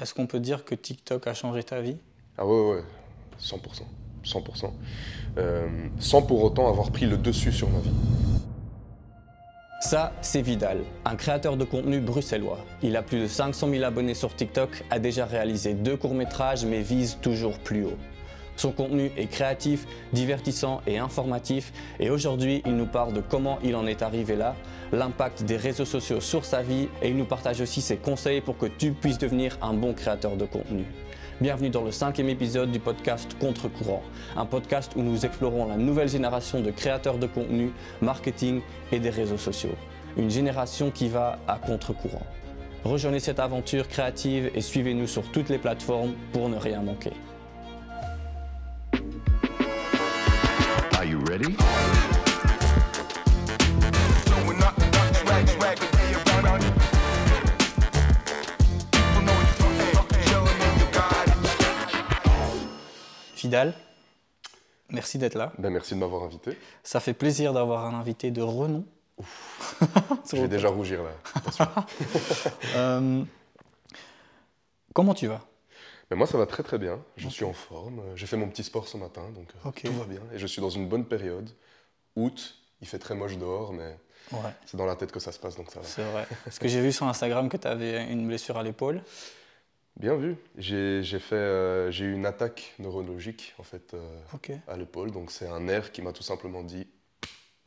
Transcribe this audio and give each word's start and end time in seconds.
Est-ce 0.00 0.12
qu'on 0.12 0.26
peut 0.26 0.40
dire 0.40 0.64
que 0.64 0.74
TikTok 0.74 1.26
a 1.26 1.34
changé 1.34 1.62
ta 1.62 1.80
vie? 1.80 1.96
Ah 2.36 2.44
ouais, 2.44 2.70
ouais, 2.70 2.82
100%. 3.40 3.58
100%. 4.24 4.72
Euh, 5.36 5.68
sans 6.00 6.22
pour 6.22 6.42
autant 6.42 6.68
avoir 6.68 6.90
pris 6.90 7.06
le 7.06 7.16
dessus 7.16 7.52
sur 7.52 7.68
ma 7.70 7.78
vie. 7.78 7.92
Ça, 9.80 10.14
c'est 10.22 10.40
Vidal, 10.40 10.78
un 11.04 11.14
créateur 11.14 11.56
de 11.56 11.64
contenu 11.64 12.00
bruxellois. 12.00 12.58
Il 12.82 12.96
a 12.96 13.02
plus 13.02 13.20
de 13.20 13.26
500 13.26 13.68
000 13.68 13.84
abonnés 13.84 14.14
sur 14.14 14.34
TikTok, 14.34 14.82
a 14.90 14.98
déjà 14.98 15.26
réalisé 15.26 15.74
deux 15.74 15.96
courts-métrages, 15.96 16.64
mais 16.64 16.80
vise 16.80 17.18
toujours 17.20 17.58
plus 17.58 17.84
haut. 17.84 17.98
Son 18.56 18.70
contenu 18.70 19.10
est 19.16 19.26
créatif, 19.26 19.86
divertissant 20.12 20.80
et 20.86 20.98
informatif, 20.98 21.72
et 21.98 22.10
aujourd'hui, 22.10 22.62
il 22.64 22.76
nous 22.76 22.86
parle 22.86 23.12
de 23.12 23.20
comment 23.20 23.58
il 23.64 23.74
en 23.74 23.86
est 23.86 24.02
arrivé 24.02 24.36
là, 24.36 24.54
l'impact 24.92 25.42
des 25.42 25.56
réseaux 25.56 25.84
sociaux 25.84 26.20
sur 26.20 26.44
sa 26.44 26.62
vie, 26.62 26.88
et 27.02 27.08
il 27.08 27.16
nous 27.16 27.24
partage 27.24 27.60
aussi 27.60 27.80
ses 27.80 27.96
conseils 27.96 28.40
pour 28.40 28.56
que 28.56 28.66
tu 28.66 28.92
puisses 28.92 29.18
devenir 29.18 29.58
un 29.60 29.74
bon 29.74 29.92
créateur 29.92 30.36
de 30.36 30.44
contenu. 30.44 30.84
Bienvenue 31.40 31.70
dans 31.70 31.82
le 31.82 31.90
cinquième 31.90 32.28
épisode 32.28 32.70
du 32.70 32.78
podcast 32.78 33.36
Contre-courant, 33.40 34.04
un 34.36 34.46
podcast 34.46 34.92
où 34.94 35.02
nous 35.02 35.26
explorons 35.26 35.66
la 35.66 35.76
nouvelle 35.76 36.08
génération 36.08 36.60
de 36.60 36.70
créateurs 36.70 37.18
de 37.18 37.26
contenu, 37.26 37.72
marketing 38.00 38.60
et 38.92 39.00
des 39.00 39.10
réseaux 39.10 39.36
sociaux. 39.36 39.74
Une 40.16 40.30
génération 40.30 40.92
qui 40.92 41.08
va 41.08 41.40
à 41.48 41.56
contre-courant. 41.58 42.24
Rejoignez 42.84 43.18
cette 43.18 43.40
aventure 43.40 43.88
créative 43.88 44.52
et 44.54 44.60
suivez-nous 44.60 45.08
sur 45.08 45.24
toutes 45.32 45.48
les 45.48 45.58
plateformes 45.58 46.12
pour 46.32 46.48
ne 46.48 46.56
rien 46.56 46.82
manquer. 46.82 47.12
Ready? 51.34 51.56
Vidal, 63.36 63.74
merci 64.88 65.18
d'être 65.18 65.34
là. 65.34 65.52
Ben, 65.58 65.70
merci 65.70 65.94
de 65.94 65.98
m'avoir 65.98 66.22
invité. 66.22 66.58
Ça 66.82 67.00
fait 67.00 67.12
plaisir 67.12 67.52
d'avoir 67.52 67.84
un 67.84 67.98
invité 67.98 68.30
de 68.30 68.40
renom. 68.40 68.86
Je 70.32 70.36
vais 70.36 70.48
déjà 70.48 70.68
rougir 70.68 71.00
là. 71.02 71.10
Euh, 72.76 73.22
comment 74.92 75.14
tu 75.14 75.26
vas? 75.26 75.40
Mais 76.10 76.16
moi, 76.16 76.26
ça 76.26 76.36
va 76.38 76.46
très 76.46 76.62
très 76.62 76.78
bien. 76.78 77.02
Je 77.16 77.28
suis 77.28 77.44
en 77.44 77.52
forme. 77.52 78.02
J'ai 78.14 78.26
fait 78.26 78.36
mon 78.36 78.48
petit 78.48 78.62
sport 78.64 78.86
ce 78.88 78.96
matin, 78.96 79.22
donc 79.34 79.48
euh, 79.64 79.68
Ok. 79.68 79.82
tout 79.84 79.92
va 79.94 80.04
bien. 80.04 80.20
Et 80.32 80.38
je 80.38 80.46
suis 80.46 80.60
dans 80.60 80.70
une 80.70 80.88
bonne 80.88 81.06
période. 81.06 81.50
Août, 82.16 82.56
il 82.80 82.86
fait 82.88 82.98
très 82.98 83.14
moche 83.14 83.36
dehors, 83.38 83.72
mais 83.72 83.96
Ouais, 84.32 84.38
c'est 84.64 84.76
dans 84.78 84.86
la 84.86 84.96
tête 84.96 85.12
que 85.12 85.20
ça 85.20 85.32
se 85.32 85.38
passe, 85.38 85.56
donc 85.56 85.70
ça 85.70 85.80
va. 85.80 85.86
c'est 85.86 86.02
vrai. 86.02 86.26
Parce 86.44 86.58
que 86.58 86.66
j'ai 86.68 86.80
vu 86.80 86.92
sur 86.92 87.06
Instagram 87.06 87.48
que 87.48 87.56
tu 87.58 87.66
avais 87.68 88.04
une 88.10 88.26
blessure 88.26 88.56
à 88.56 88.62
l'épaule. 88.62 89.02
Bien 89.96 90.16
vu. 90.16 90.36
J'ai 90.56 91.02
fait, 91.20 91.34
euh, 91.34 91.90
j'ai 91.90 92.04
eu 92.06 92.12
une 92.14 92.26
attaque 92.26 92.74
neurologique 92.78 93.54
en 93.58 93.62
fait 93.62 93.94
euh, 93.94 94.18
à 94.66 94.76
l'épaule, 94.76 95.10
donc 95.12 95.30
c'est 95.30 95.46
un 95.46 95.60
nerf 95.60 95.92
qui 95.92 96.02
m'a 96.02 96.12
tout 96.12 96.22
simplement 96.22 96.62
dit 96.62 96.88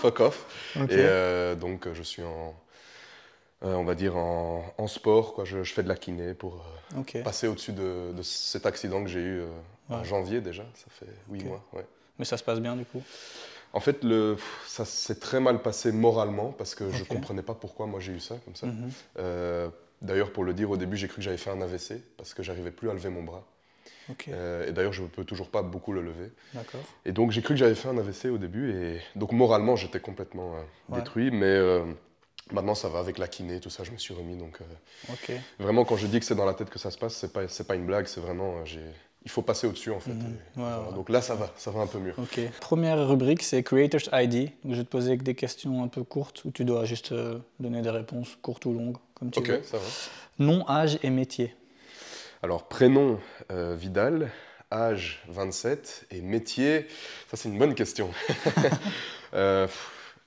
fuck 0.00 0.20
off. 0.20 0.72
Et 0.76 0.80
euh, 0.90 1.54
donc 1.54 1.90
je 1.92 2.02
suis 2.02 2.22
en, 2.22 2.54
on 3.68 3.84
va 3.84 3.94
dire 3.94 4.16
en, 4.16 4.64
en 4.78 4.86
sport, 4.86 5.34
quoi. 5.34 5.44
Je, 5.44 5.62
je 5.62 5.72
fais 5.72 5.82
de 5.82 5.88
la 5.88 5.96
kiné 5.96 6.34
pour 6.34 6.64
euh, 6.96 7.22
passer 7.22 7.46
au-dessus 7.48 7.72
de, 7.72 8.12
de 8.12 8.22
cet 8.22 8.66
accident 8.66 9.02
que 9.02 9.08
j'ai 9.10 9.20
eu 9.20 9.40
euh, 9.40 9.46
en 9.90 10.04
janvier 10.04 10.40
déjà. 10.40 10.64
Ça 10.74 10.86
fait 10.90 11.06
huit 11.30 11.44
mois. 11.44 11.62
Ouais. 11.72 11.86
Mais 12.18 12.24
ça 12.24 12.36
se 12.36 12.44
passe 12.44 12.60
bien 12.60 12.76
du 12.76 12.84
coup? 12.84 13.02
En 13.72 13.80
fait, 13.80 14.04
le, 14.04 14.36
ça 14.66 14.84
s'est 14.84 15.18
très 15.18 15.40
mal 15.40 15.60
passé 15.60 15.90
moralement 15.90 16.52
parce 16.52 16.74
que 16.76 16.90
je 16.92 17.02
Ok. 17.02 17.08
comprenais 17.08 17.42
pas 17.42 17.54
pourquoi 17.54 17.86
moi 17.86 17.98
j'ai 18.00 18.12
eu 18.12 18.20
ça 18.20 18.36
comme 18.44 18.54
ça. 18.54 18.66
Mhm. 18.66 18.90
Euh, 19.18 19.68
D'ailleurs, 20.02 20.32
pour 20.32 20.44
le 20.44 20.52
dire, 20.52 20.70
au 20.70 20.76
début, 20.76 20.98
j'ai 20.98 21.08
cru 21.08 21.16
que 21.16 21.22
j'avais 21.22 21.38
fait 21.38 21.48
un 21.50 21.62
AVC 21.62 21.94
parce 22.18 22.34
que 22.34 22.42
j'arrivais 22.42 22.72
plus 22.72 22.90
à 22.90 22.92
lever 22.92 23.08
mon 23.08 23.22
bras. 23.22 23.42
Euh, 24.28 24.68
et 24.68 24.72
d'ailleurs, 24.72 24.92
je 24.92 25.02
ne 25.02 25.08
peux 25.08 25.24
toujours 25.24 25.48
pas 25.48 25.62
beaucoup 25.62 25.92
le 25.92 26.02
lever. 26.02 26.30
Et 27.06 27.12
donc, 27.12 27.30
j'ai 27.30 27.40
cru 27.40 27.54
que 27.54 27.58
j'avais 27.58 27.74
fait 27.74 27.88
un 27.88 27.96
AVC 27.96 28.26
au 28.26 28.36
début. 28.36 28.70
Et 28.72 29.00
donc, 29.16 29.32
moralement, 29.32 29.76
j'étais 29.76 30.00
complètement 30.00 30.56
euh, 30.56 30.62
Ouais. 30.90 30.98
détruit. 30.98 31.30
Mais 31.30 31.46
euh, 31.46 31.84
maintenant, 32.52 32.74
ça 32.74 32.88
va 32.88 32.98
avec 32.98 33.18
la 33.18 33.28
kiné, 33.28 33.60
tout 33.60 33.70
ça, 33.70 33.84
je 33.84 33.90
me 33.90 33.96
suis 33.98 34.14
remis. 34.14 34.36
Donc, 34.36 34.58
euh, 34.60 35.36
vraiment, 35.58 35.84
quand 35.84 35.96
je 35.96 36.06
dis 36.06 36.20
que 36.20 36.26
c'est 36.26 36.34
dans 36.34 36.44
la 36.44 36.54
tête 36.54 36.70
que 36.70 36.78
ça 36.78 36.90
se 36.90 36.98
passe, 36.98 37.14
c'est 37.14 37.32
pas, 37.32 37.48
c'est 37.48 37.66
pas 37.66 37.74
une 37.74 37.86
blague. 37.86 38.06
C'est 38.06 38.20
vraiment, 38.20 38.58
euh, 38.58 38.64
j'ai, 38.64 38.80
il 39.24 39.30
faut 39.30 39.42
passer 39.42 39.66
au-dessus, 39.66 39.90
en 39.90 40.00
fait. 40.00 40.12
Mhm. 40.12 40.20
Et 40.56 40.60
Ouais, 40.60 40.64
voilà. 40.66 40.80
ouais. 40.88 40.94
Donc 40.94 41.08
là, 41.08 41.22
ça 41.22 41.34
va, 41.34 41.50
ça 41.56 41.70
va 41.70 41.80
un 41.80 41.86
peu 41.86 41.98
mieux. 41.98 42.14
Ok. 42.18 42.40
Première 42.60 43.08
rubrique, 43.08 43.42
c'est 43.42 43.62
Creators 43.62 44.08
ID. 44.12 44.50
Donc, 44.64 44.72
je 44.74 44.78
vais 44.78 44.84
te 44.84 44.90
poser 44.90 45.16
des 45.16 45.34
questions 45.34 45.82
un 45.82 45.88
peu 45.88 46.04
courtes 46.04 46.44
où 46.44 46.50
tu 46.50 46.64
dois 46.64 46.84
juste 46.84 47.12
euh, 47.12 47.38
donner 47.60 47.82
des 47.82 47.90
réponses 47.90 48.36
courtes 48.42 48.66
ou 48.66 48.72
longues, 48.72 48.96
comme 49.14 49.30
tu 49.30 49.40
veux. 49.42 49.62
ça 49.62 49.78
va. 49.78 49.84
Nom, 50.38 50.68
âge 50.68 50.98
et 51.02 51.10
métier. 51.10 51.54
Alors, 52.42 52.68
prénom 52.68 53.18
euh, 53.50 53.74
Vidal, 53.74 54.30
âge 54.70 55.22
27 55.28 56.06
et 56.10 56.20
métier, 56.20 56.86
ça 57.30 57.36
c'est 57.38 57.48
une 57.48 57.58
bonne 57.58 57.74
question. 57.74 58.10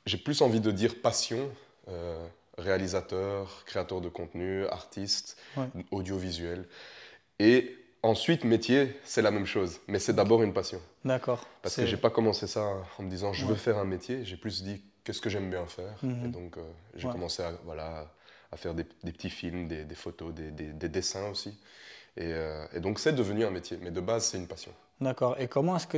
J'ai 0.05 0.17
plus 0.17 0.41
envie 0.41 0.61
de 0.61 0.71
dire 0.71 1.01
passion, 1.01 1.49
euh, 1.89 2.25
réalisateur, 2.57 3.63
créateur 3.65 4.01
de 4.01 4.09
contenu, 4.09 4.65
artiste, 4.67 5.37
Ouais. 5.55 5.67
audiovisuel. 5.91 6.67
Et 7.39 7.75
ensuite, 8.03 8.43
métier, 8.43 8.95
c'est 9.03 9.21
la 9.21 9.31
même 9.31 9.45
chose, 9.45 9.79
mais 9.87 9.99
c'est 9.99 10.13
d'abord 10.13 10.43
une 10.43 10.53
passion. 10.53 10.81
D'accord. 11.05 11.45
Parce 11.61 11.75
que 11.75 11.85
j'ai 11.85 11.97
pas 11.97 12.09
commencé 12.09 12.47
ça 12.47 12.73
en 12.97 13.03
me 13.03 13.09
disant 13.09 13.33
je 13.33 13.45
veux 13.45 13.55
faire 13.55 13.77
un 13.77 13.85
métier, 13.85 14.23
j'ai 14.25 14.37
plus 14.37 14.63
dit 14.63 14.81
qu'est-ce 15.03 15.21
que 15.21 15.29
j'aime 15.29 15.49
bien 15.49 15.65
faire? 15.65 15.97
Mhm. 16.03 16.25
Et 16.25 16.27
donc 16.29 16.57
euh, 16.57 16.61
j'ai 16.95 17.07
Ouais. 17.07 17.13
commencé 17.13 17.43
à, 17.43 17.51
voilà, 17.65 18.11
à 18.51 18.57
faire 18.57 18.73
des, 18.73 18.85
des 19.03 19.11
petits 19.11 19.29
films, 19.29 19.67
des, 19.67 19.83
des 19.85 19.95
photos, 19.95 20.33
des, 20.33 20.51
des- 20.51 20.73
des 20.73 20.89
dessins 20.89 21.29
aussi. 21.29 21.49
Et, 22.17 22.25
euh, 22.33 22.65
et 22.73 22.79
donc 22.79 22.99
c'est 22.99 23.13
devenu 23.13 23.45
un 23.45 23.51
métier, 23.51 23.77
mais 23.81 23.91
de 23.91 24.01
base 24.01 24.25
c'est 24.25 24.37
une 24.37 24.47
passion. 24.47 24.71
D'accord. 25.01 25.35
Et 25.39 25.47
comment 25.47 25.75
est-ce 25.75 25.87
que 25.87 25.97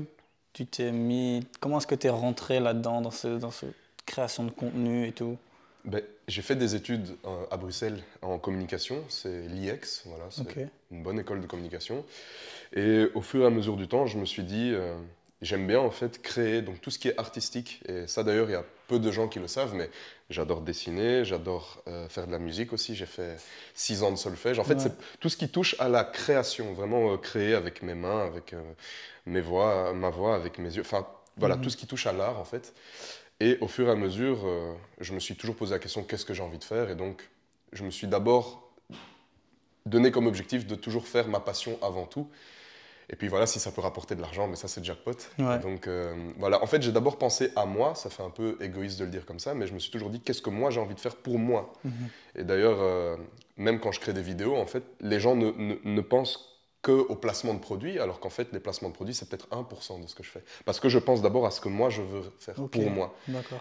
tu 0.54 0.66
t'es 0.66 0.92
mis, 0.92 1.46
comment 1.60 1.78
est-ce 1.78 1.88
que 1.88 1.96
tu 1.96 2.08
es 2.08 2.10
rentré 2.10 2.60
là-dedans, 2.60 3.02
dans, 3.02 3.12
ce, 3.12 3.28
dans 3.40 3.52
cette 3.52 3.76
création 4.06 4.44
de 4.44 4.52
contenu 4.52 5.08
et 5.08 5.12
tout? 5.14 5.38
Ben, 5.86 6.02
j'ai 6.28 6.42
fait 6.42 6.56
des 6.56 6.76
études 6.76 7.16
euh, 7.26 7.46
à 7.52 7.58
Bruxelles 7.58 8.02
en 8.22 8.38
communication, 8.38 9.02
c'est 9.08 9.48
l'IEX, 9.48 10.04
voilà, 10.06 10.26
c'est 10.30 10.44
une 10.92 11.04
bonne 11.04 11.20
école 11.20 11.42
de 11.42 11.48
communication. 11.48 12.06
Et 12.76 13.06
au 13.16 13.22
fur 13.22 13.44
et 13.44 13.46
à 13.46 13.50
mesure 13.50 13.78
du 13.78 13.88
temps, 13.88 14.06
je 14.06 14.18
me 14.18 14.26
suis 14.26 14.44
dit, 14.44 14.72
euh, 14.74 14.96
j'aime 15.42 15.66
bien 15.68 15.80
en 15.80 15.90
fait 15.90 16.22
créer 16.22 16.62
donc 16.62 16.82
tout 16.82 16.92
ce 16.92 17.00
qui 17.00 17.08
est 17.08 17.18
artistique. 17.18 17.82
Et 17.88 18.08
ça 18.08 18.24
d'ailleurs, 18.24 18.50
il 18.50 18.54
y 18.54 18.56
a 18.56 18.66
peu 18.88 19.00
de 19.00 19.10
gens 19.10 19.30
qui 19.30 19.40
le 19.40 19.48
savent, 19.48 19.74
mais 19.74 19.90
j'adore 20.30 20.62
dessiner, 20.62 21.24
j'adore 21.24 21.82
euh, 21.88 22.10
faire 22.10 22.28
de 22.28 22.32
la 22.34 22.40
musique 22.40 22.74
aussi. 22.74 22.94
J'ai 22.94 23.06
fait 23.06 23.38
six 23.74 24.04
ans 24.04 24.12
de 24.12 24.18
solfège. 24.18 24.60
En 24.60 24.66
fait, 24.66 24.74
Ouais. 24.76 24.80
c'est 24.82 25.20
tout 25.22 25.30
ce 25.30 25.38
qui 25.38 25.48
touche 25.50 25.76
à 25.80 25.88
la 25.88 26.04
création, 26.04 26.74
vraiment 26.74 27.18
créer 27.18 27.54
avec 27.54 27.84
mes 27.84 27.96
mains, 27.96 28.26
avec 28.26 28.54
mes 29.26 29.42
voix, 29.42 29.94
ma 29.94 30.10
voix, 30.10 30.36
avec 30.36 30.60
mes 30.60 30.76
yeux. 30.76 30.82
Enfin, 30.82 31.08
voilà, 31.38 31.56
Mhm. 31.56 31.62
tout 31.64 31.70
ce 31.70 31.78
qui 31.78 31.88
touche 31.88 32.06
à 32.06 32.12
l'art 32.12 32.38
en 32.38 32.44
fait. 32.46 32.74
Et 33.40 33.58
au 33.62 33.68
fur 33.68 33.88
et 33.88 33.92
à 33.92 33.96
mesure, 33.96 34.40
euh, 34.46 34.74
je 35.00 35.14
me 35.14 35.20
suis 35.20 35.36
toujours 35.36 35.56
posé 35.56 35.74
la 35.74 35.80
question 35.80 36.04
qu'est-ce 36.04 36.26
que 36.26 36.34
j'ai 36.34 36.44
envie 36.44 36.58
de 36.58 36.64
faire? 36.64 36.90
Et 36.90 36.96
donc, 36.96 37.30
je 37.72 37.84
me 37.84 37.92
suis 37.92 38.08
d'abord 38.08 38.70
donné 39.86 40.12
comme 40.12 40.28
objectif 40.28 40.68
de 40.68 40.76
toujours 40.76 41.08
faire 41.08 41.28
ma 41.28 41.40
passion 41.40 41.78
avant 41.82 42.06
tout. 42.06 42.28
Et 43.12 43.16
puis 43.16 43.28
voilà, 43.28 43.48
si 43.48 43.60
ça 43.60 43.72
peut 43.72 43.82
rapporter 43.82 44.14
de 44.16 44.22
l'argent, 44.22 44.48
mais 44.48 44.56
ça 44.56 44.68
c'est 44.68 44.84
jackpot. 44.86 45.14
Ouais. 45.40 45.58
Donc 45.60 45.88
euh, 45.88 46.14
voilà, 46.38 46.62
en 46.62 46.68
fait 46.68 46.82
j'ai 46.84 46.92
d'abord 46.92 47.18
pensé 47.18 47.52
à 47.56 47.66
moi, 47.66 47.96
ça 47.96 48.12
fait 48.12 48.22
un 48.22 48.30
peu 48.30 48.56
égoïste 48.62 49.00
de 49.00 49.06
le 49.06 49.10
dire 49.10 49.26
comme 49.26 49.40
ça, 49.40 49.56
mais 49.56 49.66
je 49.66 49.74
me 49.74 49.80
suis 49.80 49.90
toujours 49.90 50.12
dit 50.12 50.20
qu'est-ce 50.20 50.44
que 50.44 50.52
moi 50.52 50.70
j'ai 50.70 50.80
envie 50.80 50.94
de 50.94 51.00
faire 51.00 51.16
pour 51.16 51.40
moi? 51.40 51.74
Mhm. 51.84 51.92
Et 52.36 52.44
d'ailleurs, 52.44 52.78
euh, 52.82 53.18
même 53.58 53.80
quand 53.80 53.92
je 53.92 54.00
crée 54.00 54.14
des 54.14 54.22
vidéos, 54.22 54.56
en 54.56 54.68
fait, 54.68 54.84
les 55.02 55.20
gens 55.20 55.36
ne, 55.36 55.50
ne- 55.52 55.78
ne 55.84 56.02
pensent 56.02 56.59
que 56.82 56.92
au 56.92 57.16
placement 57.16 57.54
de 57.54 57.60
produits, 57.60 58.00
alors 58.00 58.20
qu'en 58.20 58.30
fait 58.30 58.48
les 58.54 58.60
placements 58.60 58.90
de 58.90 58.94
produits 58.94 59.14
c'est 59.14 59.28
peut-être 59.28 59.48
1% 59.52 60.02
de 60.02 60.08
ce 60.08 60.16
que 60.16 60.24
je 60.24 60.30
fais. 60.30 60.44
Parce 60.66 60.80
que 60.80 60.88
je 60.88 60.98
pense 61.00 61.22
d'abord 61.22 61.46
à 61.46 61.52
ce 61.52 61.60
que 61.60 61.68
moi 61.70 61.90
je 61.90 62.02
veux 62.02 62.22
faire 62.40 62.56
pour 62.56 62.90
moi. 62.90 63.14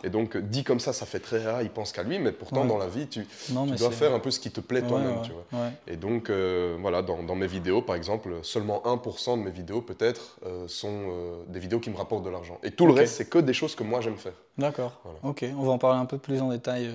Et 0.05 0.11
donc 0.11 0.37
dit 0.37 0.63
comme 0.65 0.79
ça, 0.81 0.93
ça 0.93 1.05
fait 1.07 1.19
très 1.21 1.45
rare, 1.45 1.63
il 1.63 1.71
pense 1.71 1.93
qu'à 1.93 2.03
lui, 2.03 2.19
mais 2.19 2.33
pourtant 2.33 2.63
Ouais. 2.63 2.69
dans 2.69 2.79
la 2.79 2.87
vie, 2.89 3.09
tu, 3.09 3.27
Non, 3.51 3.67
tu 3.67 3.75
dois 3.75 3.91
faire 3.91 4.15
un 4.15 4.21
peu 4.21 4.31
ce 4.31 4.39
qui 4.41 4.51
te 4.51 4.61
plaît 4.61 4.83
Ouais, 4.83 4.89
toi-même, 4.89 5.17
ouais, 5.17 5.23
tu 5.23 5.33
vois. 5.33 5.61
ouais. 5.65 5.73
Et 5.89 5.97
donc, 5.97 6.31
euh, 6.31 6.77
voilà, 6.81 7.03
dans, 7.03 7.23
dans 7.23 7.35
mes 7.35 7.47
vidéos, 7.47 7.83
par 7.83 7.97
exemple, 7.97 8.35
seulement 8.43 8.83
1% 8.85 9.37
de 9.39 9.43
mes 9.43 9.51
vidéos, 9.51 9.83
peut-être, 9.83 10.39
euh, 10.47 10.67
sont 10.69 10.89
euh, 11.11 11.43
des 11.49 11.59
vidéos 11.61 11.81
qui 11.81 11.91
me 11.91 11.97
rapportent 11.97 12.25
de 12.25 12.31
l'argent. 12.31 12.59
Et 12.63 12.71
tout 12.71 12.87
le 12.87 12.93
reste, 12.93 13.17
c'est 13.17 13.29
que 13.29 13.39
des 13.39 13.53
choses 13.53 13.75
que 13.75 13.83
moi, 13.83 14.01
j'aime 14.01 14.17
faire. 14.17 14.33
D'accord. 14.57 15.01
Voilà. 15.05 15.19
Ok, 15.25 15.45
on 15.57 15.65
va 15.65 15.73
en 15.73 15.79
parler 15.79 15.99
un 16.01 16.07
peu 16.07 16.19
plus 16.19 16.41
en 16.41 16.51
détail 16.51 16.91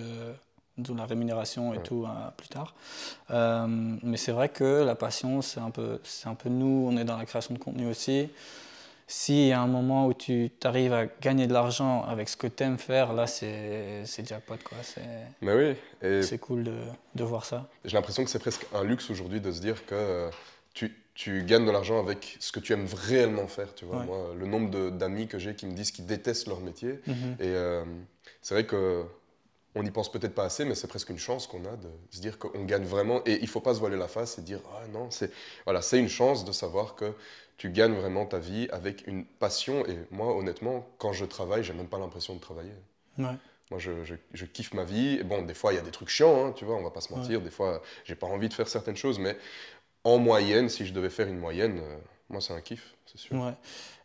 de 0.78 0.94
la 0.94 1.06
rémunération 1.06 1.74
et 1.74 1.78
Ouais. 1.78 1.84
tout 1.84 2.06
euh, 2.06 2.30
plus 2.36 2.48
tard. 2.50 2.74
Euh, 3.32 3.68
mais 4.02 4.18
c'est 4.18 4.32
vrai 4.32 4.50
que 4.50 4.84
la 4.84 4.96
passion, 4.96 5.42
c'est 5.42 5.60
un 5.60 5.70
peu, 5.70 6.00
un 6.26 6.36
peu 6.36 6.50
nous. 6.50 6.88
On 6.92 6.98
est 6.98 7.04
dans 7.06 7.18
la 7.18 7.26
création 7.26 7.54
de 7.54 7.60
contenu 7.60 7.88
aussi. 7.88 8.30
S'il 9.06 9.48
y 9.48 9.52
a 9.52 9.60
un 9.62 9.68
moment 9.68 10.08
où 10.08 10.14
tu 10.14 10.50
arrives 10.64 10.94
à 10.94 11.06
gagner 11.22 11.46
de 11.46 11.54
l'argent 11.54 12.04
avec 12.06 12.30
ce 12.30 12.38
que 12.38 12.48
tu 12.48 12.64
aimes 12.64 12.78
faire, 12.80 13.14
là, 13.14 13.28
c'est 13.28 14.04
jackpot. 14.26 14.56
quoi. 14.64 14.78
C'est 14.82 15.02
Mais 15.42 15.54
oui, 15.54 15.76
et 16.02 16.24
c'est 16.24 16.40
cool 16.40 16.64
de, 16.64 16.74
de 17.14 17.24
voir 17.24 17.46
ça. 17.46 17.68
j'ai 17.86 17.96
l'impression 17.96 18.24
que 18.24 18.30
c'est 18.30 18.40
presque 18.40 18.66
un 18.74 18.84
luxe 18.84 19.10
aujourd'hui 19.12 19.42
de 19.42 19.52
se 19.52 19.60
dire 19.62 19.86
que 19.86 19.94
euh, 19.94 20.30
tu, 20.74 20.96
tu 21.14 21.44
gagnes 21.44 21.66
de 21.66 21.72
l'argent 21.72 22.00
avec 22.00 22.38
ce 22.40 22.52
que 22.52 22.60
tu 22.62 22.74
aimes 22.74 22.88
réellement 22.96 23.46
faire. 23.48 23.76
Tu 23.76 23.86
vois. 23.86 23.98
Ouais. 24.00 24.06
Moi, 24.06 24.18
le 24.40 24.48
nombre 24.48 24.90
d'amis 24.90 25.28
que 25.28 25.38
j'ai 25.38 25.54
qui 25.54 25.68
me 25.68 25.74
disent 25.74 25.92
qu'ils 25.92 26.08
détestent 26.08 26.48
leur 26.48 26.62
métier. 26.62 27.00
Mhm. 27.06 27.36
Et 27.40 27.48
euh, 27.50 27.84
c'est 28.42 28.56
vrai 28.56 28.66
que 28.66 29.04
on 29.76 29.84
n'y 29.84 29.92
pense 29.92 30.12
peut-être 30.12 30.36
pas 30.36 30.46
assez, 30.46 30.66
mais 30.66 30.76
c'est 30.76 30.88
presque 30.88 31.10
une 31.10 31.18
chance 31.20 31.48
qu'on 31.48 31.66
a 31.66 31.76
de 31.78 31.90
se 32.12 32.22
dire 32.22 32.38
qu'on 32.40 32.64
gagne 32.66 32.84
vraiment. 32.86 33.22
Et 33.26 33.40
il 33.42 33.48
faut 33.48 33.62
pas 33.62 33.74
se 33.74 33.80
voiler 33.80 33.98
la 33.98 34.08
face 34.08 34.38
et 34.38 34.42
dire 34.42 34.60
ah 34.76 34.88
non, 34.88 35.10
c'est 35.12 35.32
voilà, 35.66 35.82
c'est 35.82 36.00
une 36.00 36.10
chance 36.10 36.46
de 36.46 36.52
savoir 36.52 36.96
que 36.96 37.14
tu 37.58 37.70
gagnes 37.72 37.94
vraiment 37.96 38.26
ta 38.26 38.40
vie 38.40 38.68
avec 38.72 39.08
une 39.08 39.26
passion. 39.26 39.86
Et 39.88 39.98
moi, 40.12 40.36
honnêtement, 40.36 40.88
quand 40.98 41.14
je 41.14 41.26
travaille, 41.26 41.64
j'ai 41.64 41.74
même 41.74 41.88
pas 41.88 42.00
l'impression 42.00 42.36
de 42.36 42.40
travailler. 42.40 42.72
Ouais. 43.18 43.36
Moi, 43.72 43.80
je, 43.80 44.04
je- 44.04 44.16
je 44.34 44.46
kiffe 44.46 44.74
ma 44.74 44.84
vie. 44.84 45.18
Et 45.20 45.24
bon, 45.24 45.42
des 45.44 45.54
fois, 45.54 45.72
il 45.74 45.78
y 45.78 45.80
a 45.80 45.82
des 45.82 45.92
trucs 45.92 46.10
chiants, 46.10 46.48
hein, 46.48 46.52
tu 46.52 46.66
vois, 46.66 46.76
on 46.76 46.84
va 46.84 46.92
pas 46.92 47.02
se 47.02 47.14
mentir. 47.14 47.42
Des 47.42 47.50
fois, 47.52 47.82
j'ai 48.06 48.16
pas 48.16 48.28
envie 48.28 48.50
de 48.50 48.54
faire 48.54 48.68
certaines 48.68 48.98
choses, 48.98 49.20
mais 49.20 49.38
en 50.04 50.18
moyenne, 50.18 50.70
si 50.70 50.86
je 50.86 50.94
devais 50.94 51.10
faire 51.10 51.28
une 51.28 51.40
moyenne, 51.40 51.80
euh, 51.80 51.98
moi, 52.30 52.42
c'est 52.42 52.54
un 52.54 52.62
kiff, 52.62 52.96
c'est 53.06 53.18
sûr. 53.20 53.36
Ouais. 53.38 53.54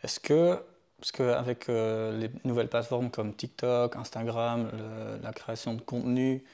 Est-ce 0.02 0.20
que, 0.20 0.60
parce 0.98 1.12
qu'avec 1.12 1.68
les 1.68 2.30
nouvelles 2.44 2.68
plateformes 2.68 3.10
comme 3.10 3.34
TikTok, 3.34 3.96
Instagram, 3.96 4.70
le- 4.72 5.22
la 5.22 5.32
création 5.32 5.74
de 5.74 5.80
contenu 5.82 6.44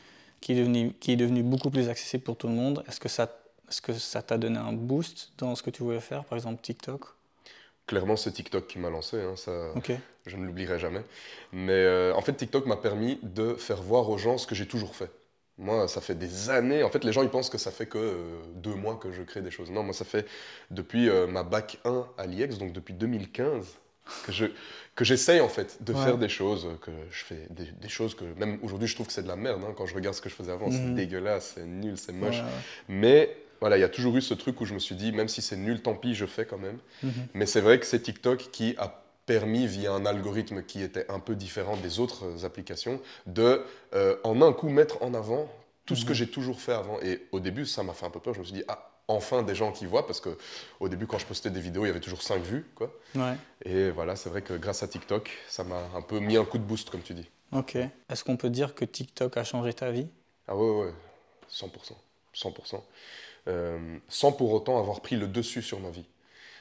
qui 0.41 0.52
est 0.52 0.56
devenu, 0.56 0.93
qui 1.00 1.12
est 1.12 1.17
devenu 1.17 1.43
beaucoup 1.43 1.70
plus 1.70 1.88
accessible 1.88 2.25
pour 2.25 2.37
tout 2.37 2.49
le 2.49 2.55
monde, 2.55 2.85
est-ce 2.88 3.00
que 3.00 3.08
ça 3.08 3.31
est-ce 3.70 3.81
que 3.82 3.94
ça 3.94 4.23
t'a 4.23 4.37
donné 4.38 4.58
un 4.58 4.75
boost 4.75 5.32
dans 5.38 5.55
ce 5.56 5.62
que 5.62 5.70
tu 5.70 5.82
voulais 5.82 6.00
faire, 6.00 6.25
par 6.26 6.37
exemple 6.37 6.61
TikTok? 6.62 7.06
Clairement, 7.87 8.17
c'est 8.17 8.32
TikTok 8.32 8.67
qui 8.67 8.79
m'a 8.79 8.88
lancé, 8.91 9.20
hein, 9.20 9.37
ça, 9.37 9.52
je 10.26 10.37
ne 10.37 10.47
l'oublierai 10.47 10.79
jamais. 10.79 11.05
Mais 11.52 11.73
euh, 11.73 12.14
en 12.14 12.23
fait, 12.23 12.32
TikTok 12.35 12.64
m'a 12.67 12.76
permis 12.76 13.19
de 13.23 13.55
faire 13.55 13.82
voir 13.82 14.08
aux 14.08 14.17
gens 14.19 14.38
ce 14.38 14.47
que 14.47 14.55
j'ai 14.55 14.67
toujours 14.67 14.97
fait. 14.97 15.11
Moi, 15.58 15.87
ça 15.87 16.00
fait 16.00 16.14
des 16.14 16.49
années. 16.50 16.82
En 16.82 16.88
fait, 16.90 17.05
les 17.05 17.12
gens, 17.12 17.23
ils 17.23 17.29
pensent 17.31 17.50
que 17.50 17.58
ça 17.58 17.70
fait 17.70 17.87
que 17.87 17.99
euh, 17.99 18.40
deux 18.55 18.75
mois 18.75 18.97
que 18.97 19.12
je 19.12 19.23
crée 19.23 19.43
des 19.43 19.50
choses. 19.50 19.70
Non, 19.70 19.82
moi, 19.82 19.93
ça 19.93 20.05
fait 20.06 20.26
depuis 20.70 21.08
euh, 21.11 21.26
ma 21.26 21.43
bac 21.43 21.79
1 21.85 22.08
à 22.17 22.26
l'IEX, 22.26 22.58
donc 22.58 22.73
depuis 22.73 22.94
2015, 22.94 23.79
que 24.25 24.33
je 24.33 24.47
que 24.95 25.05
j'essaye 25.05 25.41
en 25.41 25.49
fait 25.49 25.83
de 25.83 25.93
Ouais. 25.93 26.05
faire 26.05 26.19
des 26.19 26.29
choses, 26.29 26.69
que 26.83 26.93
je 27.11 27.25
fais 27.25 27.47
des, 27.51 27.65
des 27.65 27.89
choses 27.89 28.15
que 28.15 28.25
même 28.39 28.59
aujourd'hui, 28.62 28.87
je 28.87 28.95
trouve 28.95 29.09
que 29.09 29.12
c'est 29.12 29.25
de 29.25 29.29
la 29.29 29.35
merde. 29.37 29.61
hein. 29.67 29.75
quand 29.77 29.87
je 29.87 29.95
regarde 29.95 30.15
ce 30.15 30.21
que 30.21 30.29
je 30.29 30.35
faisais 30.37 30.53
avant, 30.53 30.71
c'est 30.71 30.85
Mhm. 30.85 30.95
dégueulasse, 30.95 31.53
c'est 31.56 31.65
nul, 31.65 31.99
c'est 31.99 32.12
moche. 32.12 32.37
Ouais, 32.37 32.43
ouais. 32.43 32.49
Mais 32.89 33.37
voilà, 33.61 33.77
il 33.77 33.81
y 33.81 33.85
a 33.85 33.89
toujours 33.89 34.17
eu 34.17 34.23
ce 34.23 34.35
truc 34.35 34.61
où 34.61 34.67
je 34.67 34.75
me 34.75 34.79
suis 34.79 34.95
dit, 34.95 35.11
même 35.11 35.27
si 35.29 35.43
c'est 35.43 35.56
nul, 35.56 35.83
tant 35.83 35.95
pis, 35.95 36.15
je 36.15 36.27
fais 36.27 36.45
quand 36.47 36.59
même. 36.59 36.79
Mhm. 37.03 37.12
Mais 37.35 37.47
c'est 37.47 37.61
vrai 37.61 37.81
que 37.81 37.87
c'est 37.87 38.01
TikTok 38.01 38.51
qui 38.53 38.77
a 38.79 39.03
permis, 39.27 39.67
via 39.67 39.91
un 39.93 40.05
algorithme 40.07 40.62
qui 40.62 40.83
était 40.83 41.11
un 41.11 41.19
peu 41.19 41.35
différent 41.35 41.77
des 41.79 41.99
autres 41.99 42.25
euh, 42.27 42.45
applications, 42.47 43.00
de 43.27 43.65
euh, 43.95 44.17
en 44.23 44.43
un 44.43 44.53
coup 44.53 44.69
mettre 44.69 45.03
en 45.03 45.12
avant 45.15 45.50
tout 45.87 45.97
ce 45.97 46.05
que 46.05 46.11
Mhm. 46.11 46.15
j'ai 46.17 46.27
toujours 46.29 46.61
fait 46.61 46.73
avant. 46.75 47.00
Et 47.00 47.23
au 47.33 47.41
début, 47.41 47.67
ça 47.67 47.83
m'a 47.83 47.95
fait 47.95 48.07
un 48.07 48.11
peu 48.11 48.21
peur. 48.21 48.35
Je 48.35 48.39
me 48.41 48.45
suis 48.45 48.55
dit, 48.55 48.65
ah, 48.69 48.91
enfin 49.09 49.43
des 49.43 49.55
gens 49.55 49.73
qui 49.73 49.87
voient, 49.87 50.06
parce 50.06 50.21
que 50.21 50.37
au 50.81 50.89
début, 50.89 51.06
quand 51.06 51.19
je 51.19 51.27
postais 51.27 51.51
des 51.51 51.61
vidéos, 51.61 51.85
il 51.85 51.89
y 51.89 51.91
avait 51.91 52.01
toujours 52.01 52.23
5 52.23 52.43
vues. 52.43 52.67
Quoi. 52.75 52.93
Ouais. 53.15 53.35
Et 53.65 53.91
voilà, 53.91 54.17
c'est 54.17 54.29
vrai 54.31 54.43
que 54.43 54.55
grâce 54.55 54.83
à 54.83 54.89
TikTok, 54.89 55.31
ça 55.49 55.65
m'a 55.65 55.83
un 55.95 56.03
peu 56.03 56.19
mis 56.21 56.37
un 56.37 56.45
coup 56.45 56.59
de 56.59 56.65
boost, 56.65 56.91
comme 56.91 57.03
tu 57.03 57.15
dis. 57.15 57.29
Ok. 57.53 57.77
Est-ce 57.77 58.25
qu'on 58.25 58.37
peut 58.37 58.51
dire 58.51 58.75
que 58.75 58.85
TikTok 58.85 59.37
a 59.37 59.45
changé 59.45 59.73
ta 59.75 59.91
vie? 59.91 60.09
Ah 60.49 60.56
ouais, 60.56 60.71
ouais, 60.87 60.93
100%. 61.51 61.69
100%. 62.35 62.81
Euh, 63.47 63.99
sans 64.09 64.33
pour 64.33 64.53
autant 64.53 64.79
avoir 64.79 65.01
pris 65.01 65.17
le 65.17 65.27
dessus 65.29 65.62
sur 65.62 65.79
ma 65.81 65.91
vie. 65.91 66.05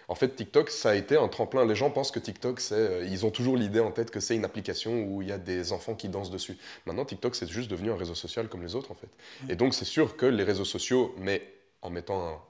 En 0.09 0.15
fait, 0.15 0.35
TikTok, 0.35 0.69
ça 0.69 0.89
a 0.89 0.95
été 0.95 1.15
un 1.15 1.29
tremplin. 1.29 1.65
Les 1.65 1.75
gens 1.75 1.89
pensent 1.89 2.11
que 2.11 2.19
TikTok, 2.19 2.59
c'est. 2.59 2.75
euh, 2.75 3.05
Ils 3.05 3.25
ont 3.25 3.31
toujours 3.31 3.55
l'idée 3.55 3.79
en 3.79 3.89
tête 3.91 4.11
que 4.11 4.19
c'est 4.19 4.35
une 4.35 4.43
application 4.43 5.03
où 5.05 5.21
il 5.21 5.29
y 5.29 5.31
a 5.31 5.37
des 5.37 5.71
enfants 5.71 5.95
qui 5.95 6.09
dansent 6.09 6.29
dessus. 6.29 6.57
Maintenant, 6.85 7.05
TikTok, 7.05 7.35
c'est 7.35 7.47
juste 7.49 7.71
devenu 7.71 7.89
un 7.89 7.95
réseau 7.95 8.13
social 8.13 8.49
comme 8.49 8.61
les 8.63 8.75
autres, 8.75 8.91
en 8.91 8.95
fait. 8.95 9.07
Et 9.49 9.55
donc, 9.55 9.73
c'est 9.73 9.85
sûr 9.85 10.17
que 10.17 10.25
les 10.25 10.43
réseaux 10.43 10.65
sociaux, 10.65 11.15
mais 11.17 11.41
en 11.83 11.89
mettant 11.91 12.41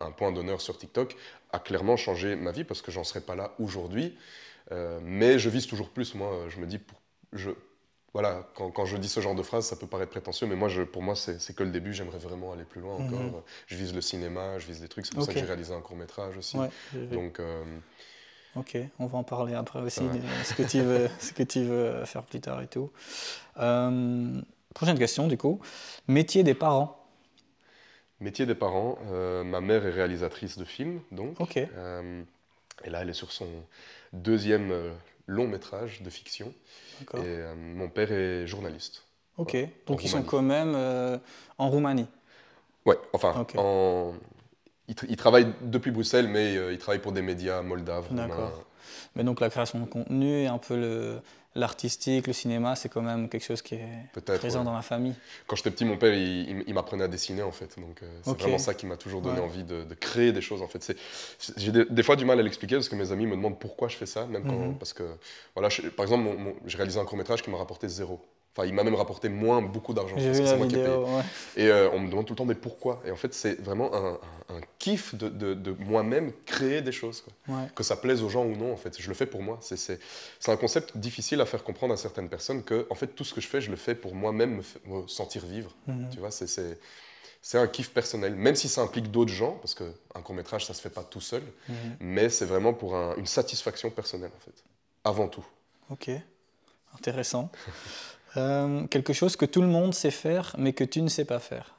un, 0.00 0.06
un 0.06 0.10
point 0.12 0.32
d'honneur 0.32 0.60
sur 0.60 0.78
TikTok, 0.78 1.16
a 1.52 1.58
clairement 1.58 1.96
changé 1.96 2.36
ma 2.36 2.52
vie 2.52 2.64
parce 2.64 2.82
que 2.82 2.90
j'en 2.92 3.04
serais 3.04 3.20
pas 3.20 3.34
là 3.34 3.52
aujourd'hui. 3.58 4.16
Euh, 4.72 5.00
mais 5.02 5.38
je 5.38 5.50
vise 5.50 5.66
toujours 5.66 5.90
plus. 5.90 6.14
Moi, 6.14 6.46
je 6.48 6.58
me 6.60 6.66
dis, 6.66 6.78
pour, 6.78 7.00
je, 7.32 7.50
voilà, 8.14 8.48
quand, 8.54 8.70
quand 8.70 8.84
je 8.86 8.96
dis 8.96 9.08
ce 9.08 9.20
genre 9.20 9.34
de 9.34 9.42
phrase, 9.42 9.66
ça 9.66 9.76
peut 9.76 9.86
paraître 9.86 10.10
prétentieux, 10.10 10.46
mais 10.46 10.56
moi, 10.56 10.68
je, 10.68 10.82
pour 10.82 11.02
moi, 11.02 11.16
c'est 11.16 11.54
que 11.54 11.62
le 11.64 11.70
début. 11.70 11.92
J'aimerais 11.92 12.18
vraiment 12.18 12.52
aller 12.52 12.64
plus 12.64 12.80
loin 12.80 12.96
Mhm. 12.98 13.04
encore. 13.06 13.42
Je 13.66 13.76
vise 13.76 13.94
le 13.94 14.00
cinéma, 14.00 14.58
je 14.58 14.66
vise 14.66 14.80
des 14.80 14.88
trucs. 14.88 15.06
C'est 15.06 15.14
pour 15.14 15.24
ça 15.24 15.32
que 15.32 15.38
j'ai 15.40 15.44
réalisé 15.46 15.74
un 15.74 15.80
court 15.80 15.96
métrage 15.96 16.36
aussi. 16.36 16.56
Ouais. 16.56 16.68
Donc, 17.12 17.40
euh, 17.40 17.64
Ok, 18.56 18.76
on 18.98 19.06
va 19.06 19.18
en 19.18 19.22
parler 19.22 19.54
après 19.54 19.80
aussi, 19.80 20.00
Ouais. 20.00 20.08
de 20.08 20.20
ce 20.44 20.54
que 20.54 20.62
tu 20.64 20.80
veux, 20.80 21.08
ce 21.20 21.32
que 21.32 21.42
tu 21.44 21.62
veux 21.62 22.04
faire 22.04 22.24
plus 22.24 22.40
tard 22.40 22.60
et 22.62 22.66
tout. 22.66 22.90
Euh, 23.58 24.40
prochaine 24.74 24.98
question, 24.98 25.28
du 25.28 25.36
coup. 25.38 25.60
Métier 26.08 26.42
des 26.42 26.54
parents. 26.54 26.96
Métier 28.20 28.46
des 28.46 28.54
parents. 28.54 28.98
euh, 29.10 29.42
ma 29.44 29.60
mère 29.60 29.86
est 29.86 29.90
réalisatrice 29.90 30.58
de 30.58 30.64
films, 30.64 31.00
donc. 31.10 31.40
Ok. 31.40 31.56
Euh, 31.56 32.22
et 32.84 32.90
là, 32.90 33.02
elle 33.02 33.10
est 33.10 33.14
sur 33.14 33.32
son 33.32 33.48
deuxième 34.12 34.70
euh, 34.70 34.92
long 35.26 35.46
métrage 35.48 36.02
de 36.02 36.10
fiction. 36.10 36.52
Et 37.16 37.38
mon 37.56 37.88
père 37.88 38.12
est 38.12 38.46
journaliste. 38.46 39.04
Ok. 39.38 39.56
Donc 39.86 40.04
ils 40.04 40.08
sont 40.08 40.22
quand 40.22 40.42
même 40.42 40.76
en 41.56 41.70
Roumanie. 41.70 42.06
Ouais, 42.84 42.98
enfin, 43.12 43.46
en... 43.56 44.14
il, 44.90 44.94
tra- 44.94 45.06
il 45.08 45.16
travaille 45.16 45.46
depuis 45.62 45.90
Bruxelles, 45.90 46.28
mais 46.28 46.56
euh, 46.56 46.72
il 46.72 46.78
travaille 46.78 47.00
pour 47.00 47.12
des 47.12 47.22
médias 47.22 47.62
moldaves. 47.62 48.08
D'accord. 48.10 48.64
Mais 49.16 49.24
donc 49.24 49.40
la 49.40 49.48
création 49.50 49.78
de 49.80 49.86
contenu 49.86 50.42
et 50.42 50.46
un 50.46 50.58
peu 50.58 50.76
le 50.76 51.20
l'artistique, 51.56 52.28
le 52.28 52.32
cinéma, 52.32 52.76
c'est 52.76 52.88
quand 52.88 53.02
même 53.02 53.28
quelque 53.28 53.44
chose 53.44 53.60
qui 53.60 53.74
est 53.74 53.88
présent 54.38 54.60
ouais. 54.60 54.64
dans 54.64 54.72
la 54.72 54.82
famille. 54.82 55.14
Quand 55.48 55.56
j'étais 55.56 55.72
petit, 55.72 55.84
mon 55.84 55.96
père, 55.96 56.14
il, 56.14 56.48
il- 56.50 56.64
il 56.68 56.74
m'apprenait 56.74 57.02
à 57.02 57.08
dessiner, 57.08 57.42
en 57.42 57.50
fait. 57.50 57.70
Donc, 57.76 57.96
euh, 58.04 58.06
c'est 58.22 58.38
vraiment 58.38 58.58
ça 58.58 58.72
qui 58.72 58.86
m'a 58.86 58.96
toujours 58.96 59.20
donné 59.20 59.40
Ouais. 59.40 59.44
envie 59.46 59.64
de, 59.64 59.82
de 59.82 59.94
créer 59.94 60.30
des 60.30 60.42
choses, 60.42 60.62
en 60.62 60.68
fait. 60.68 60.94
J'ai 61.56 61.72
des, 61.72 61.84
des 61.86 62.02
fois 62.04 62.14
du 62.14 62.24
mal 62.24 62.38
à 62.38 62.42
l'expliquer 62.42 62.76
parce 62.76 62.88
que 62.88 62.94
mes 62.94 63.10
amis 63.10 63.26
me 63.26 63.34
demandent 63.34 63.58
pourquoi 63.58 63.88
je 63.88 63.96
fais 63.96 64.06
ça, 64.06 64.26
même 64.26 64.44
quand... 64.44 64.56
Mhm. 64.58 64.78
Parce 64.78 64.92
que, 64.92 65.02
voilà, 65.56 65.68
je- 65.70 65.82
par 65.88 66.04
exemple, 66.04 66.22
mon- 66.22 66.38
mon- 66.38 66.54
j'ai 66.66 66.76
réalisé 66.76 67.00
un 67.00 67.04
court-métrage 67.04 67.42
qui 67.42 67.50
m'a 67.50 67.58
rapporté 67.58 67.88
zéro. 67.88 68.20
Enfin, 68.60 68.68
il 68.68 68.74
m'a 68.74 68.84
même 68.84 68.94
rapporté 68.94 69.28
moins, 69.30 69.62
beaucoup 69.62 69.94
d'argent. 69.94 70.16
J'ai 70.18 70.26
parce 70.26 70.38
vu 70.38 70.44
que 70.44 70.48
la 70.48 70.50
c'est 70.52 70.58
moi 70.58 70.66
qui 70.66 70.74
ai 70.74 70.78
payé. 70.82 70.88
vidéo. 70.90 71.06
ouais. 71.16 71.22
Et 71.56 71.68
euh, 71.68 71.88
on 71.92 72.00
me 72.00 72.10
demande 72.10 72.26
tout 72.26 72.34
le 72.34 72.36
temps, 72.36 72.44
mais 72.44 72.54
pourquoi? 72.54 73.00
Et 73.06 73.10
en 73.10 73.16
fait, 73.16 73.32
c'est 73.32 73.58
vraiment 73.60 73.94
un, 73.94 74.12
un- 74.50 74.56
un 74.56 74.60
kiff 74.78 75.14
de, 75.14 75.28
de- 75.30 75.54
de 75.54 75.72
moi-même 75.78 76.32
créer 76.44 76.82
des 76.82 76.92
choses. 76.92 77.22
quoi. 77.22 77.56
Ouais. 77.56 77.68
Que 77.74 77.82
ça 77.82 77.96
plaise 77.96 78.22
aux 78.22 78.28
gens 78.28 78.44
ou 78.44 78.54
non, 78.56 78.72
en 78.72 78.76
fait. 78.76 79.00
Je 79.00 79.08
le 79.08 79.14
fais 79.14 79.24
pour 79.26 79.42
moi. 79.42 79.58
C'est- 79.62 79.98
un 80.52 80.56
concept 80.56 80.96
difficile 80.98 81.40
à 81.40 81.46
faire 81.46 81.64
comprendre 81.64 81.94
à 81.94 81.96
certaines 81.96 82.28
personnes 82.28 82.62
que, 82.62 82.86
en 82.90 82.94
fait, 82.94 83.06
tout 83.08 83.24
ce 83.24 83.32
que 83.32 83.40
je 83.40 83.48
fais, 83.48 83.60
je 83.62 83.70
le 83.70 83.76
fais 83.76 83.94
pour 83.94 84.14
moi-même 84.14 84.56
me, 84.56 84.62
sentir 85.08 85.44
vivre. 85.46 85.70
Mhm. 85.86 86.08
Tu 86.12 86.18
vois, 86.18 86.30
c'est- 86.30 86.46
un 87.58 87.66
kiff 87.66 87.90
personnel, 87.94 88.34
même 88.34 88.56
si 88.56 88.68
ça 88.68 88.82
implique 88.82 89.10
d'autres 89.10 89.32
gens, 89.32 89.52
parce 89.52 89.74
qu'un 89.74 90.20
court-métrage, 90.22 90.66
ça 90.66 90.74
se 90.74 90.82
fait 90.82 90.90
pas 90.90 91.02
tout 91.04 91.22
seul, 91.22 91.42
Mhm. 91.68 91.74
mais 92.00 92.28
c'est 92.28 92.44
vraiment 92.44 92.74
pour 92.74 92.94
un- 92.94 93.14
une 93.16 93.26
satisfaction 93.26 93.88
personnelle, 93.88 94.32
en 94.36 94.40
fait. 94.44 94.62
Avant 95.04 95.28
tout. 95.28 95.46
Ok. 95.88 96.10
Intéressant. 96.98 97.50
Euh, 98.36 98.86
quelque 98.86 99.12
chose 99.12 99.36
que 99.36 99.44
tout 99.44 99.60
le 99.62 99.68
monde 99.68 99.92
sait 99.94 100.10
faire, 100.10 100.54
mais 100.58 100.72
que 100.72 100.84
tu 100.84 101.02
ne 101.02 101.08
sais 101.08 101.24
pas 101.24 101.38
faire. 101.40 101.74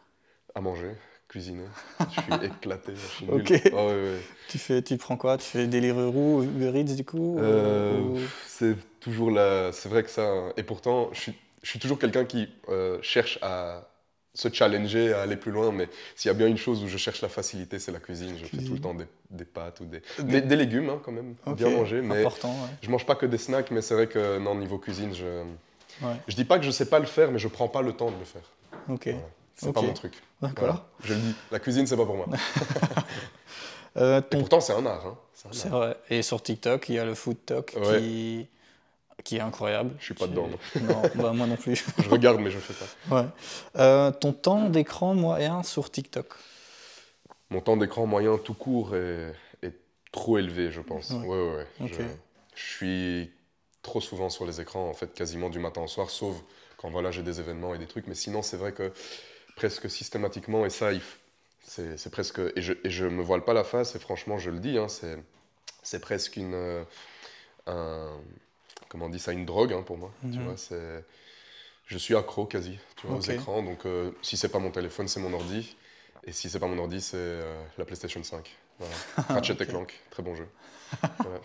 À 0.54 0.60
manger, 0.62 0.92
cuisiner. 1.30 1.66
Je 2.10 2.22
suis 2.22 2.46
éclaté, 2.46 2.94
je 2.96 3.08
suis 3.08 3.26
nul. 3.26 3.42
Ok. 3.42 3.54
Ah 3.68 3.86
ouais, 3.86 3.94
ouais. 3.94 4.20
Tu 4.50 4.58
fais, 4.58 4.82
tu 4.82 4.98
prends 4.98 5.16
quoi? 5.16 5.38
Tu 5.38 5.46
fais 5.46 5.66
Deliveroo 5.68 6.40
ou 6.40 6.44
Uber 6.44 6.78
Eats 6.80 6.96
du 6.96 7.06
coup 7.06 7.38
Euh, 7.40 8.00
ou- 8.02 8.20
C'est 8.48 8.76
toujours 9.00 9.32
la. 9.32 9.72
C'est 9.72 9.88
vrai 9.88 10.04
que 10.04 10.10
ça. 10.10 10.24
hein. 10.28 10.54
Et 10.58 10.64
pourtant, 10.64 11.10
je 11.14 11.22
suis, 11.22 11.34
je 11.64 11.70
suis 11.70 11.80
toujours 11.80 11.98
quelqu'un 12.00 12.26
qui 12.26 12.50
euh, 12.68 12.98
cherche 13.02 13.40
à 13.42 13.88
se 14.34 14.50
challenger, 14.52 15.14
à 15.14 15.22
aller 15.22 15.38
plus 15.38 15.52
loin. 15.54 15.72
Mais 15.72 15.88
s'il 16.18 16.28
y 16.28 16.32
a 16.32 16.38
bien 16.38 16.48
une 16.48 16.58
chose 16.58 16.84
où 16.84 16.88
je 16.90 16.98
cherche 16.98 17.22
la 17.22 17.30
facilité, 17.30 17.80
c'est 17.80 17.94
la 17.94 18.00
cuisine. 18.00 18.36
Je 18.38 18.46
fais 18.46 18.58
tout 18.64 18.74
le 18.74 18.80
temps 18.80 18.94
des, 18.94 19.06
des 19.30 19.46
pâtes 19.46 19.80
ou 19.80 19.86
des, 19.86 20.02
Des- 20.20 20.24
des, 20.24 20.42
des 20.42 20.56
légumes 20.58 20.90
hein, 20.90 21.00
quand 21.02 21.14
même, 21.14 21.36
bien 21.56 21.70
manger. 21.70 22.02
Mais 22.02 22.20
Important, 22.20 22.50
ouais. 22.52 22.70
je 22.82 22.90
mange 22.90 23.06
pas 23.06 23.16
que 23.16 23.26
des 23.26 23.38
snacks. 23.38 23.72
Mais 23.72 23.82
c'est 23.82 23.94
vrai 23.94 24.08
que 24.08 24.38
non, 24.38 24.56
niveau 24.56 24.80
cuisine, 24.80 25.14
je. 25.16 25.44
Ouais. 26.02 26.16
Je 26.28 26.36
dis 26.36 26.46
pas 26.46 26.58
que 26.60 26.66
je 26.66 26.72
sais 26.72 26.88
pas 26.90 27.00
le 27.00 27.06
faire, 27.06 27.32
mais 27.32 27.40
je 27.40 27.48
prends 27.48 27.68
pas 27.68 27.82
le 27.82 27.94
temps 27.94 28.12
de 28.12 28.18
le 28.18 28.26
faire. 28.26 28.42
Ok, 28.90 29.06
Voilà. 29.08 29.20
C'est 29.56 29.72
pas 29.74 29.82
mon 29.82 29.94
truc. 29.94 30.14
d'accord. 30.42 30.58
Voilà. 30.66 30.86
Je 31.04 31.14
le 31.14 31.20
dis. 31.20 31.36
La 31.52 31.60
cuisine, 31.60 31.86
c'est 31.88 31.98
pas 31.98 32.06
pour 32.06 32.16
moi. 32.16 32.28
Euh, 33.98 34.22
Et 34.32 34.38
pourtant, 34.38 34.62
c'est 34.62 34.72
un 34.74 34.86
art. 34.86 35.06
Hein. 35.06 35.18
C'est 35.52 35.68
vrai. 35.68 35.98
Et 36.10 36.22
sur 36.22 36.42
TikTok, 36.42 36.88
il 36.88 36.96
y 36.96 37.00
a 37.00 37.04
le 37.04 37.14
food 37.14 37.36
talk 37.46 37.76
Ouais. 37.76 38.00
qui... 38.00 38.48
qui 39.26 39.36
est 39.36 39.42
incroyable. 39.42 39.92
Je 40.00 40.06
suis 40.06 40.14
pas 40.14 40.26
Qui- 40.26 40.32
dedans, 40.32 40.48
Non, 40.82 41.02
bah, 41.16 41.34
moi 41.34 41.46
non 41.46 41.58
plus. 41.58 41.84
Je 42.02 42.10
regarde, 42.10 42.40
mais 42.40 42.52
je 42.52 42.58
fais 42.60 42.74
pas. 43.10 43.16
Ouais. 43.22 43.28
Euh, 43.76 44.12
ton 44.12 44.32
temps 44.32 44.70
d'écran 44.70 45.14
moyen 45.14 45.62
sur 45.64 45.92
TikTok? 45.92 46.28
Mon 47.50 47.60
temps 47.60 47.76
d'écran 47.76 48.06
moyen 48.06 48.38
tout 48.38 48.54
court 48.54 48.96
est, 48.96 49.34
est 49.62 49.74
trop 50.14 50.38
élevé, 50.38 50.72
je 50.72 50.80
pense. 50.80 51.10
Ouais. 51.10 51.18
Ouais, 51.18 51.28
ouais, 51.28 51.56
ouais. 51.58 51.68
Ok. 51.82 51.92
Je, 52.00 52.04
je 52.56 52.64
suis 52.76 53.32
trop 53.82 54.02
souvent 54.02 54.30
sur 54.30 54.46
les 54.46 54.62
écrans, 54.62 54.88
en 54.90 54.94
fait, 54.94 55.14
quasiment 55.14 55.50
du 55.50 55.60
matin 55.60 55.82
au 55.82 55.88
soir, 55.88 56.10
sauf 56.10 56.36
quand 56.78 56.90
voilà, 56.90 57.12
j'ai 57.12 57.24
des 57.24 57.40
événements 57.40 57.76
et 57.76 57.78
des 57.78 57.88
trucs. 57.88 58.08
Mais 58.08 58.16
sinon, 58.16 58.42
c'est 58.42 58.58
vrai 58.58 58.74
que 58.74 58.92
presque 59.56 59.90
systématiquement, 59.90 60.66
et 60.66 60.70
ça, 60.70 60.92
c'est 61.64 62.12
presque. 62.12 62.40
Et 62.56 62.62
je, 62.62 62.74
et 62.84 62.90
je 62.90 63.06
me 63.06 63.22
voile 63.24 63.44
pas 63.46 63.54
la 63.54 63.64
face, 63.64 63.96
et 63.96 64.00
franchement, 64.00 64.38
je 64.38 64.50
le 64.52 64.60
dis, 64.60 64.78
hein, 64.78 64.88
c'est 65.84 66.02
presque 66.02 66.38
une. 66.38 66.54
euh, 66.56 66.84
un- 67.68 68.20
comment 68.90 69.06
on 69.06 69.10
dit 69.10 69.20
ça 69.20 69.34
Une 69.34 69.46
drogue 69.46 69.74
hein, 69.74 69.84
pour 69.84 69.98
moi. 69.98 70.12
Tu 70.32 70.38
Mhm. 70.40 70.46
vois, 70.46 70.58
c'est. 70.58 71.06
Je 71.88 71.98
suis 71.98 72.16
accro 72.16 72.46
quasi 72.46 72.80
tu 72.98 73.08
vois, 73.08 73.18
aux 73.18 73.22
écrans, 73.22 73.64
donc 73.64 73.86
euh, 73.86 74.12
si 74.22 74.38
c'est 74.38 74.50
pas 74.50 74.60
mon 74.60 74.72
téléphone, 74.72 75.08
c'est 75.08 75.20
mon 75.20 75.34
ordi. 75.34 75.76
Et 76.26 76.32
si 76.32 76.50
c'est 76.50 76.60
pas 76.60 76.68
mon 76.68 76.78
ordi, 76.80 77.02
c'est 77.02 77.18
euh, 77.18 77.64
la 77.78 77.86
PlayStation 77.86 78.24
5. 78.24 78.56
Voilà. 78.80 78.94
Ratchet 79.30 79.54
Ok. 79.54 79.62
et 79.62 79.68
Clank, 79.68 79.94
très 80.12 80.24
bon 80.24 80.36
jeu. 80.36 80.48
Voilà. 81.24 81.40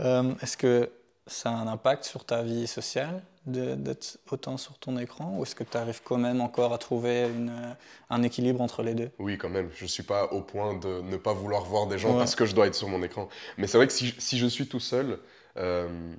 Euh, 0.00 0.34
Est-ce 0.42 0.56
que 0.56 0.90
ça 1.32 1.50
a 1.50 1.52
un 1.54 1.66
impact 1.66 2.04
sur 2.04 2.24
ta 2.24 2.42
vie 2.42 2.66
sociale 2.66 3.22
d'être 3.46 4.18
autant 4.30 4.56
sur 4.56 4.78
ton 4.78 4.96
écran 4.98 5.36
ou 5.36 5.42
est-ce 5.42 5.54
que 5.56 5.64
tu 5.64 5.76
arrives 5.76 6.00
quand 6.04 6.18
même 6.18 6.40
encore 6.40 6.72
à 6.72 6.78
trouver 6.78 7.22
une, 7.28 7.50
euh, 7.50 7.74
un 8.10 8.22
équilibre 8.22 8.60
entre 8.60 8.82
les 8.82 8.94
deux? 8.94 9.10
Oui, 9.18 9.36
quand 9.38 9.48
même. 9.48 9.70
Je 9.74 9.84
ne 9.84 9.88
suis 9.88 10.02
pas 10.02 10.26
au 10.32 10.42
point 10.42 10.74
de 10.74 11.00
ne 11.02 11.16
pas 11.16 11.32
vouloir 11.32 11.64
voir 11.64 11.86
des 11.86 11.98
gens 11.98 12.12
Ouais. 12.12 12.18
parce 12.18 12.34
que 12.34 12.44
je 12.46 12.54
dois 12.54 12.66
être 12.66 12.74
sur 12.74 12.88
mon 12.88 13.02
écran. 13.02 13.28
Mais 13.58 13.66
c'est 13.66 13.76
vrai 13.78 13.86
que 13.86 13.92
si, 13.92 14.08
je- 14.08 14.20
si 14.20 14.38
je 14.38 14.46
suis 14.46 14.68
tout 14.68 14.80
seul, 14.80 15.18
euh, 15.56 16.14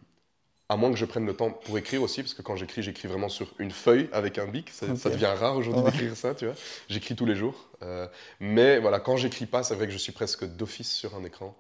à 0.70 0.78
moins 0.78 0.92
que 0.92 0.98
je 0.98 1.06
prenne 1.06 1.26
le 1.26 1.36
temps 1.36 1.52
pour 1.52 1.78
écrire 1.78 2.02
aussi, 2.02 2.22
parce 2.24 2.34
que 2.34 2.42
quand 2.42 2.56
j'écris, 2.56 2.82
j'écris 2.84 3.08
vraiment 3.08 3.30
sur 3.30 3.54
une 3.60 3.72
feuille 3.72 4.10
avec 4.14 4.38
un 4.38 4.48
bic. 4.48 4.70
Ça, 4.72 4.88
devient 5.10 5.26
rare 5.28 5.56
aujourd'hui 5.58 5.84
Ouais. 5.84 5.92
d'écrire 5.92 6.16
ça, 6.18 6.34
tu 6.36 6.46
vois. 6.46 6.56
J'écris 6.90 7.16
tous 7.16 7.26
les 7.26 7.36
jours. 7.36 7.70
Euh, 7.84 8.08
mais 8.40 8.80
voilà, 8.80 9.00
quand 9.00 9.18
j'écris 9.18 9.46
pas, 9.46 9.64
c'est 9.64 9.76
vrai 9.76 9.88
que 9.88 9.94
je 9.94 9.98
suis 9.98 10.14
presque 10.14 10.46
d'office 10.46 10.92
sur 10.92 11.16
un 11.16 11.24
écran. 11.24 11.56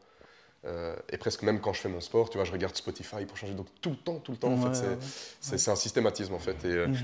Euh, 0.65 0.95
et 1.09 1.17
presque 1.17 1.41
même 1.43 1.59
quand 1.59 1.73
je 1.73 1.81
fais 1.81 1.89
mon 1.89 1.99
sport, 1.99 2.29
tu 2.29 2.37
vois, 2.37 2.45
je 2.45 2.51
regarde 2.51 2.75
Spotify 2.75 3.25
pour 3.25 3.35
changer. 3.37 3.53
Donc 3.53 3.67
tout 3.81 3.89
le 3.89 3.97
temps, 3.97 4.19
tout 4.19 4.31
le 4.31 4.37
temps, 4.37 4.53
en 4.53 4.57
Ouais, 4.57 4.73
fait, 4.73 4.97
c'est- 5.41 5.55
ouais, 5.67 5.73
un 5.73 5.75
systématisme, 5.75 6.33
en 6.33 6.39
fait. 6.39 6.63
Et 6.65 6.71
euh, 6.71 6.87
Mhm. 6.87 6.95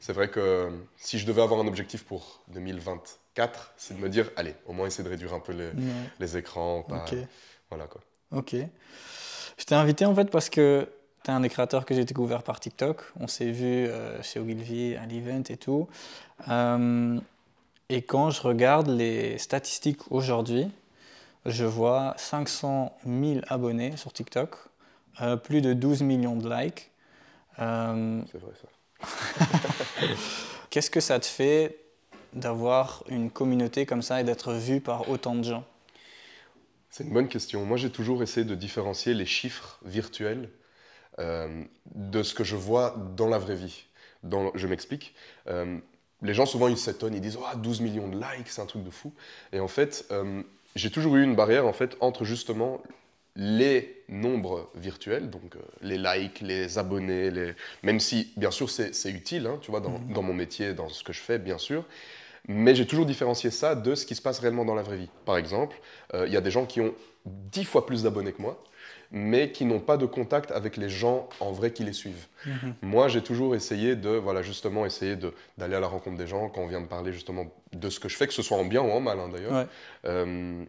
c'est 0.00 0.12
vrai 0.12 0.28
que 0.28 0.38
euh, 0.40 0.70
si 0.98 1.18
je 1.18 1.26
devais 1.26 1.40
avoir 1.42 1.60
un 1.60 1.66
objectif 1.66 2.04
pour 2.04 2.42
2024, 2.48 3.72
c'est 3.78 3.96
de 3.96 4.00
me 4.02 4.08
dire, 4.10 4.30
allez, 4.36 4.54
au 4.66 4.72
moins 4.72 4.86
essayer 4.86 5.04
de 5.04 5.08
réduire 5.08 5.32
un 5.32 5.40
peu 5.40 5.52
les, 6.20 6.36
écrans. 6.36 6.82
Pas. 6.82 7.04
Voilà 7.70 7.86
quoi. 7.86 8.00
Ok. 8.32 8.54
Je 9.58 9.64
t'ai 9.64 9.74
invité 9.74 10.04
en 10.04 10.14
fait 10.14 10.30
parce 10.30 10.50
que 10.50 10.86
tu 11.24 11.30
es 11.30 11.34
un 11.34 11.40
des 11.40 11.48
créateurs 11.48 11.86
que 11.86 11.94
j'ai 11.94 12.04
découvert 12.04 12.42
par 12.42 12.60
TikTok. 12.60 13.02
On 13.18 13.26
s'est 13.28 13.50
vu 13.50 13.64
euh, 13.86 14.22
chez 14.22 14.38
Ogilvy 14.40 14.94
à 14.96 15.06
l'event 15.06 15.42
et 15.48 15.56
tout. 15.56 15.88
Euh, 16.48 17.18
et 17.88 18.02
quand 18.02 18.30
je 18.30 18.42
regarde 18.42 18.88
les 18.88 19.38
statistiques 19.38 20.10
aujourd'hui, 20.12 20.68
je 21.46 21.64
vois 21.64 22.14
500 22.16 22.96
000 23.06 23.40
abonnés 23.48 23.96
sur 23.96 24.12
TikTok, 24.12 24.56
euh, 25.20 25.36
plus 25.36 25.60
de 25.60 25.72
12 25.72 26.02
millions 26.02 26.36
de 26.36 26.52
likes. 26.52 26.90
Euh, 27.58 28.22
C'est 28.30 28.38
vrai 28.38 28.52
ça. 28.60 29.46
Qu'est-ce 30.70 30.90
que 30.90 31.00
ça 31.00 31.20
te 31.20 31.26
fait 31.26 31.78
d'avoir 32.32 33.04
une 33.08 33.30
communauté 33.30 33.86
comme 33.86 34.02
ça 34.02 34.20
et 34.20 34.24
d'être 34.24 34.52
vu 34.52 34.80
par 34.80 35.08
autant 35.08 35.34
de 35.34 35.42
gens? 35.42 35.64
C'est 36.90 37.04
une 37.04 37.12
bonne 37.12 37.28
question. 37.28 37.64
Moi, 37.64 37.76
j'ai 37.76 37.90
toujours 37.90 38.22
essayé 38.22 38.44
de 38.44 38.54
différencier 38.54 39.14
les 39.14 39.26
chiffres 39.26 39.78
virtuels 39.84 40.50
euh, 41.18 41.64
de 41.94 42.22
ce 42.22 42.34
que 42.34 42.44
je 42.44 42.56
vois 42.56 42.96
dans 43.16 43.28
la 43.28 43.38
vraie 43.38 43.56
vie. 43.56 43.84
Dans, 44.22 44.50
je 44.54 44.66
m'explique. 44.66 45.14
Les 46.22 46.34
gens, 46.34 46.46
souvent, 46.46 46.68
ils 46.68 46.78
s'étonnent, 46.78 47.14
ils 47.14 47.20
disent 47.20 47.38
oh, 47.38 47.56
12 47.56 47.80
millions 47.80 48.08
de 48.08 48.16
likes, 48.16 48.48
c'est 48.48 48.62
un 48.62 48.66
truc 48.66 48.82
de 48.82 48.90
fou. 48.90 49.12
Et 49.52 49.60
en 49.60 49.68
fait, 49.68 50.06
euh, 50.10 50.42
j'ai 50.76 50.90
toujours 50.90 51.16
eu 51.16 51.24
une 51.24 51.34
barrière 51.34 51.66
en 51.66 51.72
fait, 51.72 51.96
entre 52.00 52.24
justement 52.24 52.80
les 53.34 54.04
nombres 54.08 54.70
virtuels, 54.76 55.28
donc 55.28 55.56
euh, 55.56 55.60
les 55.82 55.98
likes, 55.98 56.40
les 56.40 56.78
abonnés, 56.78 57.30
les... 57.30 57.54
même 57.82 58.00
si, 58.00 58.32
bien 58.36 58.50
sûr, 58.50 58.70
c'est 58.70 59.10
utile, 59.10 59.46
hein, 59.46 59.58
tu 59.60 59.70
vois, 59.70 59.80
dans, 59.80 59.98
dans 59.98 60.22
mon 60.22 60.32
métier, 60.32 60.72
dans 60.72 60.88
ce 60.88 61.04
que 61.04 61.12
je 61.12 61.20
fais, 61.20 61.38
bien 61.38 61.58
sûr. 61.58 61.84
Mais 62.48 62.74
j'ai 62.74 62.86
toujours 62.86 63.06
différencié 63.06 63.50
ça 63.50 63.74
de 63.74 63.94
ce 63.94 64.06
qui 64.06 64.14
se 64.14 64.22
passe 64.22 64.38
réellement 64.38 64.64
dans 64.64 64.74
la 64.74 64.82
vraie 64.82 64.96
vie. 64.96 65.10
Par 65.24 65.36
exemple, 65.36 65.76
euh, 66.14 66.26
il 66.26 66.32
y 66.32 66.36
a 66.36 66.40
des 66.40 66.50
gens 66.50 66.64
qui 66.64 66.80
ont 66.80 66.94
dix 67.26 67.64
fois 67.64 67.84
plus 67.84 68.04
d'abonnés 68.04 68.32
que 68.32 68.40
moi, 68.40 68.62
mais 69.10 69.52
qui 69.52 69.64
n'ont 69.64 69.80
pas 69.80 69.96
de 69.96 70.06
contact 70.06 70.50
avec 70.50 70.76
les 70.76 70.88
gens 70.88 71.28
en 71.40 71.52
vrai 71.52 71.72
qui 71.72 71.84
les 71.84 71.92
suivent. 71.92 72.26
Moi, 72.82 73.08
j'ai 73.08 73.22
toujours 73.22 73.54
essayé 73.54 73.96
de, 73.96 74.10
voilà, 74.10 74.42
justement, 74.42 74.86
essayer 74.86 75.16
d'aller 75.58 75.74
à 75.74 75.80
la 75.80 75.88
rencontre 75.88 76.16
des 76.16 76.26
gens 76.26 76.48
quand 76.48 76.62
on 76.62 76.66
vient 76.66 76.80
de 76.80 76.86
parler 76.86 77.12
justement 77.12 77.46
de 77.72 77.90
ce 77.90 78.00
que 78.00 78.08
je 78.08 78.16
fais, 78.16 78.26
que 78.26 78.32
ce 78.32 78.42
soit 78.42 78.56
en 78.56 78.64
bien 78.64 78.82
ou 78.82 78.90
en 78.90 79.00
mal 79.00 79.18
hein, 79.18 79.28
d'ailleurs. 79.28 79.52
Ouais. 79.52 79.66
Euh, 80.04 80.64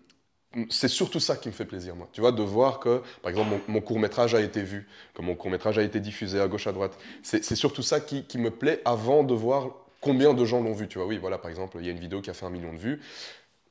c'est 0.70 0.88
surtout 0.88 1.20
ça 1.20 1.36
qui 1.36 1.50
me 1.50 1.53
fait 1.53 1.65
plaisir, 1.65 1.96
moi. 1.96 2.08
Tu 2.13 2.22
vois, 2.22 2.32
de 2.32 2.41
voir 2.41 2.79
que, 2.79 3.01
par 3.22 3.29
exemple, 3.29 3.50
mon, 3.51 3.62
mon 3.67 3.82
court-métrage 3.82 4.34
a 4.34 4.41
été 4.41 4.63
vu, 4.63 4.88
que 5.13 5.22
mon 5.22 5.36
court-métrage 5.36 5.77
a 5.77 5.84
été 5.84 6.00
diffusé 6.00 6.39
à 6.39 6.48
gauche, 6.48 6.67
à 6.67 6.72
droite. 6.72 6.98
C'est 7.22 7.44
c'est 7.44 7.56
surtout 7.56 7.84
ça 7.84 8.00
qui, 8.00 8.24
qui 8.24 8.38
me 8.38 8.50
plaît 8.50 8.82
avant 8.86 9.24
de 9.24 9.34
voir 9.34 9.70
combien 10.01 10.34
de 10.34 10.46
gens 10.46 10.62
l'ont 10.62 10.74
vu. 10.74 10.88
Tu 10.88 10.98
vois, 10.98 11.08
oui, 11.08 11.17
voilà, 11.17 11.38
par 11.38 11.51
exemple, 11.51 11.77
il 11.79 11.86
y 11.86 11.89
a 11.89 11.91
une 11.91 12.00
vidéo 12.00 12.22
qui 12.22 12.29
a 12.29 12.34
fait 12.34 12.46
un 12.46 12.50
million 12.50 12.74
de 12.74 12.79
vues. 12.79 13.01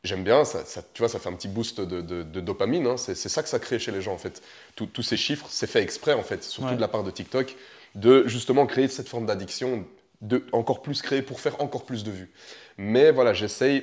J'aime 0.06 0.24
bien, 0.24 0.44
ça, 0.44 0.64
ça- 0.64 0.82
tu 0.94 1.00
vois, 1.02 1.08
ça 1.08 1.18
fait 1.18 1.28
un 1.28 1.32
petit 1.34 1.48
boost 1.48 1.80
de, 1.80 2.00
de- 2.00 2.22
de 2.22 2.40
dopamine. 2.40 2.86
hein. 2.86 2.96
C'est 2.96 3.14
ça 3.16 3.42
que 3.42 3.48
ça 3.48 3.58
crée 3.58 3.78
chez 3.78 3.92
les 3.92 4.00
gens, 4.02 4.12
en 4.14 4.18
fait. 4.18 4.42
Tous- 4.76 4.86
tous 4.86 5.02
ces 5.02 5.16
chiffres, 5.16 5.46
c'est 5.50 5.66
fait 5.66 5.82
exprès, 5.82 6.12
en 6.14 6.22
fait, 6.22 6.44
surtout 6.44 6.70
Ouais. 6.70 6.76
de 6.76 6.80
la 6.80 6.88
part 6.88 7.02
de 7.02 7.10
TikTok, 7.10 7.56
de 7.94 8.26
justement 8.28 8.66
créer 8.66 8.88
cette 8.88 9.08
forme 9.08 9.26
d'addiction, 9.26 9.84
de 10.22 10.44
encore 10.52 10.80
plus 10.82 11.02
créer 11.02 11.22
pour 11.22 11.40
faire 11.40 11.60
encore 11.60 11.84
plus 11.84 12.04
de 12.04 12.10
vues. 12.10 12.30
Mais 12.78 13.10
voilà, 13.10 13.34
j'essaye, 13.34 13.78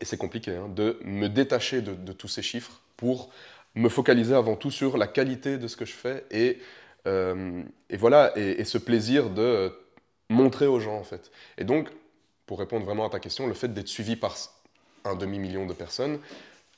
et 0.00 0.04
c'est 0.04 0.16
compliqué, 0.16 0.52
hein, 0.52 0.68
de 0.68 0.98
me 1.04 1.28
détacher 1.28 1.82
de, 1.82 1.94
de 1.94 2.12
tous 2.12 2.28
ces 2.28 2.42
chiffres 2.42 2.80
pour 2.96 3.30
me 3.74 3.88
focaliser 3.88 4.34
avant 4.34 4.56
tout 4.56 4.70
sur 4.70 4.96
la 4.96 5.06
qualité 5.06 5.58
de 5.58 5.68
ce 5.68 5.76
que 5.76 5.84
je 5.84 5.92
fais 5.92 6.24
et, 6.30 6.58
euh, 7.06 7.62
et 7.88 7.96
voilà, 7.96 8.32
et, 8.36 8.60
et 8.60 8.64
ce 8.64 8.78
plaisir 8.78 9.30
de 9.30 9.72
montrer 10.28 10.66
aux 10.66 10.80
gens, 10.80 10.96
en 10.96 11.04
fait. 11.04 11.30
Et 11.58 11.64
donc, 11.64 11.88
pour 12.46 12.58
répondre 12.58 12.84
vraiment 12.86 13.06
à 13.06 13.10
ta 13.10 13.20
question, 13.20 13.46
le 13.46 13.54
fait 13.54 13.68
d'être 13.74 13.88
suivi 13.88 14.16
par 14.16 14.36
un 15.04 15.14
demi-million 15.14 15.66
de 15.66 15.72
personnes, 15.72 16.18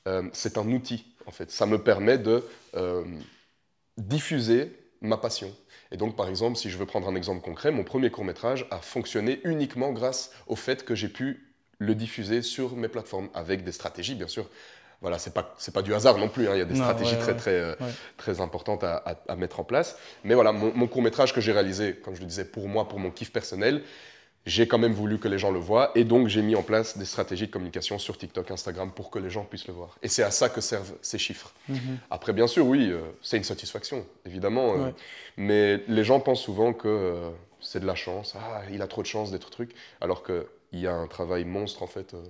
euh, 0.09 0.23
c'est 0.33 0.59
un 0.59 0.69
outil, 0.71 1.07
en 1.27 1.31
fait. 1.31 1.51
Ça 1.51 1.67
me 1.67 1.79
permet 1.79 2.19
de 2.19 2.45
euh, 2.75 3.05
diffuser 3.99 4.73
ma 5.01 5.17
passion. 5.17 5.53
Et 5.91 5.97
donc, 5.97 6.17
par 6.17 6.29
exemple, 6.29 6.57
si 6.57 6.71
je 6.71 6.79
veux 6.79 6.87
prendre 6.87 7.09
un 7.09 7.15
exemple 7.15 7.43
concret, 7.43 7.71
mon 7.71 7.85
premier 7.85 8.11
court-métrage 8.11 8.67
a 8.71 8.79
fonctionné 8.79 9.41
uniquement 9.45 9.93
grâce 9.93 10.31
au 10.47 10.57
fait 10.57 10.85
que 10.85 10.95
j'ai 10.95 11.09
pu 11.09 11.49
le 11.79 11.95
diffuser 11.95 12.43
sur 12.43 12.77
mes 12.77 12.89
plateformes, 12.89 13.29
avec 13.35 13.65
des 13.65 13.73
stratégies, 13.73 14.15
bien 14.15 14.29
sûr. 14.29 14.49
Voilà, 15.01 15.19
c'est 15.19 15.35
pas, 15.35 15.53
c'est 15.59 15.75
pas 15.75 15.83
du 15.83 15.93
hasard 15.95 16.17
non 16.17 16.29
plus, 16.29 16.47
hein. 16.49 16.53
il 16.55 16.59
y 16.59 16.63
a 16.63 16.65
des 16.65 16.75
Non, 16.75 16.81
stratégies 16.81 17.15
ouais, 17.17 17.19
très, 17.21 17.33
ouais. 17.33 17.39
très, 17.39 17.51
euh, 17.55 17.75
Ouais. 17.81 17.91
très 18.17 18.41
importantes 18.41 18.85
à, 18.85 18.97
à- 18.99 19.17
à 19.33 19.37
mettre 19.37 19.59
en 19.59 19.65
place. 19.65 19.97
Mais 20.23 20.35
voilà, 20.35 20.53
mon, 20.53 20.73
mon 20.73 20.87
court-métrage 20.87 21.35
que 21.35 21.41
j'ai 21.41 21.51
réalisé, 21.51 21.97
comme 21.97 22.15
je 22.15 22.21
le 22.21 22.27
disais, 22.27 22.45
pour 22.45 22.69
moi, 22.69 22.89
pour 22.89 23.01
mon 23.01 23.11
kiff 23.11 23.33
personnel, 23.33 23.83
j'ai 24.45 24.67
quand 24.67 24.79
même 24.79 24.93
voulu 24.93 25.19
que 25.19 25.29
les 25.29 25.39
gens 25.39 25.51
le 25.53 25.59
voient, 25.61 25.93
et 25.95 26.05
donc 26.05 26.27
j'ai 26.29 26.43
mis 26.43 26.57
en 26.57 26.63
place 26.63 26.99
des 26.99 27.05
stratégies 27.05 27.47
de 27.47 27.53
communication 27.53 27.99
sur 27.99 28.19
TikTok, 28.19 28.51
Instagram, 28.51 28.91
pour 28.91 29.11
que 29.11 29.19
les 29.21 29.31
gens 29.31 29.45
puissent 29.45 29.69
le 29.69 29.75
voir. 29.75 29.97
Et 30.03 30.09
c'est 30.09 30.23
à 30.25 30.31
ça 30.33 30.49
que 30.49 30.61
servent 30.61 30.95
ces 31.01 31.19
chiffres. 31.19 31.53
Mhm. 31.69 31.99
Après, 32.11 32.33
bien 32.33 32.47
sûr, 32.49 32.67
oui, 32.67 32.91
euh, 32.91 33.01
c'est 33.23 33.37
une 33.37 33.45
satisfaction, 33.45 34.05
évidemment. 34.27 34.75
euh, 34.77 34.91
mais 35.37 35.83
les 35.89 36.05
gens 36.05 36.19
pensent 36.21 36.43
souvent 36.43 36.73
que 36.73 36.89
euh, 36.89 37.31
c'est 37.61 37.81
de 37.81 37.87
la 37.87 37.95
chance. 37.95 38.35
Ah, 38.37 38.63
il 38.73 38.83
a 38.83 38.87
trop 38.89 39.03
de 39.03 39.07
chance 39.07 39.31
d'être 39.31 39.49
truc. 39.51 39.75
Alors 40.01 40.25
qu'il 40.25 40.45
y 40.73 40.87
a 40.89 40.93
un 40.93 41.07
travail 41.07 41.45
monstre, 41.45 41.83
en 41.83 41.87
fait, 41.87 42.13
euh, 42.15 42.23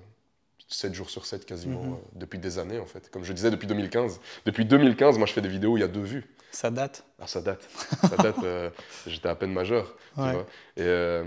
7 0.68 0.94
jours 0.94 1.08
sur 1.10 1.24
7 1.26 1.44
quasiment, 1.46 1.82
Mhm. 1.82 1.96
depuis 2.14 2.38
des 2.38 2.58
années, 2.58 2.78
en 2.78 2.86
fait. 2.86 3.10
Comme 3.10 3.24
je 3.24 3.32
disais, 3.32 3.50
depuis 3.50 3.66
2015. 3.66 4.20
Depuis 4.44 4.64
2015, 4.66 5.16
moi, 5.18 5.26
je 5.26 5.32
fais 5.32 5.40
des 5.40 5.48
vidéos 5.48 5.72
où 5.72 5.76
il 5.78 5.80
y 5.80 5.84
a 5.84 5.88
deux 5.88 6.00
vues. 6.02 6.24
Ça 6.50 6.70
date? 6.70 7.04
Ah, 7.18 7.26
ça 7.26 7.40
date. 7.40 7.66
Ça 8.02 8.16
date. 8.18 8.36
J'étais 9.06 9.28
à 9.28 9.34
peine 9.34 9.52
majeur. 9.52 9.94
tu 10.14 10.20
Ouais. 10.20 10.32
vois. 10.32 10.46
Et 10.76 11.22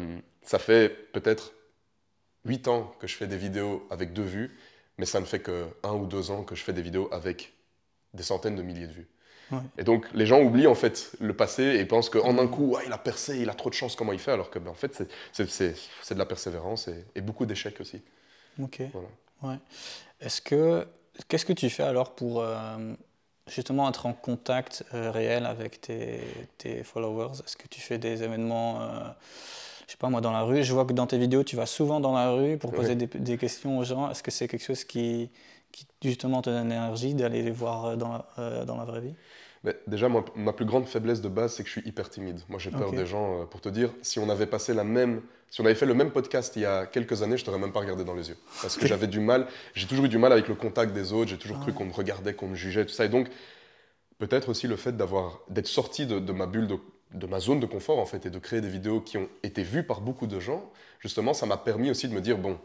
ça 0.46 0.60
fait 0.60 0.90
peut-être 1.14 1.54
8 2.46 2.68
ans 2.68 2.94
que 3.00 3.08
je 3.08 3.16
fais 3.16 3.28
des 3.28 3.38
vidéos 3.38 3.88
avec 3.90 4.14
deux 4.14 4.24
vues, 4.24 4.58
mais 4.98 5.06
ça 5.06 5.20
ne 5.20 5.26
fait 5.26 5.40
que 5.40 5.68
un 5.84 5.94
ou 5.94 6.06
deux 6.06 6.32
ans 6.32 6.44
que 6.44 6.56
je 6.56 6.64
fais 6.64 6.74
des 6.74 6.82
vidéos 6.82 7.10
avec 7.12 7.54
des 8.14 8.24
centaines 8.24 8.56
de 8.56 8.62
milliers 8.64 8.88
de 8.88 8.94
vues. 8.94 9.08
Ouais. 9.52 9.60
Et 9.78 9.84
donc, 9.84 10.08
les 10.14 10.26
gens 10.26 10.42
oublient 10.42 10.68
en 10.68 10.76
fait 10.76 11.12
le 11.20 11.36
passé 11.36 11.64
et 11.64 11.86
pensent 11.86 12.10
qu'en 12.10 12.38
un 12.40 12.48
coup, 12.48 12.76
ah, 12.78 12.84
il 12.86 12.92
a 12.94 12.98
percé, 12.98 13.40
il 13.40 13.50
a 13.50 13.54
trop 13.54 13.70
de 13.70 13.76
chance, 13.76 13.96
comment 13.96 14.14
il 14.14 14.20
fait 14.20 14.32
Alors 14.32 14.50
que, 14.50 14.60
ben, 14.60 14.72
en 14.72 14.76
fait, 14.76 14.96
c'est- 15.34 16.14
de 16.14 16.20
la 16.20 16.26
persévérance 16.26 16.88
et, 16.88 17.06
et 17.16 17.22
beaucoup 17.22 17.46
d'échecs 17.46 17.80
aussi. 17.82 18.02
Ok. 18.62 18.82
Voilà. 18.94 19.08
Ouais. 19.44 19.60
Est-ce 20.22 20.42
que 20.42 20.88
qu'est-ce 21.28 21.46
que 21.46 21.54
tu 21.54 21.70
fais 21.70 21.84
alors 21.84 22.16
pour 22.16 22.42
euh, 22.42 22.94
justement 23.48 23.90
être 23.90 24.06
en 24.06 24.14
contact 24.14 24.84
euh, 24.94 25.12
réel 25.12 25.46
avec 25.46 25.82
tes, 25.82 26.22
tes 26.58 26.84
followers? 26.84 27.42
Est-ce 27.46 27.58
que 27.58 27.68
tu 27.68 27.82
fais 27.82 27.98
des 27.98 28.24
événements, 28.24 28.82
euh, 28.82 29.10
je 29.88 29.92
sais 29.94 29.98
pas 29.98 30.10
moi, 30.10 30.22
dans 30.22 30.32
la 30.32 30.42
rue 30.44 30.64
Je 30.64 30.74
vois 30.74 30.86
que 30.86 30.94
dans 30.94 31.08
tes 31.08 31.18
vidéos, 31.18 31.44
tu 31.44 31.56
vas 31.56 31.66
souvent 31.66 32.00
dans 32.00 32.14
la 32.14 32.32
rue 32.32 32.58
pour 32.58 32.74
poser 32.74 32.96
Ouais. 32.96 32.96
des, 32.96 33.08
des 33.08 33.38
questions 33.38 33.78
aux 33.80 33.84
gens. 33.84 34.10
Est-ce 34.12 34.24
que 34.24 34.32
c'est 34.32 34.48
quelque 34.48 34.64
chose 34.66 34.84
qui, 34.84 35.30
qui 35.72 35.88
justement 36.04 36.42
te 36.42 36.50
donne 36.50 36.70
l'énergie 36.70 37.14
d'aller 37.16 37.44
les 37.44 37.52
voir 37.52 37.86
euh, 37.86 37.96
dans 37.96 38.10
la, 38.14 38.28
euh, 38.40 38.66
dans 38.66 38.78
la 38.78 38.86
vraie 38.86 39.02
vie? 39.02 39.16
Mais 39.64 39.76
déjà, 39.88 40.10
moi, 40.10 40.24
ma 40.36 40.54
plus 40.54 40.66
grande 40.66 40.86
faiblesse 40.88 41.22
de 41.22 41.30
base, 41.30 41.54
c'est 41.54 41.64
que 41.64 41.70
je 41.70 41.80
suis 41.80 41.88
hyper 41.90 42.10
timide. 42.10 42.40
Moi, 42.50 42.60
j'ai 42.60 42.72
peur 42.72 42.94
des 42.94 43.06
gens. 43.06 43.42
euh, 43.42 43.46
pour 43.46 43.62
te 43.62 43.70
dire, 43.70 43.90
si 44.02 44.20
on 44.20 44.30
avait 44.30 44.46
passé 44.46 44.74
la 44.74 44.84
même, 44.84 45.22
si 45.50 45.62
on 45.62 45.66
avait 45.66 45.74
fait 45.76 45.88
le 45.88 45.96
même 45.96 46.12
podcast 46.12 46.56
il 46.56 46.62
y 46.62 46.66
a 46.66 46.86
quelques 46.86 47.24
années, 47.24 47.38
je 47.38 47.46
t'aurais 47.46 47.58
même 47.60 47.72
pas 47.72 47.80
regardé 47.80 48.04
dans 48.04 48.14
les 48.14 48.30
yeux, 48.30 48.38
parce 48.62 48.78
que 48.78 48.86
j'avais 48.86 49.08
du 49.08 49.20
mal. 49.20 49.48
J'ai 49.74 49.88
toujours 49.88 50.06
eu 50.06 50.10
du 50.10 50.18
mal 50.20 50.32
avec 50.32 50.48
le 50.48 50.56
contact 50.56 50.94
des 50.94 51.14
autres. 51.14 51.30
J'ai 51.32 51.38
toujours 51.40 51.58
Ah 51.58 51.62
cru 51.62 51.72
ouais. 51.72 51.78
qu'on 51.78 51.86
me 51.86 51.94
regardait, 51.94 52.36
qu'on 52.36 52.48
me 52.48 52.56
jugeait, 52.56 52.86
tout 52.86 52.94
ça. 52.94 53.06
Et 53.06 53.10
donc, 53.10 53.30
peut-être 54.20 54.50
aussi 54.50 54.68
le 54.68 54.76
fait 54.78 54.96
d'avoir, 54.98 55.42
d'être 55.50 55.68
sorti 55.68 56.06
de, 56.08 56.20
de 56.20 56.34
ma 56.34 56.48
bulle 56.48 56.68
de 56.68 56.78
de 57.16 57.28
ma 57.28 57.40
zone 57.40 57.60
de 57.60 57.66
confort 57.66 58.00
en 58.00 58.06
fait 58.06 58.26
et 58.26 58.30
de 58.30 58.40
créer 58.40 58.62
des 58.62 58.70
vidéos 58.70 59.02
qui 59.02 59.18
ont 59.18 59.30
été 59.44 59.64
vues 59.64 59.84
par 59.84 60.02
beaucoup 60.02 60.28
de 60.28 60.40
gens, 60.40 60.70
justement, 61.00 61.34
ça 61.34 61.46
m'a 61.46 61.58
permis 61.58 61.90
aussi 61.90 62.08
de 62.08 62.14
me 62.14 62.22
dire 62.22 62.38
bon, 62.38 62.58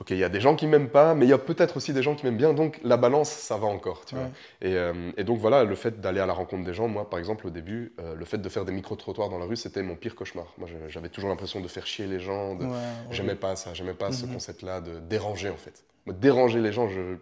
ok, 0.00 0.10
il 0.10 0.18
y 0.18 0.24
a 0.24 0.28
des 0.28 0.40
gens 0.40 0.54
qui 0.54 0.66
m'aiment 0.68 0.88
pas, 0.90 1.14
mais 1.14 1.26
il 1.26 1.28
y 1.28 1.32
a 1.32 1.38
peut-être 1.38 1.76
aussi 1.76 1.92
des 1.92 2.02
gens 2.04 2.14
qui 2.14 2.24
m'aiment 2.24 2.36
bien, 2.36 2.52
donc 2.54 2.78
la 2.84 2.96
balance, 2.96 3.30
ça 3.30 3.56
va 3.56 3.66
encore, 3.66 4.04
tu 4.04 4.14
Ouais. 4.14 4.20
vois. 4.20 4.30
Et, 4.68 4.74
euh, 4.76 5.10
et 5.16 5.24
donc 5.24 5.38
voilà, 5.40 5.64
le 5.64 5.74
fait 5.74 6.00
d'aller 6.00 6.20
à 6.20 6.26
la 6.26 6.32
rencontre 6.34 6.64
des 6.64 6.72
gens, 6.74 6.86
moi 6.86 7.10
par 7.10 7.18
exemple 7.18 7.46
au 7.48 7.50
début, 7.50 7.92
euh, 8.00 8.14
le 8.14 8.24
fait 8.24 8.38
de 8.38 8.48
faire 8.48 8.64
des 8.64 8.70
micro-trottoirs 8.72 9.28
dans 9.28 9.38
la 9.38 9.44
rue, 9.46 9.56
c'était 9.56 9.82
mon 9.82 9.96
pire 9.96 10.14
cauchemar. 10.14 10.46
Moi 10.58 10.68
j'avais 10.88 11.08
toujours 11.08 11.30
l'impression 11.30 11.60
de 11.60 11.66
faire 11.68 11.86
chier 11.86 12.06
les 12.06 12.20
gens, 12.20 12.54
de... 12.54 12.64
Ouais, 12.64 12.70
ouais. 12.70 12.76
j'aimais 13.10 13.34
pas 13.34 13.56
ça, 13.56 13.74
j'aimais 13.74 13.94
pas 13.94 14.12
ce 14.12 14.24
Mhm. 14.26 14.34
concept-là 14.34 14.80
de 14.80 15.00
déranger 15.00 15.50
en 15.50 15.56
fait. 15.56 15.82
Déranger 16.06 16.60
les 16.60 16.72
gens, 16.72 16.88
je... 16.88 17.16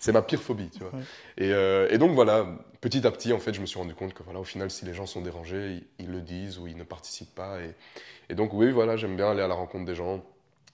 c'est 0.00 0.10
ma 0.12 0.22
pire 0.22 0.40
phobie, 0.42 0.68
tu 0.70 0.80
vois. 0.80 0.90
Et, 1.38 1.52
euh, 1.52 1.86
et 1.90 1.98
donc 1.98 2.12
voilà, 2.12 2.46
petit 2.82 3.06
à 3.06 3.10
petit, 3.10 3.32
en 3.32 3.38
fait, 3.38 3.54
je 3.54 3.62
me 3.62 3.66
suis 3.66 3.78
rendu 3.78 3.94
compte 3.94 4.12
que 4.12 4.22
voilà, 4.22 4.40
au 4.40 4.44
final, 4.44 4.70
si 4.70 4.84
les 4.84 4.92
gens 4.92 5.06
sont 5.06 5.22
dérangés, 5.22 5.82
ils, 5.98 6.04
ils 6.04 6.10
le 6.10 6.20
disent 6.20 6.58
ou 6.58 6.66
ils 6.66 6.76
ne 6.76 6.84
participent 6.84 7.34
pas. 7.34 7.62
Et, 7.62 7.74
et 8.28 8.34
donc 8.34 8.52
oui, 8.52 8.70
voilà, 8.72 8.98
j'aime 8.98 9.16
bien 9.16 9.30
aller 9.30 9.42
à 9.42 9.48
la 9.48 9.54
rencontre 9.54 9.86
des 9.86 9.94
gens. 9.94 10.22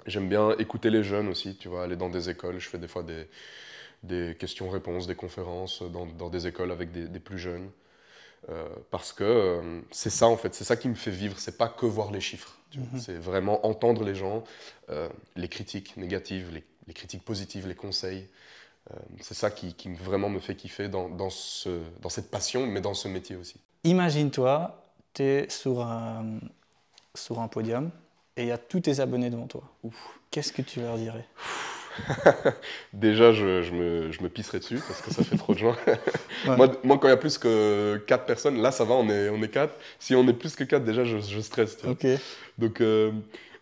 J'aime 0.06 0.28
bien 0.28 0.56
écouter 0.58 0.90
les 0.90 1.04
jeunes 1.04 1.28
aussi, 1.28 1.56
tu 1.56 1.68
vois, 1.68 1.84
aller 1.84 1.96
dans 1.96 2.10
des 2.10 2.30
écoles. 2.30 2.58
Je 2.58 2.68
fais 2.68 2.78
des 2.78 2.88
fois 2.88 3.04
des, 3.04 3.28
des 4.02 4.36
questions-réponses, 4.38 5.06
des 5.06 5.14
conférences 5.14 5.82
dans, 5.82 6.06
dans 6.06 6.30
des 6.30 6.46
écoles 6.48 6.72
avec 6.72 6.92
des, 6.92 7.08
des 7.08 7.20
plus 7.20 7.38
jeunes. 7.38 7.70
Euh, 8.50 8.68
parce 8.90 9.12
que 9.12 9.24
euh, 9.24 9.80
c'est 9.90 10.10
ça 10.10 10.28
en 10.28 10.36
fait, 10.36 10.54
c'est 10.54 10.64
ça 10.64 10.76
qui 10.76 10.88
me 10.88 10.94
fait 10.94 11.10
vivre, 11.10 11.38
c'est 11.38 11.58
pas 11.58 11.68
que 11.68 11.86
voir 11.86 12.12
les 12.12 12.20
chiffres, 12.20 12.56
vois. 12.76 13.00
c'est 13.00 13.18
vraiment 13.18 13.66
entendre 13.66 14.04
les 14.04 14.14
gens, 14.14 14.44
euh, 14.90 15.08
les 15.36 15.48
critiques 15.48 15.96
négatives, 15.96 16.50
les, 16.54 16.64
les 16.86 16.94
critiques 16.94 17.24
positives, 17.24 17.66
les 17.66 17.74
conseils. 17.74 18.28
Euh, 18.92 18.96
c'est 19.20 19.34
ça 19.34 19.50
qui, 19.50 19.74
qui 19.74 19.90
vraiment 19.92 20.28
me 20.30 20.40
fait 20.40 20.54
kiffer 20.54 20.88
dans, 20.88 21.08
dans, 21.08 21.30
ce, 21.30 21.80
dans 22.00 22.08
cette 22.08 22.30
passion, 22.30 22.66
mais 22.66 22.80
dans 22.80 22.94
ce 22.94 23.08
métier 23.08 23.36
aussi. 23.36 23.56
Imagine-toi, 23.84 24.82
tu 25.14 25.22
es 25.22 25.50
sur 25.50 25.82
un, 25.82 26.38
sur 27.14 27.40
un 27.40 27.48
podium 27.48 27.90
et 28.36 28.42
il 28.42 28.48
y 28.48 28.52
a 28.52 28.58
tous 28.58 28.80
tes 28.80 29.00
abonnés 29.00 29.30
devant 29.30 29.46
toi. 29.46 29.62
Qu'est-ce 30.30 30.52
que 30.52 30.62
tu 30.62 30.80
leur 30.80 30.96
dirais? 30.96 31.26
Déjà, 32.92 33.32
je, 33.32 33.62
je 33.62 33.72
me, 33.72 34.12
je 34.12 34.22
me 34.22 34.28
pisserai 34.28 34.60
dessus 34.60 34.80
parce 34.86 35.00
que 35.02 35.12
ça 35.12 35.24
fait 35.24 35.36
trop 35.36 35.54
de 35.54 35.58
gens. 35.58 35.74
Ouais. 36.46 36.56
moi, 36.56 36.68
moi, 36.84 36.98
quand 36.98 37.08
il 37.08 37.10
y 37.10 37.14
a 37.14 37.16
plus 37.16 37.36
que 37.36 37.96
4 38.06 38.24
personnes, 38.24 38.62
là 38.62 38.70
ça 38.70 38.84
va, 38.84 38.94
on 38.94 39.08
est, 39.08 39.28
on 39.28 39.42
est 39.42 39.48
4. 39.48 39.74
Si 39.98 40.14
on 40.14 40.26
est 40.28 40.32
plus 40.32 40.54
que 40.54 40.62
4, 40.62 40.84
déjà 40.84 41.02
je, 41.04 41.18
je 41.18 41.40
stresse. 41.40 41.76
tu 41.76 41.82
vois. 41.82 41.92
Ok. 41.94 42.06
Donc, 42.58 42.80
euh, 42.80 43.10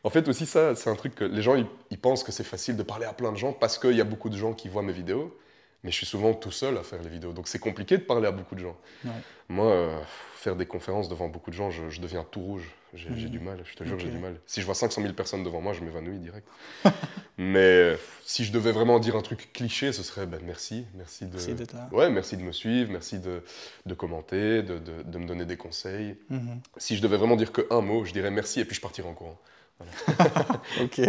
en 0.07 0.11
fait, 0.11 0.27
aussi, 0.29 0.47
ça, 0.47 0.75
c'est 0.75 0.89
un 0.91 0.95
truc 0.95 1.15
que 1.15 1.25
les 1.25 1.43
gens, 1.43 1.55
ils, 1.57 1.67
ils 1.91 1.99
pensent 1.99 2.23
que 2.25 2.33
c'est 2.33 2.45
facile 2.45 2.77
de 2.77 2.83
parler 2.83 3.07
à 3.07 3.13
plein 3.13 3.33
de 3.33 3.37
gens 3.37 3.53
parce 3.53 3.79
qu'il 3.79 3.97
y 3.97 4.01
a 4.01 4.05
beaucoup 4.05 4.29
de 4.31 4.37
gens 4.37 4.53
qui 4.55 4.69
voient 4.69 4.83
mes 4.83 4.93
vidéos. 4.93 5.37
Mais 5.85 5.93
je 5.93 5.97
suis 5.99 6.07
souvent 6.07 6.33
tout 6.35 6.51
seul 6.51 6.77
à 6.79 6.83
faire 6.83 7.01
les 7.03 7.11
vidéos. 7.11 7.33
Donc, 7.33 7.47
c'est 7.47 7.59
compliqué 7.61 7.97
de 7.99 8.03
parler 8.03 8.27
à 8.27 8.33
beaucoup 8.33 8.55
de 8.57 8.61
gens. 8.61 8.77
Ouais. 9.05 9.11
Moi, 9.49 9.67
euh, 9.67 10.01
faire 10.35 10.57
des 10.57 10.67
conférences 10.67 11.09
devant 11.09 11.29
beaucoup 11.29 11.51
de 11.51 11.55
gens, 11.55 11.71
je, 11.71 11.91
je 11.91 12.01
deviens 12.01 12.25
tout 12.29 12.41
rouge. 12.41 12.65
J'ai 12.95 13.11
Mhm. 13.11 13.29
du 13.29 13.39
mal, 13.41 13.61
je 13.65 13.75
te 13.77 13.85
jure, 13.85 13.99
j'ai 13.99 14.09
du 14.09 14.19
mal. 14.19 14.41
Si 14.47 14.61
je 14.61 14.67
vois 14.67 14.75
500 14.75 15.03
000 15.03 15.13
personnes 15.13 15.45
devant 15.45 15.61
moi, 15.61 15.75
je 15.75 15.83
m'évanouis 15.83 16.19
direct. 16.19 16.49
Mais 17.39 17.59
euh, 17.59 17.97
si 18.25 18.45
je 18.45 18.53
devais 18.53 18.73
vraiment 18.73 18.99
dire 18.99 19.17
un 19.17 19.23
truc 19.23 19.53
cliché, 19.53 19.93
ce 19.93 20.03
serait 20.03 20.27
ben, 20.27 20.41
merci. 20.45 20.87
Merci 20.95 21.27
de, 21.27 21.33
Merci 21.33 21.55
d'être 21.55 21.75
là. 21.75 21.89
ouais, 21.93 22.09
merci 22.11 22.37
de 22.37 22.43
me 22.43 22.53
suivre, 22.53 22.91
merci 22.91 23.19
de, 23.19 23.43
de 23.85 23.95
commenter, 23.95 24.63
de, 24.63 24.79
de- 24.79 25.03
de 25.05 25.19
me 25.19 25.27
donner 25.27 25.45
des 25.45 25.57
conseils. 25.59 26.17
Mhm. 26.31 26.61
Si 26.79 26.97
je 26.97 27.03
devais 27.03 27.19
vraiment 27.19 27.37
dire 27.37 27.53
que 27.53 27.67
un 27.71 27.83
mot, 27.83 28.05
je 28.05 28.13
dirais 28.13 28.31
merci 28.31 28.61
et 28.61 28.65
puis 28.65 28.75
je 28.75 28.81
partirais 28.81 29.09
en 29.09 29.15
courant. 29.15 29.39
Ok. 30.83 31.01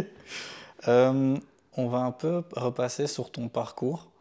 Euh, 0.88 1.38
on 1.75 1.88
va 1.88 2.00
un 2.00 2.12
peu 2.12 2.43
repasser 2.55 3.07
sur 3.07 3.31
ton 3.31 3.50
parcours. 3.50 4.12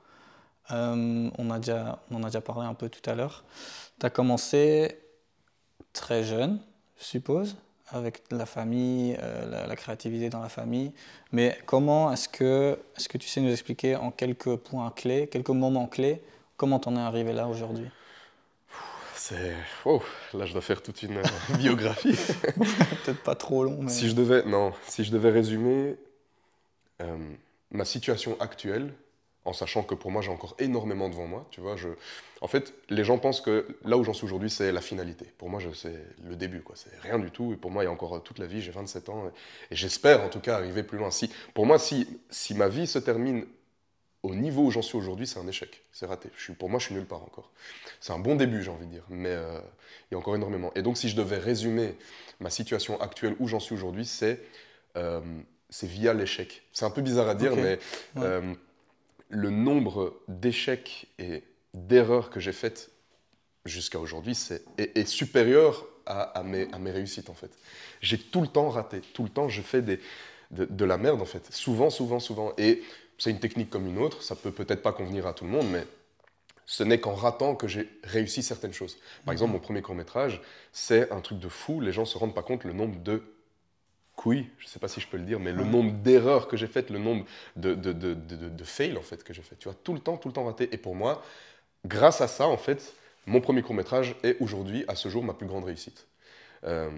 Euh, 0.72 1.30
on, 1.38 1.50
a 1.50 1.58
déjà, 1.58 2.02
on 2.10 2.16
en 2.16 2.22
a 2.24 2.26
déjà 2.26 2.40
parlé 2.40 2.66
un 2.66 2.74
peu 2.74 2.88
tout 2.88 3.08
à 3.08 3.14
l'heure. 3.14 3.44
Tu 4.00 4.06
as 4.06 4.10
commencé 4.10 4.98
très 5.92 6.24
jeune, 6.24 6.60
je 6.98 7.04
suppose, 7.04 7.56
avec 7.88 8.22
la 8.30 8.46
famille, 8.46 9.16
euh, 9.22 9.48
la, 9.48 9.66
la 9.66 9.76
créativité 9.76 10.28
dans 10.28 10.40
la 10.40 10.48
famille. 10.48 10.92
Mais 11.32 11.56
comment 11.66 12.12
est-ce 12.12 12.28
que, 12.28 12.78
est 12.98 13.08
que 13.08 13.18
tu 13.18 13.28
sais 13.28 13.40
nous 13.40 13.52
expliquer 13.52 13.96
en 13.96 14.10
quelques 14.10 14.56
points 14.56 14.90
clés, 14.90 15.28
quelques 15.28 15.50
moments 15.50 15.86
clés, 15.86 16.22
comment 16.56 16.80
tu 16.80 16.88
en 16.88 16.96
es 16.96 17.00
arrivé 17.00 17.32
là 17.32 17.48
aujourd'hui? 17.48 17.88
C'est. 19.28 19.56
Oh, 19.84 20.00
là, 20.34 20.46
je 20.46 20.52
dois 20.52 20.62
faire 20.62 20.80
toute 20.80 21.02
une 21.02 21.16
euh, 21.16 21.22
biographie. 21.58 22.14
Peut-être 23.04 23.24
pas 23.24 23.34
trop 23.34 23.64
long, 23.64 23.78
mais... 23.82 23.90
Si 23.90 24.08
je 24.08 24.14
devais, 24.14 24.44
non, 24.44 24.72
si 24.86 25.02
je 25.02 25.10
devais 25.10 25.30
résumer 25.30 25.96
euh, 27.02 27.18
ma 27.72 27.84
situation 27.84 28.36
actuelle, 28.38 28.94
en 29.44 29.52
sachant 29.52 29.82
que 29.82 29.96
pour 29.96 30.12
moi 30.12 30.22
j'ai 30.22 30.30
encore 30.30 30.54
énormément 30.60 31.08
devant 31.08 31.26
moi, 31.26 31.44
tu 31.50 31.60
vois, 31.60 31.74
je, 31.74 31.88
en 32.40 32.46
fait, 32.46 32.72
les 32.88 33.02
gens 33.02 33.18
pensent 33.18 33.40
que 33.40 33.66
là 33.84 33.96
où 33.96 34.04
j'en 34.04 34.12
suis 34.12 34.26
aujourd'hui, 34.26 34.48
c'est 34.48 34.70
la 34.70 34.80
finalité. 34.80 35.26
Pour 35.38 35.48
moi, 35.48 35.60
c'est 35.74 36.04
le 36.24 36.36
début, 36.36 36.62
quoi. 36.62 36.76
C'est 36.76 36.96
rien 37.02 37.18
du 37.18 37.32
tout. 37.32 37.52
Et 37.52 37.56
pour 37.56 37.72
moi, 37.72 37.82
il 37.82 37.86
y 37.86 37.88
a 37.88 37.92
encore 37.92 38.22
toute 38.22 38.38
la 38.38 38.46
vie. 38.46 38.62
J'ai 38.62 38.70
27 38.70 39.08
ans 39.08 39.24
et, 39.26 39.74
et 39.74 39.76
j'espère, 39.76 40.22
en 40.22 40.28
tout 40.28 40.40
cas, 40.40 40.54
arriver 40.54 40.84
plus 40.84 40.98
loin. 40.98 41.10
Si, 41.10 41.32
pour 41.52 41.66
moi, 41.66 41.80
si, 41.80 42.06
si 42.30 42.54
ma 42.54 42.68
vie 42.68 42.86
se 42.86 43.00
termine 43.00 43.44
au 44.26 44.34
niveau 44.34 44.64
où 44.64 44.70
j'en 44.70 44.82
suis 44.82 44.96
aujourd'hui, 44.96 45.26
c'est 45.26 45.38
un 45.38 45.46
échec. 45.46 45.82
C'est 45.92 46.06
raté. 46.06 46.28
Je 46.36 46.42
suis, 46.42 46.52
pour 46.54 46.68
moi, 46.68 46.78
je 46.78 46.86
suis 46.86 46.94
nulle 46.94 47.06
part 47.06 47.22
encore. 47.22 47.50
C'est 48.00 48.12
un 48.12 48.18
bon 48.18 48.34
début, 48.36 48.62
j'ai 48.62 48.70
envie 48.70 48.86
de 48.86 48.90
dire, 48.90 49.04
mais 49.08 49.30
euh, 49.30 49.60
il 50.10 50.14
y 50.14 50.16
a 50.16 50.18
encore 50.18 50.34
énormément. 50.34 50.72
Et 50.74 50.82
donc, 50.82 50.96
si 50.96 51.08
je 51.08 51.16
devais 51.16 51.38
résumer 51.38 51.96
ma 52.40 52.50
situation 52.50 53.00
actuelle 53.00 53.36
où 53.38 53.48
j'en 53.48 53.60
suis 53.60 53.74
aujourd'hui, 53.74 54.04
c'est 54.04 54.42
euh, 54.96 55.20
via 55.82 56.12
l'échec. 56.12 56.62
C'est 56.72 56.84
un 56.84 56.90
peu 56.90 57.02
bizarre 57.02 57.28
à 57.28 57.34
dire, 57.34 57.54
mais 57.56 57.78
euh, 58.18 58.54
le 59.28 59.50
nombre 59.50 60.20
d'échecs 60.28 61.06
et 61.18 61.44
d'erreurs 61.74 62.30
que 62.30 62.40
j'ai 62.40 62.52
faites 62.52 62.90
jusqu'à 63.64 63.98
aujourd'hui 63.98 64.34
c'est- 64.34 64.64
est, 64.78 64.96
est 64.96 65.06
supérieur 65.06 65.86
à, 66.06 66.22
à 66.22 66.42
mes, 66.42 66.68
à 66.72 66.78
mes 66.78 66.90
réussites, 66.92 67.30
en 67.30 67.34
fait. 67.34 67.50
J'ai 68.00 68.18
tout 68.18 68.40
le 68.40 68.46
temps 68.48 68.68
raté. 68.70 69.00
Tout 69.12 69.24
le 69.24 69.28
temps, 69.28 69.48
je 69.48 69.60
fais 69.60 69.82
des, 69.82 69.98
de, 70.52 70.64
de 70.64 70.84
la 70.84 70.98
merde, 70.98 71.20
en 71.20 71.26
fait. 71.26 71.52
Souvent, 71.52 71.90
souvent, 71.90 72.20
souvent. 72.20 72.52
Et 72.58 72.82
c'est 73.18 73.30
une 73.30 73.40
technique 73.40 73.70
comme 73.70 73.86
une 73.86 73.98
autre. 73.98 74.22
Ça 74.22 74.36
peut 74.36 74.50
peut-être 74.50 74.82
pas 74.82 74.92
convenir 74.92 75.26
à 75.26 75.32
tout 75.32 75.44
le 75.44 75.50
monde, 75.50 75.68
mais 75.70 75.86
ce 76.66 76.82
n'est 76.82 76.98
qu'en 76.98 77.14
ratant 77.14 77.54
que 77.54 77.68
j'ai 77.68 77.88
réussi 78.02 78.42
certaines 78.42 78.72
choses. 78.72 78.98
Par 79.24 79.32
exemple, 79.32 79.52
mon 79.52 79.60
premier 79.60 79.82
court-métrage, 79.82 80.40
c'est 80.72 81.10
un 81.12 81.20
truc 81.20 81.38
de 81.38 81.48
fou. 81.48 81.80
Les 81.80 81.92
gens 81.92 82.04
se 82.04 82.18
rendent 82.18 82.34
pas 82.34 82.42
compte 82.42 82.64
le 82.64 82.72
nombre 82.72 83.00
de 83.00 83.22
couilles, 84.16 84.48
je 84.58 84.66
sais 84.66 84.78
pas 84.78 84.88
si 84.88 85.00
je 85.00 85.06
peux 85.06 85.18
le 85.18 85.24
dire, 85.24 85.38
mais 85.38 85.52
le 85.52 85.62
nombre 85.62 85.92
d'erreurs 85.92 86.48
que 86.48 86.56
j'ai 86.56 86.66
faites, 86.66 86.90
le 86.90 86.98
nombre 86.98 87.26
de, 87.54 87.74
de, 87.74 87.92
de, 87.92 88.14
de, 88.14 88.64
fails, 88.64 88.96
en 88.96 89.02
fait, 89.02 89.22
que 89.22 89.34
j'ai 89.34 89.42
fait. 89.42 89.56
Tu 89.56 89.68
vois, 89.68 89.76
tout 89.84 89.92
le 89.92 90.00
temps, 90.00 90.16
tout 90.16 90.28
le 90.28 90.34
temps 90.34 90.44
raté. 90.44 90.68
Et 90.72 90.78
pour 90.78 90.96
moi, 90.96 91.22
grâce 91.84 92.20
à 92.22 92.26
ça, 92.26 92.48
en 92.48 92.56
fait, 92.56 92.94
mon 93.26 93.40
premier 93.40 93.62
court-métrage 93.62 94.16
est 94.22 94.36
aujourd'hui, 94.40 94.84
à 94.88 94.96
ce 94.96 95.08
jour, 95.08 95.22
ma 95.22 95.34
plus 95.34 95.46
grande 95.46 95.64
réussite. 95.64 96.06
Euh, 96.64 96.90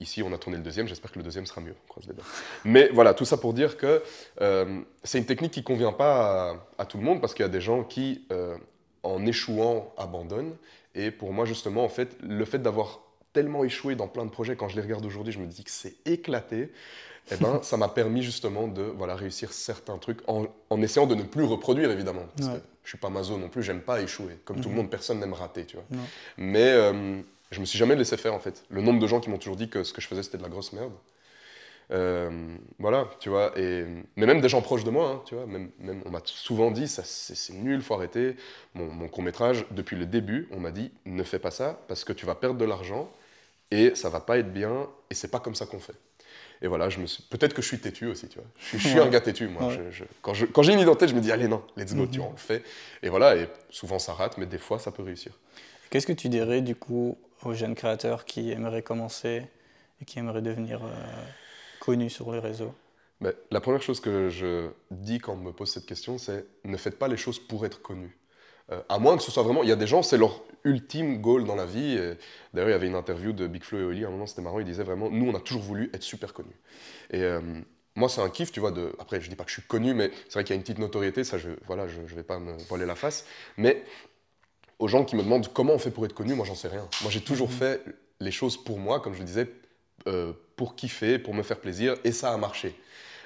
ici, 0.00 0.22
on 0.22 0.32
a 0.32 0.38
tourné 0.38 0.58
le 0.58 0.62
deuxième, 0.62 0.86
j'espère 0.88 1.10
que 1.10 1.18
le 1.18 1.24
deuxième 1.24 1.46
sera 1.46 1.60
mieux. 1.60 1.74
on 1.84 1.88
croise 1.88 2.06
les 2.06 2.14
doigts. 2.14 2.24
Mais 2.64 2.88
voilà, 2.92 3.14
tout 3.14 3.24
ça 3.24 3.36
pour 3.36 3.52
dire 3.54 3.76
que 3.76 4.02
euh, 4.40 4.80
c'est 5.04 5.18
une 5.18 5.26
technique 5.26 5.52
qui 5.52 5.62
convient 5.62 5.92
pas 5.92 6.50
à, 6.50 6.82
à 6.82 6.86
tout 6.86 6.98
le 6.98 7.04
monde 7.04 7.20
parce 7.20 7.34
qu'il 7.34 7.42
y 7.44 7.48
a 7.48 7.50
des 7.50 7.60
gens 7.60 7.82
qui, 7.84 8.26
euh, 8.32 8.56
en 9.02 9.24
échouant, 9.26 9.92
abandonnent. 9.96 10.54
Et 10.94 11.10
pour 11.10 11.32
moi, 11.32 11.44
justement, 11.44 11.84
en 11.84 11.88
fait, 11.88 12.16
le 12.22 12.44
fait 12.44 12.58
d'avoir 12.58 13.00
tellement 13.32 13.64
échoué 13.64 13.94
dans 13.96 14.08
plein 14.08 14.24
de 14.24 14.30
projets, 14.30 14.56
quand 14.56 14.68
je 14.68 14.76
les 14.76 14.82
regarde 14.82 15.04
aujourd'hui, 15.04 15.32
je 15.32 15.38
me 15.38 15.46
dis 15.46 15.62
que 15.64 15.70
c'est 15.70 15.94
éclaté. 16.06 16.72
Eh 17.30 17.36
ben, 17.36 17.60
ça 17.62 17.76
m'a 17.76 17.88
permis 17.88 18.22
justement 18.22 18.66
de 18.68 18.82
voilà, 18.82 19.14
réussir 19.14 19.52
certains 19.52 19.98
trucs 19.98 20.20
en, 20.28 20.46
en 20.70 20.82
essayant 20.82 21.06
de 21.06 21.14
ne 21.14 21.22
plus 21.22 21.44
reproduire, 21.44 21.90
évidemment. 21.90 22.24
Parce 22.36 22.48
Ouais. 22.50 22.54
que 22.56 22.62
je 22.84 22.88
suis 22.90 22.98
pas 22.98 23.10
maso 23.10 23.36
non 23.36 23.48
plus, 23.48 23.62
j'aime 23.62 23.80
pas 23.80 24.00
échouer. 24.00 24.38
Comme 24.44 24.56
tout 24.60 24.68
le 24.68 24.74
Mhm. 24.74 24.76
monde, 24.76 24.90
personne 24.90 25.18
n'aime 25.20 25.32
rater, 25.34 25.64
tu 25.66 25.76
vois. 25.76 25.84
Non. 25.90 26.04
Mais 26.38 26.64
euh, 26.70 27.20
je 27.50 27.60
me 27.60 27.64
suis 27.64 27.78
jamais 27.78 27.96
laissé 27.96 28.16
faire, 28.16 28.34
en 28.34 28.40
fait. 28.40 28.64
Le 28.70 28.80
nombre 28.82 29.00
de 29.00 29.06
gens 29.06 29.20
qui 29.20 29.30
m'ont 29.30 29.38
toujours 29.38 29.56
dit 29.56 29.68
que 29.68 29.84
ce 29.84 29.92
que 29.92 30.00
je 30.00 30.06
faisais, 30.08 30.22
c'était 30.22 30.38
de 30.38 30.42
la 30.42 30.48
grosse 30.48 30.72
merde. 30.72 30.92
Euh, 31.92 32.56
voilà, 32.78 33.08
tu 33.20 33.28
vois. 33.28 33.52
Et, 33.56 33.84
mais 34.16 34.26
même 34.26 34.40
des 34.40 34.48
gens 34.48 34.60
proches 34.60 34.82
de 34.84 34.90
moi, 34.90 35.08
hein, 35.10 35.22
tu 35.24 35.34
vois. 35.36 35.46
Même, 35.46 35.70
même, 35.78 36.02
on 36.04 36.10
m'a 36.10 36.20
souvent 36.24 36.70
dit, 36.72 36.88
ça, 36.88 37.02
c'est 37.04 37.52
nul, 37.54 37.80
faut 37.80 37.94
arrêter. 37.94 38.36
Mon, 38.74 38.86
mon 38.86 39.08
court-métrage, 39.08 39.64
depuis 39.70 39.96
le 39.96 40.06
début, 40.06 40.48
on 40.50 40.58
m'a 40.58 40.72
dit, 40.72 40.90
ne 41.04 41.22
fais 41.22 41.38
pas 41.38 41.50
ça 41.52 41.78
parce 41.88 42.02
que 42.04 42.12
tu 42.12 42.26
vas 42.26 42.34
perdre 42.34 42.58
de 42.58 42.64
l'argent 42.64 43.10
et 43.70 43.94
ça 43.94 44.08
va 44.08 44.20
pas 44.20 44.38
être 44.38 44.52
bien 44.52 44.88
et 45.10 45.14
c'est 45.14 45.28
pas 45.30 45.38
comme 45.40 45.54
ça 45.54 45.66
qu'on 45.66 45.78
fait. 45.78 45.94
Et 46.62 46.66
voilà, 46.68 46.88
je 46.88 46.98
me 46.98 47.06
suis... 47.06 47.22
peut-être 47.24 47.52
que 47.54 47.60
je 47.62 47.68
suis 47.68 47.78
têtu 47.78 48.06
aussi, 48.06 48.28
tu 48.28 48.38
vois. 48.38 48.46
Je 48.58 48.64
suis, 48.66 48.78
je 48.78 48.88
suis 48.88 48.98
Ouais. 48.98 49.04
un 49.06 49.10
gars 49.10 49.20
têtu, 49.20 49.46
moi. 49.46 49.68
Ouais. 49.68 49.74
Je- 49.90 49.98
je- 49.98 50.04
Quand 50.22 50.34
je- 50.34 50.46
quand 50.46 50.62
j'ai 50.62 50.72
une 50.72 50.80
idée 50.80 50.88
en 50.90 50.96
tête, 50.96 51.10
je 51.10 51.14
me 51.14 51.20
dis, 51.20 51.30
allez, 51.30 51.46
non, 51.48 51.62
let's 51.76 51.94
go, 51.94 52.02
Mhm. 52.02 52.10
tu 52.10 52.18
vois, 52.18 52.28
on 52.28 52.32
le 52.32 52.36
fait. 52.38 52.64
Et 53.02 53.10
voilà, 53.10 53.36
et 53.36 53.48
souvent 53.70 53.98
ça 54.00 54.12
rate, 54.14 54.38
mais 54.38 54.46
des 54.46 54.58
fois 54.58 54.78
ça 54.80 54.90
peut 54.90 55.02
réussir. 55.04 55.32
Qu'est-ce 55.90 56.06
que 56.06 56.12
tu 56.12 56.28
dirais 56.28 56.62
du 56.62 56.74
coup 56.74 57.18
aux 57.42 57.54
jeunes 57.54 57.74
créateurs 57.74 58.24
qui 58.24 58.50
aimeraient 58.50 58.82
commencer 58.82 59.42
et 60.00 60.04
qui 60.04 60.18
aimeraient 60.18 60.42
devenir 60.42 60.84
euh, 60.84 60.88
connus 61.80 62.10
sur 62.10 62.32
les 62.32 62.38
réseaux? 62.38 62.74
Mais 63.20 63.34
la 63.50 63.60
première 63.60 63.82
chose 63.82 64.00
que 64.00 64.28
je 64.28 64.68
dis 64.90 65.18
quand 65.18 65.34
on 65.34 65.36
me 65.36 65.52
pose 65.52 65.70
cette 65.70 65.86
question, 65.86 66.18
c'est 66.18 66.44
ne 66.64 66.76
faites 66.76 66.98
pas 66.98 67.08
les 67.08 67.16
choses 67.16 67.38
pour 67.38 67.64
être 67.64 67.80
connu. 67.80 68.18
Euh, 68.72 68.82
à 68.88 68.98
moins 68.98 69.16
que 69.16 69.22
ce 69.22 69.30
soit 69.30 69.42
vraiment. 69.42 69.62
Il 69.62 69.68
y 69.68 69.72
a 69.72 69.76
des 69.76 69.86
gens, 69.86 70.02
c'est 70.02 70.18
leur 70.18 70.42
ultime 70.64 71.20
goal 71.20 71.44
dans 71.44 71.54
la 71.54 71.66
vie. 71.66 71.96
D'ailleurs, 72.52 72.68
il 72.68 72.72
y 72.72 72.74
avait 72.74 72.88
une 72.88 72.96
interview 72.96 73.32
de 73.32 73.46
Big 73.46 73.62
Flo 73.62 73.78
et 73.78 73.84
Oli, 73.84 74.04
à 74.04 74.08
un 74.08 74.10
moment, 74.10 74.26
c'était 74.26 74.42
marrant, 74.42 74.58
il 74.58 74.66
disait 74.66 74.82
vraiment 74.82 75.08
Nous, 75.08 75.26
on 75.30 75.34
a 75.34 75.40
toujours 75.40 75.62
voulu 75.62 75.88
être 75.94 76.02
super 76.02 76.34
connus. 76.34 76.56
Et 77.10 77.22
euh, 77.22 77.40
moi, 77.96 78.08
c'est 78.08 78.20
un 78.20 78.28
kiff, 78.28 78.52
tu 78.52 78.60
vois. 78.60 78.72
Après, 78.98 79.20
je 79.20 79.28
dis 79.28 79.36
pas 79.36 79.44
que 79.44 79.50
je 79.50 79.54
suis 79.54 79.66
connu, 79.66 79.94
mais 79.94 80.10
c'est 80.24 80.34
vrai 80.34 80.44
qu'il 80.44 80.50
y 80.50 80.52
a 80.52 80.56
une 80.56 80.62
petite 80.62 80.78
notoriété, 80.78 81.24
ça, 81.24 81.38
je 81.38 81.50
voilà, 81.66 81.88
je, 81.88 82.14
vais 82.14 82.22
pas 82.22 82.38
me 82.38 82.52
voiler 82.68 82.84
la 82.84 82.94
face. 82.94 83.26
Mais 83.56 83.84
aux 84.78 84.88
gens 84.88 85.04
qui 85.04 85.16
me 85.16 85.22
demandent 85.22 85.52
comment 85.52 85.74
on 85.74 85.78
fait 85.78 85.90
pour 85.90 86.04
être 86.04 86.14
connu, 86.14 86.34
moi, 86.34 86.46
j'en 86.46 86.54
sais 86.54 86.68
rien. 86.68 86.88
Moi, 87.02 87.10
j'ai 87.10 87.20
toujours 87.20 87.50
fait 87.50 87.82
les 88.20 88.30
choses 88.30 88.62
pour 88.62 88.78
moi, 88.78 89.00
comme 89.00 89.14
je 89.14 89.20
le 89.20 89.24
disais, 89.24 89.50
euh, 90.06 90.32
pour 90.56 90.76
kiffer, 90.76 91.18
pour 91.18 91.34
me 91.34 91.42
faire 91.42 91.60
plaisir, 91.60 91.96
et 92.04 92.12
ça 92.12 92.32
a 92.32 92.36
marché. 92.36 92.74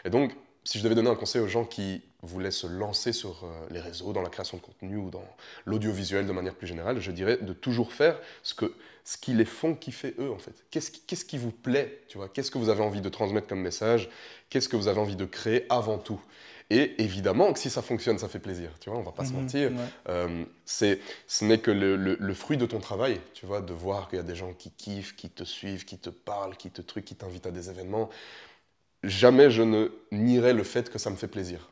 Et 0.05 0.11
donc, 0.11 0.33
si 0.65 0.79
je 0.79 0.85
devais 0.85 0.95
donner 0.95 1.11
un 1.11 1.15
conseil 1.15 1.41
aux 1.41 1.49
gens 1.49 1.65
qui 1.65 2.03
voulaient 2.23 2.51
se 2.51 2.67
lancer 2.67 3.13
sur 3.13 3.45
euh, 3.45 3.67
les 3.71 3.81
réseaux, 3.81 4.13
dans 4.13 4.23
la 4.23 4.29
création 4.29 4.59
de 4.59 4.63
contenu 4.63 4.97
ou 4.97 5.11
dans 5.11 5.25
l'audiovisuel 5.65 6.27
de 6.27 6.33
manière 6.33 6.55
plus 6.55 6.67
générale, 6.67 7.01
je 7.01 7.11
dirais 7.11 7.39
de 7.39 7.53
toujours 7.53 7.93
faire 7.93 8.19
ce, 8.43 8.55
que, 8.55 8.75
ce 9.05 9.17
qui 9.17 9.33
les 9.33 9.45
font 9.45 9.75
kiffer 9.75 10.15
eux, 10.19 10.31
en 10.31 10.39
fait. 10.39 10.65
Qu'est-ce 10.71 10.91
qui, 10.91 11.01
qu'est-ce 11.01 11.25
qui 11.25 11.39
vous 11.39 11.51
plaît, 11.51 12.03
tu 12.09 12.19
vois? 12.19 12.29
Qu'est-ce 12.29 12.51
que 12.51 12.59
vous 12.59 12.69
avez 12.69 12.83
envie 12.83 13.01
de 13.01 13.09
transmettre 13.09 13.49
comme 13.49 13.61
message? 13.61 14.09
Qu'est-ce 14.51 14.69
que 14.69 14.77
vous 14.77 14.89
avez 14.89 15.01
envie 15.01 15.17
de 15.17 15.25
créer 15.25 15.67
avant 15.71 15.99
tout? 15.99 16.21
Et 16.71 17.03
évidemment 17.03 17.53
que 17.53 17.59
si 17.59 17.69
ça 17.69 17.83
fonctionne, 17.83 18.19
ça 18.19 18.29
fait 18.29 18.39
plaisir, 18.39 18.71
tu 18.81 18.91
vois, 18.91 18.99
on 18.99 19.03
va 19.03 19.13
pas 19.13 19.25
se 19.25 19.33
Mhm, 19.33 19.37
mentir. 19.37 19.73
ouais. 19.73 19.87
Euh, 20.09 20.45
c'est, 20.65 21.01
ce 21.27 21.45
n'est 21.45 21.59
que 21.59 21.71
le, 21.73 21.97
le- 21.97 22.17
le 22.21 22.35
fruit 22.35 22.57
de 22.57 22.67
ton 22.67 22.79
travail, 22.81 23.21
tu 23.35 23.45
vois, 23.47 23.61
de 23.61 23.73
voir 23.73 24.09
qu'il 24.09 24.19
y 24.19 24.21
a 24.21 24.25
des 24.25 24.37
gens 24.37 24.53
qui 24.55 24.71
kiffent, 24.71 25.17
qui 25.17 25.31
te 25.31 25.43
suivent, 25.45 25.85
qui 25.85 25.99
te 25.99 26.11
parlent, 26.11 26.57
qui 26.57 26.71
te 26.71 26.81
truquent, 26.81 27.07
qui 27.07 27.17
t'invitent 27.17 27.47
à 27.47 27.51
des 27.51 27.71
événements. 27.71 28.09
Jamais 29.03 29.51
je 29.51 29.63
ne 29.63 29.89
nierai 30.13 30.53
le 30.53 30.63
fait 30.65 30.91
que 30.91 30.99
ça 30.99 31.11
me 31.11 31.17
fait 31.17 31.29
plaisir. 31.29 31.71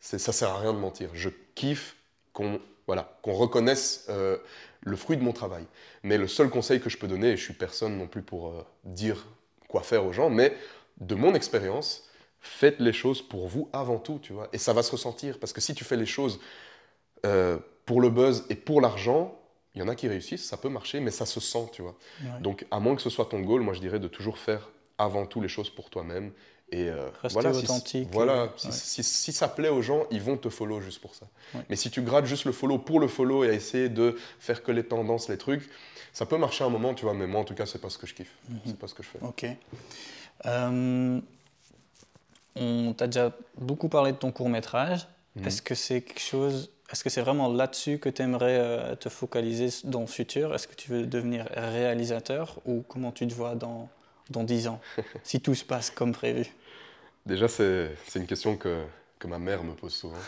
C'est, 0.00 0.18
ça 0.18 0.32
sert 0.32 0.50
à 0.50 0.60
rien 0.60 0.72
de 0.74 0.78
mentir. 0.78 1.10
Je 1.14 1.30
kiffe 1.54 1.96
qu'on, 2.32 2.60
voilà, 2.86 3.18
qu'on 3.22 3.34
reconnaisse 3.34 4.06
euh, 4.10 4.38
le 4.82 4.96
fruit 4.96 5.16
de 5.16 5.22
mon 5.22 5.32
travail. 5.32 5.66
Mais 6.02 6.18
le 6.18 6.28
seul 6.28 6.50
conseil 6.50 6.80
que 6.80 6.90
je 6.90 6.98
peux 6.98 7.08
donner, 7.08 7.30
et 7.32 7.36
je 7.36 7.42
suis 7.44 7.54
personne 7.54 7.98
non 7.98 8.06
plus 8.08 8.22
pour 8.22 8.48
euh, 8.50 8.66
dire 8.84 9.26
quoi 9.68 9.82
faire 9.82 10.04
aux 10.06 10.12
gens, 10.12 10.30
mais 10.30 10.56
de 11.00 11.14
mon 11.14 11.34
expérience, 11.34 12.08
faites 12.46 12.78
les 12.78 12.92
choses 12.92 13.22
pour 13.22 13.48
vous 13.48 13.68
avant 13.72 13.98
tout, 13.98 14.18
tu 14.22 14.32
vois. 14.32 14.48
Et 14.52 14.58
ça 14.58 14.72
va 14.72 14.82
se 14.82 14.92
ressentir, 14.92 15.38
parce 15.38 15.52
que 15.52 15.60
si 15.60 15.74
tu 15.74 15.82
fais 15.82 15.96
les 15.96 16.06
choses 16.06 16.38
euh, 17.26 17.58
pour 17.86 18.00
le 18.00 18.10
buzz 18.10 18.44
et 18.50 18.54
pour 18.54 18.80
l'argent, 18.80 19.34
il 19.74 19.80
y 19.80 19.82
en 19.82 19.88
a 19.88 19.94
qui 19.94 20.06
réussissent, 20.08 20.44
ça 20.44 20.56
peut 20.56 20.68
marcher, 20.68 21.00
mais 21.00 21.10
ça 21.10 21.26
se 21.26 21.40
sent, 21.40 21.70
tu 21.72 21.82
vois. 21.82 21.96
Ouais. 22.22 22.40
Donc, 22.40 22.66
à 22.70 22.78
moins 22.80 22.94
que 22.94 23.02
ce 23.02 23.10
soit 23.10 23.24
ton 23.26 23.40
goal, 23.40 23.62
moi 23.62 23.74
je 23.74 23.80
dirais 23.80 23.98
de 23.98 24.08
toujours 24.08 24.38
faire 24.38 24.68
avant 24.98 25.26
tout 25.26 25.40
les 25.40 25.48
choses 25.48 25.70
pour 25.70 25.90
toi-même. 25.90 26.32
Et 26.70 26.88
euh, 26.88 27.08
Rester 27.22 27.28
voilà, 27.40 27.52
si- 27.54 27.64
authentique, 27.64 28.08
voilà, 28.12 28.52
si, 28.56 28.66
ouais. 28.68 28.72
si- 28.72 29.02
si 29.02 29.32
ça 29.32 29.48
plaît 29.48 29.68
aux 29.68 29.82
gens, 29.82 30.04
ils 30.10 30.22
vont 30.22 30.36
te 30.36 30.48
follow 30.48 30.80
juste 30.80 31.00
pour 31.00 31.14
ça. 31.14 31.26
Ouais. 31.54 31.60
Mais 31.68 31.76
si 31.76 31.90
tu 31.90 32.02
grattes 32.02 32.24
juste 32.26 32.44
le 32.46 32.52
follow 32.52 32.78
pour 32.78 33.00
le 33.00 33.08
follow 33.08 33.44
et 33.44 33.50
à 33.50 33.52
essayer 33.52 33.88
de 33.88 34.16
faire 34.38 34.62
que 34.62 34.72
les 34.72 34.84
tendances, 34.84 35.28
les 35.28 35.38
trucs, 35.38 35.68
ça 36.12 36.26
peut 36.26 36.38
marcher 36.38 36.64
un 36.64 36.70
moment, 36.70 36.94
tu 36.94 37.04
vois, 37.04 37.14
mais 37.14 37.26
moi 37.26 37.40
en 37.40 37.44
tout 37.44 37.54
cas, 37.54 37.66
c'est 37.66 37.80
pas 37.80 37.90
ce 37.90 37.98
que 37.98 38.06
je 38.06 38.14
kiffe. 38.14 38.34
Mhm. 38.48 38.60
C'est 38.66 38.78
pas 38.78 38.86
ce 38.88 38.94
que 38.94 39.02
je 39.02 39.08
fais. 39.08 39.18
Ok. 39.22 39.46
Euh, 40.46 41.20
on 42.56 42.92
t'a 42.92 43.06
déjà 43.06 43.32
beaucoup 43.56 43.88
parlé 43.88 44.12
de 44.12 44.16
ton 44.16 44.32
court 44.32 44.48
métrage. 44.48 45.06
Mhm. 45.36 45.46
Est-ce 45.46 45.62
que 45.62 45.74
c'est 45.74 46.02
quelque 46.02 46.20
chose 46.20 46.70
Est-ce 46.90 47.02
que 47.02 47.10
c'est 47.10 47.20
vraiment 47.20 47.48
là-dessus 47.52 47.98
que 47.98 48.08
tu 48.08 48.22
aimerais 48.22 48.96
te 48.96 49.08
focaliser 49.08 49.68
dans 49.84 50.02
le 50.02 50.06
futur? 50.06 50.54
Est-ce 50.54 50.68
que 50.68 50.74
tu 50.74 50.90
veux 50.90 51.06
devenir 51.06 51.46
réalisateur 51.54 52.60
ou 52.66 52.84
comment 52.86 53.10
tu 53.10 53.26
te 53.26 53.34
vois 53.34 53.54
dans, 53.54 53.88
dans 54.30 54.44
10 54.44 54.68
ans? 54.68 54.80
Si 55.24 55.40
tout 55.40 55.54
se 55.54 55.64
passe 55.64 55.90
comme 55.90 56.12
prévu. 56.12 56.46
Déjà, 57.26 57.48
c'est 57.48 57.96
une 58.14 58.26
question 58.26 58.56
que, 58.56 58.84
que 59.24 59.28
ma 59.30 59.38
mère 59.38 59.64
me 59.64 59.74
pose 59.74 59.94
souvent. 59.94 60.16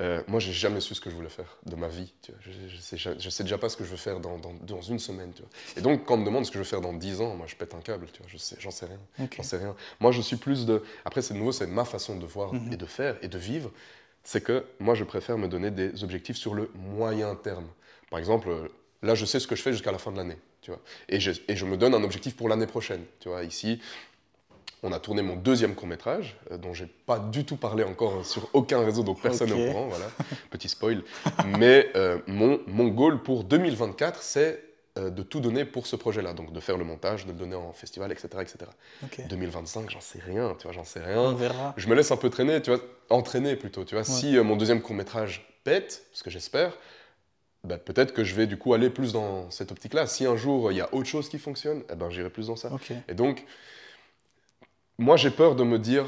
Euh, 0.00 0.22
moi, 0.26 0.40
j'ai 0.40 0.52
jamais 0.52 0.80
su 0.80 0.92
ce 0.96 1.00
que 1.00 1.08
je 1.08 1.14
voulais 1.14 1.28
faire 1.28 1.56
de 1.66 1.76
ma 1.76 1.86
vie. 1.86 2.12
Tu 2.20 2.32
vois. 2.32 2.40
Je, 2.44 2.50
je, 2.68 2.80
sais, 2.80 2.96
je 2.96 3.30
sais 3.30 3.44
déjà 3.44 3.58
pas 3.58 3.68
ce 3.68 3.76
que 3.76 3.84
je 3.84 3.90
veux 3.90 3.96
faire 3.96 4.18
dans, 4.18 4.38
dans, 4.38 4.52
dans 4.52 4.82
une 4.82 4.98
semaine. 4.98 5.32
Tu 5.32 5.42
vois. 5.42 5.50
Et 5.76 5.80
donc, 5.82 6.04
quand 6.04 6.14
on 6.14 6.18
me 6.18 6.24
demande 6.26 6.44
ce 6.44 6.50
que 6.50 6.54
je 6.54 6.58
veux 6.64 6.68
faire 6.68 6.80
dans 6.80 6.92
10 6.92 7.20
ans, 7.20 7.36
moi, 7.36 7.46
je 7.46 7.54
pète 7.54 7.74
un 7.74 7.80
câble. 7.80 8.08
Tu 8.12 8.18
vois. 8.20 8.28
Je 8.28 8.36
sais, 8.36 8.56
j'en 8.58 8.72
sais 8.72 8.86
rien. 8.86 9.28
J'en 9.36 9.42
sais 9.44 9.56
rien. 9.58 9.76
Moi, 10.00 10.10
je 10.10 10.20
suis 10.20 10.34
plus 10.34 10.66
de. 10.66 10.82
Après, 11.04 11.22
c'est 11.22 11.32
de 11.32 11.38
nouveau, 11.38 11.52
c'est 11.52 11.68
ma 11.68 11.84
façon 11.84 12.16
de 12.16 12.26
voir 12.26 12.52
Mhm. 12.54 12.72
et 12.72 12.76
de 12.76 12.86
faire 12.86 13.16
et 13.22 13.28
de 13.28 13.38
vivre. 13.38 13.70
C'est 14.24 14.42
que 14.42 14.64
moi, 14.80 14.96
je 14.96 15.04
préfère 15.04 15.38
me 15.38 15.46
donner 15.46 15.70
des 15.70 16.02
objectifs 16.02 16.36
sur 16.36 16.54
le 16.54 16.68
moyen 16.74 17.36
terme. 17.36 17.68
Par 18.10 18.18
exemple, 18.18 18.48
là, 19.02 19.14
je 19.14 19.24
sais 19.26 19.38
ce 19.38 19.46
que 19.46 19.54
je 19.54 19.62
fais 19.62 19.70
jusqu'à 19.72 19.92
la 19.92 19.98
fin 19.98 20.10
de 20.10 20.16
l'année. 20.16 20.38
Tu 20.60 20.72
vois. 20.72 20.80
Et, 21.08 21.20
je, 21.20 21.30
et 21.46 21.54
je 21.54 21.64
me 21.66 21.76
donne 21.76 21.94
un 21.94 22.02
objectif 22.02 22.34
pour 22.34 22.48
l'année 22.48 22.66
prochaine. 22.66 23.04
Tu 23.20 23.28
vois. 23.28 23.44
Ici, 23.44 23.80
on 24.84 24.92
a 24.92 25.00
tourné 25.00 25.22
mon 25.22 25.34
deuxième 25.34 25.74
court 25.74 25.88
métrage, 25.88 26.36
euh, 26.52 26.58
dont 26.58 26.72
j'ai 26.74 26.86
pas 26.86 27.18
du 27.18 27.44
tout 27.44 27.56
parlé 27.56 27.82
encore 27.84 28.24
sur 28.24 28.48
aucun 28.52 28.84
réseau, 28.84 29.02
donc 29.02 29.20
personne 29.20 29.48
n'est 29.50 29.54
Ok. 29.64 29.68
au 29.68 29.72
courant. 29.72 29.86
Voilà, 29.88 30.06
petit 30.50 30.68
spoil. 30.68 31.02
Mais 31.58 31.90
euh, 31.96 32.18
mon, 32.26 32.60
mon 32.66 32.88
goal 32.88 33.22
pour 33.22 33.44
2024, 33.44 34.22
c'est 34.22 34.62
euh, 34.98 35.10
de 35.10 35.22
tout 35.24 35.40
donner 35.40 35.64
pour 35.64 35.86
ce 35.88 35.96
projet-là, 35.96 36.34
donc 36.34 36.52
de 36.52 36.60
faire 36.60 36.76
le 36.76 36.84
montage, 36.84 37.26
de 37.26 37.32
le 37.32 37.38
donner 37.38 37.56
en 37.56 37.72
festival, 37.72 38.12
etc., 38.12 38.28
etc. 38.40 38.58
Ok. 39.02 39.26
2025, 39.28 39.90
j'en 39.90 40.00
sais 40.00 40.20
rien, 40.24 40.54
tu 40.58 40.64
vois, 40.68 40.72
j'en 40.72 40.84
sais 40.84 41.00
On 41.00 41.28
rien. 41.28 41.32
verra. 41.34 41.74
Je 41.76 41.88
me 41.88 41.94
laisse 41.96 42.12
un 42.12 42.16
peu 42.16 42.30
traîner, 42.30 42.62
tu 42.62 42.70
vois, 42.70 42.80
entraîner 43.10 43.56
plutôt, 43.56 43.84
tu 43.84 43.94
vois. 43.96 44.04
Si 44.04 44.36
euh, 44.36 44.44
mon 44.44 44.54
deuxième 44.56 44.80
court 44.82 44.94
métrage 44.94 45.48
pète, 45.64 46.04
ce 46.12 46.22
que 46.22 46.30
j'espère, 46.30 46.76
bah, 47.64 47.78
peut-être 47.78 48.12
que 48.12 48.22
je 48.24 48.34
vais 48.34 48.46
du 48.46 48.58
coup 48.58 48.74
aller 48.74 48.90
plus 48.90 49.12
dans 49.14 49.50
cette 49.50 49.72
optique-là. 49.72 50.06
Si 50.06 50.26
un 50.26 50.36
jour 50.36 50.70
il 50.70 50.76
y 50.76 50.80
a 50.82 50.92
autre 50.94 51.08
chose 51.08 51.30
qui 51.30 51.38
fonctionne, 51.38 51.82
eh 51.90 51.94
ben 51.96 52.10
j'irai 52.10 52.28
plus 52.28 52.48
dans 52.48 52.56
ça. 52.56 52.70
Et 53.08 53.14
donc, 53.14 53.42
moi, 54.98 55.16
j'ai 55.16 55.30
peur 55.30 55.54
de 55.56 55.64
me 55.64 55.78
dire, 55.78 56.04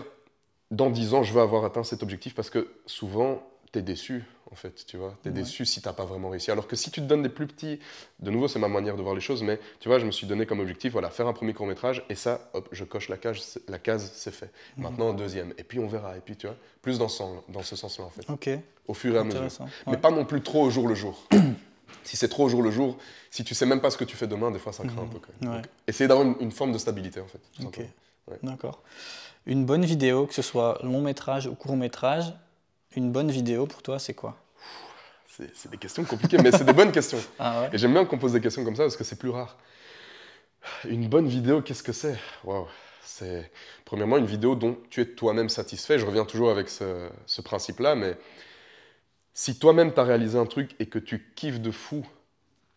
dans 0.70 0.90
10 0.90 1.14
ans, 1.14 1.22
je 1.22 1.32
vais 1.34 1.40
avoir 1.40 1.64
atteint 1.64 1.84
cet 1.84 2.02
objectif 2.02 2.34
parce 2.34 2.50
que 2.50 2.68
souvent, 2.86 3.42
tu 3.72 3.78
es 3.78 3.82
déçu, 3.82 4.24
en 4.50 4.54
fait, 4.54 4.84
tu 4.86 4.96
vois. 4.96 5.16
Tu 5.22 5.28
es 5.28 5.32
Ouais. 5.32 5.38
déçu 5.38 5.66
si 5.66 5.80
tu 5.82 5.88
pas 5.92 6.04
vraiment 6.04 6.28
réussi. 6.30 6.50
Alors 6.50 6.66
que 6.68 6.76
si 6.76 6.90
tu 6.90 7.00
te 7.00 7.06
donnes 7.06 7.22
des 7.22 7.28
plus 7.28 7.46
petits, 7.46 7.80
de 8.20 8.30
nouveau, 8.30 8.46
c'est 8.48 8.58
ma 8.60 8.68
manière 8.68 8.96
de 8.96 9.02
voir 9.02 9.14
les 9.14 9.20
choses, 9.20 9.42
mais 9.42 9.58
tu 9.80 9.88
vois, 9.88 9.98
je 9.98 10.06
me 10.06 10.10
suis 10.12 10.26
donné 10.26 10.46
comme 10.46 10.60
objectif, 10.60 10.92
voilà, 10.92 11.10
faire 11.10 11.26
un 11.26 11.32
premier 11.32 11.52
court-métrage, 11.52 12.04
et 12.08 12.14
ça, 12.14 12.48
hop, 12.54 12.68
je 12.72 12.84
coche 12.84 13.08
la 13.08 13.16
case, 13.16 13.38
c'est- 13.40 13.68
la 13.68 13.78
case, 13.78 14.12
c'est 14.14 14.32
fait. 14.34 14.50
Mhm. 14.76 14.82
Maintenant, 14.84 15.10
un 15.10 15.14
deuxième, 15.14 15.52
et 15.58 15.64
puis 15.64 15.78
on 15.80 15.88
verra, 15.88 16.16
et 16.16 16.20
puis 16.20 16.36
tu 16.36 16.46
vois, 16.46 16.56
plus 16.82 16.98
dans 16.98 17.08
ce, 17.08 17.18
sens- 17.18 17.42
dans 17.48 17.62
ce 17.62 17.74
sens-là, 17.76 18.04
en 18.04 18.10
fait, 18.10 18.22
Ok. 18.30 18.48
au 18.86 18.94
fur 18.94 19.14
et 19.14 19.18
à 19.18 19.24
mesure. 19.24 19.38
Intéressant. 19.40 19.68
Mais 19.86 19.92
Ouais. 19.92 19.98
pas 19.98 20.10
non 20.12 20.24
plus 20.24 20.40
trop 20.42 20.62
au 20.64 20.70
jour 20.70 20.86
le 20.88 20.94
jour. 20.94 21.26
si 22.04 22.16
c'est 22.16 22.28
trop 22.28 22.44
au 22.44 22.48
jour 22.48 22.62
le 22.62 22.70
jour, 22.70 22.96
si 23.30 23.42
tu 23.44 23.54
sais 23.54 23.66
même 23.66 23.80
pas 23.80 23.90
ce 23.90 23.96
que 23.98 24.04
tu 24.04 24.16
fais 24.16 24.28
demain, 24.28 24.50
des 24.52 24.58
fois, 24.60 24.72
ça 24.72 24.84
craint 24.84 25.02
un 25.02 25.06
peu 25.06 25.18
quand 25.18 25.32
même. 25.40 25.50
Ouais. 25.50 25.56
Donc, 25.62 25.66
essayer 25.88 26.06
d'avoir 26.08 26.26
une, 26.26 26.36
une 26.40 26.52
forme 26.52 26.70
de 26.72 26.78
stabilité, 26.78 27.20
en 27.20 27.26
fait. 27.26 27.40
Ok. 27.64 27.80
Ouais. 28.30 28.38
D'accord. 28.42 28.82
Une 29.46 29.64
bonne 29.64 29.84
vidéo, 29.84 30.26
que 30.26 30.34
ce 30.34 30.42
soit 30.42 30.78
long 30.82 31.00
métrage 31.00 31.46
ou 31.46 31.54
court 31.54 31.76
métrage, 31.76 32.32
une 32.96 33.12
bonne 33.12 33.30
vidéo 33.30 33.66
pour 33.66 33.82
toi, 33.82 33.98
c'est 33.98 34.14
quoi? 34.14 34.36
C'est 35.28 35.70
des 35.70 35.76
questions 35.76 36.02
compliquées, 36.04 36.38
mais 36.38 36.50
c'est 36.50 36.64
des 36.64 36.72
bonnes 36.72 36.92
questions. 36.92 37.18
Ah 37.38 37.62
ouais 37.62 37.70
Et 37.72 37.78
j'aime 37.78 37.92
bien 37.92 38.06
qu'on 38.06 38.18
pose 38.18 38.32
des 38.32 38.40
questions 38.40 38.64
comme 38.64 38.74
ça 38.74 38.84
parce 38.84 38.96
que 38.96 39.04
c'est 39.04 39.18
plus 39.18 39.28
rare. 39.28 39.56
Une 40.88 41.08
bonne 41.08 41.28
vidéo, 41.28 41.60
qu'est-ce 41.60 41.82
que 41.82 41.92
c'est? 41.92 42.18
Waouh 42.42 42.66
C'est 43.04 43.52
premièrement 43.84 44.16
une 44.16 44.26
vidéo 44.26 44.54
dont 44.56 44.78
tu 44.88 45.02
es 45.02 45.06
toi-même 45.06 45.50
satisfait. 45.50 45.98
Je 45.98 46.06
reviens 46.06 46.24
toujours 46.24 46.50
avec 46.50 46.68
ce, 46.68 47.08
ce 47.26 47.42
principe-là, 47.42 47.94
mais 47.94 48.16
si 49.34 49.58
toi-même 49.58 49.92
tu 49.92 50.00
as 50.00 50.04
réalisé 50.04 50.38
un 50.38 50.46
truc 50.46 50.74
et 50.80 50.86
que 50.86 50.98
tu 50.98 51.32
kiffes 51.36 51.60
de 51.60 51.70
fou 51.70 52.04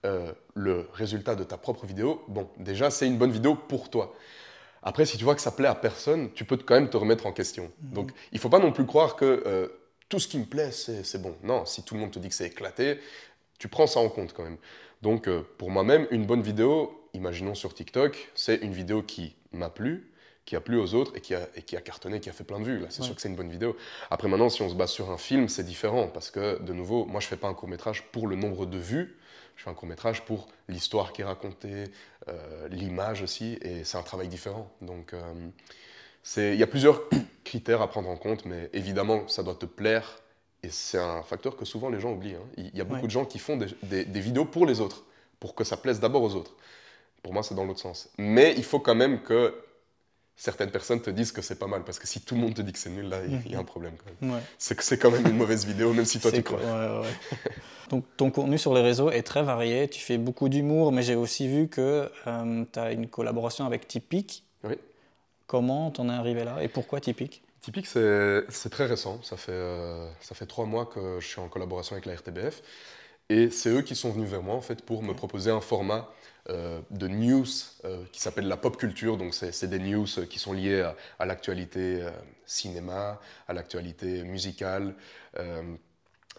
euh, 0.06 0.32
le 0.54 0.90
résultat 0.94 1.36
de 1.36 1.46
ta 1.46 1.58
propre 1.58 1.86
vidéo, 1.86 2.24
bon, 2.28 2.50
déjà 2.58 2.90
c'est 2.92 3.08
une 3.08 3.18
bonne 3.18 3.32
vidéo 3.32 3.56
pour 3.56 3.90
toi. 3.90 4.14
Après, 4.84 5.06
si 5.06 5.18
tu 5.18 5.24
vois 5.24 5.36
que 5.36 5.42
ça 5.42 5.52
plaît 5.52 5.68
à 5.68 5.76
personne, 5.76 6.32
tu 6.34 6.46
peux 6.46 6.58
quand 6.58 6.76
même 6.76 6.90
te 6.90 6.98
remettre 6.98 7.26
en 7.26 7.32
question. 7.32 7.72
Donc, 7.82 8.12
il 8.32 8.40
faut 8.40 8.50
pas 8.50 8.60
non 8.60 8.72
plus 8.72 8.86
croire 8.86 9.16
que 9.16 9.44
euh, 9.46 9.68
tout 10.08 10.20
ce 10.20 10.28
qui 10.28 10.40
me 10.40 10.46
plaît, 10.46 10.72
c'est 10.72 11.22
bon. 11.22 11.36
Non, 11.44 11.66
si 11.66 11.84
tout 11.84 11.96
le 11.96 12.00
monde 12.00 12.12
te 12.12 12.20
dit 12.20 12.30
que 12.30 12.36
c'est 12.36 12.48
éclaté, 12.48 13.00
tu 13.60 13.68
prends 13.68 13.88
ça 13.88 14.00
en 14.00 14.10
compte 14.10 14.34
quand 14.34 14.44
même. 14.44 14.58
Donc, 15.02 15.28
euh, 15.28 15.44
pour 15.58 15.70
moi-même, 15.70 16.08
une 16.12 16.26
bonne 16.26 16.42
vidéo, 16.42 17.08
imaginons 17.14 17.56
sur 17.56 17.74
TikTok, 17.74 18.30
c'est 18.36 18.56
une 18.58 18.74
vidéo 18.74 19.04
qui 19.04 19.36
m'a 19.52 19.70
plu, 19.70 20.12
qui 20.46 20.56
a 20.56 20.62
plu 20.62 20.78
aux 20.80 20.94
autres 20.96 21.16
et 21.16 21.22
qui 21.22 21.36
a, 21.36 21.48
et 21.56 21.62
qui 21.62 21.78
a 21.78 21.82
cartonné, 21.82 22.20
qui 22.22 22.30
a 22.30 22.34
fait 22.34 22.44
plein 22.44 22.60
de 22.60 22.66
vues. 22.66 22.80
Là, 22.80 22.88
c'est 22.90 23.02
Ouais. 23.02 23.06
sûr 23.06 23.16
que 23.16 23.22
c'est 23.22 23.30
une 23.30 23.36
bonne 23.36 23.52
vidéo. 23.52 23.76
Après, 24.10 24.28
maintenant, 24.28 24.50
si 24.50 24.62
on 24.62 24.70
se 24.70 24.76
base 24.76 24.90
sur 24.92 25.12
un 25.12 25.18
film, 25.18 25.48
c'est 25.50 25.64
différent 25.64 26.08
parce 26.08 26.32
que, 26.32 26.60
de 26.62 26.74
nouveau, 26.74 27.06
moi, 27.06 27.20
je 27.20 27.28
fais 27.28 27.38
pas 27.38 27.48
un 27.48 27.54
court-métrage 27.54 28.04
pour 28.12 28.28
le 28.28 28.36
nombre 28.36 28.66
de 28.66 28.78
vues. 28.78 29.18
Je 29.60 29.66
fais 29.66 29.70
un 29.72 29.74
court-métrage 29.74 30.24
pour 30.24 30.48
l'histoire 30.70 31.12
qui 31.12 31.20
est 31.22 31.26
racontée, 31.26 31.84
euh, 32.30 32.70
l'image 32.70 33.22
aussi, 33.22 33.60
et 33.62 33.84
c'est 33.84 33.98
un 33.98 34.04
travail 34.04 34.30
différent. 34.30 34.72
Donc, 34.82 35.14
euh, 35.14 35.34
il 36.38 36.56
y 36.56 36.64
a 36.64 36.68
plusieurs 36.68 37.02
critères 37.44 37.82
à 37.82 37.90
prendre 37.90 38.08
en 38.08 38.16
compte, 38.16 38.46
mais 38.46 38.70
évidemment, 38.72 39.28
ça 39.28 39.44
doit 39.44 39.56
te 39.56 39.66
plaire. 39.66 40.22
Et 40.64 40.70
c'est 40.70 40.98
un 40.98 41.24
facteur 41.24 41.58
que 41.58 41.66
souvent 41.66 41.90
les 41.90 42.00
gens 42.00 42.14
oublient. 42.14 42.36
hein. 42.36 42.48
Il 42.56 42.74
y 42.74 42.80
a 42.80 42.86
beaucoup 42.86 43.02
Ouais. 43.02 43.08
de 43.08 43.12
gens 43.12 43.26
qui 43.26 43.38
font 43.38 43.58
des, 43.58 43.68
des- 43.84 44.06
des 44.06 44.20
vidéos 44.22 44.46
pour 44.46 44.66
les 44.66 44.80
autres, 44.80 45.04
pour 45.42 45.56
que 45.56 45.66
ça 45.66 45.76
plaise 45.76 46.00
d'abord 46.00 46.24
aux 46.24 46.36
autres. 46.36 46.56
Pour 47.22 47.34
moi, 47.34 47.44
c'est 47.44 47.54
dans 47.56 47.66
l'autre 47.66 47.82
sens. 47.82 48.08
Mais 48.18 48.54
il 48.56 48.64
faut 48.64 48.80
quand 48.80 48.96
même 48.96 49.22
que 49.24 49.54
certaines 50.40 50.72
personnes 50.72 51.02
te 51.02 51.10
disent 51.10 51.34
que 51.34 51.42
c'est 51.42 51.60
pas 51.60 51.68
mal, 51.68 51.84
parce 51.84 52.00
que 52.00 52.08
si 52.08 52.22
tout 52.22 52.34
le 52.36 52.42
monde 52.42 52.54
te 52.54 52.62
dit 52.62 52.72
que 52.72 52.80
c'est 52.80 52.90
nul, 52.90 53.10
là, 53.10 53.18
il 53.26 53.52
y 53.52 53.56
a 53.56 53.60
un 53.60 53.64
problème 53.66 53.94
quand 53.98 54.10
même. 54.22 54.36
Ouais. 54.36 54.42
C'est 54.58 54.74
que 54.74 54.84
c'est 54.84 54.98
quand 54.98 55.12
même 55.12 55.28
une 55.28 55.36
mauvaise 55.36 55.66
vidéo, 55.66 55.94
même 55.94 56.06
si 56.06 56.20
toi 56.20 56.32
tu 56.32 56.42
crois. 56.44 56.60
quoi 56.60 56.68
Ouais, 56.68 57.02
ouais. 57.02 57.38
Donc 57.90 58.06
ton 58.16 58.32
contenu 58.32 58.58
sur 58.58 58.74
les 58.74 58.82
réseaux 58.82 59.12
est 59.12 59.24
très 59.24 59.44
varié. 59.44 59.90
Tu 59.90 60.00
fais 60.00 60.18
beaucoup 60.18 60.48
d'humour, 60.48 60.94
mais 60.94 61.02
j'ai 61.02 61.16
aussi 61.16 61.48
vu 61.48 61.68
que 61.68 62.10
tu 62.24 62.80
as 62.80 62.92
une 62.92 63.08
collaboration 63.08 63.66
avec 63.66 63.88
Typique. 63.88 64.46
Oui. 64.64 64.76
Comment 65.46 65.92
t'en 65.92 66.08
es 66.08 66.14
arrivé 66.14 66.44
là 66.46 66.64
et 66.64 66.70
pourquoi 66.70 67.02
Typique? 67.02 67.44
Typique, 67.62 67.88
c'est 67.88 68.70
très 68.72 68.86
récent. 68.86 69.22
Ça 69.24 69.36
fait, 69.36 69.52
euh, 69.52 70.10
ça 70.22 70.36
fait 70.36 70.46
trois 70.46 70.66
mois 70.66 70.86
que 70.86 71.20
je 71.20 71.28
suis 71.28 71.42
en 71.42 71.50
collaboration 71.50 71.96
avec 71.96 72.06
la 72.06 72.16
RTBF. 72.16 72.62
Et 73.30 73.50
c'est 73.50 73.70
eux 73.70 73.82
qui 73.82 73.96
sont 73.96 74.12
venus 74.12 74.30
vers 74.30 74.42
moi 74.42 74.56
en 74.56 74.62
fait, 74.62 74.84
pour 74.84 75.04
me 75.04 75.14
proposer 75.14 75.52
un 75.52 75.62
format 75.62 75.98
euh, 75.98 76.04
de 76.90 77.08
news 77.08 77.46
euh, 77.86 78.04
qui 78.12 78.20
s'appelle 78.22 78.48
la 78.48 78.58
pop 78.58 78.78
culture. 78.78 79.18
Donc, 79.18 79.34
c'est 79.34 79.68
des 79.70 79.80
news 79.80 80.08
euh, 80.18 80.26
qui 80.26 80.40
sont 80.40 80.54
liées 80.54 80.82
à, 80.82 80.96
à 81.20 81.26
l'actualité 81.26 82.02
euh, 82.02 82.12
cinéma, 82.46 83.20
à 83.48 83.54
l'actualité 83.54 84.24
musicale, 84.24 84.96
euh, 85.38 85.76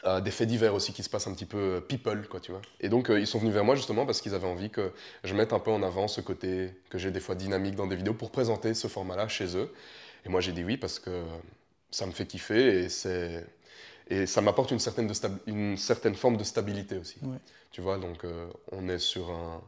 à 0.03 0.21
des 0.21 0.31
faits 0.31 0.49
divers 0.49 0.75
aussi 0.75 0.93
qui 0.93 1.03
se 1.03 1.11
passent 1.11 1.27
un 1.27 1.35
petit 1.35 1.47
peu 1.47 1.59
euh, 1.59 1.81
people, 1.81 2.27
quoi, 2.29 2.41
tu 2.41 2.53
vois. 2.53 2.63
Et 2.81 2.89
donc, 2.89 3.11
euh, 3.11 3.21
ils 3.21 3.27
sont 3.27 3.39
venus 3.39 3.53
vers 3.53 3.65
moi 3.65 3.75
justement 3.75 4.07
parce 4.07 4.21
qu'ils 4.21 4.35
avaient 4.35 4.47
envie 4.49 4.71
que 4.71 4.93
je 5.25 5.35
mette 5.35 5.53
un 5.53 5.59
peu 5.59 5.71
en 5.71 5.83
avant 5.83 6.09
ce 6.09 6.21
côté 6.21 6.73
que 6.89 6.99
j'ai 6.99 7.11
des 7.11 7.21
fois 7.21 7.35
dynamique 7.35 7.75
dans 7.75 7.87
des 7.87 7.97
vidéos 7.97 8.15
pour 8.15 8.31
présenter 8.31 8.75
ce 8.75 8.89
format-là 8.89 9.29
chez 9.29 9.57
eux. 9.57 9.73
Et 10.25 10.29
moi, 10.29 10.41
j'ai 10.41 10.53
dit 10.53 10.65
oui 10.65 10.77
parce 10.77 10.99
que 10.99 11.23
ça 11.91 12.07
me 12.07 12.13
fait 12.13 12.27
kiffer 12.27 12.85
et 12.85 12.89
c'est 12.89 13.47
et 14.09 14.27
ça 14.27 14.41
m'apporte 14.41 14.73
une 14.73 14.81
certaine, 14.81 15.07
de 15.07 15.15
stab- 15.15 15.39
une 15.47 15.77
certaine 15.77 16.17
forme 16.17 16.37
de 16.37 16.43
stabilité 16.45 16.99
aussi. 16.99 17.19
Ouais. 17.23 17.39
Tu 17.71 17.81
vois, 17.81 17.97
donc 17.97 18.25
euh, 18.25 18.49
on, 18.73 18.89
est 18.89 18.99
sur 18.99 19.31
un, 19.31 19.63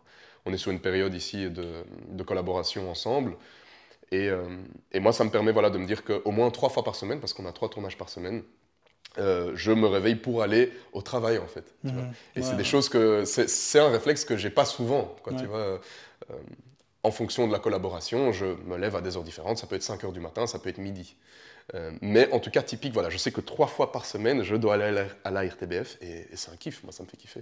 on 0.46 0.52
est 0.52 0.56
sur 0.58 0.70
une 0.72 0.80
période 0.80 1.14
ici 1.14 1.50
de, 1.50 1.84
de 2.08 2.22
collaboration 2.22 2.90
ensemble. 2.90 3.36
Et, 4.12 4.28
euh, 4.30 4.44
et 4.92 5.00
moi, 5.00 5.12
ça 5.12 5.24
me 5.24 5.30
permet 5.30 5.52
voilà, 5.52 5.70
de 5.70 5.78
me 5.78 5.86
dire 5.86 6.04
qu'au 6.04 6.30
moins 6.32 6.50
trois 6.50 6.68
fois 6.70 6.84
par 6.84 6.96
semaine, 6.96 7.20
parce 7.20 7.32
qu'on 7.34 7.46
a 7.46 7.52
trois 7.52 7.70
tournages 7.70 7.98
par 7.98 8.08
semaine, 8.10 8.42
euh, 9.18 9.52
je 9.54 9.72
me 9.72 9.86
réveille 9.86 10.16
pour 10.16 10.42
aller 10.42 10.72
au 10.92 11.02
travail 11.02 11.38
en 11.38 11.46
fait. 11.48 11.74
tu 11.86 11.94
vois. 11.94 12.08
Et 12.36 12.42
Ouais, 12.42 12.46
c'est 12.46 12.56
des 12.56 12.64
choses 12.64 12.88
que 12.88 13.24
c'est 13.24 13.48
c'est 13.48 13.80
un 13.80 13.90
réflexe 13.90 14.24
que 14.24 14.36
j'ai 14.36 14.50
pas 14.50 14.64
souvent. 14.66 15.16
Quoi, 15.22 15.32
Ouais. 15.32 15.38
tu 15.40 15.46
vois. 15.46 15.58
Euh, 15.58 15.78
en 17.04 17.10
fonction 17.10 17.46
de 17.48 17.52
la 17.52 17.58
collaboration, 17.58 18.32
je 18.32 18.46
me 18.46 18.76
lève 18.76 18.94
à 18.96 19.00
des 19.00 19.16
heures 19.16 19.24
différentes. 19.24 19.58
Ça 19.58 19.66
peut 19.66 19.74
être 19.76 19.82
5 19.82 20.04
heures 20.04 20.12
du 20.12 20.20
matin, 20.20 20.46
ça 20.46 20.58
peut 20.58 20.68
être 20.68 20.78
midi. 20.78 21.16
Euh, 21.74 21.90
mais 22.00 22.30
en 22.32 22.40
tout 22.40 22.50
cas, 22.50 22.62
typique, 22.62 22.92
voilà, 22.92 23.10
je 23.10 23.16
sais 23.18 23.30
que 23.32 23.40
trois 23.40 23.66
fois 23.66 23.92
par 23.92 24.04
semaine, 24.04 24.42
je 24.42 24.56
dois 24.56 24.74
aller 24.74 24.84
à 24.84 24.90
la, 24.90 25.04
à 25.24 25.30
la 25.30 25.42
RTBF 25.48 25.98
et, 26.00 26.26
et 26.32 26.36
c'est 26.36 26.50
un 26.50 26.56
kiff. 26.56 26.82
Moi, 26.82 26.92
ça 26.92 27.02
me 27.02 27.08
fait 27.08 27.16
kiffer 27.16 27.40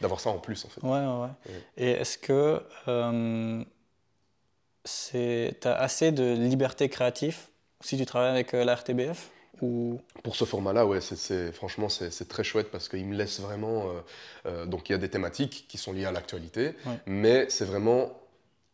d'avoir 0.00 0.20
ça 0.20 0.30
en 0.30 0.38
plus 0.38 0.64
en 0.64 0.68
fait. 0.68 0.80
Ouais, 0.82 0.90
ouais. 1.00 1.54
Et 1.76 1.90
est-ce 1.92 2.18
que 2.18 2.62
euh, 2.88 3.64
c'est, 4.84 5.56
t'as 5.60 5.74
assez 5.74 6.12
de 6.12 6.34
liberté 6.34 6.88
créative 6.88 7.36
si 7.80 7.96
tu 7.96 8.06
travailles 8.06 8.30
avec 8.32 8.54
euh, 8.54 8.64
la 8.64 8.74
RTBF 8.74 9.30
ou... 9.60 10.00
Pour 10.24 10.34
ce 10.36 10.44
format-là, 10.44 10.86
ouais, 10.86 11.00
c'est- 11.00 11.52
franchement, 11.52 11.88
c'est, 11.88 12.28
très 12.28 12.44
chouette 12.44 12.70
parce 12.70 12.88
qu'il 12.88 13.04
me 13.06 13.14
laisse 13.14 13.40
vraiment. 13.40 13.88
euh, 13.88 14.00
euh, 14.46 14.66
donc, 14.66 14.88
il 14.88 14.92
y 14.92 14.94
a 14.94 14.98
des 14.98 15.08
thématiques 15.08 15.66
qui 15.68 15.78
sont 15.78 15.92
liées 15.92 16.04
à 16.04 16.12
l'actualité, 16.12 16.74
Ouais. 16.86 16.98
mais 17.06 17.46
c'est 17.48 17.64
vraiment 17.64 18.12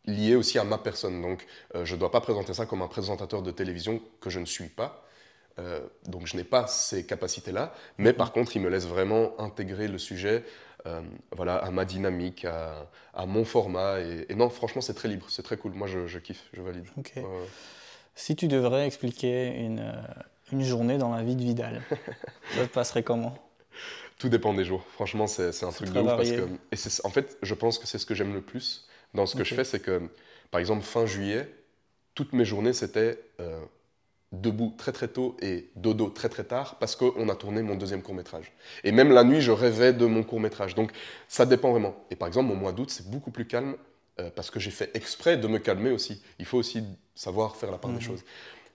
lié 0.09 0.35
aussi 0.35 0.59
à 0.59 0.63
ma 0.63 0.77
personne. 0.77 1.21
Donc, 1.21 1.45
euh, 1.75 1.85
je 1.85 1.95
ne 1.95 1.99
dois 1.99 2.11
pas 2.11 2.21
présenter 2.21 2.53
ça 2.53 2.65
comme 2.65 2.81
un 2.81 2.87
présentateur 2.87 3.41
de 3.41 3.51
télévision 3.51 4.01
que 4.21 4.29
je 4.29 4.39
ne 4.39 4.45
suis 4.45 4.69
pas. 4.69 5.05
Euh, 5.59 5.81
donc, 6.07 6.27
je 6.27 6.37
n'ai 6.37 6.43
pas 6.45 6.67
ces 6.67 7.05
capacités-là, 7.05 7.73
mais 7.97 8.13
par 8.13 8.31
contre, 8.31 8.55
il 8.55 8.61
me 8.61 8.69
laisse 8.69 8.87
vraiment 8.87 9.39
intégrer 9.39 9.87
le 9.87 9.97
sujet. 9.97 10.43
euh, 10.87 11.01
voilà, 11.35 11.57
à 11.57 11.71
ma 11.71 11.85
dynamique, 11.85 12.45
à, 12.45 12.89
à 13.13 13.25
mon 13.25 13.45
format. 13.45 13.99
Et, 14.01 14.25
et 14.29 14.35
non, 14.35 14.49
franchement, 14.49 14.81
c'est 14.81 14.93
très 14.93 15.09
libre, 15.09 15.25
c'est 15.29 15.43
très 15.43 15.57
cool. 15.57 15.73
Moi, 15.73 15.87
je, 15.87 16.07
je 16.07 16.19
kiffe, 16.19 16.49
je 16.53 16.61
valide. 16.61 16.87
Ok. 16.97 17.13
Ouais, 17.21 17.27
ouais. 17.27 17.51
Si 18.15 18.35
tu 18.35 18.47
devrais 18.47 18.85
expliquer 18.85 19.47
une, 19.57 19.93
une 20.51 20.63
journée 20.63 20.97
dans 20.97 21.13
la 21.15 21.23
vie 21.23 21.35
de 21.35 21.43
Vidal, 21.43 21.85
ça 22.49 22.67
te 22.67 22.73
passerait 22.73 23.03
comment? 23.03 23.35
Tout 24.17 24.29
dépend 24.29 24.53
des 24.53 24.65
jours. 24.65 24.85
Franchement, 24.91 25.27
c'est 25.27 25.63
un 25.63 25.71
truc 25.71 25.91
de 25.91 25.99
ouf 26.01 26.15
parce 26.15 26.31
varié. 26.31 26.35
que. 26.35 26.41
Et 26.71 26.77
en 27.03 27.09
fait, 27.09 27.37
je 27.41 27.53
pense 27.53 27.79
que 27.79 27.87
c'est 27.87 27.97
ce 27.97 28.05
que 28.05 28.15
j'aime 28.15 28.33
le 28.33 28.41
plus 28.41 28.88
dans 29.13 29.25
ce 29.25 29.35
que 29.35 29.43
je 29.43 29.53
fais, 29.53 29.63
c'est 29.63 29.79
que, 29.81 30.01
par 30.51 30.59
exemple, 30.59 30.83
fin 30.83 31.05
juillet, 31.05 31.49
toutes 32.15 32.33
mes 32.33 32.45
journées, 32.45 32.73
c'était 32.73 33.19
euh, 33.39 33.61
debout 34.31 34.75
très 34.77 34.91
très 34.91 35.07
tôt 35.07 35.35
et 35.41 35.69
dodo 35.75 36.09
très 36.09 36.29
très 36.29 36.43
tard 36.43 36.77
parce 36.79 36.95
qu'on 36.95 37.29
a 37.29 37.35
tourné 37.35 37.63
mon 37.63 37.75
deuxième 37.75 38.01
court 38.03 38.15
métrage. 38.15 38.51
Et 38.83 38.91
même 38.91 39.11
la 39.11 39.23
nuit, 39.23 39.41
je 39.41 39.51
rêvais 39.51 39.93
de 39.93 40.05
mon 40.05 40.23
court 40.23 40.39
métrage. 40.39 40.75
Donc, 40.75 40.91
ça 41.27 41.45
dépend 41.45 41.71
vraiment. 41.71 41.95
Et 42.11 42.15
par 42.15 42.27
exemple, 42.27 42.49
mon 42.49 42.55
mois 42.55 42.71
d'août, 42.73 42.91
c'est 42.91 43.09
beaucoup 43.09 43.31
plus 43.31 43.45
calme 43.47 43.75
euh, 44.19 44.29
parce 44.35 44.51
que 44.51 44.59
j'ai 44.59 44.71
fait 44.71 44.91
exprès 44.95 45.37
de 45.37 45.47
me 45.47 45.59
calmer 45.59 45.91
aussi. 45.91 46.21
Il 46.39 46.45
faut 46.45 46.57
aussi 46.59 46.83
savoir 47.15 47.55
faire 47.55 47.71
la 47.71 47.77
part 47.79 47.91
Mhm. 47.91 47.97
des 47.97 48.03
choses. 48.03 48.23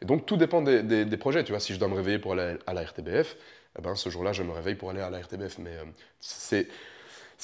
Et 0.02 0.04
donc, 0.06 0.26
tout 0.26 0.36
dépend 0.36 0.62
des, 0.62 0.82
des- 0.82 1.04
des 1.04 1.16
projets. 1.16 1.44
Tu 1.44 1.52
vois, 1.52 1.60
si 1.60 1.74
je 1.74 1.78
dois 1.78 1.88
me 1.88 1.94
réveiller 1.94 2.18
pour 2.18 2.32
aller 2.32 2.56
à 2.66 2.74
la 2.74 2.82
RTBF, 2.82 3.36
eh 3.78 3.82
ben, 3.82 3.94
ce 3.94 4.08
jour-là, 4.10 4.32
je 4.32 4.42
me 4.42 4.52
réveille 4.52 4.74
pour 4.74 4.90
aller 4.90 5.00
à 5.00 5.10
la 5.10 5.18
RTBF. 5.20 5.58
Mais 5.58 5.70
euh, 5.76 5.84
c'est, 6.20 6.68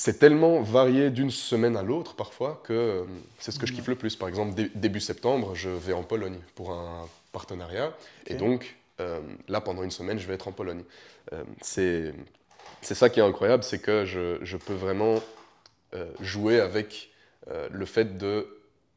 c'est 0.00 0.18
tellement 0.18 0.62
varié 0.62 1.10
d'une 1.10 1.30
semaine 1.30 1.76
à 1.76 1.82
l'autre 1.82 2.14
parfois 2.14 2.62
que 2.64 2.72
euh, 2.72 3.04
c'est 3.38 3.52
ce 3.52 3.58
que 3.58 3.66
je 3.66 3.74
kiffe 3.74 3.86
le 3.88 3.96
plus. 3.96 4.16
Par 4.16 4.28
exemple, 4.28 4.54
dé- 4.54 4.70
début 4.74 4.98
septembre, 5.00 5.54
je 5.54 5.68
vais 5.68 5.92
en 5.92 6.02
Pologne 6.02 6.38
pour 6.54 6.70
un 6.72 7.06
partenariat. 7.32 7.92
Et 8.26 8.34
donc, 8.34 8.76
euh, 9.00 9.20
là, 9.48 9.60
pendant 9.60 9.82
une 9.82 9.90
semaine, 9.90 10.18
je 10.18 10.26
vais 10.26 10.32
être 10.32 10.48
en 10.48 10.52
Pologne. 10.52 10.84
Euh, 11.34 11.44
c'est, 11.60 12.14
ça 12.80 13.10
qui 13.10 13.20
est 13.20 13.22
incroyable, 13.22 13.62
c'est 13.62 13.78
que 13.80 14.06
je, 14.06 14.38
je 14.42 14.56
peux 14.56 14.72
vraiment 14.72 15.20
euh, 15.94 16.10
jouer 16.20 16.60
avec 16.60 17.10
le 17.70 17.84
fait 17.84 18.16
de 18.16 18.46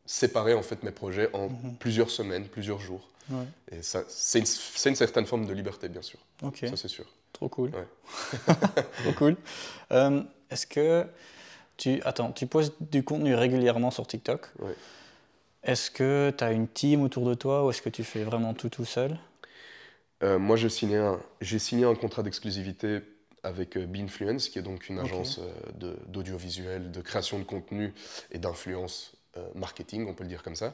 séparer 0.06 0.54
en 0.54 0.64
fait 0.64 0.84
mes 0.84 0.92
projets 0.92 1.30
en 1.34 1.50
Mhm. 1.50 1.76
plusieurs 1.80 2.12
semaines, 2.12 2.46
plusieurs 2.48 2.80
jours. 2.80 3.10
Ouais. 3.30 3.46
Et 3.74 3.82
ça, 3.82 4.04
c'est 4.08 4.40
une, 4.40 4.46
une 4.92 4.96
certaine 4.96 5.26
forme 5.26 5.48
de 5.48 5.54
liberté, 5.54 5.90
bien 5.90 6.02
sûr. 6.02 6.20
Ça, 6.70 6.78
c'est 6.78 6.88
sûr. 6.88 7.06
trop 7.34 7.50
cool. 7.50 7.72
Ouais. 7.72 7.88
trop 9.04 9.12
cool. 9.18 9.36
Est-ce 10.54 10.68
que 10.68 11.06
tu... 11.78 12.02
Attends, 12.04 12.32
tu 12.32 12.48
postes 12.48 12.76
du 12.80 13.04
contenu 13.04 13.36
régulièrement 13.36 13.92
sur 13.92 14.08
TikTok? 14.08 14.48
Ouais. 14.60 14.76
Est-ce 15.64 15.90
que 15.92 16.32
tu 16.38 16.44
as 16.44 16.52
une 16.52 16.68
team 16.68 17.02
autour 17.02 17.26
de 17.26 17.34
toi 17.34 17.66
ou 17.66 17.70
est-ce 17.72 17.82
que 17.82 17.90
tu 17.90 18.04
fais 18.04 18.24
vraiment 18.24 18.54
tout 18.54 18.70
tout 18.70 18.86
seul? 18.86 19.18
Euh, 20.24 20.40
moi, 20.40 20.56
j'ai 20.56 20.70
signé, 20.70 20.98
un, 20.98 21.20
j'ai 21.42 21.60
signé 21.60 21.86
un 21.86 21.96
contrat 21.96 22.24
d'exclusivité 22.24 23.02
avec 23.44 23.78
euh, 23.78 23.86
Beanfluence, 23.86 24.48
qui 24.50 24.60
est 24.60 24.62
donc 24.62 24.88
une 24.90 25.00
agence 25.00 25.40
euh, 25.40 25.52
de- 25.74 25.98
d'audiovisuel, 26.08 26.92
de 26.92 27.02
création 27.02 27.40
de 27.40 27.44
contenu 27.44 27.94
et 28.32 28.38
d'influence 28.38 29.14
euh, 29.38 29.46
marketing, 29.56 30.08
on 30.08 30.14
peut 30.14 30.24
le 30.24 30.30
dire 30.30 30.44
comme 30.44 30.56
ça. 30.56 30.74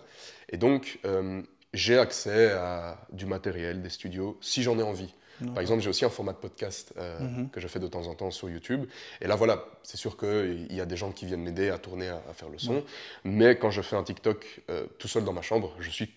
Et 0.50 0.58
donc, 0.58 1.00
euh, 1.06 1.42
j'ai 1.74 1.98
accès 1.98 2.52
à 2.52 3.00
du 3.12 3.26
matériel, 3.26 3.82
des 3.82 3.90
studios, 3.90 4.38
si 4.42 4.62
j'en 4.62 4.78
ai 4.78 4.84
envie. 4.84 5.14
Par 5.54 5.60
exemple, 5.62 5.82
j'ai 5.82 5.90
aussi 5.90 6.06
un 6.06 6.10
format 6.10 6.34
de 6.34 6.38
podcast 6.38 6.94
euh, 6.98 7.20
Mhm. 7.20 7.50
que 7.50 7.60
je 7.60 7.68
fais 7.68 7.80
de 7.80 7.88
temps 7.88 8.08
en 8.08 8.16
temps 8.16 8.32
sur 8.32 8.50
YouTube. 8.50 8.86
Et 9.22 9.28
là, 9.28 9.36
voilà, 9.36 9.66
c'est 9.84 9.98
sûr 9.98 10.18
qu'il 10.18 10.68
y 10.72 10.82
a 10.82 10.86
des 10.86 10.98
gens 10.98 11.12
qui 11.12 11.26
viennent 11.26 11.44
m'aider 11.44 11.70
à 11.70 11.78
tourner, 11.78 12.10
à, 12.10 12.22
à 12.30 12.34
faire 12.34 12.50
le 12.50 12.60
son. 12.60 12.84
Mais 13.24 13.58
quand 13.58 13.72
je 13.72 13.82
fais 13.82 13.96
un 13.96 14.04
TikTok 14.04 14.62
euh, 14.70 14.86
tout 14.98 15.08
seul 15.08 15.24
dans 15.24 15.34
ma 15.34 15.42
chambre, 15.42 15.74
je 15.80 15.90
suis 15.90 16.10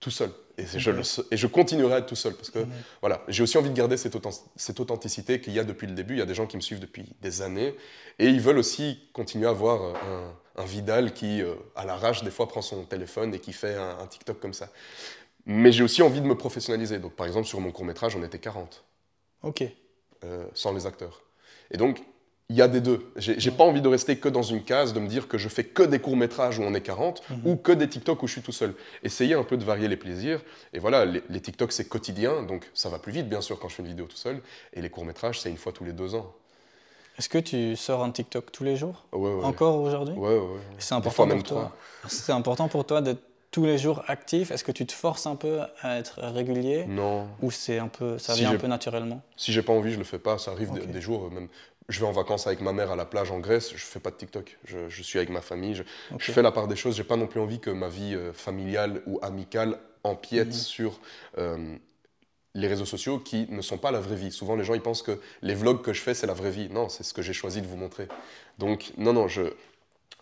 tout 0.00 0.10
seul. 0.10 0.30
Et, 0.58 0.64
je, 0.66 0.90
Ok. 0.90 0.96
le 0.96 1.02
sais- 1.04 1.22
et 1.30 1.36
je 1.36 1.46
continuerai 1.46 1.94
à 1.94 1.98
être 1.98 2.06
tout 2.06 2.16
seul. 2.16 2.34
Parce 2.34 2.50
que 2.50 2.60
voilà, 3.00 3.22
j'ai 3.28 3.42
aussi 3.42 3.58
envie 3.58 3.70
de 3.70 3.74
garder 3.76 3.96
cette, 3.96 4.14
authen- 4.16 4.42
cette 4.56 4.78
authenticité 4.80 5.40
qu'il 5.40 5.52
y 5.52 5.58
a 5.60 5.64
depuis 5.64 5.86
le 5.86 5.92
début. 5.94 6.14
Il 6.14 6.18
y 6.18 6.22
a 6.22 6.26
des 6.26 6.34
gens 6.34 6.46
qui 6.46 6.56
me 6.56 6.62
suivent 6.62 6.80
depuis 6.80 7.14
des 7.20 7.42
années. 7.42 7.74
Et 8.18 8.26
ils 8.26 8.40
veulent 8.40 8.58
aussi 8.58 9.08
continuer 9.12 9.46
à 9.46 9.52
voir 9.52 9.82
euh, 9.82 9.92
un, 10.56 10.62
un 10.62 10.64
Vidal 10.64 11.14
qui, 11.14 11.42
euh, 11.42 11.54
à 11.76 11.84
l'arrache, 11.84 12.22
des 12.24 12.30
fois 12.32 12.48
prend 12.48 12.62
son 12.62 12.82
téléphone 12.84 13.34
et 13.34 13.38
qui 13.40 13.52
fait 13.52 13.76
un, 13.76 13.98
un 14.00 14.06
TikTok 14.08 14.40
comme 14.40 14.52
ça. 14.54 14.68
Mais 15.48 15.72
j'ai 15.72 15.82
aussi 15.82 16.02
envie 16.02 16.20
de 16.20 16.26
me 16.26 16.34
professionnaliser. 16.36 16.98
Donc, 16.98 17.12
par 17.14 17.26
exemple, 17.26 17.46
sur 17.46 17.58
mon 17.60 17.72
court-métrage, 17.72 18.14
on 18.14 18.22
était 18.22 18.38
40 18.38 18.84
Ok. 19.42 19.64
euh, 20.24 20.46
sans 20.54 20.72
les 20.72 20.86
acteurs. 20.86 21.22
Et 21.70 21.76
donc, 21.78 22.02
il 22.50 22.56
y 22.56 22.62
a 22.62 22.68
des 22.68 22.80
deux. 22.80 23.10
J'ai 23.16 23.50
pas 23.50 23.64
envie 23.64 23.80
de 23.82 23.88
rester 23.88 24.16
que 24.18 24.28
dans 24.28 24.42
une 24.42 24.62
case, 24.62 24.92
de 24.94 25.00
me 25.00 25.06
dire 25.08 25.26
que 25.28 25.36
je 25.38 25.48
fais 25.48 25.64
que 25.64 25.82
des 25.82 25.98
courts-métrages 25.98 26.58
où 26.58 26.62
on 26.62 26.72
est 26.74 26.80
40 26.80 27.22
Mhm. 27.30 27.40
ou 27.46 27.56
que 27.56 27.72
des 27.72 27.88
TikTok 27.88 28.22
où 28.22 28.26
je 28.26 28.32
suis 28.32 28.42
tout 28.42 28.52
seul. 28.52 28.74
Essayer 29.02 29.34
un 29.34 29.42
peu 29.42 29.56
de 29.56 29.64
varier 29.64 29.88
les 29.88 29.96
plaisirs. 29.98 30.40
Et 30.72 30.78
voilà, 30.78 31.04
les, 31.04 31.22
les 31.28 31.40
TikTok, 31.40 31.72
c'est 31.72 31.88
quotidien, 31.88 32.42
donc 32.42 32.68
ça 32.74 32.88
va 32.90 32.98
plus 32.98 33.12
vite, 33.12 33.28
bien 33.28 33.40
sûr, 33.42 33.58
quand 33.58 33.68
je 33.68 33.74
fais 33.74 33.82
une 33.82 33.88
vidéo 33.88 34.06
tout 34.06 34.16
seul. 34.16 34.40
Et 34.74 34.80
les 34.82 34.88
courts-métrages, 34.90 35.40
c'est 35.40 35.50
une 35.50 35.56
fois 35.58 35.72
tous 35.72 35.84
les 35.84 35.92
deux 35.92 36.14
ans. 36.14 36.34
Est-ce 37.18 37.28
que 37.28 37.38
tu 37.38 37.74
sors 37.74 38.02
un 38.04 38.10
TikTok 38.12 38.52
tous 38.52 38.64
les 38.64 38.76
jours? 38.76 39.04
Ouais, 39.12 39.32
ouais. 39.34 39.44
Encore 39.44 39.80
aujourd'hui? 39.80 40.14
Ouais, 40.14 40.28
ouais, 40.28 40.38
ouais. 40.38 40.60
C'est 40.78 40.94
important 40.94 41.26
pour 41.28 41.42
toi. 41.42 41.76
C'est 42.06 42.32
important 42.32 42.68
pour 42.68 42.86
toi 42.86 43.02
d'être 43.02 43.22
tous 43.50 43.64
les 43.64 43.78
jours 43.78 44.02
actif. 44.08 44.50
Est-ce 44.50 44.64
que 44.64 44.72
tu 44.72 44.86
te 44.86 44.92
forces 44.92 45.26
un 45.26 45.36
peu 45.36 45.60
à 45.80 45.98
être 45.98 46.20
régulier 46.22 46.84
Non. 46.86 47.28
ou 47.40 47.50
c'est 47.50 47.78
un 47.78 47.88
peu, 47.88 48.18
ça 48.18 48.34
Si 48.34 48.40
vient 48.40 48.52
un 48.52 48.56
peu 48.58 48.66
naturellement? 48.66 49.22
Si 49.36 49.52
j'ai 49.52 49.62
pas 49.62 49.72
envie, 49.72 49.92
je 49.92 49.98
le 49.98 50.04
fais 50.04 50.18
pas. 50.18 50.38
Ça 50.38 50.50
arrive 50.52 50.70
des- 50.72 51.00
jours, 51.00 51.30
même. 51.30 51.48
Je 51.88 52.00
vais 52.00 52.06
en 52.06 52.12
vacances 52.12 52.46
avec 52.46 52.60
ma 52.60 52.72
mère 52.74 52.90
à 52.90 52.96
la 52.96 53.06
plage 53.06 53.30
en 53.30 53.38
Grèce, 53.38 53.70
je 53.74 53.82
fais 53.82 54.00
pas 54.00 54.10
de 54.10 54.16
TikTok. 54.16 54.58
Je, 54.66 54.88
je 54.90 55.02
suis 55.02 55.18
avec 55.18 55.30
ma 55.30 55.40
famille, 55.40 55.74
je 55.74 55.82
fais 56.32 56.42
la 56.42 56.52
part 56.52 56.68
des 56.68 56.76
choses. 56.76 56.96
J'ai 56.96 57.04
pas 57.04 57.16
non 57.16 57.26
plus 57.26 57.40
envie 57.40 57.60
que 57.60 57.70
ma 57.70 57.88
vie 57.88 58.14
euh, 58.14 58.34
familiale 58.34 59.00
ou 59.06 59.18
amicale 59.22 59.78
empiète 60.04 60.48
Mhm. 60.48 60.52
sur 60.52 61.00
euh, 61.38 61.76
les 62.54 62.68
réseaux 62.68 62.84
sociaux 62.84 63.18
qui 63.18 63.46
ne 63.50 63.62
sont 63.62 63.78
pas 63.78 63.90
la 63.90 64.00
vraie 64.00 64.16
vie. 64.16 64.30
Souvent, 64.32 64.54
les 64.54 64.64
gens 64.64 64.74
ils 64.74 64.82
pensent 64.82 65.00
que 65.02 65.18
les 65.40 65.54
vlogs 65.54 65.80
que 65.80 65.94
je 65.94 66.02
fais, 66.02 66.12
c'est 66.12 66.26
la 66.26 66.34
vraie 66.34 66.50
vie. 66.50 66.68
Non, 66.68 66.90
c'est 66.90 67.04
ce 67.04 67.14
que 67.14 67.22
j'ai 67.22 67.32
choisi 67.32 67.62
de 67.62 67.66
vous 67.66 67.76
montrer. 67.76 68.08
Donc, 68.58 68.92
non, 68.98 69.14
non, 69.14 69.26
je, 69.28 69.42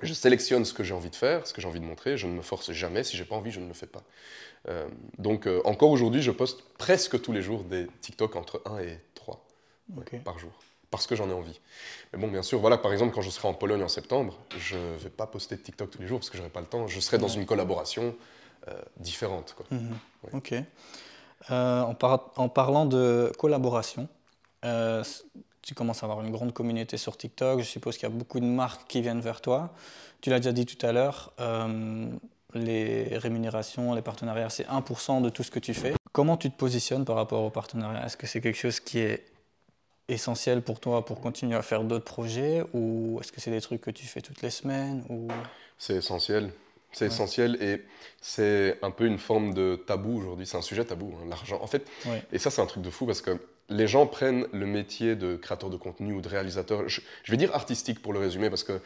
je 0.02 0.12
sélectionne 0.14 0.64
ce 0.64 0.72
que 0.74 0.85
j'ai 0.85 0.94
envie 0.94 1.11
de 1.11 1.16
faire, 1.16 1.46
ce 1.46 1.52
que 1.54 1.61
j'ai 1.61 1.68
envie 1.68 1.80
de 1.80 1.85
montrer. 1.85 2.16
Je 2.16 2.26
ne 2.26 2.32
me 2.32 2.42
force 2.42 2.72
jamais. 2.72 3.02
Si 3.04 3.16
j'ai 3.16 3.24
pas 3.24 3.37
envie, 3.37 3.50
je 3.50 3.61
ne 3.61 3.66
le 3.68 3.74
fais 3.74 3.87
pas. 3.87 4.02
Euh, 4.68 4.88
donc, 5.18 5.46
euh, 5.46 5.61
encore 5.64 5.90
aujourd'hui, 5.90 6.22
je 6.22 6.30
poste 6.30 6.62
presque 6.78 7.20
tous 7.22 7.32
les 7.32 7.42
jours 7.42 7.62
des 7.64 7.87
TikTok 8.00 8.37
entre 8.37 8.61
1 8.66 8.78
et 8.80 9.00
3 9.14 9.44
ouais, 9.96 10.02
Ok. 10.02 10.22
par 10.22 10.38
jour. 10.38 10.50
Parce 10.90 11.06
que 11.06 11.14
j'en 11.16 11.28
ai 11.30 11.32
envie. 11.32 11.61
Mais 12.12 12.18
bon, 12.18 12.28
bien 12.28 12.42
sûr, 12.42 12.59
voilà, 12.61 12.78
par 12.78 12.92
exemple, 12.92 13.14
quand 13.14 13.20
je 13.22 13.30
serai 13.30 13.48
en 13.48 13.54
Pologne 13.54 13.82
en 13.82 13.88
septembre, 13.88 14.38
je 14.59 14.76
vais 14.98 15.11
pas 15.11 15.26
poster 15.26 15.56
de 15.56 15.61
TikTok 15.62 15.90
tous 15.90 16.00
les 16.00 16.06
jours 16.06 16.20
parce 16.20 16.30
que 16.30 16.37
j'aurai 16.37 16.48
pas 16.50 16.61
le 16.61 16.66
temps. 16.66 16.87
Je 16.87 17.00
serai 17.00 17.18
dans 17.18 17.26
Ouais. 17.28 17.35
une 17.35 17.46
collaboration 17.46 18.14
euh, 18.68 18.72
différente. 18.98 19.54
Quoi. 19.56 19.66
Mhm. 19.70 19.98
Ouais. 20.24 20.30
Ok. 20.32 20.54
En, 21.50 21.94
par- 21.94 22.32
en 22.37 22.48
parlant 22.48 22.87
de 22.87 23.32
collaboration, 23.38 24.09
tu 25.66 25.74
commences 25.74 26.02
à 26.02 26.07
avoir 26.07 26.24
une 26.24 26.31
grande 26.31 26.52
communauté 26.55 26.96
sur 26.96 27.16
TikTok. 27.16 27.59
Je 27.59 27.64
suppose 27.64 27.96
qu'il 27.98 28.05
y 28.09 28.12
a 28.12 28.14
beaucoup 28.14 28.38
de 28.38 28.44
marques 28.46 28.87
qui 28.88 29.02
viennent 29.02 29.20
vers 29.20 29.40
toi. 29.40 29.74
Tu 30.20 30.31
l'as 30.31 30.38
déjà 30.38 30.52
dit 30.52 30.64
tout 30.64 30.87
à 30.87 30.92
l'heure, 30.92 31.33
euh, 31.40 32.07
les 32.55 33.18
rémunérations, 33.18 33.92
les 33.92 34.00
partenariats, 34.00 34.48
c'est 34.48 34.66
1% 34.68 35.20
de 35.20 35.29
tout 35.29 35.42
ce 35.42 35.50
que 35.50 35.59
tu 35.59 35.74
fais. 35.74 35.92
Comment 36.12 36.37
tu 36.37 36.50
te 36.50 36.57
positionnes 36.57 37.05
par 37.05 37.16
rapport 37.16 37.42
aux 37.42 37.50
partenariats 37.50 38.07
Est-ce 38.07 38.16
que 38.16 38.29
c'est 38.29 38.40
quelque 38.40 38.57
chose 38.59 38.79
qui 38.79 39.00
est 39.00 39.24
essentiel 40.09 40.62
pour 40.62 40.79
toi 40.79 41.05
pour 41.05 41.20
continuer 41.20 41.57
à 41.57 41.62
faire 41.62 41.83
d'autres 41.83 42.05
projets 42.05 42.62
ou 42.72 43.18
est-ce 43.20 43.33
que 43.33 43.40
c'est 43.40 43.50
des 43.50 43.61
trucs 43.61 43.81
que 43.81 43.90
tu 43.90 44.07
fais 44.07 44.20
toutes 44.20 44.42
les 44.42 44.50
semaines 44.50 45.05
ou... 45.11 45.26
C'est 45.79 45.96
essentiel. 45.96 46.52
C'est 46.92 47.07
Ouais. 47.07 47.11
essentiel 47.12 47.59
et 47.61 47.85
c'est 48.22 48.79
un 48.83 48.92
peu 48.92 49.05
une 49.07 49.18
forme 49.18 49.52
de 49.52 49.74
tabou 49.85 50.16
aujourd'hui. 50.18 50.46
C'est 50.46 50.57
un 50.57 50.62
sujet 50.62 50.85
tabou, 50.85 51.12
hein, 51.20 51.26
l'argent. 51.29 51.59
En 51.61 51.66
fait, 51.66 51.85
Ouais. 52.07 52.22
et 52.33 52.38
ça, 52.38 52.50
c'est 52.50 52.62
un 52.62 52.66
truc 52.66 52.85
de 52.85 52.88
fou 52.90 53.05
parce 53.05 53.20
que 53.20 53.37
les 53.68 53.87
gens 53.88 54.07
prennent 54.07 54.46
le 54.52 54.66
métier 54.66 55.16
de 55.16 55.37
créateur 55.37 55.70
de 55.70 55.76
contenu 55.76 56.12
ou 56.12 56.20
de 56.20 56.29
réalisateur, 56.29 56.88
je, 56.88 57.00
je 57.24 57.31
vais 57.31 57.37
dire 57.37 57.55
artistique 57.55 58.00
pour 58.00 58.12
le 58.12 58.18
résumer 58.20 58.48
parce 58.50 58.62
que 58.64 58.81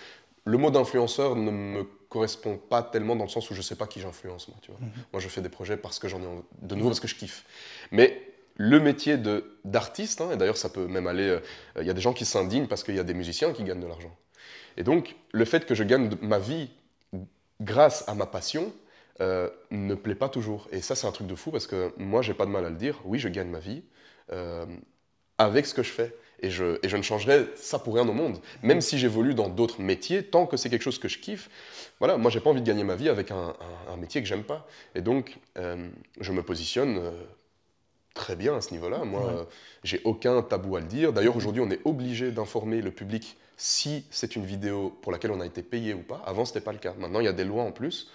le 0.47 0.57
mot 0.57 0.71
d'influenceur 0.71 1.37
ne 1.37 1.51
me 1.51 1.85
correspond 2.09 2.57
pas 2.57 2.83
tellement 2.83 3.15
dans 3.15 3.25
le 3.25 3.31
sens 3.31 3.51
où 3.51 3.55
je 3.55 3.61
sais 3.63 3.77
pas 3.77 3.87
qui 3.87 4.01
j'influence 4.01 4.49
moi, 4.49 4.57
tu 4.63 4.71
vois. 4.71 4.81
Moi 5.13 5.21
je 5.21 5.29
fais 5.29 5.43
des 5.43 5.51
projets 5.51 5.77
parce 5.77 5.99
que 5.99 6.09
j'en 6.09 6.21
ai 6.23 6.27
envie- 6.27 6.43
de 6.63 6.75
nouveau 6.75 6.89
parce 6.89 7.01
que 7.01 7.09
je 7.09 7.15
kiffe. 7.15 7.45
Mais 7.93 8.21
le 8.57 8.81
métier 8.81 9.17
de 9.19 9.59
d'artiste, 9.65 10.21
hein, 10.23 10.31
et 10.33 10.37
d'ailleurs 10.37 10.57
ça 10.57 10.71
peut 10.71 10.87
même 10.87 11.07
aller, 11.07 11.29
euh, 11.29 11.41
il 11.81 11.87
y 11.87 11.91
a 11.91 11.95
des 11.95 12.01
gens 12.01 12.13
qui 12.15 12.25
s'indignent 12.25 12.67
parce 12.67 12.83
qu'il 12.83 12.95
y 12.97 12.99
a 12.99 13.05
des 13.05 13.15
musiciens 13.15 13.53
qui 13.53 13.65
gagnent 13.65 13.81
de 13.81 13.87
l'argent. 13.87 14.17
Et 14.79 14.83
donc 14.83 15.15
le 15.33 15.45
fait 15.45 15.67
que 15.67 15.75
je 15.75 15.85
gagne 15.85 16.09
de- 16.09 16.19
ma 16.25 16.39
vie 16.39 16.71
grâce 17.61 18.09
à 18.09 18.15
ma 18.15 18.27
passion 18.27 18.73
euh, 19.21 19.51
ne 19.71 19.95
plaît 19.95 20.15
pas 20.15 20.31
toujours. 20.31 20.69
Et 20.73 20.81
ça 20.81 20.95
c'est 20.95 21.07
un 21.07 21.13
truc 21.13 21.27
de 21.27 21.35
fou 21.35 21.51
parce 21.51 21.67
que 21.67 21.93
moi 21.99 22.23
j'ai 22.23 22.33
pas 22.35 22.47
de 22.47 22.51
mal 22.51 22.65
à 22.65 22.71
le 22.71 22.77
dire. 22.77 22.99
Oui 23.05 23.19
je 23.19 23.29
gagne 23.29 23.49
ma 23.51 23.59
vie 23.61 23.83
euh, 24.33 24.67
avec 25.39 25.67
ce 25.67 25.75
que 25.75 25.83
je 25.83 25.91
fais. 25.91 26.15
Et 26.43 26.51
je, 26.51 26.79
et 26.83 26.89
je 26.89 26.97
ne 26.97 27.03
changerais 27.03 27.49
ça 27.57 27.79
pour 27.79 27.95
rien 27.95 28.09
au 28.09 28.15
monde. 28.15 28.41
Même 28.63 28.81
si 28.81 28.99
j'évolue 28.99 29.35
dans 29.35 29.49
d'autres 29.51 29.83
métiers, 29.83 30.23
tant 30.23 30.47
que 30.47 30.57
c'est 30.57 30.71
quelque 30.71 30.83
chose 30.83 30.99
que 30.99 31.09
je 31.09 31.19
kiffe, 31.19 31.51
voilà, 31.99 32.17
moi 32.17 32.31
j'ai 32.31 32.41
pas 32.41 32.49
envie 32.49 32.63
de 32.63 32.67
gagner 32.67 32.83
ma 32.85 32.97
vie 32.97 33.11
avec 33.11 33.31
un, 33.31 33.55
un- 33.89 33.93
un 33.93 33.97
métier 33.99 34.23
que 34.23 34.27
j'aime 34.29 34.45
pas. 34.45 34.67
Et 34.95 35.03
donc, 35.03 35.37
euh, 35.59 35.91
je 36.19 36.33
me 36.33 36.43
positionne 36.43 36.97
euh, 36.99 37.11
très 38.15 38.37
bien 38.37 38.57
à 38.57 38.61
ce 38.61 38.73
niveau-là. 38.73 39.05
Moi, 39.05 39.21
Ouais. 39.27 39.33
euh, 39.41 39.45
j'ai 39.85 40.01
aucun 40.05 40.43
tabou 40.43 40.77
à 40.77 40.81
le 40.81 40.87
dire. 40.87 41.13
D'ailleurs, 41.13 41.37
aujourd'hui, 41.37 41.63
on 41.63 41.71
est 41.71 41.81
obligé 41.85 42.31
d'informer 42.33 42.81
le 42.83 42.91
public 42.91 43.37
si 43.57 44.05
c'est 44.11 44.37
une 44.37 44.47
vidéo 44.47 44.91
pour 45.03 45.13
laquelle 45.13 45.31
on 45.33 45.41
a 45.41 45.47
été 45.47 45.63
payé 45.63 45.95
ou 45.95 46.03
pas. 46.03 46.23
Avant, 46.27 46.45
c'était 46.47 46.61
pas 46.63 46.73
le 46.73 46.79
cas. 46.79 46.95
Maintenant, 46.99 47.21
il 47.21 47.27
y 47.27 47.29
a 47.29 47.33
des 47.35 47.45
lois 47.45 47.65
en 47.65 47.73
plus. 47.73 48.11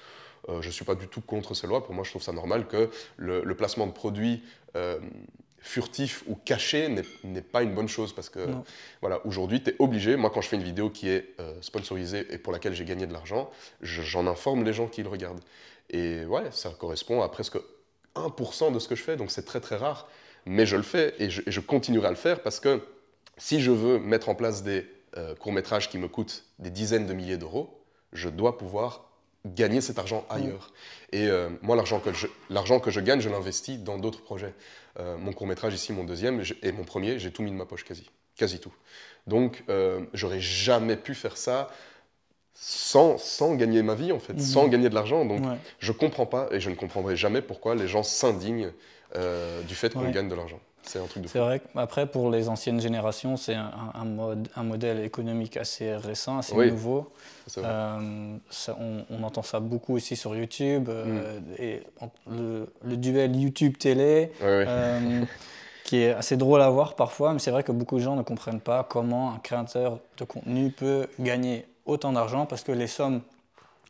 Je 0.62 0.70
suis 0.70 0.86
pas 0.86 0.96
du 0.96 1.08
tout 1.08 1.22
contre 1.22 1.54
ces 1.56 1.68
lois. 1.68 1.84
Pour 1.86 1.94
moi, 1.96 2.04
je 2.04 2.10
trouve 2.12 2.24
ça 2.24 2.32
normal 2.32 2.68
que 2.68 2.90
le, 3.18 3.44
le 3.44 3.56
placement 3.56 3.88
de 3.88 3.92
produits 3.92 4.44
furtifs 5.66 6.24
ou 6.28 6.36
cachés 6.36 6.88
n'est- 7.24 7.42
pas 7.42 7.64
une 7.64 7.74
bonne 7.74 7.88
chose 7.88 8.14
parce 8.14 8.30
que 8.30 8.40
Non. 8.46 8.64
voilà, 9.02 9.26
aujourd'hui, 9.26 9.64
tu 9.64 9.72
es 9.72 9.76
obligé. 9.80 10.16
Moi, 10.16 10.30
quand 10.30 10.42
je 10.42 10.48
fais 10.48 10.56
une 10.58 10.64
vidéo 10.64 10.90
qui 10.92 11.10
est 11.10 11.34
euh, 11.40 11.54
sponsorisée 11.62 12.28
et 12.30 12.38
pour 12.38 12.54
laquelle 12.54 12.74
j'ai 12.76 12.86
gagné 12.86 13.08
de 13.08 13.14
l'argent, 13.14 13.50
je- 13.82 14.04
j'en 14.04 14.28
informe 14.28 14.64
les 14.64 14.74
gens 14.74 14.88
qui 14.88 15.02
le 15.02 15.10
regardent. 15.10 15.42
Et 15.90 16.24
ouais, 16.26 16.44
ça 16.52 16.70
correspond 16.70 17.22
à 17.24 17.30
presque 17.30 17.58
1% 18.14 18.72
de 18.72 18.78
ce 18.80 18.88
que 18.88 18.96
je 18.96 19.02
fais, 19.04 19.18
donc 19.18 19.32
c'est 19.32 19.44
très 19.46 19.60
très 19.60 19.76
rare. 19.76 20.08
Mais 20.46 20.68
je 20.68 20.76
le 20.76 20.84
fais 20.84 21.16
et 21.18 21.32
je, 21.32 21.42
et 21.48 21.52
je 21.52 21.60
continuerai 21.60 22.08
à 22.08 22.12
le 22.12 22.16
faire 22.16 22.44
parce 22.44 22.60
que 22.60 22.80
si 23.38 23.60
je 23.60 23.72
veux 23.72 23.98
mettre 23.98 24.30
en 24.30 24.36
place 24.36 24.62
des 24.64 24.86
euh, 25.18 25.34
courts-métrages 25.34 25.90
qui 25.90 25.98
me 25.98 26.08
coûtent 26.08 26.44
des 26.60 26.70
dizaines 26.70 27.08
de 27.08 27.14
milliers 27.14 27.38
d'euros, 27.38 27.82
je 28.14 28.30
dois 28.30 28.58
pouvoir 28.58 29.05
gagner 29.46 29.82
cet 29.82 30.00
argent 30.00 30.26
ailleurs. 30.30 30.74
Et 31.12 31.28
euh, 31.28 31.50
moi, 31.62 31.76
l'argent 31.76 32.00
que, 32.00 32.12
je, 32.14 32.28
que 32.80 32.92
je 32.92 33.00
gagne, 33.00 33.22
je 33.22 33.30
l'investis 33.30 33.80
dans 33.80 33.98
d'autres 33.98 34.22
projets. 34.22 34.54
Euh, 35.00 35.18
mon 35.18 35.34
court-métrage 35.34 35.74
ici, 35.74 35.94
mon 35.94 36.04
deuxième, 36.04 36.44
et 36.64 36.72
mon 36.72 36.84
premier, 36.84 37.20
j'ai 37.20 37.32
tout 37.32 37.44
mis 37.44 37.52
de 37.52 37.56
ma 37.56 37.66
poche 37.66 37.84
quasi. 37.84 38.10
Quasi 38.36 38.60
tout. 38.60 38.74
Donc, 39.28 39.64
euh, 39.70 40.02
j'aurais 40.14 40.42
jamais 40.42 40.98
pu 40.98 41.14
faire 41.16 41.38
ça 41.38 41.70
sans, 42.54 43.18
sans 43.18 43.56
gagner 43.56 43.84
ma 43.84 43.96
vie, 43.96 44.12
en 44.12 44.20
fait, 44.20 44.34
Mhm. 44.34 44.40
sans 44.40 44.68
gagner 44.68 44.90
de 44.90 44.96
l'argent. 44.96 45.26
Donc, 45.26 45.46
Ouais. 45.46 45.58
je 45.80 45.92
comprends 45.92 46.26
pas 46.26 46.48
et 46.52 46.60
je 46.60 46.70
ne 46.70 46.76
comprendrai 46.76 47.16
jamais 47.16 47.42
pourquoi 47.42 47.76
les 47.76 47.88
gens 47.88 48.04
s'indignent 48.04 48.72
du 49.68 49.76
fait 49.76 49.94
qu'on 49.94 50.02
Ouais. 50.06 50.12
gagne 50.12 50.28
de 50.28 50.36
l'argent. 50.36 50.60
C'est 50.86 51.00
un 51.00 51.08
truc 51.08 51.24
de 51.24 51.28
fou. 51.28 51.34
C'est 51.34 51.40
vrai 51.40 51.60
qu'après, 51.74 52.06
pour 52.06 52.30
les 52.30 52.48
anciennes 52.50 52.80
générations, 52.80 53.38
c'est 53.38 53.56
un, 53.56 53.72
un 53.94 54.06
mode, 54.06 54.48
un 54.56 54.64
modèle 54.64 55.00
économique 55.00 55.58
assez 55.58 55.96
récent, 55.96 56.38
assez 56.40 56.56
Oui. 56.56 56.70
nouveau. 56.72 57.12
Euh, 57.58 58.38
ça, 58.50 58.76
on, 58.80 59.06
on 59.10 59.24
entend 59.24 59.42
ça 59.44 59.60
beaucoup 59.60 59.96
aussi 59.96 60.16
sur 60.16 60.36
YouTube. 60.36 60.90
euh, 60.90 61.40
et 61.58 61.82
en- 62.02 62.10
le, 62.30 62.68
le 62.84 62.98
duel 62.98 63.36
YouTube-télé, 63.36 64.32
euh, 64.42 65.24
qui 65.84 65.98
est 65.98 66.12
assez 66.12 66.38
drôle 66.38 66.62
à 66.62 66.70
voir 66.70 66.96
parfois, 66.96 67.34
mais 67.34 67.40
c'est 67.40 67.52
vrai 67.52 67.64
que 67.64 67.72
beaucoup 67.72 67.96
de 67.98 68.02
gens 68.04 68.16
ne 68.16 68.24
comprennent 68.24 68.60
pas 68.62 68.84
comment 68.84 69.34
un 69.34 69.40
créateur 69.40 70.00
de 70.18 70.24
contenu 70.24 70.70
peut 70.72 71.08
gagner 71.20 71.66
autant 71.86 72.12
d'argent 72.14 72.46
parce 72.46 72.64
que 72.64 72.72
les 72.72 72.88
sommes 72.88 73.22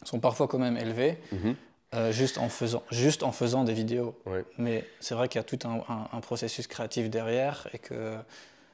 sont 0.03 0.19
parfois 0.19 0.47
quand 0.47 0.60
même 0.60 0.77
élevées. 0.77 1.17
Mhm. 1.31 1.55
Euh, 1.95 2.12
juste, 2.12 2.38
en 2.38 2.49
faisant, 2.49 2.84
juste 2.91 3.23
en 3.23 3.31
faisant 3.31 3.63
des 3.63 3.73
vidéos. 3.73 4.19
Ouais. 4.25 4.43
Mais 4.58 4.86
c'est 4.99 5.15
vrai 5.15 5.27
qu'il 5.29 5.39
y 5.39 5.43
a 5.43 5.43
tout 5.43 5.60
un, 5.67 5.84
un- 5.91 6.10
un 6.12 6.19
processus 6.21 6.67
créatif 6.67 7.10
derrière 7.10 7.67
et 7.73 7.79
que 7.79 8.15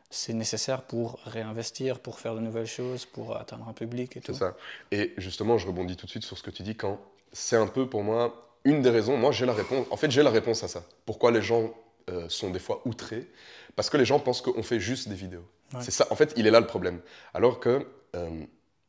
c'est 0.10 0.34
nécessaire 0.34 0.81
pour 0.81 1.19
réinvestir, 1.25 1.99
pour 1.99 2.19
faire 2.19 2.36
de 2.36 2.39
nouvelles 2.41 2.67
choses, 2.67 3.05
pour 3.05 3.38
atteindre 3.38 3.67
un 3.69 3.73
public 3.73 4.17
et 4.17 4.21
tout. 4.21 4.34
C'est 4.34 4.39
ça. 4.39 4.55
Et 4.91 5.13
justement, 5.17 5.57
je 5.57 5.67
rebondis 5.67 5.95
tout 5.95 6.05
de 6.05 6.12
suite 6.12 6.23
sur 6.23 6.38
ce 6.38 6.43
que 6.43 6.51
tu 6.51 6.63
dis 6.63 6.75
quand 6.75 6.99
c'est 7.31 7.55
un 7.55 7.67
peu 7.67 7.88
pour 7.88 8.03
moi 8.03 8.47
une 8.65 8.81
des 8.81 8.89
raisons. 8.89 9.15
Moi, 9.17 9.31
j'ai 9.31 9.45
la 9.45 9.53
réponse. 9.53 9.88
En 9.89 9.97
fait, 9.97 10.12
j'ai 10.12 10.21
la 10.23 10.29
réponse 10.29 10.63
à 10.63 10.67
ça. 10.67 10.84
Pourquoi 11.05 11.31
les 11.31 11.41
gens 11.41 11.73
euh, 12.10 12.27
sont 12.29 12.49
des 12.49 12.60
fois 12.60 12.81
outrés? 12.86 13.27
Parce 13.75 13.89
que 13.89 13.97
les 13.97 14.05
gens 14.05 14.19
pensent 14.19 14.41
qu'on 14.41 14.63
fait 14.63 14.79
juste 14.79 15.07
des 15.07 15.15
vidéos. 15.15 15.45
Ouais. 15.73 15.79
C'est 15.81 15.91
ça. 15.91 16.05
En 16.12 16.15
fait, 16.15 16.34
il 16.36 16.45
est 16.45 16.51
là 16.51 16.60
le 16.60 16.67
problème. 16.67 16.99
Alors 17.34 17.60
que 17.62 17.88
euh, 18.15 18.29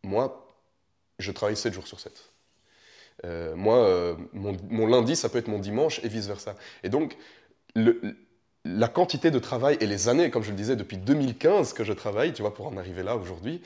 moi, 0.03 0.45
je 1.21 1.31
travaille 1.31 1.57
7 1.57 1.73
jours 1.73 1.87
sur 1.87 2.01
7. 2.01 2.32
Euh, 3.25 3.55
moi, 3.55 3.77
euh, 3.77 4.15
mon, 4.33 4.57
mon 4.69 4.87
lundi, 4.87 5.15
ça 5.17 5.29
peut 5.29 5.39
être 5.39 5.49
mon 5.49 5.59
dimanche 5.59 6.01
et 6.05 6.09
vice-versa. 6.09 6.57
Et 6.83 6.89
donc, 6.89 7.17
le- 7.75 8.01
la 8.65 8.89
quantité 8.89 9.31
de 9.31 9.39
travail 9.39 9.77
et 9.81 9.87
les 9.87 10.09
années, 10.09 10.31
comme 10.31 10.43
je 10.43 10.51
le 10.51 10.57
disais, 10.57 10.77
depuis 10.77 10.97
2015 10.97 11.73
que 11.73 11.85
je 11.85 11.93
travaille, 11.93 12.33
tu 12.33 12.43
vois, 12.43 12.55
pour 12.55 12.67
en 12.67 12.77
arriver 12.77 13.03
là 13.03 13.17
aujourd'hui, 13.17 13.61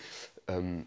euh, 0.50 0.78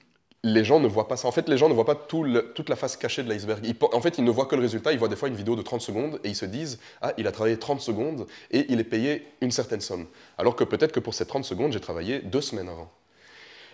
les 0.44 0.64
gens 0.64 0.80
ne 0.80 0.88
voient 0.88 1.08
pas 1.10 1.18
ça. 1.18 1.28
En 1.28 1.32
fait, 1.34 1.50
les 1.50 1.58
gens 1.58 1.68
ne 1.68 1.74
voient 1.74 1.86
pas 1.86 1.96
tout 1.96 2.24
le- 2.24 2.54
toute 2.54 2.70
la 2.70 2.76
face 2.78 2.96
cachée 2.96 3.24
de 3.24 3.30
l'iceberg. 3.30 3.62
En 3.94 4.00
fait, 4.02 4.18
ils 4.18 4.24
ne 4.24 4.32
voient 4.32 4.46
que 4.46 4.56
le 4.56 4.62
résultat. 4.62 4.94
Ils 4.94 4.98
voient 5.00 5.10
des 5.10 5.18
fois 5.18 5.28
une 5.28 5.36
vidéo 5.36 5.56
de 5.58 5.62
30 5.62 5.82
secondes 5.82 6.20
et 6.24 6.30
ils 6.30 6.36
se 6.36 6.46
disent 6.46 6.80
Ah, 7.02 7.14
il 7.18 7.28
a 7.28 7.32
travaillé 7.34 7.58
30 7.60 7.82
secondes 7.82 8.26
et 8.50 8.66
il 8.72 8.80
est 8.80 8.86
payé 8.86 9.28
une 9.42 9.52
certaine 9.52 9.82
somme. 9.82 10.08
Alors 10.38 10.56
que 10.56 10.64
peut-être 10.64 10.94
que 10.94 11.02
pour 11.02 11.14
ces 11.14 11.26
30 11.26 11.44
secondes, 11.44 11.74
j'ai 11.74 11.82
travaillé 11.82 12.20
deux 12.20 12.42
semaines 12.42 12.70
avant. 12.70 12.90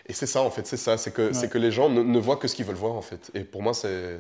Et 0.08 0.14
c'est 0.14 0.26
ça, 0.28 0.42
en 0.42 0.50
fait, 0.50 0.66
c'est 0.68 0.78
ça. 0.78 0.98
C'est 0.98 1.12
que, 1.14 1.34
c'est 1.34 1.50
que 1.50 1.58
les 1.60 1.72
gens 1.72 1.90
ne, 1.90 2.02
ne 2.02 2.20
voient 2.20 2.38
que 2.38 2.48
ce 2.48 2.56
qu'ils 2.56 2.66
veulent 2.66 2.76
voir, 2.76 2.94
en 2.94 3.02
fait. 3.02 3.30
Et 3.36 3.42
pour 3.42 3.62
moi, 3.62 3.74
c'est. 3.76 4.20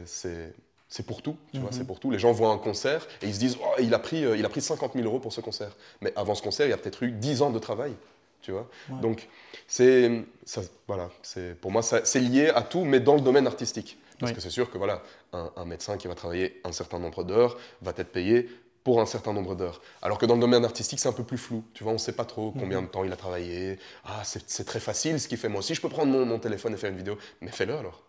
C'est 0.89 1.05
pour 1.05 1.21
tout, 1.21 1.35
tu 1.53 1.59
vois, 1.59 1.69
Mhm. 1.71 1.77
c'est 1.77 1.83
pour 1.87 1.99
tout. 1.99 2.11
Les 2.11 2.19
gens 2.19 2.31
voient 2.31 2.49
un 2.51 2.57
concert 2.57 3.07
et 3.21 3.27
ils 3.27 3.33
se 3.33 3.39
disent, 3.39 3.57
oh, 3.61 3.75
il, 3.79 3.93
a 3.93 3.99
pris, 3.99 4.23
euh, 4.23 4.37
il 4.37 4.45
a 4.45 4.49
pris 4.49 4.61
50 4.61 4.93
000 4.93 5.05
euros 5.05 5.19
pour 5.19 5.33
ce 5.33 5.41
concert. 5.41 5.75
Mais 6.01 6.13
avant 6.15 6.35
ce 6.35 6.41
concert, 6.43 6.67
il 6.67 6.69
y 6.69 6.73
a 6.73 6.77
peut-être 6.77 7.03
eu 7.03 7.11
10 7.11 7.41
ans 7.41 7.49
de 7.49 7.59
travail, 7.59 7.93
tu 8.41 8.51
vois. 8.51 8.67
Ouais. 8.89 9.01
Donc, 9.01 9.27
c'est, 9.67 10.23
ça, 10.45 10.61
voilà, 10.87 11.09
c'est, 11.23 11.59
pour 11.59 11.71
moi, 11.71 11.81
ça- 11.81 12.05
c'est 12.05 12.19
lié 12.19 12.49
à 12.49 12.61
tout, 12.61 12.85
mais 12.85 12.99
dans 12.99 13.15
le 13.15 13.21
domaine 13.21 13.47
artistique. 13.47 13.97
Parce 14.19 14.31
Oui. 14.31 14.35
que 14.35 14.41
c'est 14.41 14.49
sûr 14.49 14.71
que, 14.71 14.77
voilà, 14.77 15.01
un, 15.33 15.51
un 15.57 15.65
médecin 15.65 15.97
qui 15.97 16.07
va 16.07 16.15
travailler 16.15 16.61
un 16.63 16.71
certain 16.71 16.99
nombre 16.99 17.23
d'heures 17.25 17.57
va 17.81 17.91
être 17.97 18.11
payé 18.11 18.47
pour 18.83 19.01
un 19.01 19.05
certain 19.07 19.33
nombre 19.33 19.55
d'heures. 19.55 19.81
Alors 20.03 20.19
que 20.19 20.25
dans 20.27 20.35
le 20.35 20.39
domaine 20.41 20.63
artistique, 20.63 20.99
c'est 20.99 21.09
un 21.09 21.13
peu 21.13 21.23
plus 21.23 21.39
flou. 21.39 21.63
Tu 21.73 21.83
vois, 21.83 21.91
on 21.91 21.95
ne 21.95 21.99
sait 21.99 22.13
pas 22.13 22.23
trop 22.23 22.51
combien 22.51 22.79
Mhm. 22.79 22.85
de 22.85 22.91
temps 22.91 23.03
il 23.03 23.11
a 23.11 23.15
travaillé. 23.17 23.77
Ah, 24.05 24.21
c'est, 24.23 24.43
c'est 24.47 24.63
très 24.63 24.79
facile 24.79 25.19
ce 25.19 25.27
qu'il 25.27 25.39
fait. 25.39 25.49
Moi 25.49 25.59
aussi, 25.59 25.73
je 25.75 25.81
peux 25.81 25.89
prendre 25.89 26.11
mon, 26.13 26.23
mon 26.25 26.37
téléphone 26.39 26.75
et 26.75 26.77
faire 26.77 26.91
une 26.91 26.97
vidéo. 26.97 27.17
Mais 27.41 27.51
fais-le 27.51 27.73
alors. 27.75 28.03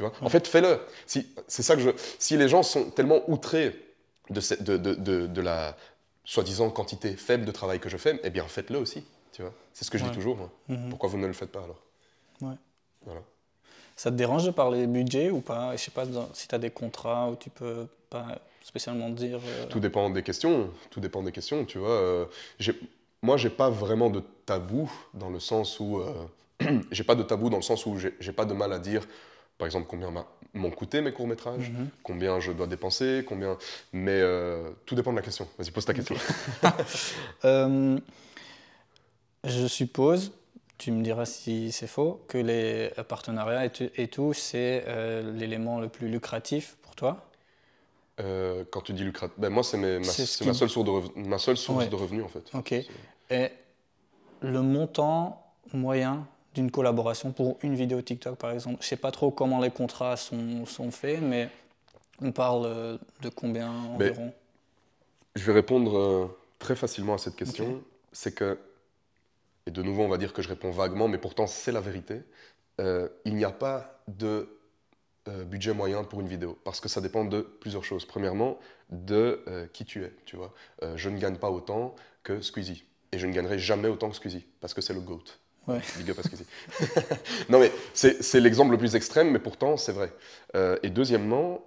Tu 0.00 0.06
vois 0.06 0.12
En 0.22 0.30
fait, 0.30 0.46
fais-le. 0.48 0.80
Si, 1.06 1.26
c'est 1.46 1.62
ça 1.62 1.76
que 1.76 1.82
je. 1.82 1.90
Si 2.18 2.38
les 2.38 2.48
gens 2.48 2.62
sont 2.62 2.90
tellement 2.90 3.20
outrés 3.28 3.78
de, 4.30 4.40
cette- 4.40 4.62
de, 4.62 4.78
de, 4.78 4.94
de, 4.94 5.26
de 5.26 5.40
la 5.42 5.76
soi-disant 6.24 6.70
quantité 6.70 7.16
faible 7.16 7.44
de 7.44 7.50
travail 7.52 7.80
que 7.80 7.90
je 7.90 7.98
fais, 7.98 8.18
eh 8.24 8.30
bien, 8.30 8.44
faites-le 8.44 8.78
aussi. 8.78 9.04
Tu 9.32 9.42
vois 9.42 9.52
C'est 9.74 9.84
ce 9.84 9.90
que 9.90 9.98
je 9.98 10.04
Ouais. 10.04 10.10
dis 10.10 10.16
toujours. 10.16 10.36
moi. 10.38 10.50
Mhm. 10.68 10.88
Pourquoi 10.88 11.10
vous 11.10 11.18
ne 11.18 11.26
le 11.26 11.34
faites 11.34 11.52
pas 11.52 11.62
alors? 11.62 11.82
Ouais. 12.40 12.56
Voilà. 13.04 13.20
Ça 13.94 14.10
te 14.10 14.16
dérange 14.16 14.44
de 14.46 14.50
parler 14.52 14.86
budget 14.86 15.28
ou 15.30 15.40
pas? 15.42 15.76
Je 15.76 15.82
sais 15.82 15.90
pas 15.90 16.04
si 16.32 16.48
tu 16.48 16.54
as 16.54 16.58
des 16.58 16.70
contrats 16.70 17.28
où 17.28 17.36
tu 17.36 17.50
peux 17.50 17.86
pas 18.08 18.38
spécialement 18.62 19.10
dire. 19.10 19.38
euh, 19.44 19.66
Tout 19.66 19.80
dépend 19.80 20.08
des 20.08 20.22
questions. 20.22 20.70
Tout 20.88 21.00
dépend 21.00 21.22
des 21.22 21.32
questions, 21.32 21.66
tu 21.66 21.76
vois. 21.76 21.90
Euh, 21.90 22.24
j'ai- 22.58 22.80
moi, 23.20 23.36
j'ai 23.36 23.50
pas 23.50 23.68
vraiment 23.68 24.08
de 24.08 24.22
tabou 24.46 24.90
dans 25.12 25.28
le 25.28 25.40
sens 25.40 25.78
où 25.78 26.00
euh, 26.00 26.14
j'ai 26.90 27.04
pas 27.04 27.14
de 27.16 27.22
tabou 27.22 27.50
dans 27.50 27.58
le 27.58 27.62
sens 27.62 27.84
où 27.84 27.98
j'ai 27.98 28.14
j'ai 28.18 28.32
pas 28.32 28.46
de 28.46 28.54
mal 28.54 28.72
à 28.72 28.78
dire, 28.78 29.06
par 29.60 29.66
exemple, 29.66 29.86
combien 29.88 30.10
m'ont 30.54 30.70
coûté 30.70 31.02
mes 31.02 31.12
courts 31.12 31.28
métrages, 31.28 31.70
Mhm. 31.70 31.90
combien 32.02 32.40
je 32.40 32.50
dois 32.50 32.66
dépenser, 32.66 33.24
combien. 33.28 33.58
Mais 33.92 34.18
euh, 34.18 34.70
tout 34.86 34.94
dépend 34.94 35.12
de 35.12 35.16
la 35.18 35.22
question. 35.22 35.46
Vas-y, 35.58 35.70
pose 35.70 35.84
ta 35.84 35.92
question. 35.94 36.16
Euh, 37.44 37.98
je 39.44 39.66
suppose, 39.66 40.32
tu 40.78 40.92
me 40.92 41.02
diras 41.02 41.26
si 41.26 41.72
c'est 41.72 41.86
faux, 41.86 42.24
que 42.26 42.38
les 42.38 42.90
partenariats 43.06 43.66
et, 43.66 44.08
tout, 44.08 44.32
c'est 44.32 44.84
euh, 44.88 45.30
l'élément 45.32 45.78
le 45.78 45.88
plus 45.88 46.08
lucratif 46.08 46.76
pour 46.82 46.96
toi? 46.96 47.26
Quand 48.70 48.82
tu 48.82 48.92
dis 48.92 49.04
lucratif, 49.04 49.34
ben 49.38 49.48
moi 49.48 49.62
c'est 49.62 49.78
ma, 49.78 50.04
ce 50.04 50.26
seule 50.26 50.68
source 50.68 50.84
de 50.84 50.90
revenus, 50.90 51.26
ma 51.26 51.38
seule 51.38 51.56
source 51.56 51.84
Ouais. 51.84 51.88
de 51.88 51.94
revenus 51.96 52.22
en 52.24 52.28
fait. 52.28 52.44
Ok. 52.52 52.72
Et 53.30 53.48
le 54.42 54.60
montant 54.60 55.42
moyen 55.72 56.26
d'une 56.54 56.70
collaboration 56.70 57.32
pour 57.32 57.58
une 57.62 57.74
vidéo 57.74 58.02
TikTok, 58.02 58.38
par 58.38 58.50
exemple, 58.50 58.78
je 58.80 58.86
sais 58.86 58.96
pas 58.96 59.10
trop 59.10 59.30
comment 59.30 59.60
les 59.60 59.70
contrats 59.70 60.16
sont, 60.16 60.66
sont 60.66 60.90
faits, 60.90 61.20
mais 61.22 61.48
on 62.20 62.32
parle 62.32 62.66
euh, 62.66 62.98
de 63.22 63.28
combien 63.28 63.72
Mais- 63.98 64.10
environ? 64.10 64.32
Je 65.36 65.44
vais 65.44 65.52
répondre 65.52 65.96
euh, 65.96 66.26
très 66.58 66.74
facilement 66.74 67.14
à 67.14 67.18
cette 67.18 67.36
question. 67.36 67.82
C'est 68.10 68.34
que, 68.34 68.58
et 69.66 69.70
de 69.70 69.80
nouveau 69.80 70.02
on 70.02 70.08
va 70.08 70.18
dire 70.18 70.32
que 70.32 70.42
je 70.42 70.48
réponds 70.48 70.72
vaguement, 70.72 71.06
mais 71.06 71.18
pourtant 71.18 71.46
c'est 71.46 71.70
la 71.70 71.80
vérité, 71.80 72.22
euh, 72.80 73.08
il 73.24 73.36
n'y 73.36 73.44
a 73.44 73.52
pas 73.52 74.02
de 74.08 74.48
euh, 75.28 75.44
budget 75.44 75.72
moyen 75.72 76.02
pour 76.02 76.20
une 76.20 76.26
vidéo, 76.26 76.58
parce 76.64 76.80
que 76.80 76.88
ça 76.88 77.00
dépend 77.00 77.24
de 77.24 77.42
plusieurs 77.42 77.84
choses. 77.84 78.04
Premièrement, 78.04 78.58
de 78.90 79.68
qui 79.72 79.84
tu 79.84 80.02
es, 80.02 80.12
tu 80.24 80.34
vois. 80.34 80.52
Je 80.96 81.08
ne 81.10 81.18
gagne 81.18 81.36
pas 81.36 81.50
autant 81.50 81.94
que 82.24 82.40
Squeezie, 82.40 82.84
et 83.12 83.18
je 83.20 83.26
ne 83.28 83.32
gagnerai 83.32 83.60
jamais 83.60 83.86
autant 83.86 84.10
que 84.10 84.16
Squeezie, 84.16 84.44
parce 84.60 84.74
que 84.74 84.80
c'est 84.80 84.94
le 84.94 85.00
GOAT. 85.00 85.22
Ouais. 85.74 85.80
Big 85.98 86.10
up 86.10 86.18
à 86.18 86.22
Squeezie. 86.22 86.44
non 87.48 87.58
mais 87.60 87.70
C'est 87.94 88.40
l'exemple 88.40 88.72
le 88.72 88.78
plus 88.78 88.94
extrême, 88.96 89.30
mais 89.30 89.38
pourtant, 89.38 89.76
c'est 89.76 89.92
vrai. 89.92 90.12
Euh, 90.54 90.76
et 90.82 90.90
deuxièmement, 90.90 91.64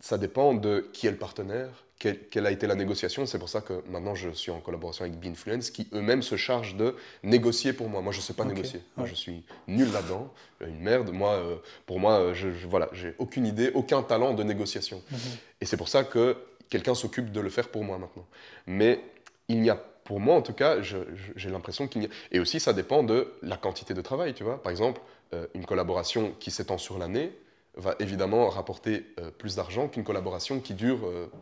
ça 0.00 0.18
dépend 0.18 0.54
de 0.54 0.88
qui 0.92 1.06
est 1.06 1.10
le 1.10 1.16
partenaire, 1.16 1.68
quelle, 1.98 2.28
quelle 2.28 2.46
a 2.46 2.52
été 2.52 2.68
la 2.68 2.76
négociation. 2.76 3.26
C'est 3.26 3.40
pour 3.40 3.48
ça 3.48 3.60
que 3.60 3.82
maintenant, 3.88 4.14
je 4.14 4.30
suis 4.30 4.52
en 4.52 4.60
collaboration 4.60 5.04
avec 5.04 5.18
Beanfluence, 5.18 5.70
qui 5.70 5.88
eux-mêmes 5.92 6.22
se 6.22 6.36
chargent 6.36 6.76
de 6.76 6.94
négocier 7.24 7.72
pour 7.72 7.88
moi. 7.88 8.00
Moi, 8.00 8.12
je 8.12 8.18
ne 8.18 8.22
sais 8.22 8.34
pas 8.34 8.44
négocier. 8.44 8.80
Moi, 8.96 9.04
ouais. 9.04 9.10
je 9.10 9.16
suis 9.16 9.42
nul 9.66 9.90
là-dedans. 9.92 10.32
Une 10.60 10.78
merde. 10.78 11.10
Moi, 11.10 11.32
euh, 11.32 11.56
pour 11.86 11.98
moi, 11.98 12.20
euh, 12.20 12.34
je, 12.34 12.52
je- 12.52 12.68
voilà, 12.68 12.88
j'ai 12.92 13.14
aucune 13.18 13.46
idée, 13.46 13.72
aucun 13.74 14.02
talent 14.04 14.32
de 14.34 14.44
négociation. 14.44 15.02
Mhm. 15.10 15.18
Et 15.60 15.66
c'est 15.66 15.76
pour 15.76 15.88
ça 15.88 16.04
que 16.04 16.36
quelqu'un 16.70 16.94
s'occupe 16.94 17.32
de 17.32 17.40
le 17.40 17.50
faire 17.50 17.68
pour 17.68 17.82
moi 17.82 17.98
maintenant. 17.98 18.26
Mais 18.68 19.00
il 19.48 19.60
n'y 19.60 19.70
a, 19.70 19.82
pour 20.08 20.20
moi 20.20 20.36
en 20.36 20.40
tout 20.42 20.54
cas, 20.54 20.80
j'ai 20.80 21.50
l'impression 21.50 21.86
qu'il 21.86 22.00
n'y 22.00 22.06
a... 22.06 22.10
Et 22.32 22.40
aussi, 22.40 22.60
ça 22.60 22.72
dépend 22.72 23.02
de 23.02 23.30
la 23.42 23.58
quantité 23.58 23.92
de 23.92 24.00
travail, 24.00 24.32
tu 24.32 24.42
vois. 24.42 24.62
Par 24.62 24.70
exemple, 24.70 25.02
euh, 25.34 25.46
une 25.54 25.66
collaboration 25.66 26.32
qui 26.40 26.50
s'étend 26.50 26.78
sur 26.78 26.96
l'année 26.98 27.30
va 27.76 27.94
évidemment 27.98 28.48
rapporter 28.48 29.04
euh, 29.20 29.30
plus 29.30 29.54
d'argent 29.56 29.86
qu'une 29.86 30.04
collaboration 30.04 30.60
qui 30.60 30.72
dure 30.72 31.00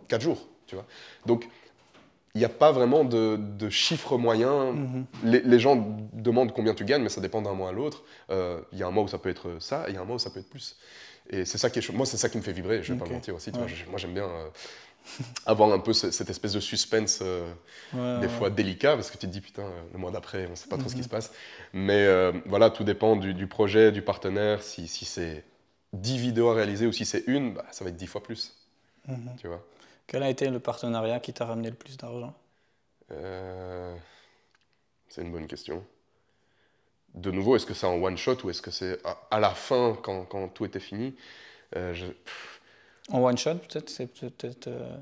4 0.09 0.21
jours, 0.21 0.49
tu 0.67 0.75
vois. 0.75 0.85
Donc, 1.27 1.49
il 2.35 2.39
n'y 2.41 2.45
a 2.45 2.49
pas 2.49 2.73
vraiment 2.73 3.05
de, 3.05 3.39
de 3.39 3.71
chiffre 3.71 4.19
moyen. 4.19 4.73
Mhm. 4.73 5.07
Les, 5.23 5.41
les 5.43 5.59
gens 5.61 5.77
demandent 6.13 6.53
combien 6.53 6.75
tu 6.75 6.85
gagnes, 6.85 7.05
mais 7.05 7.09
ça 7.09 7.21
dépend 7.21 7.43
d'un 7.43 7.55
mois 7.55 7.69
à 7.69 7.73
l'autre. 7.73 8.03
Euh, 8.31 8.61
Il 8.73 8.79
y 8.79 8.83
a 8.83 8.89
un 8.89 8.91
mois 8.91 9.05
où 9.05 9.09
ça 9.09 9.19
peut 9.19 9.29
être 9.31 9.59
ça, 9.61 9.85
et 9.87 9.93
il 9.93 9.95
y 9.95 9.97
a 9.97 10.01
un 10.01 10.05
mois 10.05 10.17
où 10.17 10.19
ça 10.19 10.31
peut 10.31 10.41
être 10.41 10.51
plus. 10.51 10.77
Et 11.31 11.45
c'est 11.45 11.59
ça 11.59 11.71
qui 11.71 11.79
est 11.79 11.93
Moi, 11.93 12.05
c'est 12.05 12.17
ça 12.17 12.29
qui 12.29 12.37
me 12.37 12.43
fait 12.43 12.53
vibrer, 12.53 12.83
je 12.83 12.93
vais 12.93 13.01
Ok. 13.01 13.07
pas 13.09 13.15
mentir 13.15 13.35
aussi. 13.37 13.53
tu 13.53 13.59
Ouais. 13.61 13.67
vois. 13.67 13.91
Moi, 13.91 13.99
j'aime 13.99 14.13
bien 14.15 14.25
euh, 14.25 14.49
avoir 15.47 15.73
un 15.73 15.79
peu 15.79 15.93
ce- 15.93 16.11
cette 16.11 16.31
espèce 16.31 16.53
de 16.53 16.61
suspense, 16.61 17.21
euh, 17.23 17.53
Ouais, 17.93 18.01
des 18.17 18.29
ouais. 18.29 18.29
fois 18.29 18.51
délicat, 18.51 18.97
parce 18.97 19.11
que 19.11 19.19
tu 19.19 19.27
te 19.27 19.33
dis, 19.33 19.41
putain, 19.43 19.63
euh, 19.65 19.83
le 19.93 19.99
mois 19.99 20.11
d'après, 20.13 20.49
on 20.51 20.57
sait 20.57 20.69
pas 20.69 20.79
trop 20.79 20.91
ce 20.91 20.97
qui 20.97 21.03
Mhm. 21.03 21.05
se 21.05 21.09
passe. 21.11 21.33
Mais 21.75 22.05
euh, 22.07 22.33
voilà, 22.47 22.71
tout 22.71 22.85
dépend 22.85 23.17
du, 23.17 23.35
du 23.35 23.47
projet, 23.49 23.93
du 23.93 24.03
partenaire. 24.03 24.63
Si, 24.63 24.89
si 24.89 25.05
c'est 25.07 25.45
10 25.95 26.19
vidéos 26.19 26.51
à 26.51 26.55
réaliser 26.55 26.87
ou 26.87 26.93
si 26.93 27.07
c'est 27.07 27.25
une, 27.29 27.55
bah, 27.55 27.67
ça 27.73 27.85
va 27.85 27.91
être 27.91 27.97
10 27.97 28.07
fois 28.09 28.23
plus, 28.23 28.57
Mhm. 29.09 29.39
tu 29.39 29.49
vois. 29.49 29.65
Quel 30.09 30.23
a 30.25 30.31
été 30.31 30.51
le 30.51 30.61
partenariat 30.61 31.21
qui 31.21 31.33
t'a 31.35 31.47
ramené 31.47 31.71
le 31.71 31.77
plus 31.77 31.97
d'argent? 31.97 32.35
Euh, 33.11 33.97
c'est 35.09 35.23
une 35.23 35.33
bonne 35.33 35.49
question. 35.49 35.85
De 37.15 37.31
nouveau, 37.31 37.57
est-ce 37.57 37.67
que 37.67 37.75
c'est 37.75 37.87
en 37.87 38.01
one 38.03 38.17
shot 38.17 38.37
ou 38.45 38.51
est-ce 38.51 38.61
que 38.63 38.71
c'est 38.71 39.05
à, 39.05 39.19
à 39.31 39.41
la 39.41 39.51
fin 39.51 39.97
quand, 40.03 40.25
quand 40.27 40.49
tout 40.49 40.65
était 40.67 40.81
fini? 40.81 41.17
En 43.11 43.23
one 43.23 43.39
shot, 43.39 43.55
peut-être 43.57 43.89
C'est 43.91 44.07
peut-être. 44.07 44.67
euh, 44.69 44.97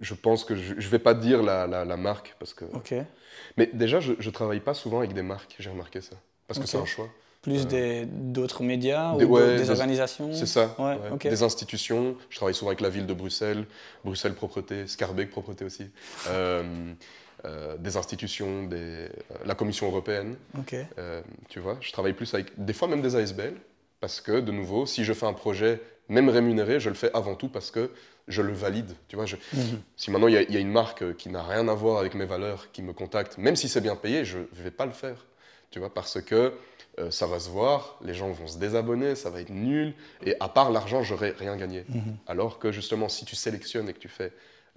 je 0.00 0.14
pense 0.14 0.44
que 0.44 0.54
je, 0.56 0.74
je 0.78 0.88
vais 0.88 0.98
pas 0.98 1.14
dire 1.14 1.42
la, 1.42 1.66
la, 1.66 1.84
la 1.84 1.96
marque 1.96 2.34
parce 2.38 2.52
que. 2.52 2.64
Ok. 2.74 2.94
Mais 3.56 3.70
déjà, 3.72 4.00
je, 4.00 4.12
je 4.18 4.30
travaille 4.30 4.60
pas 4.60 4.74
souvent 4.74 4.98
avec 4.98 5.12
des 5.14 5.22
marques. 5.22 5.54
J'ai 5.58 5.70
remarqué 5.70 6.00
ça 6.00 6.16
parce 6.46 6.58
que 6.60 6.66
c'est 6.66 6.78
un 6.78 6.84
choix. 6.84 7.08
Plus 7.42 7.66
Euh, 7.72 8.04
d'autres 8.08 8.64
médias 8.64 9.16
des- 9.16 9.24
ou 9.24 9.28
ouais, 9.36 9.56
des 9.56 9.70
organisations? 9.70 10.32
C'est 10.34 10.46
ça. 10.46 10.74
Ouais, 10.78 10.96
ouais. 10.96 11.10
ok. 11.12 11.28
Des 11.28 11.42
institutions. 11.44 12.16
Je 12.28 12.36
travaille 12.36 12.54
souvent 12.54 12.70
avec 12.70 12.80
la 12.80 12.88
ville 12.88 13.06
de 13.06 13.14
Bruxelles, 13.14 13.66
Bruxelles 14.04 14.34
Propreté, 14.34 14.86
Scarbeck 14.88 15.30
Propreté 15.30 15.64
aussi. 15.64 15.86
Euh, 16.28 16.92
euh, 17.44 17.76
des 17.76 17.96
institutions, 17.96 18.64
des, 18.64 18.76
euh, 18.76 19.08
la 19.44 19.54
Commission 19.54 19.86
européenne. 19.86 20.34
Ok. 20.58 20.74
Euh, 20.98 21.22
tu 21.48 21.60
vois, 21.60 21.76
je 21.80 21.92
travaille 21.92 22.14
plus 22.14 22.34
avec 22.34 22.46
des 22.56 22.72
fois 22.72 22.88
même 22.88 23.02
des 23.02 23.14
ASBL 23.14 23.54
parce 24.00 24.20
que 24.20 24.40
de 24.40 24.52
nouveau, 24.52 24.86
si 24.86 25.04
je 25.04 25.12
fais 25.12 25.26
un 25.26 25.32
projet 25.32 25.80
même 26.08 26.28
rémunéré, 26.28 26.78
je 26.80 26.88
le 26.88 26.94
fais 26.94 27.10
avant 27.14 27.34
tout 27.34 27.48
parce 27.48 27.70
que 27.70 27.90
je 28.28 28.42
le 28.42 28.52
valide. 28.52 28.92
Tu 29.08 29.16
vois, 29.16 29.26
je- 29.26 29.36
Mhm. 29.52 29.82
si 29.96 30.10
maintenant 30.10 30.28
il 30.28 30.34
y, 30.34 30.36
a- 30.36 30.42
il 30.42 30.52
y 30.52 30.56
a 30.56 30.60
une 30.60 30.70
marque 30.70 31.16
qui 31.16 31.28
n'a 31.28 31.42
rien 31.42 31.66
à 31.68 31.74
voir 31.74 31.98
avec 31.98 32.14
mes 32.14 32.26
valeurs 32.26 32.70
qui 32.72 32.82
me 32.82 32.92
contacte, 32.92 33.38
même 33.38 33.56
si 33.56 33.68
c'est 33.68 33.80
bien 33.80 33.96
payé, 33.96 34.24
je 34.24 34.38
ne 34.38 34.44
vais 34.52 34.70
pas 34.70 34.86
le 34.86 34.92
faire. 34.92 35.26
Tu 35.70 35.78
vois, 35.80 35.92
parce 35.92 36.20
que 36.20 36.52
euh, 36.98 37.10
ça 37.10 37.26
va 37.26 37.38
se 37.40 37.50
voir, 37.50 37.98
les 38.02 38.14
gens 38.14 38.30
vont 38.30 38.46
se 38.46 38.58
désabonner, 38.58 39.14
ça 39.16 39.28
va 39.30 39.40
être 39.40 39.50
nul, 39.50 39.94
et 40.24 40.34
à 40.40 40.48
part 40.48 40.70
l'argent, 40.70 41.02
j'aurais 41.02 41.34
rien 41.38 41.56
gagné. 41.56 41.84
Mhm. 41.88 42.16
Alors 42.26 42.58
que 42.58 42.72
justement, 42.72 43.08
si 43.08 43.24
tu 43.24 43.36
sélectionnes 43.36 43.88
et 43.88 43.92
que 43.92 43.98
tu 43.98 44.08
fais 44.08 44.32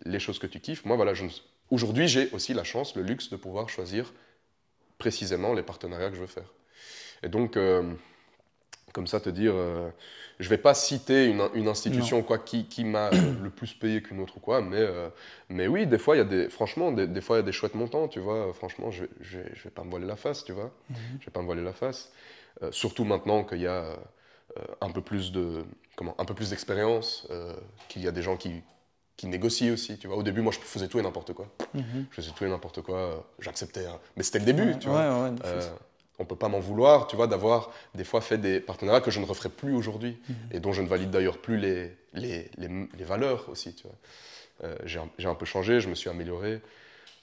les 0.06 0.20
choses 0.20 0.40
que 0.40 0.48
tu 0.48 0.60
kiffes, 0.60 0.84
moi 0.86 0.96
voilà, 0.96 1.14
je 1.14 1.26
aujourd'hui 1.70 2.08
j'ai 2.08 2.30
aussi 2.32 2.54
la 2.54 2.64
chance, 2.64 2.96
le 2.96 3.04
luxe 3.04 3.30
de 3.30 3.36
pouvoir 3.38 3.70
choisir 3.70 4.14
précisément 4.98 5.54
les 5.54 5.64
partenariats 5.64 6.10
que 6.10 6.16
je 6.16 6.22
veux 6.22 6.28
faire. 6.28 6.52
Et 7.24 7.30
donc, 7.30 7.56
euh, 7.58 7.84
comme 8.94 9.08
ça, 9.08 9.20
te 9.20 9.30
dire, 9.30 9.54
euh, 9.56 9.90
je 10.40 10.50
vais 10.50 10.58
pas 10.58 10.74
citer 10.74 11.26
une, 11.26 11.48
une 11.54 11.68
institution 11.68 12.24
quoi, 12.24 12.40
qui, 12.40 12.66
qui 12.68 12.84
m'a 12.86 13.10
le 13.44 13.50
plus 13.50 13.74
payé 13.74 14.02
qu'une 14.02 14.20
autre 14.22 14.38
ou 14.38 14.40
quoi, 14.40 14.62
mais, 14.62 14.78
euh, 14.80 15.10
mais 15.50 15.68
oui, 15.68 15.88
des 15.88 15.98
fois, 16.00 16.16
il 16.16 16.20
y 16.20 16.22
a 16.22 16.26
des, 16.26 16.50
franchement, 16.50 16.92
des, 16.92 17.08
des 17.08 17.22
fois, 17.22 17.38
il 17.38 17.40
y 17.40 17.44
a 17.44 17.46
des 17.46 17.52
chouettes 17.52 17.76
montants, 17.76 18.08
tu 18.08 18.20
vois. 18.20 18.54
Franchement, 18.54 18.92
je, 18.92 19.06
je, 19.22 19.40
vais- 19.40 19.52
je 19.56 19.64
vais 19.64 19.70
pas 19.70 19.84
me 19.84 19.90
voiler 19.90 20.08
la 20.08 20.16
face, 20.16 20.44
tu 20.44 20.52
vois. 20.54 20.72
Mhm. 20.90 20.98
Je 21.20 21.26
vais 21.26 21.32
pas 21.32 21.42
me 21.42 21.46
voiler 21.46 21.64
la 21.64 21.74
face. 21.74 22.12
Euh, 22.64 22.72
surtout 22.72 23.06
maintenant 23.06 23.44
qu'il 23.44 23.62
y 23.62 23.68
a 23.68 23.84
euh, 23.86 23.96
un 24.82 24.90
peu 24.92 25.02
plus 25.02 25.32
de, 25.32 25.64
comment, 25.96 26.16
un 26.20 26.26
peu 26.26 26.34
plus 26.34 26.50
d'expérience, 26.50 27.28
qu'il 27.88 28.02
y 28.04 28.08
a 28.08 28.12
des 28.12 28.22
gens 28.22 28.38
qui, 28.38 28.62
qui 29.18 29.28
négocient 29.28 29.74
aussi, 29.74 29.98
tu 29.98 30.08
vois. 30.08 30.18
Au 30.18 30.24
début, 30.24 30.42
moi, 30.42 30.52
je 30.54 30.60
faisais 30.60 30.88
tout 30.88 31.00
et 31.00 31.02
n'importe 31.02 31.34
quoi. 31.34 31.48
Mhm. 31.74 32.06
Je 32.10 32.16
faisais 32.16 32.32
tout 32.36 32.46
et 32.46 32.50
n'importe 32.50 32.82
quoi. 32.82 33.28
J'acceptais, 33.40 33.86
hein. 33.86 34.00
mais 34.16 34.24
c'était 34.24 34.40
le 34.40 34.46
début, 34.46 34.64
Ouais, 34.64 34.78
tu 34.80 34.88
vois. 34.90 35.00
ouais, 35.00 35.30
on 36.20 36.26
peut 36.26 36.36
pas 36.36 36.50
m'en 36.50 36.60
vouloir, 36.60 37.08
tu 37.08 37.16
vois, 37.16 37.28
d'avoir 37.28 37.72
des 37.96 38.04
fois 38.04 38.22
fait 38.22 38.38
des 38.38 38.60
partenariats 38.60 39.02
que 39.02 39.12
je 39.12 39.20
ne 39.20 39.26
referai 39.26 39.50
plus 39.50 39.74
aujourd'hui 39.74 40.18
Mhm. 40.30 40.36
et 40.52 40.60
dont 40.60 40.74
je 40.74 40.82
ne 40.82 40.88
valide 40.88 41.10
d'ailleurs 41.12 41.38
plus 41.40 41.58
les, 41.58 41.92
les, 42.14 42.50
les, 42.58 42.68
les 42.98 43.04
valeurs 43.06 43.48
aussi, 43.50 43.74
tu 43.74 43.84
vois. 43.84 43.96
Euh, 44.66 44.76
j'ai 44.86 45.00
un, 45.00 45.10
j'ai 45.18 45.28
un 45.28 45.36
peu 45.36 45.46
changé, 45.46 45.80
je 45.80 45.88
me 45.88 45.96
suis 45.96 46.10
amélioré, 46.10 46.60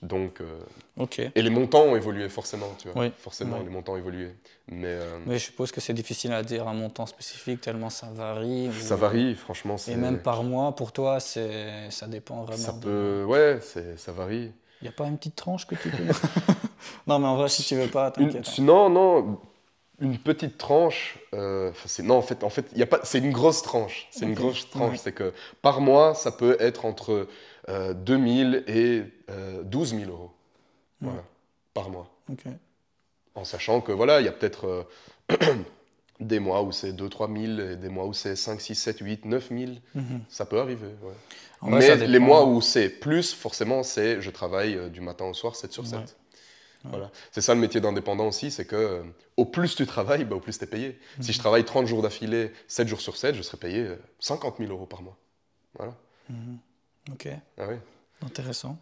donc 0.03 0.41
euh, 0.41 0.59
Ok. 0.97 1.19
et 1.21 1.31
les 1.43 1.51
montants 1.51 1.83
ont 1.83 1.97
évolué 1.97 2.29
forcément, 2.31 2.75
tu 2.79 2.89
vois. 2.89 3.03
Oui. 3.03 3.13
Forcément, 3.19 3.59
Oui. 3.59 3.65
les 3.65 3.71
montants 3.71 3.93
ont 3.93 3.97
évolué, 3.99 4.31
mais 4.69 4.87
euh, 4.89 5.19
Mais 5.27 5.39
je 5.39 5.45
suppose 5.45 5.71
que 5.71 5.81
c'est 5.83 5.93
difficile 5.93 6.33
à 6.33 6.43
dire 6.43 6.67
un 6.67 6.73
montant 6.75 7.05
spécifique 7.05 7.61
tellement 7.61 7.91
ça 7.91 8.07
varie. 8.15 8.69
ou- 8.69 8.73
ça 8.73 8.97
varie, 8.97 9.35
franchement. 9.35 9.77
Et 9.89 9.97
même 9.97 10.19
par 10.19 10.43
mois, 10.43 10.75
pour 10.75 10.93
toi, 10.93 11.21
c'est 11.21 11.91
ça 11.91 12.07
dépend 12.07 12.43
vraiment. 12.45 12.63
Ça 12.63 12.73
de- 12.73 12.79
peut, 12.81 13.25
ouais, 13.27 13.59
c'est- 13.61 13.99
ça 13.99 14.13
varie. 14.13 14.53
Il 14.83 14.85
n'y 14.85 14.89
a 14.89 14.93
pas 14.93 15.07
une 15.07 15.17
petite 15.17 15.37
tranche 15.37 15.67
que 15.67 15.75
tu 15.75 15.89
peux. 15.91 16.05
non, 17.07 17.19
mais 17.19 17.27
en 17.27 17.37
vrai, 17.37 17.49
si 17.49 17.63
tu 17.63 17.75
veux 17.77 17.89
pas, 17.89 18.11
t'inquiète. 18.11 18.47
hein. 18.49 18.63
non, 18.63 18.89
non, 18.91 19.41
une 20.01 20.19
petite 20.19 20.59
tranche. 20.59 21.19
euh, 21.35 21.73
c'est 21.87 22.03
non, 22.03 22.17
en 22.17 22.23
fait, 22.23 22.45
en 22.45 22.51
fait, 22.51 22.67
il 22.73 22.79
y 22.79 22.83
a 22.83 22.87
pas. 22.87 23.01
C'est 23.03 23.19
une 23.19 23.33
grosse 23.33 23.63
tranche. 23.63 24.07
C'est 24.11 24.27
une 24.27 24.35
grosse 24.35 24.69
tranche. 24.71 24.93
ouais. 24.93 24.99
C'est 24.99 25.13
que 25.13 25.33
par 25.63 25.81
mois, 25.81 26.15
ça 26.15 26.31
peut 26.31 26.57
être 26.61 26.85
entre 26.85 27.29
euh, 27.69 27.95
2000 27.95 28.65
et 28.67 29.05
euh, 29.31 29.63
12 29.63 29.95
000 29.97 30.11
euros. 30.11 30.31
Ouais. 31.01 31.09
Voilà, 31.09 31.25
par 31.75 31.89
mois. 31.91 32.11
Ok. 32.31 32.45
En 33.35 33.45
sachant 33.45 33.81
que 33.81 33.93
voilà, 33.93 34.21
il 34.21 34.25
y 34.25 34.29
a 34.29 34.33
peut-être 34.33 34.67
euh, 34.67 34.85
des 36.21 36.39
mois 36.39 36.63
où 36.63 36.73
c'est 36.73 36.93
2 36.93 37.09
3 37.09 37.29
000 37.29 37.59
et 37.61 37.77
des 37.77 37.89
mois 37.89 38.07
où 38.07 38.13
c'est 38.15 38.37
5 38.37 38.61
6 38.61 38.75
7 38.75 38.99
8 39.01 39.25
9 39.27 39.49
000. 39.51 39.73
Mhm. 39.95 40.21
Ça 40.29 40.47
peut 40.47 40.59
arriver. 40.61 40.87
ouais. 41.03 41.13
En 41.61 41.71
vrai, 41.71 41.79
Mais 41.81 41.97
dépend. 41.97 42.11
les 42.11 42.19
mois 42.19 42.45
où 42.47 42.61
c'est 42.61 42.89
plus, 42.89 43.33
forcément, 43.33 43.83
c'est 43.83 44.21
je 44.21 44.31
travaille 44.31 44.75
euh, 44.77 44.89
du 44.89 45.01
matin 45.01 45.25
au 45.27 45.35
soir 45.35 45.57
7 45.57 45.73
sur 45.73 45.87
7. 45.87 45.99
Ouais. 45.99 46.05
Voilà. 46.85 47.11
C'est 47.33 47.41
ça 47.41 47.55
le 47.55 47.61
métier 47.61 47.81
d'indépendant 47.81 48.29
aussi, 48.29 48.51
c'est 48.53 48.65
que 48.65 48.77
euh, 48.77 49.03
au 49.37 49.45
plus 49.45 49.75
tu 49.75 49.87
travailles, 49.87 50.25
bah, 50.25 50.37
au 50.37 50.41
plus 50.41 50.57
tu 50.57 50.65
es 50.65 50.67
payé. 50.69 50.99
Si 51.21 51.33
je 51.33 51.39
travaille 51.39 51.65
30 51.65 51.87
jours 51.87 52.01
d'affilée, 52.03 52.53
7 52.69 52.87
jours 52.87 53.01
sur 53.01 53.17
7, 53.17 53.35
je 53.35 53.43
serai 53.43 53.57
payé 53.57 53.81
euh, 53.81 53.97
50 54.21 54.57
000 54.59 54.71
euros 54.71 54.87
par 54.87 55.03
mois. 55.03 55.17
Voilà. 55.77 55.95
Mhm. 56.31 56.59
Ok, 57.13 57.29
Ah 57.59 57.67
oui. 57.69 57.77
intéressant. 58.25 58.79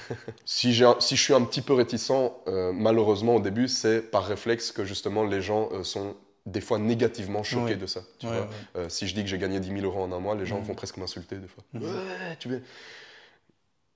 Si, 0.44 0.72
si 1.00 1.16
je 1.16 1.22
suis 1.22 1.34
un 1.34 1.42
petit 1.44 1.62
peu 1.62 1.72
réticent, 1.74 2.10
euh, 2.46 2.72
malheureusement 2.72 3.36
au 3.36 3.40
début, 3.40 3.66
c'est 3.68 4.02
par 4.02 4.24
réflexe 4.26 4.70
que 4.72 4.84
justement 4.84 5.24
les 5.24 5.42
gens 5.42 5.68
euh, 5.72 5.82
sont 5.82 6.14
des 6.50 6.60
fois 6.60 6.78
négativement 6.78 7.42
choqués 7.42 7.72
Ouais. 7.72 7.76
de 7.76 7.86
ça. 7.86 8.00
Tu 8.18 8.26
Ouais, 8.26 8.32
vois 8.32 8.42
ouais. 8.42 8.48
Euh, 8.76 8.88
si 8.88 9.06
je 9.06 9.14
dis 9.14 9.22
que 9.22 9.28
j'ai 9.28 9.38
gagné 9.38 9.60
10 9.60 9.68
000 9.68 9.80
euros 9.82 10.02
en 10.02 10.12
un 10.12 10.18
mois, 10.18 10.34
les 10.34 10.46
gens 10.46 10.58
Mhm. 10.58 10.64
vont 10.64 10.74
presque 10.74 10.96
m'insulter 10.96 11.36
des 11.36 11.48
fois. 11.48 11.64
Mhm. 11.74 11.82
Ouais, 11.84 12.36
tu 12.38 12.48
veux. 12.48 12.62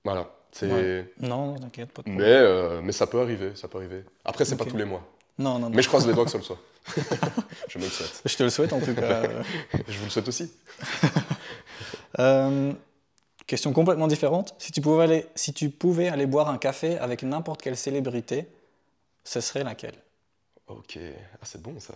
Voilà. 0.03 0.29
C'est. 0.51 1.11
Non, 1.19 1.55
t'inquiète, 1.55 1.91
pas 1.91 2.01
de 2.03 2.09
Mais, 2.09 2.15
problème. 2.15 2.43
euh, 2.43 2.81
mais 2.83 2.91
ça 2.91 3.07
peut 3.07 3.19
arriver, 3.21 3.55
ça 3.55 3.67
peut 3.67 3.79
arriver. 3.79 4.03
Après, 4.25 4.45
c'est 4.45 4.53
Ok. 4.53 4.59
pas 4.65 4.65
tous 4.65 4.77
les 4.77 4.85
mois. 4.85 5.03
Non, 5.39 5.53
non, 5.53 5.69
non. 5.69 5.75
Mais 5.75 5.81
je 5.81 5.87
croise 5.87 6.05
les 6.07 6.13
doigts 6.13 6.25
que 6.25 6.31
ça 6.31 6.37
le 6.37 6.43
soit. 6.49 6.59
je 7.69 7.79
me 7.79 7.85
le 7.85 7.89
souhaite. 7.89 8.21
Je 8.25 8.35
te 8.37 8.43
le 8.43 8.49
souhaite 8.49 8.73
en 8.73 8.79
tout 8.81 8.93
cas. 8.93 9.23
Je 9.87 9.97
vous 9.97 10.03
le 10.05 10.09
souhaite 10.11 10.27
aussi. 10.27 10.51
Euh, 12.19 12.73
question 13.47 13.73
complètement 13.73 14.07
différente. 14.07 14.53
Si 14.59 14.71
tu, 14.71 14.81
pouvais 14.81 15.03
aller, 15.05 15.25
si 15.35 15.53
tu 15.53 15.69
pouvais 15.69 16.09
aller 16.09 16.25
boire 16.27 16.49
un 16.49 16.57
café 16.57 16.97
avec 16.99 17.23
n'importe 17.23 17.61
quelle 17.61 17.77
célébrité, 17.77 18.47
ce 19.23 19.41
serait 19.41 19.63
laquelle? 19.63 19.95
Ok. 20.67 20.99
Ah, 21.35 21.37
c'est 21.43 21.61
bon 21.61 21.79
ça. 21.79 21.95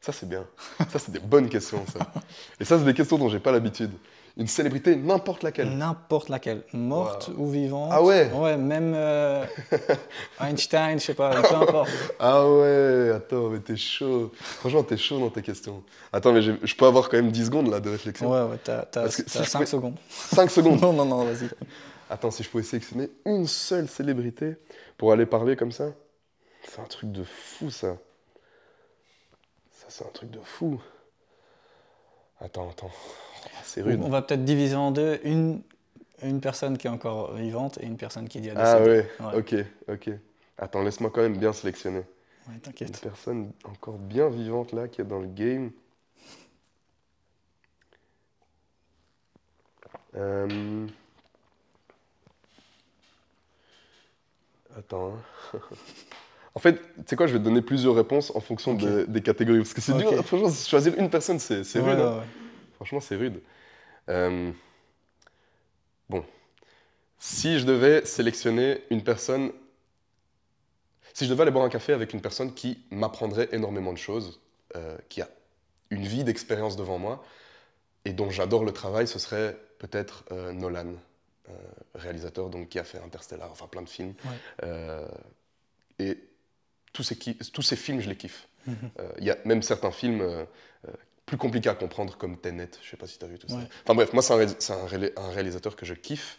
Ça, 0.00 0.12
c'est 0.12 0.28
bien. 0.28 0.46
Ça, 0.90 0.98
c'est 0.98 1.12
des 1.12 1.18
bonnes 1.20 1.48
questions, 1.48 1.84
ça. 1.92 1.98
Et 2.58 2.64
ça, 2.64 2.78
c'est 2.78 2.84
des 2.84 2.94
questions 2.94 3.18
dont 3.18 3.28
j'ai 3.28 3.38
pas 3.38 3.52
l'habitude. 3.52 3.90
Une 4.36 4.46
célébrité, 4.46 4.96
n'importe 4.96 5.42
laquelle. 5.42 5.76
N'importe 5.76 6.28
laquelle. 6.30 6.62
Morte 6.72 7.28
Wow. 7.28 7.34
ou 7.44 7.50
vivante. 7.50 7.90
Ah 7.92 8.02
ouais 8.02 8.30
Ouais, 8.32 8.56
même 8.56 8.92
euh, 8.94 9.44
Einstein, 10.40 10.98
je 10.98 11.04
sais 11.06 11.14
pas, 11.14 11.42
peu 11.42 11.54
importe. 11.54 11.90
Ah 12.18 12.48
ouais, 12.48 13.10
attends, 13.14 13.48
mais 13.50 13.58
t'es 13.58 13.76
chaud. 13.76 14.30
Franchement, 14.40 14.82
t'es 14.84 14.96
chaud 14.96 15.18
dans 15.18 15.30
tes 15.30 15.42
questions. 15.42 15.82
Attends, 16.12 16.32
mais 16.32 16.40
je 16.42 16.76
peux 16.76 16.86
avoir 16.86 17.08
quand 17.08 17.16
même 17.18 17.30
10 17.32 17.46
secondes 17.46 17.68
là 17.70 17.80
de 17.80 17.90
réflexion. 17.90 18.30
Ouais, 18.32 18.50
ouais, 18.50 18.58
t'as 18.62 19.10
si 19.10 19.22
5 19.26 19.44
je 19.44 19.50
pouvais- 19.52 19.66
secondes. 19.66 19.96
5 20.08 20.50
secondes. 20.50 20.80
Non, 20.80 20.92
non, 20.92 21.04
non, 21.04 21.24
vas-y. 21.24 21.50
Attends, 22.08 22.30
si 22.30 22.42
je 22.42 22.48
pouvais 22.48 22.62
sélectionner 22.64 23.10
une 23.26 23.46
seule 23.46 23.88
célébrité 23.88 24.54
pour 24.96 25.12
aller 25.12 25.26
parler 25.26 25.56
comme 25.56 25.72
ça, 25.72 25.86
c'est 26.66 26.80
un 26.80 26.84
truc 26.84 27.12
de 27.12 27.24
fou 27.24 27.70
ça. 27.70 27.96
C'est 29.90 30.06
un 30.06 30.10
truc 30.10 30.30
de 30.30 30.38
fou. 30.40 30.80
Attends, 32.40 32.70
attends. 32.70 32.90
C'est 33.64 33.82
rude. 33.82 34.00
On 34.02 34.08
va 34.08 34.22
peut-être 34.22 34.44
diviser 34.44 34.76
en 34.76 34.92
deux. 34.92 35.20
Une, 35.24 35.62
une 36.22 36.40
personne 36.40 36.78
qui 36.78 36.86
est 36.86 36.90
encore 36.90 37.34
vivante 37.34 37.78
et 37.78 37.86
une 37.86 37.96
personne 37.96 38.28
qui 38.28 38.38
est 38.38 38.40
déjà 38.40 38.54
Ah 38.56 38.82
ouais, 38.82 39.10
ok, 39.34 39.54
ok. 39.88 40.10
Attends, 40.58 40.82
laisse-moi 40.82 41.10
quand 41.10 41.22
même 41.22 41.36
bien 41.38 41.52
sélectionner. 41.52 42.04
Ouais, 42.46 42.54
Une 42.54 42.60
T'inquiète. 42.60 43.00
personne 43.00 43.52
encore 43.64 43.98
bien 43.98 44.28
vivante 44.28 44.72
là 44.72 44.88
qui 44.88 45.00
est 45.00 45.04
dans 45.04 45.18
le 45.18 45.26
game. 45.26 45.72
Euh, 50.14 50.86
Attends. 54.76 55.14
hein. 55.54 55.58
en 56.54 56.58
fait, 56.60 56.74
tu 56.74 57.02
sais 57.06 57.16
quoi, 57.16 57.26
je 57.26 57.32
vais 57.34 57.38
te 57.38 57.44
donner 57.44 57.62
plusieurs 57.62 57.94
réponses 57.94 58.32
en 58.34 58.40
fonction 58.40 58.74
de- 58.74 59.04
des 59.08 59.22
catégories. 59.22 59.58
Parce 59.60 59.74
que 59.74 59.80
c'est 59.80 59.92
dur, 59.96 60.10
franchement, 60.24 60.50
choisir 60.50 60.94
une 60.98 61.08
personne, 61.10 61.38
c'est 61.38 61.60
Ouais, 61.78 61.90
rude. 61.90 62.00
hein. 62.00 62.18
ouais. 62.18 62.24
Franchement, 62.76 63.00
c'est 63.00 63.16
rude. 63.16 63.40
Euh, 64.08 64.50
Bon. 66.08 66.24
Si 67.18 67.58
je 67.60 67.66
devais 67.66 68.04
sélectionner 68.04 68.82
une 68.90 69.04
personne. 69.04 69.52
Si 71.14 71.24
je 71.24 71.30
devais 71.30 71.42
aller 71.42 71.50
boire 71.52 71.64
un 71.64 71.68
café 71.68 71.92
avec 71.92 72.12
une 72.14 72.20
personne 72.20 72.52
qui 72.54 72.82
m'apprendrait 72.90 73.48
énormément 73.52 73.92
de 73.92 73.98
choses, 73.98 74.40
euh, 74.76 74.96
qui 75.08 75.20
a 75.22 75.28
une 75.90 76.04
vie 76.04 76.24
d'expérience 76.24 76.76
devant 76.76 76.98
moi, 76.98 77.22
et 78.04 78.12
dont 78.12 78.30
j'adore 78.30 78.64
le 78.64 78.72
travail, 78.72 79.06
ce 79.06 79.18
serait 79.18 79.56
peut-être 79.78 80.24
euh, 80.32 80.52
Nolan, 80.52 80.94
réalisateur 81.96 82.48
donc, 82.48 82.68
qui 82.68 82.78
a 82.78 82.84
fait 82.84 82.98
Interstellar, 82.98 83.50
enfin 83.50 83.66
plein 83.66 83.82
de 83.82 83.88
films. 83.88 84.14
Ouais. 84.62 85.04
Et 85.98 86.18
tous 86.92 87.02
ces, 87.02 87.16
ki- 87.16 87.38
tous 87.52 87.62
ces 87.62 87.76
films, 87.76 88.00
je 88.00 88.08
les 88.08 88.16
kiffe. 88.16 88.48
Mhm. 88.66 88.74
Euh, 89.00 89.08
Il 89.18 89.24
y 89.24 89.30
a 89.30 89.38
même 89.44 89.62
certains 89.62 89.90
films 89.90 90.20
euh, 90.20 90.44
euh, 90.86 90.90
plus 91.26 91.36
compliqués 91.36 91.68
à 91.70 91.74
comprendre, 91.74 92.16
comme 92.16 92.36
Tenet, 92.38 92.70
je 92.82 92.90
sais 92.90 92.96
pas 92.96 93.06
si 93.06 93.18
tu 93.18 93.24
as 93.24 93.28
vu 93.28 93.38
tout 93.38 93.48
ça. 93.48 93.56
Enfin 93.84 93.94
bref, 93.94 94.12
moi, 94.12 94.22
c'est 94.22 94.32
un, 94.34 94.36
ré- 94.36 94.46
c'est 94.58 94.72
un, 94.72 94.86
ré- 94.86 95.12
un 95.16 95.30
réalisateur 95.30 95.76
que 95.76 95.86
je 95.86 95.94
kiffe. 95.94 96.38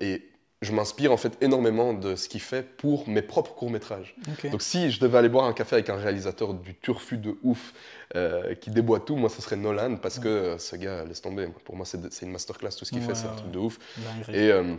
et 0.00 0.22
je 0.62 0.72
m'inspire 0.72 1.10
en 1.10 1.16
fait 1.16 1.38
énormément 1.40 1.94
de 1.94 2.16
ce 2.16 2.28
qu'il 2.28 2.42
fait 2.42 2.62
pour 2.76 3.08
mes 3.08 3.22
propres 3.22 3.54
courts-métrages. 3.54 4.14
Donc 4.50 4.60
si 4.60 4.90
je 4.90 5.00
devais 5.00 5.16
aller 5.16 5.30
boire 5.30 5.46
un 5.46 5.54
café 5.54 5.76
avec 5.76 5.88
un 5.88 5.96
réalisateur 5.96 6.52
du 6.52 6.74
turfu 6.74 7.16
de 7.16 7.38
ouf, 7.42 7.72
euh, 8.14 8.54
qui 8.56 8.70
déboîte 8.70 9.06
tout, 9.06 9.16
moi, 9.16 9.30
ce 9.30 9.40
serait 9.40 9.56
Nolan, 9.56 9.96
parce 9.96 10.18
que 10.18 10.28
euh, 10.28 10.58
ce 10.58 10.76
gars, 10.76 11.04
laisse 11.04 11.22
tomber. 11.22 11.46
Pour 11.64 11.76
moi, 11.76 11.86
c'est 11.86 12.22
une 12.26 12.32
masterclass, 12.32 12.70
tout 12.76 12.84
ce 12.84 12.90
qu'il 12.90 13.00
Ouais, 13.00 13.06
fait, 13.06 13.14
c'est 13.14 13.28
un 13.28 13.32
truc 13.36 13.52
de 13.52 13.58
ouf. 13.58 13.78
Et 14.34 14.50
euh, 14.52 14.74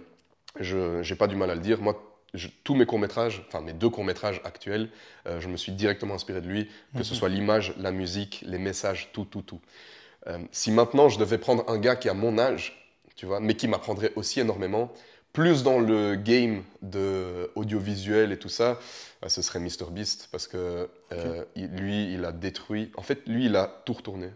je 0.59 1.01
j'ai 1.01 1.15
pas 1.15 1.27
du 1.27 1.35
mal 1.35 1.49
à 1.49 1.55
le 1.55 1.61
dire. 1.61 1.81
Moi, 1.81 2.10
je- 2.33 2.47
tous 2.63 2.75
mes 2.75 2.85
courts-métrages, 2.85 3.43
enfin 3.47 3.61
mes 3.61 3.73
deux 3.73 3.89
courts-métrages 3.89 4.41
actuels, 4.43 4.89
euh, 5.27 5.39
je 5.39 5.47
me 5.47 5.57
suis 5.57 5.71
directement 5.71 6.15
inspiré 6.15 6.41
de 6.41 6.47
lui, 6.47 6.69
que 6.97 7.03
ce 7.03 7.13
Mhm. 7.13 7.19
soit 7.19 7.29
l'image, 7.29 7.73
la 7.77 7.91
musique, 7.91 8.43
les 8.47 8.57
messages, 8.57 9.09
tout, 9.13 9.25
tout, 9.25 9.41
tout. 9.41 9.59
Euh, 10.27 10.37
si 10.51 10.71
maintenant 10.71 11.09
je 11.09 11.19
devais 11.19 11.37
prendre 11.37 11.67
un 11.69 11.77
gars 11.79 11.95
qui 11.95 12.09
a 12.09 12.13
mon 12.13 12.37
âge, 12.37 12.93
tu 13.15 13.25
vois, 13.25 13.39
mais 13.39 13.55
qui 13.55 13.67
m'apprendrait 13.67 14.13
aussi 14.15 14.39
énormément, 14.39 14.91
plus 15.33 15.63
dans 15.63 15.79
le 15.79 16.15
game 16.15 16.63
de 16.81 17.49
audiovisuel 17.55 18.31
et 18.31 18.37
tout 18.39 18.49
ça, 18.49 18.79
euh, 19.23 19.29
ce 19.29 19.41
serait 19.41 19.59
Mr 19.59 19.89
Beast 19.91 20.27
parce 20.31 20.47
que 20.47 20.89
euh, 21.13 21.45
il- 21.55 21.67
lui, 21.75 22.13
il 22.13 22.25
a 22.25 22.31
détruit. 22.31 22.91
En 22.97 23.01
fait, 23.01 23.25
lui, 23.27 23.45
il 23.45 23.55
a 23.55 23.81
tout 23.85 23.93
retourné 23.93 24.29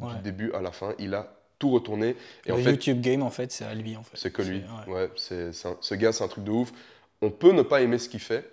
Ouais. 0.00 0.14
du 0.16 0.22
début 0.22 0.52
à 0.52 0.60
la 0.60 0.72
fin. 0.72 0.94
Il 0.98 1.14
a 1.14 1.32
tout 1.62 1.70
retourné. 1.70 2.16
Et 2.44 2.48
le 2.48 2.54
en 2.54 2.56
fait, 2.56 2.70
YouTube 2.72 3.00
game, 3.00 3.22
en 3.22 3.30
fait, 3.30 3.52
c'est 3.52 3.64
à 3.64 3.72
lui, 3.72 3.96
en 3.96 4.02
fait. 4.02 4.16
c'est 4.16 4.32
que 4.32 4.42
lui. 4.42 4.62
ouais. 4.88 4.92
Ouais, 4.92 5.10
c'est, 5.16 5.52
ce 5.52 5.94
gars, 5.94 6.12
c'est 6.12 6.24
un 6.24 6.28
truc 6.28 6.42
de 6.42 6.50
ouf. 6.50 6.72
On 7.20 7.30
peut 7.30 7.52
ne 7.52 7.62
pas 7.62 7.80
aimer 7.82 7.98
ce 7.98 8.08
qu'il 8.08 8.18
fait, 8.18 8.44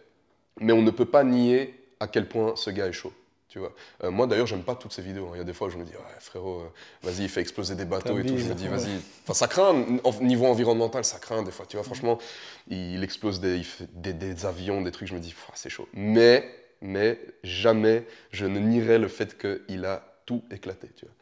mais 0.59 0.73
on 0.73 0.83
ne 0.83 0.91
peut 0.91 1.05
pas 1.17 1.23
nier 1.23 1.73
à 1.99 2.07
quel 2.07 2.27
point 2.27 2.53
ce 2.55 2.69
gars 2.69 2.85
est 2.85 2.93
chaud. 2.93 3.11
Tu 3.47 3.57
vois. 3.57 3.73
Euh, 4.03 4.11
moi 4.11 4.27
d'ailleurs, 4.27 4.45
j'aime 4.45 4.61
pas 4.61 4.75
toutes 4.75 4.93
ces 4.93 5.01
vidéos. 5.01 5.25
hein. 5.29 5.31
Il 5.33 5.37
y 5.39 5.41
a 5.41 5.43
des 5.43 5.53
fois 5.53 5.65
où 5.69 5.71
je 5.71 5.77
me 5.77 5.83
dis, 5.83 5.91
ouais, 5.93 6.19
frérot, 6.19 6.59
euh, 6.59 6.69
vas-y, 7.01 7.23
il 7.23 7.29
fait 7.29 7.41
exploser 7.41 7.73
des 7.73 7.85
bateaux 7.85 8.19
et 8.19 8.23
tout. 8.23 8.37
Je 8.37 8.45
me 8.45 8.53
dis, 8.53 8.65
ouais. 8.65 8.77
vas-y. 8.77 8.91
Enfin, 9.23 9.33
ça 9.33 9.47
craint. 9.47 9.73
Au 10.03 10.13
niveau 10.23 10.45
environnemental, 10.45 11.03
ça 11.03 11.17
craint 11.17 11.41
des 11.41 11.49
fois. 11.49 11.65
Tu 11.65 11.75
vois, 11.77 11.83
franchement, 11.83 12.19
il 12.67 13.03
explose 13.03 13.39
des, 13.39 13.57
il 13.57 13.63
fait 13.65 13.87
des, 13.91 14.13
des 14.13 14.45
avions, 14.45 14.81
des 14.83 14.91
trucs. 14.91 15.07
Je 15.07 15.15
me 15.15 15.19
dis, 15.19 15.33
c'est 15.55 15.71
chaud. 15.71 15.87
Mais, 15.93 16.47
mais 16.81 17.19
jamais 17.43 18.05
je 18.29 18.45
ne 18.45 18.59
nierai 18.59 18.99
le 18.99 19.07
fait 19.07 19.35
qu'il 19.35 19.83
a 19.85 20.03
tout 20.27 20.43
éclaté. 20.51 20.87
Tu 20.95 21.05
vois. 21.05 21.15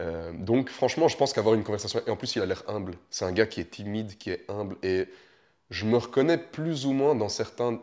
Euh, 0.00 0.32
donc 0.32 0.70
franchement, 0.70 1.08
je 1.08 1.16
pense 1.16 1.32
qu'avoir 1.32 1.54
une 1.54 1.64
conversation, 1.64 2.00
et 2.06 2.10
en 2.10 2.16
plus 2.16 2.34
il 2.36 2.42
a 2.42 2.46
l'air 2.46 2.62
humble, 2.68 2.94
c'est 3.10 3.24
un 3.24 3.32
gars 3.32 3.46
qui 3.46 3.60
est 3.60 3.70
timide, 3.70 4.16
qui 4.18 4.30
est 4.30 4.44
humble, 4.48 4.76
et 4.82 5.08
je 5.70 5.84
me 5.86 5.96
reconnais 5.98 6.38
plus 6.38 6.86
ou 6.86 6.92
moins 6.92 7.14
dans 7.14 7.28
certains 7.28 7.80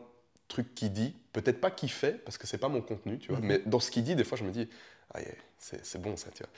trucs 0.48 0.74
qu'il 0.76 0.92
dit, 0.94 1.16
peut-être 1.34 1.62
pas 1.62 1.72
qu'il 1.72 1.92
fait, 1.92 2.14
parce 2.26 2.38
que 2.38 2.48
c'est 2.48 2.58
pas 2.58 2.70
mon 2.70 2.82
contenu, 2.82 3.20
tu 3.20 3.30
vois, 3.32 3.40
Mhm. 3.40 3.48
mais 3.48 3.62
dans 3.66 3.80
ce 3.80 3.92
qu'il 3.92 4.04
dit, 4.04 4.16
des 4.16 4.24
fois 4.24 4.38
je 4.38 4.44
me 4.44 4.52
dis, 4.52 4.68
ah 5.14 5.22
yeah, 5.22 5.30
c'est 5.60 6.02
bon 6.02 6.16
ça, 6.18 6.30
tu 6.32 6.44
vois. 6.44 6.52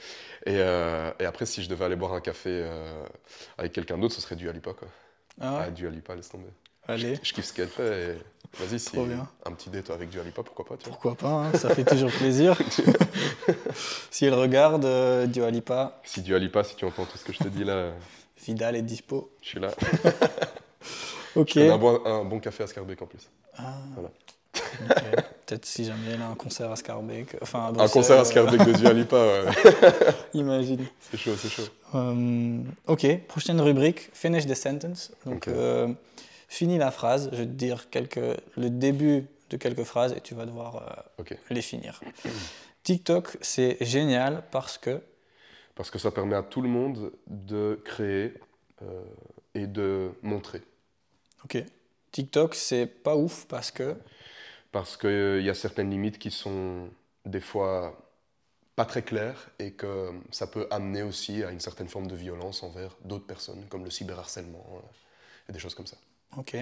Et, 0.53 0.60
euh, 0.60 1.12
et 1.20 1.26
après, 1.26 1.45
si 1.45 1.64
je 1.64 1.70
devais 1.70 1.86
aller 1.86 1.95
boire 1.95 2.14
un 2.14 2.22
café 2.22 2.49
euh, 2.51 3.05
avec 3.57 3.74
quelqu'un 3.74 3.97
d'autre, 3.97 4.16
ce 4.16 4.22
serait 4.22 4.36
du 4.36 4.49
Alipa, 4.49 4.74
quoi. 4.74 4.88
Ah 5.41 5.57
ouais? 5.60 5.64
Ah, 5.68 5.72
du 5.72 5.88
Alipa, 5.88 6.16
laisse 6.16 6.30
tomber. 6.30 6.49
Allez, 6.88 7.16
Je 7.22 7.34
kiffe 7.34 7.45
ce 7.45 7.53
qu'elle 7.53 7.68
fait, 7.70 8.16
et 8.16 8.18
vas-y, 8.58 8.80
si 8.80 8.91
Trop 8.91 9.06
bien. 9.06 9.28
un 9.45 9.52
petit 9.52 9.70
date 9.70 9.89
avec 9.89 10.10
du 10.10 10.20
Alipa, 10.20 10.43
pourquoi 10.43 10.66
pas, 10.66 10.78
tu 10.78 10.86
vois. 10.86 10.93
pourquoi 10.93 11.16
pas, 11.16 11.28
hein, 11.30 11.54
ça 11.54 11.74
fait 11.74 11.84
toujours 11.86 12.12
plaisir. 12.12 12.58
si 14.12 14.26
elle 14.26 14.34
regarde, 14.34 14.86
euh, 14.86 15.26
Lipa, 15.52 16.00
Si 16.04 16.22
du 16.22 16.36
Alipa, 16.36 16.64
si 16.64 16.76
tu 16.76 16.86
entends 16.86 17.06
tout 17.06 17.18
ce 17.18 17.24
que 17.26 17.34
je 17.34 17.39
te 17.39 17.47
dis 17.47 17.64
là, 17.64 17.91
Vidal 18.45 18.76
est 18.76 18.82
dispo. 18.82 19.32
je 19.41 19.47
suis 19.50 19.60
là. 19.60 19.70
Ok. 21.36 21.54
On 21.58 21.70
a 21.70 21.74
un 21.74 21.78
bon, 21.78 22.02
un 22.06 22.26
bon 22.26 22.39
café 22.39 22.64
à 22.64 22.68
Scarbeck 22.68 23.02
en 23.04 23.06
plus. 23.06 23.30
Ah, 23.58 23.76
Voilà. 23.93 24.10
Peut-être 25.45 25.66
si 25.66 25.86
jamais 25.86 26.12
elle 26.14 26.22
a 26.22 26.28
un 26.28 26.36
concert 26.36 26.72
à 26.72 26.76
Scarbeck. 26.76 27.36
Enfin, 27.41 27.72
à 27.78 27.84
Un 27.84 27.88
concert 27.88 28.18
à 28.18 28.22
euh, 28.22 28.24
Scarbeck 28.26 28.66
de 28.66 28.74
Dua 28.74 28.93
Lipa, 28.93 29.16
ouais. 29.16 29.45
Imagine. 30.34 30.86
c'est 31.12 31.18
chaud, 31.18 31.36
c'est 31.38 31.50
chaud. 31.50 31.68
Euh, 31.95 32.60
ok, 32.88 33.20
prochaine 33.28 33.62
rubrique, 33.62 34.10
finish 34.14 34.47
the 34.47 34.56
sentence. 34.56 35.12
Donc, 35.26 35.47
euh, 35.47 35.88
finis 36.50 36.78
la 36.78 36.91
phrase. 36.91 37.30
Je 37.32 37.38
vais 37.38 37.45
te 37.45 37.52
dire 37.52 37.89
quelques, 37.89 38.20
le 38.58 38.70
début 38.70 39.28
de 39.50 39.58
quelques 39.58 39.84
phrases 39.84 40.14
et 40.14 40.20
tu 40.20 40.36
vas 40.36 40.45
devoir 40.45 41.08
euh, 41.20 41.36
les 41.50 41.62
finir. 41.62 42.02
TikTok, 42.84 43.38
c'est 43.41 43.78
génial 43.82 44.43
parce 44.52 44.78
que. 44.78 45.02
Parce 45.76 45.89
que 45.91 46.00
ça 46.00 46.12
permet 46.12 46.36
à 46.36 46.43
tout 46.43 46.62
le 46.62 46.68
monde 46.68 47.14
de 47.28 47.80
créer 47.86 48.34
euh, 48.82 49.04
et 49.56 49.68
de 49.68 50.12
montrer. 50.24 50.62
Ok. 51.45 51.64
TikTok, 52.12 52.56
c'est 52.56 52.88
pas 52.88 53.16
ouf 53.16 53.45
parce 53.47 53.72
que. 53.72 53.95
Parce 54.72 54.97
qu'il 54.97 55.41
y 55.41 55.50
a 55.50 55.54
certaines 55.54 55.89
limites 55.89 56.20
qui 56.20 56.32
sont 56.32 56.89
des 57.26 57.41
fois 57.41 58.10
pas 58.76 58.86
très 58.86 59.02
claires 59.02 59.50
et 59.60 59.74
que 59.74 60.12
ça 60.32 60.47
peut 60.47 60.68
amener 60.72 61.04
aussi 61.04 61.43
à 61.43 61.52
une 61.52 61.60
certaine 61.60 61.89
forme 61.89 62.08
de 62.08 62.16
violence 62.16 62.64
envers 62.64 62.95
d'autres 63.04 63.26
personnes, 63.26 63.66
comme 63.68 63.84
le 63.84 63.89
cyberharcèlement 63.89 64.66
euh, 64.76 65.50
et 65.50 65.52
des 65.52 65.60
choses 65.60 65.76
comme 65.76 65.88
ça. 65.88 65.97
Ok. 66.38 66.55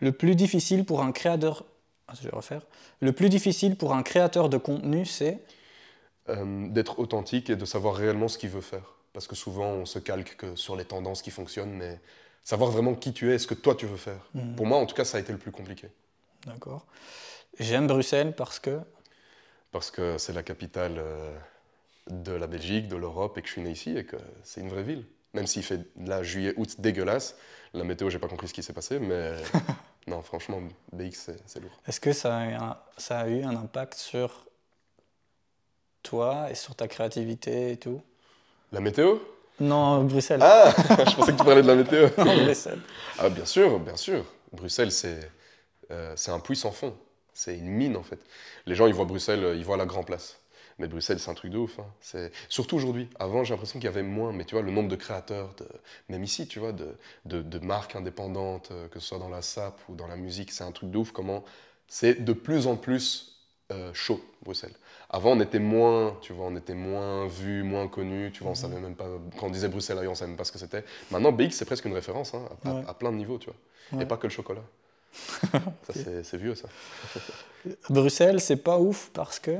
Le 0.00 0.12
plus 0.12 0.34
difficile 0.34 0.84
pour 0.84 1.02
un 1.02 1.12
créateur. 1.12 1.64
Ah, 2.08 2.14
je 2.20 2.28
vais 2.28 2.34
refaire. 2.34 2.62
Le 3.00 3.12
plus 3.12 3.28
difficile 3.28 3.76
pour 3.76 3.94
un 3.94 4.02
créateur 4.02 4.48
de 4.48 4.56
contenu, 4.56 5.04
c'est? 5.06 5.40
Euh, 6.28 6.68
D'être 6.68 6.98
authentique 6.98 7.50
et 7.50 7.56
de 7.56 7.64
savoir 7.64 7.94
réellement 7.94 8.28
ce 8.28 8.38
qu'il 8.38 8.50
veut 8.50 8.60
faire. 8.60 8.94
Parce 9.12 9.26
que 9.26 9.34
souvent, 9.36 9.68
on 9.68 9.86
se 9.86 9.98
calque 9.98 10.36
que 10.36 10.56
sur 10.56 10.76
les 10.76 10.84
tendances 10.84 11.22
qui 11.22 11.30
fonctionnent, 11.30 11.72
mais 11.72 12.00
savoir 12.44 12.70
vraiment 12.70 12.94
qui 12.94 13.12
tu 13.12 13.30
es 13.30 13.34
et 13.34 13.38
ce 13.38 13.46
que 13.46 13.54
toi 13.54 13.74
tu 13.74 13.86
veux 13.86 13.96
faire. 13.96 14.28
Mhm. 14.34 14.56
Pour 14.56 14.66
moi, 14.66 14.78
en 14.78 14.86
tout 14.86 14.94
cas, 14.94 15.04
ça 15.04 15.18
a 15.18 15.20
été 15.20 15.32
le 15.32 15.38
plus 15.38 15.52
compliqué. 15.52 15.88
D'accord. 16.46 16.86
J'aime 17.58 17.86
Bruxelles 17.86 18.34
parce 18.34 18.58
que? 18.58 18.80
Parce 19.72 19.90
que 19.90 20.18
c'est 20.18 20.32
la 20.32 20.42
capitale 20.42 20.96
euh, 20.98 21.36
de 22.08 22.32
la 22.32 22.46
Belgique, 22.46 22.88
de 22.88 22.96
l'Europe, 22.96 23.38
et 23.38 23.42
que 23.42 23.48
je 23.48 23.52
suis 23.52 23.62
né 23.62 23.70
ici, 23.70 23.96
et 23.96 24.04
que 24.04 24.16
c'est 24.42 24.60
une 24.60 24.68
vraie 24.68 24.82
ville. 24.82 25.04
Même 25.34 25.46
s'il 25.46 25.62
fait 25.62 25.80
là 25.96 26.22
juillet, 26.22 26.54
août 26.56 26.76
dégueulasse, 26.80 27.36
la 27.72 27.84
météo, 27.84 28.10
j'ai 28.10 28.18
pas 28.18 28.28
compris 28.28 28.48
ce 28.48 28.54
qui 28.54 28.62
s'est 28.62 28.72
passé, 28.72 28.98
mais 28.98 29.36
non, 30.06 30.22
franchement, 30.22 30.60
BX, 30.92 31.32
c'est- 31.46 31.60
lourd. 31.60 31.70
Est-ce 31.86 32.00
que 32.00 32.12
ça 32.12 32.36
a, 32.36 32.46
eu 32.46 32.52
un, 32.54 32.76
ça 32.96 33.20
a 33.20 33.28
eu 33.28 33.42
un 33.44 33.56
impact 33.56 33.94
sur 33.94 34.46
toi 36.02 36.50
et 36.50 36.54
sur 36.54 36.74
ta 36.74 36.88
créativité 36.88 37.72
et 37.72 37.76
tout? 37.76 38.00
La 38.72 38.80
météo? 38.80 39.18
Non, 39.60 40.04
Bruxelles. 40.04 40.40
Ah 40.42 40.72
Je 40.88 41.14
pensais 41.16 41.32
que 41.32 41.38
tu 41.38 41.44
parlais 41.44 41.62
de 41.62 41.66
la 41.66 41.74
météo. 41.76 42.08
Non, 42.18 42.44
Bruxelles. 42.44 42.80
Ah, 43.18 43.28
bien 43.28 43.44
sûr, 43.44 43.78
bien 43.78 43.96
sûr. 43.96 44.24
Bruxelles, 44.52 44.92
c'est 44.92 45.30
euh, 45.90 46.12
c'est 46.16 46.30
un 46.30 46.40
puits 46.40 46.56
sans 46.56 46.72
fond. 46.72 46.96
C'est 47.34 47.56
une 47.56 47.68
mine, 47.68 47.96
en 47.96 48.02
fait. 48.02 48.18
Les 48.66 48.74
gens, 48.74 48.86
ils 48.86 48.94
voient 48.94 49.04
Bruxelles, 49.04 49.54
ils 49.56 49.64
voient 49.64 49.76
la 49.76 49.86
Grand 49.86 50.02
Place. 50.02 50.40
Mais 50.80 50.88
Bruxelles, 50.88 51.20
c'est 51.20 51.30
un 51.30 51.34
truc 51.34 51.52
de 51.52 51.58
ouf. 51.58 51.78
hein. 51.78 51.84
C'est 52.00 52.32
Surtout 52.48 52.74
aujourd'hui. 52.76 53.08
Avant, 53.18 53.44
j'ai 53.44 53.52
l'impression 53.54 53.78
qu'il 53.78 53.84
y 53.84 53.88
avait 53.92 54.02
moins. 54.02 54.32
Mais 54.32 54.44
tu 54.46 54.54
vois, 54.54 54.62
le 54.62 54.70
nombre 54.72 54.88
de 54.88 54.96
créateurs, 54.96 55.54
de... 55.58 55.66
même 56.08 56.24
ici, 56.24 56.48
tu 56.48 56.58
vois, 56.58 56.72
de, 56.72 56.96
de, 57.26 57.42
de 57.42 57.58
marques 57.58 57.94
indépendantes, 57.96 58.70
euh, 58.72 58.88
que 58.88 58.98
ce 58.98 59.06
soit 59.06 59.18
dans 59.18 59.28
la 59.28 59.42
SAP 59.42 59.78
ou 59.88 59.94
dans 59.94 60.06
la 60.08 60.16
musique, 60.16 60.50
c'est 60.50 60.64
un 60.64 60.72
truc 60.72 60.90
de 60.90 60.96
ouf. 60.98 61.12
Comment 61.12 61.44
c'est 61.86 62.24
de 62.24 62.32
plus 62.32 62.66
en 62.66 62.76
plus 62.76 63.36
euh, 63.72 63.92
chaud, 63.94 64.20
Bruxelles. 64.42 64.72
Avant, 65.10 65.32
on 65.32 65.40
était 65.40 65.58
moins, 65.58 66.16
tu 66.22 66.32
vois, 66.32 66.46
on 66.46 66.56
était 66.56 66.74
moins 66.74 67.26
vu, 67.26 67.62
moins 67.62 67.86
connu. 67.88 68.32
Tu 68.32 68.42
vois, 68.42 68.52
on 68.52 68.54
savait 68.56 68.80
même 68.80 68.94
pas. 68.96 69.06
Quand 69.38 69.46
on 69.48 69.50
disait 69.50 69.68
Bruxelles, 69.68 69.98
on 70.08 70.14
savait 70.14 70.28
même 70.30 70.38
pas 70.38 70.44
ce 70.44 70.52
que 70.52 70.58
c'était. 70.58 70.84
Maintenant, 71.10 71.30
BX, 71.32 71.50
c'est 71.50 71.64
presque 71.66 71.84
une 71.84 71.92
référence 71.94 72.32
hein, 72.34 72.42
à, 72.64 72.70
à- 72.70 72.74
Ouais. 72.74 72.84
à 72.88 72.94
plein 72.94 73.12
de 73.12 73.16
niveaux, 73.16 73.38
tu 73.38 73.50
vois. 73.50 73.98
Ouais. 73.98 74.04
Et 74.04 74.06
pas 74.06 74.16
que 74.16 74.26
le 74.26 74.32
chocolat. 74.32 74.62
ça, 75.52 75.92
c'est- 75.92 76.22
c'est 76.22 76.36
vieux, 76.38 76.54
ça. 76.54 76.68
Bruxelles, 77.90 78.40
c'est 78.40 78.56
pas 78.56 78.78
ouf 78.78 79.10
parce 79.12 79.38
que. 79.38 79.58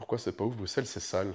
Pourquoi 0.00 0.18
c'est 0.18 0.32
pas 0.32 0.44
ouf 0.44 0.56
Bruxelles, 0.56 0.86
c'est 0.86 1.00
sale. 1.00 1.34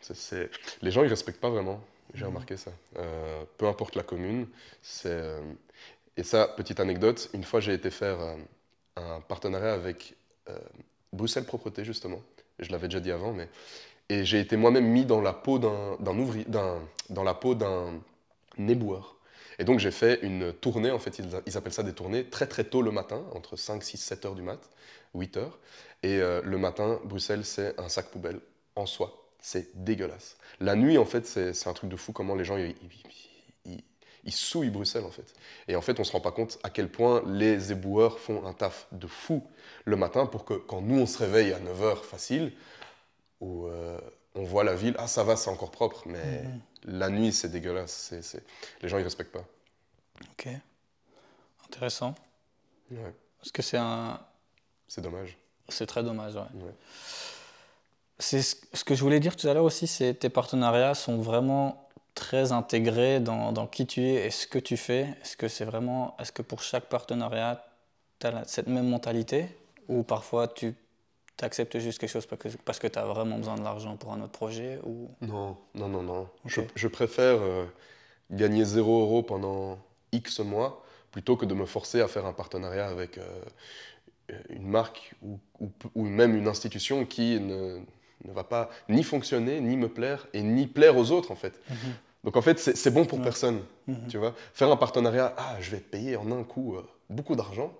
C'est- 0.00 0.50
Les 0.82 0.90
gens, 0.92 1.04
ils 1.04 1.08
respectent 1.10 1.40
pas 1.40 1.50
vraiment. 1.50 1.80
J'ai 2.14 2.26
remarqué 2.26 2.56
ça. 2.56 2.72
Euh, 2.98 3.44
peu 3.58 3.66
importe 3.68 3.96
la 3.96 4.04
commune. 4.04 4.48
c'est, 4.82 5.08
euh, 5.10 5.40
Et 6.18 6.24
ça, 6.24 6.48
petite 6.48 6.80
anecdote, 6.80 7.30
une 7.34 7.44
fois, 7.44 7.60
j'ai 7.60 7.74
été 7.74 7.90
faire 7.90 8.20
euh, 8.20 8.36
un 8.96 9.20
partenariat 9.22 9.74
avec 9.74 10.16
euh, 10.50 10.58
Bruxelles 11.12 11.44
Propreté, 11.46 11.84
justement. 11.84 12.22
Je 12.60 12.72
l'avais 12.72 12.88
déjà 12.88 13.00
dit 13.00 13.12
avant, 13.12 13.32
mais... 13.34 13.48
Et 14.10 14.24
j'ai 14.24 14.40
été 14.40 14.56
moi-même 14.56 14.86
mis 14.86 15.06
dans 15.06 15.20
la 15.22 15.32
peau 15.32 15.58
d'un 15.58 16.18
ouvrier, 16.18 16.46
dans 16.46 17.24
la 17.24 17.34
peau 17.34 17.54
d'un 17.54 17.94
éboueur. 18.58 19.16
Et 19.58 19.64
donc 19.64 19.78
j'ai 19.78 19.90
fait 19.90 20.20
une 20.22 20.52
tournée, 20.52 20.90
en 20.90 20.98
fait, 20.98 21.18
ils, 21.18 21.28
ils 21.46 21.56
appellent 21.56 21.72
ça 21.72 21.82
des 21.82 21.92
tournées, 21.94 22.24
très 22.28 22.46
très 22.46 22.64
tôt 22.64 22.82
le 22.82 22.90
matin, 22.90 23.22
entre 23.34 23.56
5, 23.56 23.82
6, 23.82 23.98
7 23.98 24.24
heures 24.24 24.34
du 24.34 24.42
mat, 24.42 24.58
8 25.14 25.36
heures. 25.36 25.58
Et 26.02 26.18
euh, 26.20 26.40
le 26.44 26.58
matin, 26.58 27.00
Bruxelles, 27.04 27.44
c'est 27.44 27.78
un 27.80 27.88
sac 27.88 28.06
poubelle 28.10 28.40
en 28.76 28.86
soi. 28.86 29.26
C'est 29.40 29.84
dégueulasse. 29.84 30.36
La 30.60 30.74
nuit, 30.74 30.98
en 30.98 31.04
fait, 31.04 31.26
c'est 31.26 31.66
un 31.68 31.72
truc 31.72 31.90
de 31.90 31.96
fou 31.96 32.12
comment 32.12 32.34
les 32.34 32.44
gens, 32.44 32.56
ils, 32.56 32.74
ils- 32.82 33.72
ils- 33.72 33.84
ils 34.24 34.32
souillent 34.32 34.70
Bruxelles, 34.70 35.04
en 35.04 35.10
fait. 35.10 35.34
Et 35.68 35.76
en 35.76 35.80
fait, 35.82 36.00
on 36.00 36.04
se 36.04 36.12
rend 36.12 36.20
pas 36.20 36.32
compte 36.32 36.58
à 36.62 36.70
quel 36.70 36.90
point 36.90 37.22
les 37.26 37.72
éboueurs 37.72 38.18
font 38.18 38.46
un 38.46 38.52
taf 38.54 38.86
de 38.92 39.06
fou 39.06 39.46
le 39.84 39.96
matin 39.96 40.24
pour 40.26 40.44
que 40.44 40.54
quand 40.54 40.80
nous, 40.80 40.98
on 41.00 41.06
se 41.06 41.18
réveille 41.18 41.52
à 41.52 41.58
9 41.60 41.82
heures 41.82 42.04
facile, 42.04 42.52
où 43.40 43.66
euh, 43.66 43.98
on 44.34 44.44
voit 44.44 44.64
la 44.64 44.74
ville, 44.74 44.94
ah 44.98 45.06
ça 45.06 45.24
va, 45.24 45.36
c'est 45.36 45.50
encore 45.50 45.70
propre, 45.70 46.02
mais 46.06 46.44
la 46.84 47.08
nuit, 47.10 47.32
c'est 47.32 47.50
dégueulasse. 47.50 47.92
C'est- 47.92 48.22
c'est- 48.22 48.44
Les 48.82 48.88
gens, 48.88 48.98
ils 48.98 49.04
respectent 49.04 49.32
pas. 49.32 49.44
Ok. 50.32 50.48
Intéressant. 51.66 52.14
Ouais, 52.90 53.14
Parce 53.38 53.52
que 53.52 53.62
c'est 53.62 53.76
un. 53.78 54.20
C'est 54.88 55.00
dommage. 55.00 55.38
C'est 55.68 55.86
très 55.86 56.02
dommage, 56.02 56.34
ouais. 56.34 56.40
Ouais. 56.40 56.74
C'est 58.18 58.42
ce 58.42 58.56
ce 58.72 58.84
que 58.84 58.94
je 58.94 59.02
voulais 59.02 59.20
dire 59.20 59.36
tout 59.36 59.48
à 59.48 59.54
l'heure 59.54 59.64
aussi, 59.64 59.86
c'est 59.86 60.14
tes 60.14 60.28
partenariats 60.28 60.94
sont 60.94 61.18
vraiment 61.18 61.88
très 62.14 62.52
intégrés 62.52 63.20
dans, 63.20 63.52
dans 63.52 63.66
qui 63.66 63.86
tu 63.86 64.02
es 64.02 64.26
et 64.26 64.30
ce 64.30 64.46
que 64.46 64.58
tu 64.58 64.76
fais. 64.76 65.08
Est-ce 65.22 65.36
que 65.36 65.48
c'est 65.48 65.64
vraiment, 65.64 66.16
est-ce 66.20 66.32
que 66.32 66.42
pour 66.42 66.62
chaque 66.62 66.84
partenariat, 66.84 67.64
tu 68.20 68.26
as 68.26 68.44
cette 68.46 68.68
même 68.68 68.88
mentalité 68.88 69.48
ou 69.88 70.02
parfois 70.02 70.48
tu 70.48 70.74
acceptes 71.42 71.78
juste 71.78 71.98
quelque 71.98 72.10
chose 72.10 72.26
parce 72.26 72.40
que, 72.40 72.48
parce 72.64 72.78
que 72.78 72.86
tu 72.86 72.98
as 72.98 73.04
vraiment 73.04 73.38
besoin 73.38 73.56
de 73.56 73.64
l'argent 73.64 73.96
pour 73.96 74.12
un 74.12 74.20
autre 74.20 74.32
projet 74.32 74.78
ou... 74.84 75.10
Non, 75.20 75.56
non, 75.74 75.88
non, 75.88 76.02
non. 76.02 76.28
Je, 76.44 76.60
je 76.74 76.88
préfère 76.88 77.38
euh, 77.40 77.64
gagner 78.30 78.64
0 78.64 79.00
euros 79.02 79.22
pendant 79.22 79.78
X 80.12 80.38
mois 80.40 80.84
plutôt 81.10 81.36
que 81.36 81.46
de 81.46 81.54
me 81.54 81.66
forcer 81.66 82.00
à 82.00 82.08
faire 82.08 82.26
un 82.26 82.32
partenariat 82.32 82.88
avec 82.88 83.18
euh, 83.18 83.42
une 84.50 84.66
marque 84.66 85.14
ou, 85.22 85.38
ou- 85.60 85.70
ou 85.94 86.04
même 86.04 86.34
une 86.36 86.48
institution 86.48 87.04
qui 87.04 87.40
ne, 87.40 87.78
ne 88.24 88.32
va 88.32 88.44
pas 88.44 88.70
ni 88.88 89.02
fonctionner, 89.02 89.60
ni 89.60 89.76
me 89.76 89.88
plaire 89.88 90.26
et 90.32 90.42
ni 90.42 90.66
plaire 90.66 90.96
aux 90.96 91.10
autres 91.10 91.30
en 91.30 91.36
fait. 91.36 91.60
Donc 92.24 92.36
en 92.36 92.42
fait, 92.42 92.58
c'est 92.58 92.90
bon 92.90 93.04
pour 93.04 93.18
Ouais. 93.18 93.24
personne. 93.24 93.60
Mhm. 93.86 94.06
Tu 94.08 94.16
vois, 94.18 94.34
faire 94.54 94.70
un 94.70 94.76
partenariat, 94.76 95.34
ah, 95.36 95.56
je 95.60 95.70
vais 95.70 95.78
te 95.80 95.90
payer 95.90 96.16
en 96.16 96.30
un 96.32 96.42
coup 96.42 96.76
euh, 96.76 96.82
beaucoup 97.10 97.36
d'argent, 97.36 97.72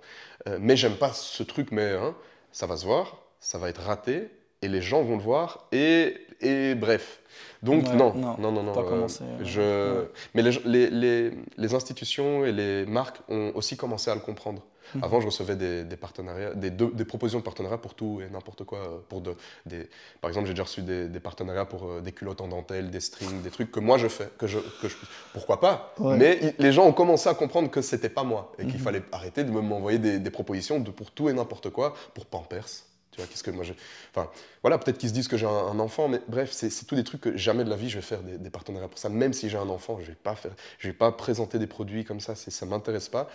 euh, 0.49 0.59
mais 0.61 0.77
j'aime 0.77 0.97
pas 0.97 1.13
ce 1.13 1.43
truc, 1.43 1.73
mais 1.73 1.93
hein, 1.93 2.15
ça 2.53 2.67
va 2.67 2.77
se 2.77 2.85
voir, 2.85 3.17
ça 3.41 3.57
va 3.59 3.69
être 3.71 3.81
raté, 3.83 4.29
et 4.61 4.69
les 4.69 4.83
gens 4.83 5.03
vont 5.03 5.17
le 5.17 5.23
voir, 5.23 5.67
et, 5.73 6.19
et 6.45 6.75
bref. 6.75 7.21
Donc 7.63 7.87
Ouais, 7.89 7.97
non, 7.97 8.13
non, 8.15 8.37
non, 8.39 8.53
non, 8.53 8.79
euh, 8.79 8.83
commencer, 8.83 9.25
euh, 9.25 9.45
je... 9.45 10.01
ouais. 10.01 10.09
Mais 10.35 10.43
les, 10.43 10.51
les, 10.67 10.91
les, 10.91 11.33
les 11.57 11.75
institutions 11.75 12.45
et 12.45 12.53
les 12.53 12.85
marques 12.85 13.21
ont 13.29 13.53
aussi 13.55 13.77
commencé 13.77 14.11
à 14.11 14.15
le 14.15 14.21
comprendre. 14.21 14.63
Mhm. 14.95 15.03
Avant, 15.03 15.21
je 15.23 15.27
recevais 15.27 15.57
des, 15.57 15.83
des 15.83 15.97
partenariats, 15.97 16.53
des, 16.53 16.69
des 16.71 17.05
propositions 17.07 17.39
de 17.39 17.45
partenariat 17.45 17.79
pour 17.79 17.95
tout 17.95 18.21
et 18.21 18.31
n'importe 18.31 18.65
quoi. 18.65 18.81
euh, 18.81 18.99
Pour 19.09 19.23
de, 19.23 19.35
des, 19.65 19.89
par 20.21 20.29
exemple, 20.29 20.47
j'ai 20.47 20.53
déjà 20.53 20.65
reçu 20.65 20.83
des, 20.83 21.09
des 21.09 21.21
partenariats 21.21 21.65
pour 21.65 21.85
euh, 21.89 22.01
des 22.03 22.13
culottes 22.13 22.43
en 22.43 22.49
dentelle, 22.49 22.91
des 22.91 23.01
strings, 23.01 23.41
des 23.41 23.51
trucs 23.51 23.73
que 23.73 23.81
moi 23.81 23.97
je 23.97 24.09
fais. 24.09 24.29
Que 24.37 24.47
je, 24.47 24.59
que 24.83 24.89
je, 24.89 24.97
pourquoi 25.33 25.59
pas? 25.59 25.95
Ouais. 25.99 26.19
Mais 26.19 26.55
les 26.59 26.71
gens 26.73 26.85
ont 26.87 26.93
commencé 26.93 27.31
à 27.31 27.35
comprendre 27.35 27.71
que 27.71 27.81
c'était 27.81 28.11
pas 28.11 28.25
moi 28.25 28.53
et 28.59 28.67
qu'il 28.67 28.75
Mhm. 28.75 28.81
fallait 28.81 29.03
arrêter 29.11 29.43
de 29.43 29.51
me- 29.51 29.63
m'envoyer 29.63 29.99
des, 29.99 30.19
des 30.19 30.31
propositions 30.31 30.79
de, 30.81 30.91
pour 30.91 31.11
tout 31.13 31.31
et 31.31 31.33
n'importe 31.33 31.71
quoi, 31.71 31.95
pour 32.13 32.27
Pampers. 32.27 32.67
Tu 33.15 33.21
vois, 33.21 33.29
qu'est-ce 33.29 33.45
que 33.45 33.53
moi 33.53 33.63
je. 33.63 33.73
Enfin, 34.11 34.29
voilà, 34.63 34.77
peut-être 34.77 34.99
qu'ils 34.99 35.09
se 35.11 35.15
disent 35.15 35.29
que 35.29 35.37
j'ai 35.37 35.47
un, 35.47 35.51
un 35.51 35.79
enfant, 35.79 36.09
mais 36.09 36.21
bref, 36.27 36.51
c'est 36.51 36.69
c'est 36.69 36.85
tous 36.85 36.97
des 36.97 37.05
trucs 37.05 37.21
que 37.21 37.37
jamais 37.37 37.63
de 37.63 37.71
la 37.71 37.77
vie 37.77 37.89
je 37.89 37.95
vais 37.97 38.03
faire 38.03 38.23
des, 38.23 38.39
des 38.39 38.51
partenariats 38.51 38.89
pour 38.89 38.99
ça. 38.99 39.09
Même 39.09 39.33
si 39.33 39.49
j'ai 39.49 39.57
un 39.59 39.69
enfant, 39.69 40.01
je 40.01 40.07
vais 40.07 40.15
pas 40.17 40.35
faire, 40.35 40.51
je 40.79 40.89
vais 40.89 40.95
pas 40.95 41.13
présenter 41.13 41.61
des 41.61 41.69
produits 41.69 42.05
comme 42.05 42.19
ça, 42.19 42.35
c'est- 42.35 42.51
ça 42.51 42.67
m'intéresse 42.67 43.09
pas. 43.09 43.29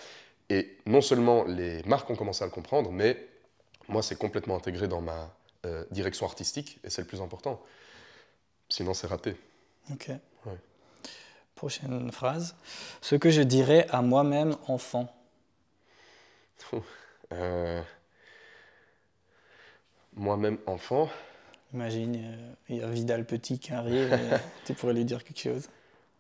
Et 0.50 0.76
non 0.86 1.00
seulement 1.00 1.46
les 1.46 1.82
marques 1.84 2.10
ont 2.10 2.16
commencé 2.18 2.44
à 2.44 2.48
le 2.48 2.52
comprendre, 2.52 2.92
mais 2.92 3.26
moi, 3.88 4.02
c'est 4.04 4.18
complètement 4.18 4.58
intégré 4.58 4.88
dans 4.90 5.02
ma 5.02 5.34
euh, 5.66 5.86
direction 5.92 6.26
artistique, 6.26 6.80
et 6.84 6.90
c'est 6.90 7.02
le 7.02 7.08
plus 7.08 7.22
important. 7.22 7.62
Sinon, 8.68 8.94
c'est 8.94 9.08
raté. 9.08 9.36
Ok. 9.92 10.10
Ouais. 10.46 10.54
Prochaine 11.56 12.12
phrase. 12.12 12.56
Ce 13.02 13.16
que 13.16 13.30
je 13.30 13.42
dirais 13.42 13.88
à 13.90 14.02
moi-même 14.02 14.56
enfant. 14.68 15.14
Euh, 17.32 17.82
Moi-même, 20.16 20.58
enfant, 20.66 21.10
Imagine, 21.74 22.16
euh, 22.16 22.54
il 22.70 22.78
y 22.78 22.82
a 22.82 22.88
Vidal 22.90 23.26
Petit 23.26 23.60
qui 23.60 23.72
arrive 23.74 24.12
et 24.12 24.36
tu 24.66 24.74
pourrais 24.74 24.94
lui 24.94 25.06
dire 25.06 25.24
quelque 25.24 25.40
chose. 25.40 25.70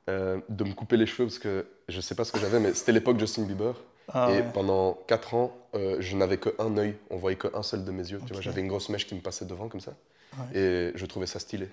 euh, 0.07 0.39
de 0.47 0.63
me 0.63 0.73
couper 0.73 0.95
les 0.95 1.07
cheveux, 1.07 1.25
parce 1.27 1.39
que 1.39 1.65
je 1.87 1.99
sais 2.01 2.13
pas 2.13 2.23
ce 2.23 2.31
que 2.31 2.39
j'avais, 2.39 2.59
mais 2.59 2.73
c'était 2.75 2.91
l'époque 2.91 3.19
Justin 3.19 3.43
Bieber. 3.43 3.73
Ah 4.13 4.29
et 4.31 4.41
ouais. 4.41 4.45
pendant 4.53 4.93
4 5.07 5.33
ans, 5.35 5.55
euh, 5.75 5.97
je 5.99 6.15
n'avais 6.17 6.37
qu'un 6.37 6.77
œil, 6.77 6.95
on 7.09 7.17
voyait 7.17 7.37
qu'un 7.37 7.63
seul 7.63 7.83
de 7.83 7.91
mes 7.91 8.07
yeux. 8.09 8.19
J'avais 8.41 8.61
une 8.61 8.67
grosse 8.67 8.89
mèche 8.89 9.05
qui 9.07 9.15
me 9.15 9.21
passait 9.21 9.45
devant 9.45 9.69
comme 9.69 9.81
ça. 9.81 9.93
Ouais. 10.37 10.59
Et 10.59 10.91
je 10.95 11.05
trouvais 11.07 11.27
ça 11.27 11.39
stylé. 11.39 11.67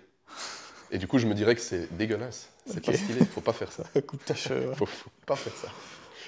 Et 0.90 0.98
du 0.98 1.06
coup, 1.06 1.18
je 1.18 1.26
me 1.26 1.34
dirais 1.34 1.54
que 1.54 1.60
c'est 1.60 1.94
dégueulasse. 1.96 2.48
C'est 2.66 2.78
Ok. 2.78 2.86
pas 2.86 2.92
stylé, 2.94 3.24
faut 3.26 3.40
pas 3.42 3.52
faire 3.52 3.72
ça. 3.72 3.84
Coupe 4.06 4.24
ta 4.24 4.34
cheveux. 4.34 4.72
Faut, 4.74 4.86
faut 4.86 5.10
pas 5.26 5.36
faire 5.36 5.54
ça. 5.54 5.68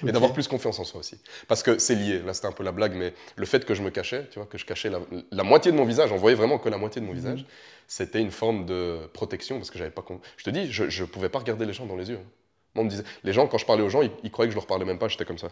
Et 0.07 0.11
d'avoir 0.11 0.33
plus 0.33 0.47
confiance 0.47 0.79
en 0.79 0.83
soi 0.83 0.99
aussi. 0.99 1.17
Parce 1.47 1.63
que 1.63 1.77
c'est 1.79 1.95
lié, 1.95 2.19
là 2.19 2.33
c'était 2.33 2.47
un 2.47 2.51
peu 2.51 2.63
la 2.63 2.71
blague, 2.71 2.93
mais 2.95 3.13
le 3.35 3.45
fait 3.45 3.65
que 3.65 3.73
je 3.73 3.81
me 3.81 3.89
cachais, 3.89 4.27
tu 4.31 4.39
vois, 4.39 4.45
que 4.47 4.57
je 4.57 4.65
cachais 4.65 4.89
la, 4.89 4.99
la 5.31 5.43
moitié 5.43 5.71
de 5.71 5.77
mon 5.77 5.85
visage, 5.85 6.11
on 6.11 6.17
voyait 6.17 6.35
vraiment 6.35 6.57
que 6.57 6.69
la 6.69 6.77
moitié 6.77 7.01
de 7.01 7.05
Mhm. 7.05 7.11
mon 7.13 7.15
visage, 7.19 7.45
c'était 7.87 8.21
une 8.21 8.31
forme 8.31 8.65
de 8.65 8.99
protection 9.13 9.57
parce 9.57 9.71
que 9.71 9.77
j'avais 9.77 9.91
pas. 9.91 10.01
con- 10.01 10.21
Je 10.37 10.43
te 10.43 10.49
dis, 10.49 10.71
je, 10.71 10.89
je 10.89 11.03
pouvais 11.05 11.29
pas 11.29 11.39
regarder 11.39 11.65
les 11.65 11.73
gens 11.73 11.85
dans 11.85 11.95
les 11.97 12.09
yeux. 12.09 12.17
hein. 12.17 12.29
Moi, 12.75 12.83
on 12.83 12.85
me 12.85 12.89
disait, 12.89 13.03
les 13.23 13.33
gens, 13.33 13.47
quand 13.47 13.57
je 13.57 13.65
parlais 13.65 13.81
aux 13.83 13.89
gens, 13.89 14.01
ils, 14.03 14.11
ils 14.23 14.31
croyaient 14.31 14.47
que 14.49 14.53
je 14.53 14.57
leur 14.59 14.67
parlais 14.67 14.85
même 14.85 14.99
pas, 14.99 15.07
j'étais 15.07 15.25
comme 15.25 15.39
ça. 15.39 15.49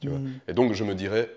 Tu 0.00 0.08
vois. 0.08 0.18
Mhm. 0.18 0.40
Et 0.48 0.52
donc 0.52 0.72
je 0.74 0.84
me 0.84 0.94
dirais, 0.94 1.30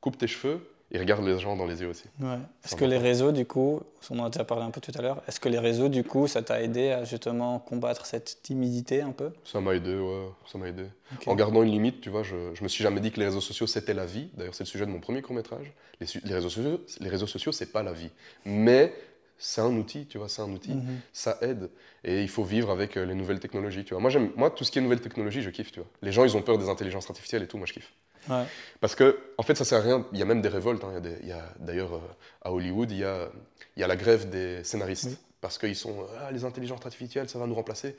coupe 0.00 0.18
tes 0.18 0.26
cheveux 0.26 0.60
et 0.92 0.98
regarde 0.98 1.24
les 1.24 1.38
gens 1.38 1.56
dans 1.56 1.64
les 1.66 1.80
yeux 1.80 1.88
aussi. 1.88 2.04
Ouais. 2.20 2.38
Est-ce 2.64 2.76
que 2.76 2.84
les 2.84 2.98
réseaux, 2.98 3.32
du 3.32 3.46
coup, 3.46 3.80
on 4.10 4.18
en 4.18 4.26
a 4.26 4.30
déjà 4.30 4.44
parlé 4.44 4.64
un 4.64 4.70
peu 4.70 4.80
tout 4.80 4.92
à 4.94 5.00
l'heure, 5.00 5.22
est-ce 5.26 5.40
que 5.40 5.48
les 5.48 5.58
réseaux, 5.58 5.88
du 5.88 6.04
coup, 6.04 6.28
ça 6.28 6.42
t'a 6.42 6.62
aidé 6.62 6.90
à 6.90 7.04
justement 7.04 7.58
combattre 7.58 8.04
cette 8.04 8.42
timidité 8.42 9.00
un 9.00 9.12
peu? 9.12 9.30
Ça 9.44 9.60
m'a 9.60 9.74
aidé, 9.74 9.96
ouais, 9.96 10.28
ça 10.46 10.58
m'a 10.58 10.68
aidé. 10.68 10.84
En 11.26 11.34
gardant 11.34 11.62
une 11.62 11.70
limite, 11.70 12.02
tu 12.02 12.10
vois, 12.10 12.22
je, 12.22 12.54
je 12.54 12.62
me 12.62 12.68
suis 12.68 12.82
jamais 12.82 13.00
dit 13.00 13.10
que 13.10 13.18
les 13.18 13.26
réseaux 13.26 13.40
sociaux 13.40 13.66
c'était 13.66 13.94
la 13.94 14.04
vie. 14.04 14.28
D'ailleurs, 14.34 14.54
c'est 14.54 14.64
le 14.64 14.68
sujet 14.68 14.84
de 14.84 14.90
mon 14.90 15.00
premier 15.00 15.22
court 15.22 15.34
métrage. 15.34 15.72
Les, 16.00 16.34
réseaux 16.34 16.50
sociaux, 16.50 16.80
les 17.00 17.08
réseaux 17.08 17.26
sociaux, 17.26 17.52
c'est 17.52 17.72
pas 17.72 17.82
la 17.82 17.92
vie, 17.92 18.10
mais 18.44 18.92
c'est 19.38 19.60
un 19.60 19.74
outil, 19.74 20.06
tu 20.06 20.18
vois, 20.18 20.28
c'est 20.28 20.42
un 20.42 20.50
outil. 20.50 20.74
Mhm. 20.74 21.00
Ça 21.12 21.38
aide 21.40 21.70
et 22.04 22.22
il 22.22 22.28
faut 22.28 22.44
vivre 22.44 22.70
avec 22.70 22.96
euh, 22.96 23.04
les 23.04 23.14
nouvelles 23.14 23.40
technologies, 23.40 23.84
tu 23.84 23.94
vois. 23.94 24.00
Moi, 24.00 24.10
j'aime, 24.10 24.30
moi, 24.36 24.50
tout 24.50 24.64
ce 24.64 24.70
qui 24.70 24.78
est 24.78 24.82
nouvelles 24.82 25.00
technologies, 25.00 25.42
je 25.42 25.50
kiffe, 25.50 25.72
tu 25.72 25.80
vois. 25.80 25.88
Les 26.02 26.12
gens, 26.12 26.24
ils 26.24 26.36
ont 26.36 26.42
peur 26.42 26.58
des 26.58 26.68
intelligences 26.68 27.08
artificielles 27.08 27.42
et 27.42 27.46
tout, 27.46 27.56
moi, 27.56 27.66
je 27.66 27.72
kiffe. 27.72 27.92
Ouais. 28.28 28.44
Parce 28.80 28.94
que, 28.94 29.18
en 29.38 29.42
fait, 29.42 29.54
ça 29.54 29.64
sert 29.64 29.78
à 29.78 29.82
rien. 29.82 30.06
Il 30.12 30.18
y 30.18 30.22
a 30.22 30.24
même 30.24 30.42
des 30.42 30.48
révoltes. 30.48 30.82
hein. 30.84 31.00
Il 31.22 31.28
y 31.28 31.32
a 31.32 31.42
d'ailleurs, 31.58 31.94
euh, 31.94 32.00
à 32.42 32.52
Hollywood, 32.52 32.90
il 32.90 32.98
y 32.98 33.04
a, 33.04 33.28
il 33.76 33.80
y 33.80 33.82
a 33.82 33.86
la 33.86 33.96
grève 33.96 34.28
des 34.30 34.62
scénaristes. 34.64 35.04
Oui. 35.06 35.16
Parce 35.40 35.58
qu'ils 35.58 35.74
sont, 35.76 36.06
ah, 36.20 36.30
les 36.30 36.44
intelligences 36.44 36.84
artificielles, 36.84 37.28
ça 37.28 37.38
va 37.38 37.46
nous 37.46 37.54
remplacer. 37.54 37.96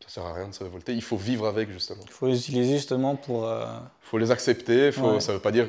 Ça 0.00 0.08
sert 0.08 0.24
à 0.26 0.32
rien 0.34 0.48
de 0.48 0.54
se 0.54 0.62
révolter. 0.64 0.92
Il 0.94 1.02
faut 1.02 1.16
vivre 1.16 1.46
avec, 1.46 1.70
justement. 1.70 2.02
Il 2.04 2.10
faut 2.10 2.26
les 2.26 2.38
utiliser 2.38 2.74
justement 2.74 3.16
pour. 3.16 3.46
euh, 3.46 3.66
Il 4.04 4.06
faut 4.08 4.18
les 4.18 4.30
accepter. 4.30 4.92
Faut, 4.92 5.12
Ouais. 5.14 5.20
Ça 5.20 5.32
ne 5.32 5.36
veut 5.36 5.42
pas 5.42 5.52
dire. 5.52 5.68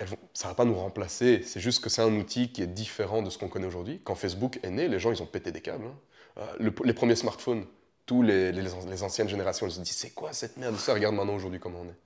vont- 0.00 0.16
ça 0.34 0.48
ne 0.48 0.50
va 0.52 0.54
pas 0.54 0.64
nous 0.64 0.74
remplacer. 0.74 1.42
C'est 1.44 1.60
juste 1.60 1.82
que 1.82 1.88
c'est 1.90 2.02
un 2.02 2.12
outil 2.14 2.50
qui 2.52 2.62
est 2.62 2.66
différent 2.66 3.22
de 3.22 3.30
ce 3.30 3.38
qu'on 3.38 3.48
connaît 3.48 3.66
aujourd'hui. 3.66 4.00
Quand 4.04 4.14
Facebook 4.14 4.58
est 4.62 4.70
né, 4.70 4.88
les 4.88 4.98
gens, 5.00 5.10
ils 5.12 5.22
ont 5.22 5.26
pété 5.26 5.52
des 5.52 5.60
câbles. 5.60 5.84
hein. 5.86 5.94
Euh, 6.38 6.42
le- 6.58 6.74
les 6.84 6.92
premiers 6.92 7.16
smartphones, 7.16 7.64
tous 8.04 8.22
les, 8.22 8.52
les- 8.52 8.62
les 8.90 9.02
anciennes 9.02 9.28
générations, 9.28 9.66
elles 9.66 9.72
se 9.72 9.80
disent 9.80 9.96
c'est 9.96 10.10
quoi 10.10 10.32
cette 10.32 10.56
merde? 10.58 10.76
Ça, 10.76 10.92
regarde 10.94 11.14
maintenant 11.14 11.34
aujourd'hui 11.34 11.58
comment 11.58 11.80
on 11.80 11.86
est. 11.88 11.96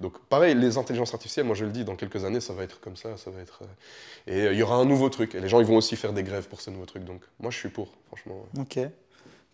Donc 0.00 0.18
pareil, 0.28 0.54
les 0.54 0.76
intelligences 0.78 1.14
artificielles, 1.14 1.46
moi 1.46 1.54
je 1.54 1.64
le 1.64 1.70
dis, 1.70 1.84
dans 1.84 1.96
quelques 1.96 2.24
années, 2.24 2.40
ça 2.40 2.52
va 2.52 2.64
être 2.64 2.80
comme 2.80 2.96
ça, 2.96 3.16
ça 3.16 3.30
va 3.30 3.40
être... 3.40 3.60
euh, 3.62 4.32
Et 4.32 4.46
euh, 4.46 4.52
il 4.52 4.58
y 4.58 4.62
aura 4.62 4.76
un 4.76 4.84
nouveau 4.84 5.08
truc, 5.08 5.34
et 5.34 5.40
les 5.40 5.48
gens 5.48 5.60
ils 5.60 5.66
vont 5.66 5.76
aussi 5.76 5.96
faire 5.96 6.12
des 6.12 6.22
grèves 6.22 6.48
pour 6.48 6.60
ce 6.60 6.70
nouveau 6.70 6.86
truc, 6.86 7.04
donc 7.04 7.22
moi 7.38 7.50
je 7.50 7.58
suis 7.58 7.68
pour, 7.68 7.88
franchement. 8.08 8.44
ouais. 8.54 8.62
Ok, 8.62 8.78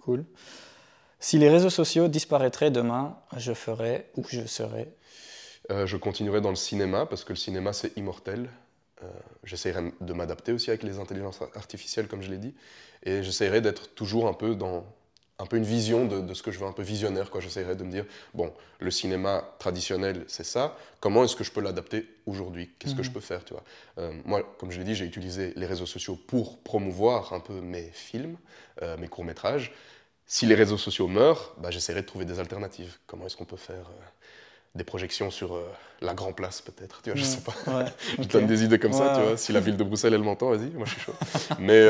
cool. 0.01 0.25
Si 1.19 1.39
les 1.39 1.51
réseaux 1.51 1.71
sociaux 1.71 2.09
disparaîtraient 2.09 2.71
demain, 2.71 3.19
je 3.37 3.53
ferais 3.53 4.07
ou 4.17 4.25
je 4.29 4.47
serais? 4.47 4.89
Euh, 5.71 5.87
je 5.87 5.97
continuerai 5.99 6.41
dans 6.41 6.51
le 6.51 6.57
cinéma, 6.57 7.07
parce 7.07 7.25
que 7.25 7.33
le 7.33 7.39
cinéma 7.39 7.73
c'est 7.73 7.97
immortel. 7.97 8.49
Euh, 9.03 9.07
j'essaierai 9.45 9.93
de 10.01 10.13
m'adapter 10.13 10.53
aussi 10.53 10.71
avec 10.71 10.83
les 10.83 10.99
intelligences 10.99 11.41
artificielles, 11.55 12.07
comme 12.09 12.23
je 12.23 12.31
l'ai 12.31 12.39
dit, 12.39 12.55
et 13.03 13.23
j'essaierai 13.23 13.61
d'être 13.61 13.95
toujours 13.95 14.29
un 14.29 14.35
peu 14.35 14.55
dans 14.55 14.85
un 15.41 15.47
peu 15.47 15.57
une 15.57 15.65
vision 15.65 16.05
de, 16.05 16.21
de 16.21 16.35
ce 16.35 16.43
que 16.43 16.51
je 16.51 16.59
veux, 16.59 16.67
un 16.67 16.73
peu 16.73 16.83
visionnaire. 16.83 17.31
quoi. 17.31 17.41
J'essaierai 17.41 17.75
de 17.75 17.83
me 17.83 17.91
dire, 17.91 18.05
bon, 18.35 18.53
le 18.79 18.91
cinéma 18.91 19.43
traditionnel, 19.59 20.25
c'est 20.29 20.45
ça. 20.45 20.77
Comment 21.01 21.25
est-ce 21.25 21.35
que 21.35 21.45
je 21.45 21.51
peux 21.51 21.63
l'adapter 21.63 22.07
aujourd'hui? 22.27 22.71
Qu'est-ce 22.79 22.95
que 22.95 23.03
je 23.03 23.11
peux 23.11 23.21
faire 23.21 23.45
tu 23.45 23.55
vois? 23.55 23.65
Euh, 23.99 24.13
Moi, 24.27 24.43
comme 24.59 24.71
je 24.71 24.79
l'ai 24.79 24.85
dit, 24.85 24.95
j'ai 24.95 25.07
utilisé 25.07 25.53
les 25.57 25.67
réseaux 25.67 25.87
sociaux 25.87 26.17
pour 26.27 26.59
promouvoir 26.59 27.33
un 27.33 27.41
peu 27.41 27.55
mes 27.61 27.91
films, 27.93 28.37
euh, 28.83 28.97
mes 28.99 29.09
courts-métrages. 29.09 29.73
Si 30.27 30.47
les 30.47 30.55
réseaux 30.55 30.79
sociaux 30.79 31.09
meurent, 31.09 31.55
bah, 31.59 31.71
j'essaierai 31.71 32.03
de 32.03 32.07
trouver 32.07 32.25
des 32.27 32.39
alternatives. 32.39 32.99
Comment 33.07 33.27
est-ce 33.27 33.37
qu'on 33.37 33.47
peut 33.47 33.57
faire 33.57 33.75
euh, 33.89 34.05
des 34.75 34.85
projections 34.85 35.31
sur 35.31 35.59
la 36.03 36.15
Grand 36.15 36.33
Place, 36.35 36.61
peut-être? 36.61 37.01
Tu 37.03 37.11
vois, 37.11 37.19
Je 37.19 37.25
sais 37.25 37.41
pas. 37.41 37.55
Ouais, 37.67 37.87
Je 38.19 38.29
donne 38.29 38.47
des 38.47 38.63
idées 38.63 38.79
comme 38.79 38.93
ça, 38.93 39.15
tu 39.17 39.23
vois. 39.23 39.37
Si 39.37 39.53
la 39.53 39.61
ville 39.61 39.77
de 39.79 39.85
Bruxelles, 39.85 40.15
elle 40.15 40.23
m'entend, 40.23 40.51
vas-y, 40.51 40.71
moi 40.71 40.85
je 40.87 40.93
suis 40.93 41.01
chaud. 41.01 41.15
Mais 41.59 41.89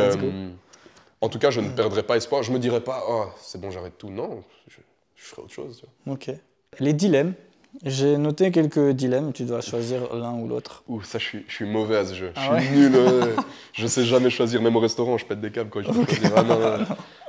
en 1.20 1.28
tout 1.28 1.38
cas, 1.38 1.50
je 1.50 1.60
ne 1.60 1.70
perdrai 1.70 2.02
pas 2.02 2.16
espoir. 2.16 2.42
Je 2.42 2.52
me 2.52 2.58
dirai 2.58 2.80
pas, 2.80 3.04
oh, 3.08 3.26
c'est 3.40 3.60
bon, 3.60 3.70
j'arrête 3.70 3.98
tout. 3.98 4.10
Non, 4.10 4.42
je, 4.68 4.76
je 5.16 5.24
ferai 5.24 5.42
autre 5.42 5.52
chose. 5.52 5.78
tu 5.80 5.86
vois. 6.04 6.14
Ok. 6.14 6.30
Les 6.78 6.92
dilemmes. 6.92 7.34
J'ai 7.84 8.16
noté 8.16 8.50
quelques 8.50 8.90
dilemmes. 8.90 9.32
Tu 9.32 9.44
dois 9.44 9.60
choisir 9.60 10.12
l'un 10.14 10.34
ou 10.34 10.48
l'autre. 10.48 10.82
Ouh, 10.88 11.02
ça, 11.02 11.18
je 11.18 11.24
suis, 11.24 11.44
je 11.46 11.54
suis 11.54 11.64
mauvais 11.66 11.98
à 11.98 12.04
ce 12.04 12.14
jeu. 12.14 12.32
Ah 12.34 12.58
je 12.58 12.64
suis 12.64 12.74
nul. 12.74 12.96
ouais. 12.96 13.36
je 13.72 13.86
sais 13.86 14.04
jamais 14.04 14.30
choisir, 14.30 14.60
même 14.60 14.74
au 14.74 14.80
restaurant, 14.80 15.16
je 15.18 15.24
pète 15.24 15.40
des 15.40 15.52
câbles 15.52 15.70
quand 15.70 15.80
il 15.80 15.92
faut 15.92 16.04
choisir. 16.04 16.32
Ah, 16.36 16.42
non, 16.42 16.58
non, 16.58 16.78
non. 16.78 16.86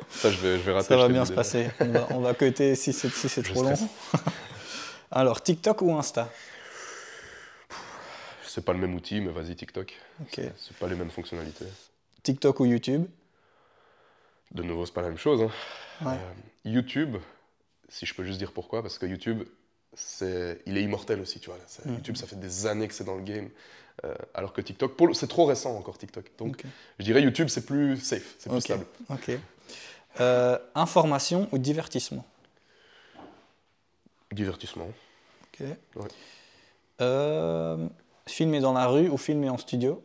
Ça, 0.10 0.32
je 0.32 0.38
vais, 0.38 0.58
je 0.58 0.64
vais 0.64 0.74
rater. 0.74 0.88
Ça 0.88 0.98
je 0.98 1.02
va 1.02 1.10
bien 1.10 1.26
se 1.26 1.34
passer. 1.34 1.68
On 1.80 1.86
va, 1.86 2.08
on 2.12 2.20
va 2.22 2.34
si 2.76 2.94
c'est 2.94 3.10
si 3.10 3.28
Je 3.30 3.42
trop 3.42 3.64
long. 3.64 3.74
Alors, 5.12 5.42
TikTok 5.42 5.82
ou 5.82 5.94
Insta? 5.94 6.30
C'est 8.48 8.66
pas 8.66 8.74
le 8.74 8.80
même 8.80 8.96
outil, 8.96 9.22
mais 9.22 9.32
vas-y, 9.32 9.56
TikTok. 9.56 9.94
Ok. 10.22 10.42
C'est 10.58 10.78
pas 10.78 10.88
les 10.88 10.96
mêmes 10.96 11.12
fonctionnalités. 11.12 11.66
TikTok 12.24 12.60
ou 12.60 12.66
YouTube? 12.66 13.06
De 14.52 14.64
nouveau, 14.64 14.86
c'est 14.86 14.94
pas 14.94 15.02
la 15.02 15.10
même 15.10 15.18
chose. 15.18 15.42
hein. 15.42 15.52
Ouais. 16.06 16.14
Euh, 16.14 16.70
YouTube, 16.70 17.18
si 17.90 18.06
je 18.06 18.14
peux 18.14 18.24
juste 18.24 18.38
dire 18.38 18.52
pourquoi, 18.52 18.82
parce 18.82 18.98
que 18.98 19.06
YouTube, 19.06 19.44
c'est, 19.94 20.62
il 20.66 20.78
est 20.78 20.84
immortel 20.84 21.22
aussi, 21.22 21.40
tu 21.40 21.50
vois. 21.50 21.60
Mhm. 21.86 21.96
YouTube, 21.96 22.16
ça 22.18 22.28
fait 22.28 22.40
des 22.40 22.66
années 22.66 22.88
que 22.88 22.94
c'est 22.94 23.04
dans 23.04 23.16
le 23.16 23.24
game, 23.24 23.50
euh, 24.04 24.14
alors 24.34 24.54
que 24.54 24.62
TikTok, 24.62 24.98
c'est 25.14 25.28
trop 25.28 25.46
récent 25.46 25.76
encore 25.76 25.98
TikTok. 25.98 26.32
Donc, 26.38 26.64
je 27.00 27.04
dirais 27.04 27.22
YouTube, 27.22 27.48
c'est 27.50 27.66
plus 27.66 27.98
safe, 27.98 28.36
c'est 28.40 28.50
plus 28.50 28.62
stable. 28.62 28.86
Ok. 29.10 29.32
Euh, 30.20 30.58
information 30.76 31.48
ou 31.52 31.58
divertissement? 31.58 32.26
Divertissement. 34.32 34.90
Ok. 35.54 35.68
Ouais. 35.96 36.08
Euh, 37.02 37.88
filmer 38.28 38.60
dans 38.60 38.74
la 38.74 38.88
rue 38.88 39.10
ou 39.10 39.18
filmer 39.18 39.50
en 39.50 39.58
studio? 39.58 40.04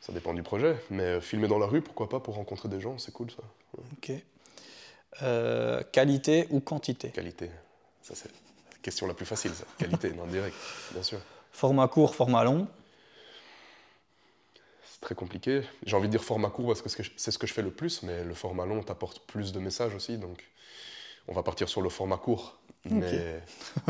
Ça 0.00 0.12
dépend 0.12 0.32
du 0.32 0.42
projet, 0.42 0.76
mais 0.90 1.02
euh, 1.02 1.20
filmer 1.20 1.48
dans 1.48 1.58
la 1.58 1.66
rue, 1.66 1.82
pourquoi 1.82 2.08
pas 2.08 2.20
pour 2.20 2.36
rencontrer 2.36 2.68
des 2.68 2.80
gens, 2.80 2.98
c'est 2.98 3.12
cool 3.12 3.30
ça. 3.30 3.42
Ok. 3.92 4.12
Euh, 5.22 5.82
qualité 5.92 6.46
ou 6.50 6.60
quantité? 6.60 7.10
Qualité, 7.10 7.50
ça 8.02 8.14
c'est 8.14 8.28
la 8.28 8.78
question 8.80 9.06
la 9.06 9.14
plus 9.14 9.26
facile, 9.26 9.52
ça. 9.52 9.64
Qualité, 9.76 10.12
non, 10.12 10.26
direct, 10.26 10.56
bien 10.92 11.02
sûr. 11.02 11.18
Format 11.50 11.88
court, 11.88 12.14
format 12.14 12.44
long? 12.44 12.68
C'est 14.84 15.00
très 15.00 15.14
compliqué. 15.14 15.62
J'ai 15.84 15.96
envie 15.96 16.06
de 16.06 16.12
dire 16.12 16.24
format 16.24 16.50
court 16.50 16.68
parce 16.68 16.82
que 16.82 17.02
c'est 17.16 17.30
ce 17.30 17.38
que 17.38 17.46
je 17.46 17.52
fais 17.52 17.62
le 17.62 17.70
plus, 17.70 18.02
mais 18.02 18.24
le 18.24 18.34
format 18.34 18.66
long 18.66 18.82
t'apporte 18.82 19.20
plus 19.26 19.52
de 19.52 19.58
messages 19.58 19.94
aussi, 19.94 20.16
donc 20.16 20.48
on 21.26 21.34
va 21.34 21.42
partir 21.42 21.68
sur 21.68 21.82
le 21.82 21.88
format 21.88 22.18
court. 22.18 22.58
Mais 22.84 23.42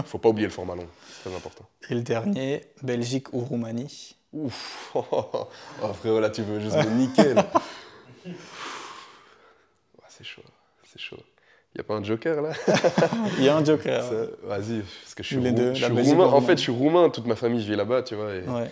faut 0.07 0.19
pas 0.19 0.31
oublier 0.31 0.49
le 0.49 0.53
format 0.53 0.75
long, 0.75 0.89
c'est 1.09 1.29
très 1.29 1.37
important. 1.37 1.69
Et 1.91 1.95
le 1.95 2.03
dernier, 2.03 2.65
Belgique 2.83 3.33
ou 3.33 3.41
Roumanie? 3.41 4.17
Ouf, 4.33 4.91
oh, 4.95 5.47
frérot, 5.95 6.21
là 6.21 6.31
tu 6.31 6.43
veux 6.43 6.61
juste 6.61 6.77
me 6.77 6.91
niquer. 6.91 7.35
c'est 10.09 10.25
chaud, 10.25 10.43
c'est 10.91 11.01
chaud. 11.01 11.23
Y 11.77 11.81
a 11.81 11.85
pas 11.85 11.95
un 11.95 12.03
joker 12.03 12.43
là? 12.43 12.53
Il 13.39 13.45
y 13.45 13.49
a 13.49 13.57
un 13.57 13.65
joker. 13.65 14.03
Vas-y, 14.43 14.81
parce 14.81 15.15
que 15.15 15.23
je 15.23 15.29
suis, 15.29 15.37
les 15.41 15.53
deux, 15.53 15.75
je 15.75 15.87
roumain. 15.87 16.27
En 16.27 16.41
fait, 16.41 16.57
je 16.57 16.63
suis 16.63 16.73
roumain, 16.73 17.09
toute 17.11 17.27
ma 17.27 17.37
famille 17.37 17.65
vit 17.65 17.77
là-bas, 17.77 18.03
tu 18.03 18.15
vois. 18.17 18.35
Et 18.35 18.43
Ouais. 18.43 18.71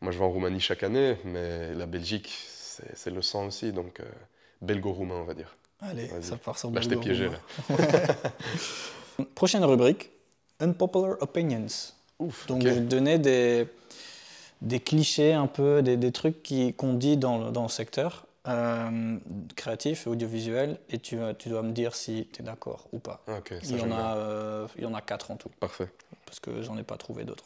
Moi, 0.00 0.12
je 0.12 0.18
vais 0.18 0.24
en 0.24 0.30
Roumanie 0.30 0.60
chaque 0.60 0.84
année, 0.84 1.16
mais 1.24 1.74
la 1.74 1.86
Belgique, 1.86 2.32
c'est 2.94 3.10
le 3.10 3.20
sang 3.20 3.46
aussi, 3.46 3.72
donc 3.72 3.98
euh, 4.00 4.04
belgo-roumain, 4.62 5.16
on 5.16 5.24
va 5.24 5.34
dire. 5.34 5.56
Allez, 5.80 6.08
ça 6.20 6.36
part 6.36 6.58
sur 6.58 6.70
Là, 6.70 6.80
je 6.80 6.88
t'ai 6.88 6.96
piégé, 6.96 7.28
là. 7.28 7.76
Prochaine 9.34 9.64
rubrique, 9.64 10.10
Unpopular 10.60 11.16
Opinions. 11.20 11.66
Ouf, 12.20 12.46
Donc, 12.46 12.62
je 12.62 12.68
vais 12.68 12.74
te 12.76 12.80
donner 12.80 13.18
des, 13.18 13.66
des 14.62 14.80
clichés 14.80 15.32
un 15.32 15.46
peu, 15.46 15.82
des, 15.82 15.96
des 15.96 16.12
trucs 16.12 16.42
qu'on 16.76 16.94
dit 16.94 17.16
dans 17.16 17.38
le, 17.38 17.50
dans 17.50 17.62
le 17.64 17.68
secteur 17.68 18.26
euh, 18.46 19.16
créatif 19.56 20.06
et 20.06 20.10
audiovisuel, 20.10 20.78
et 20.90 20.98
tu, 20.98 21.18
tu 21.38 21.48
dois 21.50 21.62
me 21.62 21.72
dire 21.72 21.94
si 21.94 22.28
tu 22.32 22.40
es 22.42 22.44
d'accord 22.44 22.86
ou 22.92 22.98
pas. 22.98 23.22
Il 23.64 23.76
y, 23.76 23.80
en 23.80 23.90
a, 23.92 24.16
euh, 24.16 24.66
il 24.76 24.84
y 24.84 24.86
en 24.86 24.94
a 24.94 25.00
quatre 25.02 25.30
en 25.30 25.36
tout, 25.36 25.50
Parfait. 25.60 25.88
parce 26.24 26.40
que 26.40 26.62
j'en 26.62 26.78
ai 26.78 26.82
pas 26.82 26.96
trouvé 26.96 27.24
d'autres. 27.24 27.44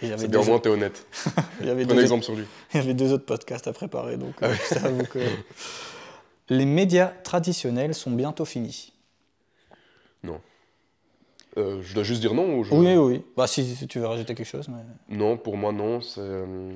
C'est 0.00 0.28
bien, 0.28 0.40
au 0.40 0.44
moins, 0.44 0.58
t'es 0.60 0.68
honnête. 0.70 1.06
il 1.60 1.66
y 1.66 1.70
avait 1.70 1.84
deux- 1.86 2.00
exemple 2.02 2.24
sur 2.24 2.34
lui. 2.34 2.44
il 2.74 2.78
y 2.78 2.82
avait 2.82 2.94
deux 2.94 3.12
autres 3.12 3.26
podcasts 3.26 3.68
à 3.68 3.72
préparer, 3.72 4.16
donc 4.16 4.34
Ah 4.42 4.46
euh, 4.46 4.54
je 4.70 5.02
que... 5.04 5.18
Les 6.48 6.66
médias 6.66 7.06
traditionnels 7.22 7.94
sont 7.94 8.10
bientôt 8.10 8.44
finis. 8.44 8.92
Euh, 11.58 11.82
je 11.82 11.94
dois 11.94 12.02
juste 12.02 12.20
dire 12.20 12.34
non 12.34 12.56
ou 12.58 12.64
je... 12.64 12.72
Oui, 12.74 12.96
oui. 12.96 13.22
Bah, 13.36 13.46
si, 13.46 13.64
si 13.76 13.86
tu 13.86 13.98
veux 13.98 14.06
rajouter 14.06 14.34
quelque 14.34 14.46
chose, 14.46 14.68
mais... 14.68 14.82
Non, 15.16 15.36
pour 15.36 15.56
moi, 15.56 15.72
non. 15.72 16.00
C'est, 16.00 16.20
euh, 16.20 16.72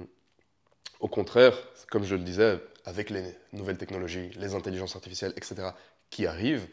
Au 1.00 1.08
contraire, 1.08 1.54
comme 1.90 2.04
je 2.04 2.14
le 2.14 2.22
disais, 2.22 2.60
avec 2.84 3.10
les 3.10 3.22
nouvelles 3.52 3.78
technologies, 3.78 4.30
les 4.36 4.54
intelligences 4.54 4.96
artificielles, 4.96 5.32
etc., 5.36 5.74
qui 6.10 6.26
arrivent, 6.26 6.68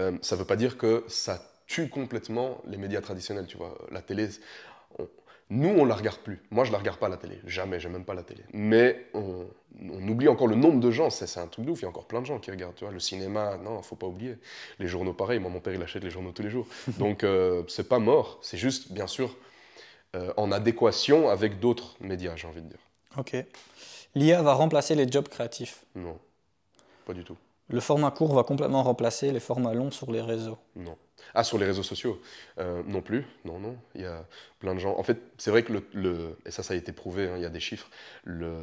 euh, 0.00 0.18
ça 0.22 0.36
ne 0.36 0.40
veut 0.40 0.46
pas 0.46 0.56
dire 0.56 0.78
que 0.78 1.04
ça 1.08 1.42
tue 1.66 1.88
complètement 1.88 2.62
les 2.66 2.76
médias 2.78 3.00
traditionnels. 3.00 3.46
Tu 3.46 3.56
vois, 3.58 3.78
la 3.92 4.02
télé, 4.02 4.28
on- 4.98 5.08
nous, 5.50 5.68
on 5.68 5.84
la 5.84 5.94
regarde 5.94 6.18
plus. 6.18 6.42
Moi, 6.50 6.64
je 6.64 6.72
la 6.72 6.78
regarde 6.78 6.98
pas 6.98 7.08
la 7.08 7.16
télé. 7.16 7.40
Jamais, 7.46 7.80
j'aime 7.80 7.92
même 7.92 8.04
pas 8.04 8.14
la 8.14 8.22
télé. 8.22 8.42
Mais 8.52 9.06
on, 9.14 9.46
on 9.80 10.08
oublie 10.08 10.28
encore 10.28 10.46
le 10.46 10.56
nombre 10.56 10.78
de 10.78 10.90
gens. 10.90 11.08
C'est, 11.08 11.26
c'est 11.26 11.40
un 11.40 11.46
truc 11.46 11.64
de 11.64 11.70
ouf. 11.70 11.80
Il 11.80 11.82
y 11.82 11.86
a 11.86 11.88
encore 11.88 12.06
plein 12.06 12.20
de 12.20 12.26
gens 12.26 12.38
qui 12.38 12.50
regardent. 12.50 12.74
Tu 12.74 12.84
vois, 12.84 12.92
le 12.92 13.00
cinéma, 13.00 13.56
non, 13.56 13.80
faut 13.80 13.96
pas 13.96 14.06
oublier. 14.06 14.36
Les 14.78 14.88
journaux, 14.88 15.14
pareil. 15.14 15.38
Moi, 15.38 15.50
mon 15.50 15.60
père, 15.60 15.72
il 15.72 15.82
achète 15.82 16.04
les 16.04 16.10
journaux 16.10 16.32
tous 16.32 16.42
les 16.42 16.50
jours. 16.50 16.66
Donc, 16.98 17.24
euh, 17.24 17.62
c'est 17.68 17.88
pas 17.88 17.98
mort. 17.98 18.38
C'est 18.42 18.58
juste, 18.58 18.92
bien 18.92 19.06
sûr, 19.06 19.36
euh, 20.16 20.32
en 20.36 20.52
adéquation 20.52 21.30
avec 21.30 21.60
d'autres 21.60 21.96
médias, 22.00 22.36
j'ai 22.36 22.46
envie 22.46 22.62
de 22.62 22.68
dire. 22.68 22.78
Ok. 23.16 23.36
L'IA 24.14 24.42
va 24.42 24.52
remplacer 24.52 24.94
les 24.94 25.10
jobs 25.10 25.28
créatifs. 25.28 25.84
Non, 25.94 26.18
pas 27.06 27.14
du 27.14 27.24
tout. 27.24 27.36
Le 27.68 27.80
format 27.80 28.10
court 28.10 28.34
va 28.34 28.44
complètement 28.44 28.82
remplacer 28.82 29.30
les 29.32 29.40
formats 29.40 29.74
longs 29.74 29.90
sur 29.90 30.10
les 30.10 30.22
réseaux. 30.22 30.58
Non. 30.76 30.96
Ah, 31.34 31.44
sur 31.44 31.58
les 31.58 31.66
réseaux 31.66 31.82
sociaux 31.82 32.20
Euh, 32.58 32.82
Non 32.86 33.02
plus. 33.02 33.26
Non, 33.44 33.58
non. 33.58 33.76
Il 33.94 34.02
y 34.02 34.06
a 34.06 34.26
plein 34.58 34.74
de 34.74 34.80
gens. 34.80 34.96
En 34.98 35.02
fait, 35.02 35.18
c'est 35.36 35.50
vrai 35.50 35.62
que 35.62 35.72
le, 35.72 35.82
le- 35.92 36.38
et 36.46 36.50
ça, 36.50 36.62
ça 36.62 36.74
a 36.74 36.76
été 36.76 36.92
prouvé. 36.92 37.28
hein, 37.28 37.34
il 37.36 37.42
y 37.42 37.46
a 37.46 37.50
des 37.50 37.60
chiffres. 37.60 37.90
Le, 38.24 38.54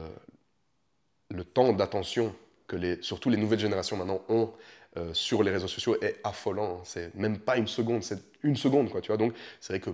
le 1.30 1.44
temps 1.44 1.74
d'attention 1.74 2.36
que 2.68 2.76
les, 2.76 3.02
surtout 3.02 3.30
les 3.30 3.38
nouvelles 3.38 3.60
générations 3.60 3.98
maintenant 3.98 4.22
ont 4.30 4.52
euh, 4.98 5.14
sur 5.14 5.44
les 5.44 5.52
réseaux 5.52 5.68
sociaux 5.68 5.98
est 6.02 6.20
affolant. 6.24 6.78
hein. 6.80 6.82
C'est 6.84 7.14
même 7.16 7.40
pas 7.40 7.58
une 7.58 7.68
seconde, 7.68 8.04
c'est 8.04 8.20
une 8.44 8.56
seconde, 8.56 8.90
quoi. 8.90 9.02
Tu 9.02 9.08
vois. 9.08 9.18
Donc, 9.18 9.34
c'est 9.60 9.74
vrai 9.74 9.80
que 9.80 9.90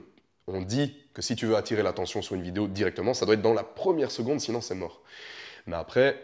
on 0.47 0.61
dit 0.61 0.95
que 1.13 1.21
si 1.21 1.35
tu 1.35 1.45
veux 1.45 1.55
attirer 1.55 1.83
l'attention 1.83 2.21
sur 2.21 2.35
une 2.35 2.41
vidéo 2.41 2.67
directement, 2.67 3.13
ça 3.13 3.25
doit 3.25 3.35
être 3.35 3.41
dans 3.41 3.53
la 3.53 3.63
première 3.63 4.11
seconde, 4.11 4.39
sinon 4.41 4.59
c'est 4.59 4.75
mort. 4.75 5.01
Mais 5.67 5.75
après, 5.75 6.21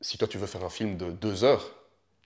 si 0.00 0.18
toi 0.18 0.28
tu 0.28 0.38
veux 0.38 0.46
faire 0.46 0.64
un 0.64 0.70
film 0.70 0.96
de 0.96 1.10
deux 1.12 1.44
heures, 1.44 1.74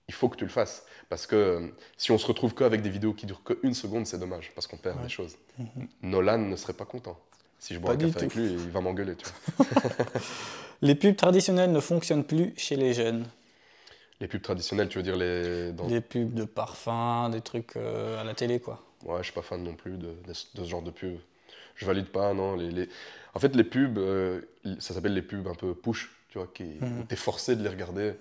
il 0.08 0.14
faut 0.14 0.28
que 0.28 0.36
tu 0.36 0.44
le 0.44 0.50
fasses. 0.50 0.84
Parce 1.08 1.26
que 1.26 1.36
euh, 1.36 1.68
si 1.96 2.10
on 2.10 2.18
se 2.18 2.26
retrouve 2.26 2.54
qu'avec 2.54 2.82
des 2.82 2.90
vidéos 2.90 3.14
qui 3.14 3.26
durent 3.26 3.42
qu'une 3.44 3.74
seconde, 3.74 4.06
c'est 4.06 4.18
dommage, 4.18 4.52
parce 4.54 4.66
qu'on 4.66 4.76
perd 4.76 4.96
Ouais. 4.98 5.04
des 5.04 5.08
choses. 5.08 5.36
Nolan 6.02 6.38
ne 6.38 6.56
serait 6.56 6.72
pas 6.74 6.84
content. 6.84 7.18
Si 7.58 7.74
je 7.74 7.78
bois 7.78 7.96
Pas 7.96 8.04
un 8.04 8.08
avec 8.08 8.34
lui, 8.34 8.44
il 8.52 8.70
va 8.70 8.80
m'engueuler. 8.80 9.14
Les 10.82 10.94
pubs 10.94 11.16
traditionnelles 11.16 11.72
ne 11.72 11.80
fonctionnent 11.80 12.22
plus 12.24 12.52
chez 12.56 12.76
les 12.76 12.94
jeunes. 12.94 13.26
Les 14.20 14.28
pubs 14.28 14.42
traditionnelles, 14.42 14.88
tu 14.88 14.98
veux 14.98 15.02
dire 15.02 15.16
les. 15.16 15.72
Dans... 15.72 15.86
Des 15.88 16.00
pubs 16.00 16.32
de 16.34 16.44
parfums, 16.44 17.30
des 17.32 17.40
trucs 17.40 17.76
euh, 17.76 18.20
à 18.20 18.24
la 18.24 18.34
télé, 18.34 18.60
quoi. 18.60 18.84
Ouais, 19.04 19.18
je 19.18 19.24
suis 19.24 19.32
pas 19.32 19.42
fan 19.42 19.62
non 19.62 19.74
plus 19.74 19.92
de, 19.92 20.06
de- 20.08 20.14
de 20.54 20.64
ce 20.64 20.64
genre 20.64 20.82
de 20.82 20.90
pub. 20.90 21.18
Je 21.74 21.84
valide 21.86 22.06
pas, 22.06 22.32
non. 22.34 22.54
Les, 22.54 22.70
les- 22.70 22.88
En 23.34 23.38
fait, 23.40 23.54
les 23.56 23.64
pubs, 23.64 23.98
euh, 23.98 24.40
ça 24.78 24.94
s'appelle 24.94 25.14
les 25.14 25.22
pubs 25.22 25.46
un 25.48 25.54
peu 25.54 25.74
push, 25.74 26.10
tu 26.28 26.38
vois, 26.38 26.48
qui 26.52 26.64
Mhm. 26.64 27.00
où 27.00 27.04
t'es 27.04 27.16
forcé 27.16 27.56
de 27.56 27.62
les 27.62 27.68
regarder. 27.70 28.12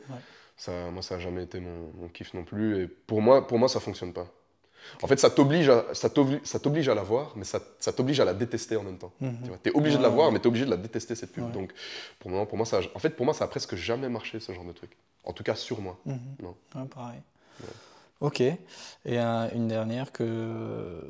Ça, 0.58 0.72
moi, 0.92 1.02
ça 1.02 1.16
a 1.16 1.20
jamais 1.20 1.44
été 1.44 1.60
mon, 1.60 1.92
mon 1.96 2.08
kiff 2.10 2.34
non 2.34 2.44
plus. 2.44 2.84
Et 2.84 2.88
pour 2.88 3.22
moi, 3.22 3.46
pour 3.46 3.60
moi, 3.60 3.70
ça 3.70 3.80
fonctionne 3.80 4.14
pas. 4.14 4.28
En 5.04 5.08
fait, 5.08 5.20
ça 5.20 5.30
t'oblige 5.30 5.70
à, 5.70 5.86
ça 5.94 6.10
t'oblige 6.10 6.90
à 6.90 6.96
la 6.96 7.04
voir, 7.04 7.34
mais 7.36 7.44
ça, 7.44 7.60
ça 7.80 7.94
t'oblige 7.94 8.20
à 8.20 8.26
la 8.26 8.34
détester 8.34 8.76
en 8.78 8.84
même 8.84 8.98
temps. 8.98 9.12
Mhm. 9.20 9.38
Tu 9.44 9.50
vois, 9.50 9.58
t'es 9.58 9.72
obligé 9.72 9.98
de 9.98 10.04
la 10.04 10.10
voir, 10.10 10.28
ouais. 10.28 10.34
mais 10.34 10.40
t'es 10.40 10.48
obligé 10.48 10.66
de 10.66 10.70
la 10.70 10.78
détester 10.78 11.16
cette 11.16 11.32
pub. 11.32 11.46
Ouais. 11.46 11.52
Donc, 11.52 11.74
pour 12.20 12.32
moi, 12.32 12.48
pour 12.48 12.58
moi, 12.58 12.66
ça, 12.66 12.80
en 12.96 13.00
fait, 13.00 13.12
pour 13.12 13.26
moi, 13.26 13.34
ça 13.34 13.46
a 13.46 13.48
presque 13.48 13.76
jamais 13.76 14.10
marché 14.10 14.40
ce 14.40 14.52
genre 14.54 14.66
de 14.66 14.72
truc. 14.72 14.92
En 15.24 15.34
tout 15.34 15.44
cas, 15.44 15.56
sur 15.56 15.82
moi. 15.82 15.98
Mhm. 16.06 16.20
Non. 16.42 16.56
Pareil. 16.88 17.22
Ok. 18.20 18.42
Et 18.42 18.58
euh, 19.06 19.48
une 19.54 19.68
dernière 19.68 20.12
que, 20.12 21.02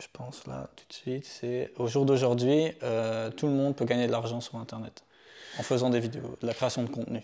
je 0.00 0.06
pense 0.12 0.46
là 0.46 0.68
tout 0.74 0.84
de 0.88 0.92
suite, 0.92 1.24
c'est 1.24 1.72
au 1.76 1.86
jour 1.86 2.04
d'aujourd'hui, 2.04 2.72
euh, 2.82 3.30
tout 3.30 3.46
le 3.46 3.52
monde 3.52 3.76
peut 3.76 3.84
gagner 3.84 4.06
de 4.06 4.12
l'argent 4.12 4.40
sur 4.40 4.56
Internet 4.56 5.04
en 5.58 5.62
faisant 5.62 5.90
des 5.90 6.00
vidéos, 6.00 6.36
de 6.40 6.46
la 6.46 6.54
création 6.54 6.82
de 6.82 6.88
contenu. 6.88 7.22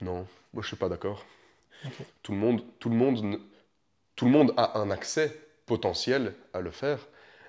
Non, 0.00 0.26
moi 0.52 0.62
je 0.62 0.68
suis 0.68 0.76
pas 0.76 0.88
d'accord. 0.88 1.24
Tout, 2.22 2.32
le 2.32 2.38
monde, 2.38 2.62
tout, 2.78 2.88
le 2.88 2.96
monde, 2.96 3.40
tout 4.16 4.24
le 4.24 4.30
monde 4.30 4.52
a 4.56 4.78
un 4.78 4.90
accès 4.90 5.36
potentiel 5.66 6.34
à 6.52 6.60
le 6.60 6.70
faire, 6.70 6.98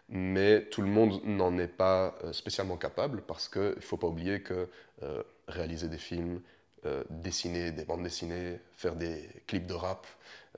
mais 0.09 0.65
tout 0.65 0.81
le 0.81 0.87
monde 0.87 1.21
n'en 1.23 1.57
est 1.57 1.67
pas 1.67 2.15
euh, 2.23 2.33
spécialement 2.33 2.77
capable 2.77 3.21
parce 3.21 3.49
qu'il 3.49 3.61
ne 3.61 3.81
faut 3.81 3.97
pas 3.97 4.07
oublier 4.07 4.41
que 4.41 4.69
euh, 5.03 5.23
réaliser 5.47 5.89
des 5.89 5.97
films, 5.97 6.41
euh, 6.85 7.03
dessiner 7.09 7.71
des 7.71 7.85
bandes 7.85 8.03
dessinées, 8.03 8.59
faire 8.75 8.95
des 8.95 9.27
clips 9.47 9.67
de 9.67 9.73
rap, 9.73 10.07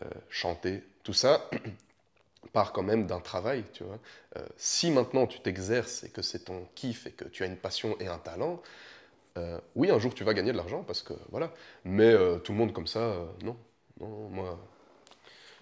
euh, 0.03 0.09
chanter, 0.29 0.83
tout 1.03 1.13
ça 1.13 1.49
part 2.53 2.71
quand 2.73 2.83
même 2.83 3.05
d'un 3.07 3.19
travail, 3.19 3.63
tu 3.73 3.83
vois. 3.83 3.99
Si 4.55 4.91
maintenant 4.91 5.27
tu 5.27 5.39
t'exerces 5.41 6.03
et 6.05 6.09
que 6.09 6.21
c'est 6.21 6.45
ton 6.45 6.67
kiff 6.75 7.05
et 7.05 7.11
que 7.11 7.25
tu 7.25 7.43
as 7.43 7.47
une 7.47 7.57
passion 7.57 7.97
et 7.99 8.07
un 8.07 8.17
talent, 8.17 8.61
euh, 9.39 9.59
oui, 9.75 9.89
un 9.89 9.99
jour 9.99 10.13
tu 10.13 10.23
vas 10.23 10.33
gagner 10.33 10.51
de 10.51 10.57
l'argent 10.57 10.83
parce 10.83 11.01
que 11.01 11.13
voilà. 11.31 11.51
Mais 11.83 12.11
euh, 12.11 12.39
tout 12.39 12.51
le 12.51 12.57
monde 12.57 12.73
comme 12.73 12.87
ça, 12.87 12.99
euh, 12.99 13.25
non, 13.43 13.55
non, 13.99 14.29
moi, 14.29 14.59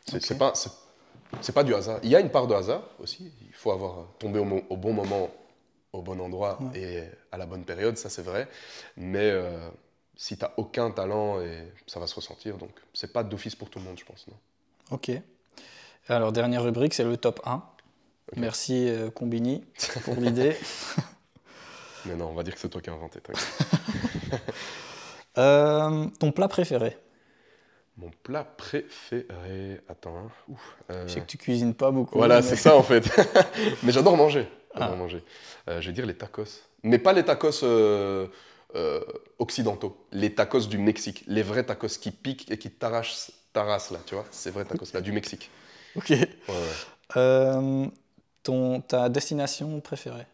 c'est 0.05 0.37
pas, 0.37 0.53
c'est 1.41 1.53
pas 1.53 1.63
du 1.63 1.73
hasard. 1.73 1.99
Il 2.03 2.09
y 2.09 2.15
a 2.15 2.19
une 2.19 2.29
part 2.29 2.47
de 2.47 2.53
hasard 2.53 2.83
aussi. 2.99 3.31
Il 3.41 3.53
faut 3.53 3.71
avoir 3.71 4.07
tombé 4.19 4.39
au, 4.39 4.77
bon 4.77 4.93
moment, 4.93 5.29
au 5.93 6.01
bon 6.01 6.19
endroit 6.19 6.59
Ouais. 6.61 6.79
et 6.79 7.03
à 7.31 7.37
la 7.37 7.45
bonne 7.45 7.65
période, 7.65 7.97
ça 7.97 8.09
c'est 8.09 8.21
vrai. 8.21 8.47
Mais 8.95 9.33
si 10.15 10.37
tu 10.37 10.43
n'as 10.43 10.51
aucun 10.57 10.91
talent, 10.91 11.41
et 11.41 11.71
ça 11.87 11.99
va 11.99 12.07
se 12.07 12.15
ressentir. 12.15 12.57
Donc 12.57 12.71
c'est 12.93 13.11
pas 13.11 13.23
d'office 13.23 13.55
pour 13.55 13.69
tout 13.69 13.79
le 13.79 13.85
monde, 13.85 13.99
je 13.99 14.05
pense. 14.05 14.27
Non. 14.27 14.37
Ok. 14.91 15.11
Alors, 16.07 16.31
dernière 16.31 16.63
rubrique, 16.63 16.93
c'est 16.93 17.03
le 17.03 17.17
top 17.17 17.41
1. 17.45 17.61
Merci 18.37 18.89
Combini 19.13 19.65
pour 20.05 20.15
l'idée. 20.15 20.55
Mais 22.07 22.15
non, 22.15 22.29
on 22.29 22.33
va 22.33 22.43
dire 22.43 22.53
que 22.53 22.59
c'est 22.59 22.69
toi 22.69 22.81
qui 22.81 22.89
as 22.89 22.93
inventé. 22.93 23.19
Euh, 25.37 26.07
ton 26.19 26.31
plat 26.31 26.47
préféré 26.47 26.97
Mon 27.97 28.09
plat 28.23 28.43
préféré. 28.43 29.79
Attends. 29.87 30.17
hein. 30.17 30.31
Ouf, 30.47 30.77
euh, 30.89 31.07
Je 31.07 31.13
sais 31.13 31.21
que 31.21 31.27
tu 31.27 31.37
cuisines 31.37 31.75
pas 31.75 31.91
beaucoup. 31.91 32.17
Voilà, 32.17 32.37
mais- 32.37 32.41
c'est 32.41 32.55
ça 32.55 32.75
en 32.75 32.81
fait. 32.81 33.03
mais 33.83 33.91
j'adore 33.91 34.17
manger. 34.17 34.47
J'adore 34.73 34.93
Ah. 34.93 34.95
manger. 34.95 35.23
Euh, 35.69 35.79
je 35.79 35.87
vais 35.87 35.93
dire 35.93 36.07
les 36.07 36.15
tacos. 36.17 36.63
Mais 36.81 36.97
pas 36.97 37.13
les 37.13 37.23
tacos 37.23 37.63
occidentaux. 39.37 40.07
Les 40.11 40.33
tacos 40.33 40.61
du 40.67 40.79
Mexique. 40.79 41.23
Les 41.27 41.43
vrais 41.43 41.63
tacos 41.63 41.99
qui 41.99 42.09
piquent 42.09 42.49
et 42.51 42.57
qui 42.57 42.71
t'arrachent 42.71 43.29
t'arrassent 43.53 43.91
là, 43.91 43.99
tu 44.07 44.15
vois. 44.15 44.25
Ces 44.31 44.49
vrais 44.49 44.65
tacos 44.65 44.85
là, 44.93 45.01
du 45.01 45.11
Mexique. 45.11 45.51
Ok. 45.95 46.09
Ouais, 46.09 46.27
ouais. 47.15 47.89
Ton, 48.43 48.81
ta 48.81 49.09
destination 49.09 49.79
préférée 49.81 50.25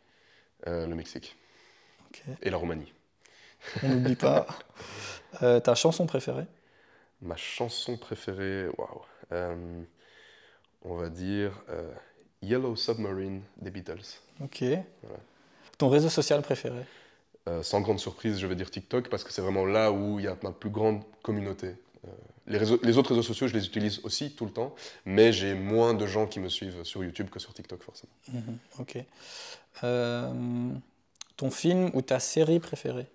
Euh, 0.68 0.88
le 0.88 0.96
Mexique. 0.96 1.36
Et 2.42 2.50
la 2.50 2.58
Roumanie. 2.58 2.92
On 3.84 3.90
n'oublie 3.90 4.16
pas. 4.16 4.46
Euh, 5.42 5.60
ta 5.60 5.74
chanson 5.74 6.06
préférée? 6.06 6.46
Ma 7.24 7.36
chanson 7.36 7.98
préférée, 7.98 8.68
waouh. 8.78 9.02
Euh, 9.32 9.82
on 10.84 10.96
va 10.96 11.10
dire 11.10 11.60
euh, 11.70 11.92
Yellow 12.44 12.76
Submarine 12.76 13.42
des 13.58 13.72
Beatles. 13.72 14.20
Ok. 14.44 14.64
Ton 15.80 15.90
réseau 15.90 16.10
social 16.10 16.44
préféré? 16.44 16.86
Euh, 17.50 17.64
sans 17.64 17.82
grande 17.82 18.00
surprise, 18.00 18.38
je 18.38 18.46
vais 18.46 18.56
dire 18.56 18.70
TikTok 18.70 19.10
parce 19.10 19.24
que 19.24 19.32
c'est 19.34 19.42
vraiment 19.42 19.66
là 19.66 19.92
où 19.92 20.20
il 20.20 20.26
y 20.26 20.28
a 20.28 20.38
ma 20.44 20.52
plus 20.52 20.70
grande 20.70 21.02
communauté. 21.24 21.76
Les, 22.46 22.60
réseaux- 22.60 22.80
les 22.84 22.98
autres 23.00 23.10
réseaux 23.10 23.24
sociaux, 23.24 23.48
je 23.48 23.54
les 23.56 23.66
utilise 23.66 24.02
aussi 24.04 24.36
tout 24.36 24.46
le 24.46 24.52
temps, 24.52 24.76
mais 25.06 25.34
j'ai 25.34 25.56
moins 25.56 25.96
de 25.96 26.06
gens 26.06 26.28
qui 26.28 26.40
me 26.40 26.50
suivent 26.50 26.84
sur 26.84 27.04
YouTube 27.04 27.30
que 27.32 27.40
sur 27.40 27.56
TikTok, 27.56 27.82
forcément. 27.82 28.14
Mhm, 28.32 28.58
Ok. 28.80 28.98
Euh, 29.84 30.74
ton 31.44 31.52
film 31.52 31.92
ou 31.94 32.02
ta 32.02 32.20
série 32.20 32.60
préférée 32.60 33.08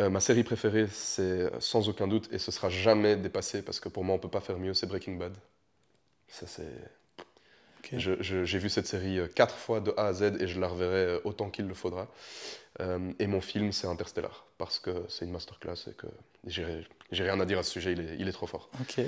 Euh, 0.00 0.08
ma 0.08 0.20
série 0.20 0.44
préférée, 0.44 0.86
c'est 0.90 1.22
euh, 1.22 1.50
sans 1.60 1.88
aucun 1.88 2.06
doute, 2.08 2.28
et 2.32 2.38
ce 2.38 2.50
sera 2.52 2.70
jamais 2.70 3.16
dépassé 3.16 3.62
parce 3.62 3.80
que 3.80 3.88
pour 3.88 4.04
moi, 4.04 4.14
on 4.14 4.18
peut 4.18 4.30
pas 4.30 4.40
faire 4.40 4.58
mieux, 4.58 4.72
c'est 4.72 4.86
Breaking 4.86 5.16
Bad. 5.16 5.34
Ça, 6.28 6.46
c'est. 6.46 6.72
Ok. 7.80 7.98
Je- 7.98 8.22
je- 8.22 8.44
J'ai 8.44 8.58
vu 8.58 8.68
cette 8.70 8.86
série 8.86 9.18
euh, 9.18 9.26
quatre 9.26 9.56
fois 9.56 9.80
de 9.80 9.92
A 9.96 10.06
à 10.06 10.12
Z 10.12 10.22
et 10.40 10.46
je 10.46 10.60
la 10.60 10.68
reverrai 10.68 11.20
autant 11.24 11.50
qu'il 11.50 11.66
le 11.66 11.74
faudra. 11.74 12.06
Euh, 12.80 13.12
et 13.18 13.26
mon 13.26 13.40
film, 13.40 13.72
c'est 13.72 13.88
Interstellar, 13.88 14.46
parce 14.58 14.78
que 14.78 15.04
c'est 15.08 15.24
une 15.24 15.32
masterclass 15.32 15.88
et 15.90 15.94
que 15.94 16.06
j'ai 16.46 17.24
rien 17.28 17.40
à 17.40 17.44
dire 17.44 17.58
à 17.58 17.62
ce 17.64 17.72
sujet, 17.72 17.92
il 17.92 18.00
est, 18.00 18.16
il 18.18 18.28
est 18.28 18.32
trop 18.32 18.46
fort. 18.46 18.70
Ok. 18.80 19.00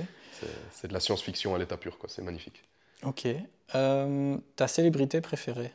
C'est- 0.72 0.88
de 0.88 0.92
la 0.92 1.00
science-fiction 1.00 1.54
à 1.54 1.58
l'état 1.58 1.76
pur, 1.76 1.96
quoi. 1.98 2.08
C'est 2.08 2.22
magnifique. 2.22 2.64
Ok. 3.04 3.26
Euh, 3.76 4.36
ta 4.56 4.66
célébrité 4.68 5.20
préférée 5.20 5.72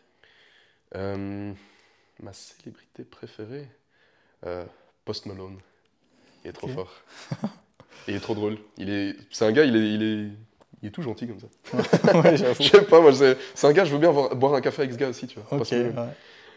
ma 2.22 2.34
célébrité 2.34 3.04
préférée 3.04 3.68
euh, 4.46 4.66
Post 5.06 5.26
Malone. 5.26 5.58
Il 6.44 6.50
est 6.50 6.54
trop 6.54 6.68
fort. 6.68 6.92
Et 8.08 8.12
il 8.12 8.16
est 8.16 8.20
trop 8.20 8.36
drôle. 8.36 8.58
Il 8.78 8.90
est, 8.90 9.16
c'est 9.32 9.46
un 9.46 9.52
gars, 9.52 9.64
il 9.66 9.76
est, 9.76 9.94
il 9.94 10.04
est, 10.04 10.30
il 10.82 10.88
est 10.88 10.92
tout 10.92 11.02
gentil 11.02 11.28
comme 11.28 11.40
ça. 11.40 12.18
Ouais. 12.22 12.38
Je 12.60 12.64
sais 12.70 12.82
pas, 12.84 13.02
moi, 13.02 13.14
c'est, 13.14 13.38
c'est 13.56 13.68
un 13.68 13.74
gars, 13.74 13.84
je 13.86 13.92
veux 13.92 14.00
bien 14.00 14.12
voir- 14.12 14.36
boire 14.36 14.54
un 14.54 14.62
café 14.62 14.84
avec 14.84 14.94
ce 14.94 14.98
gars 14.98 15.10
aussi, 15.10 15.28
tu 15.28 15.40
vois. 15.40 15.60
Ok, 15.60 15.72
ouais, 15.72 15.92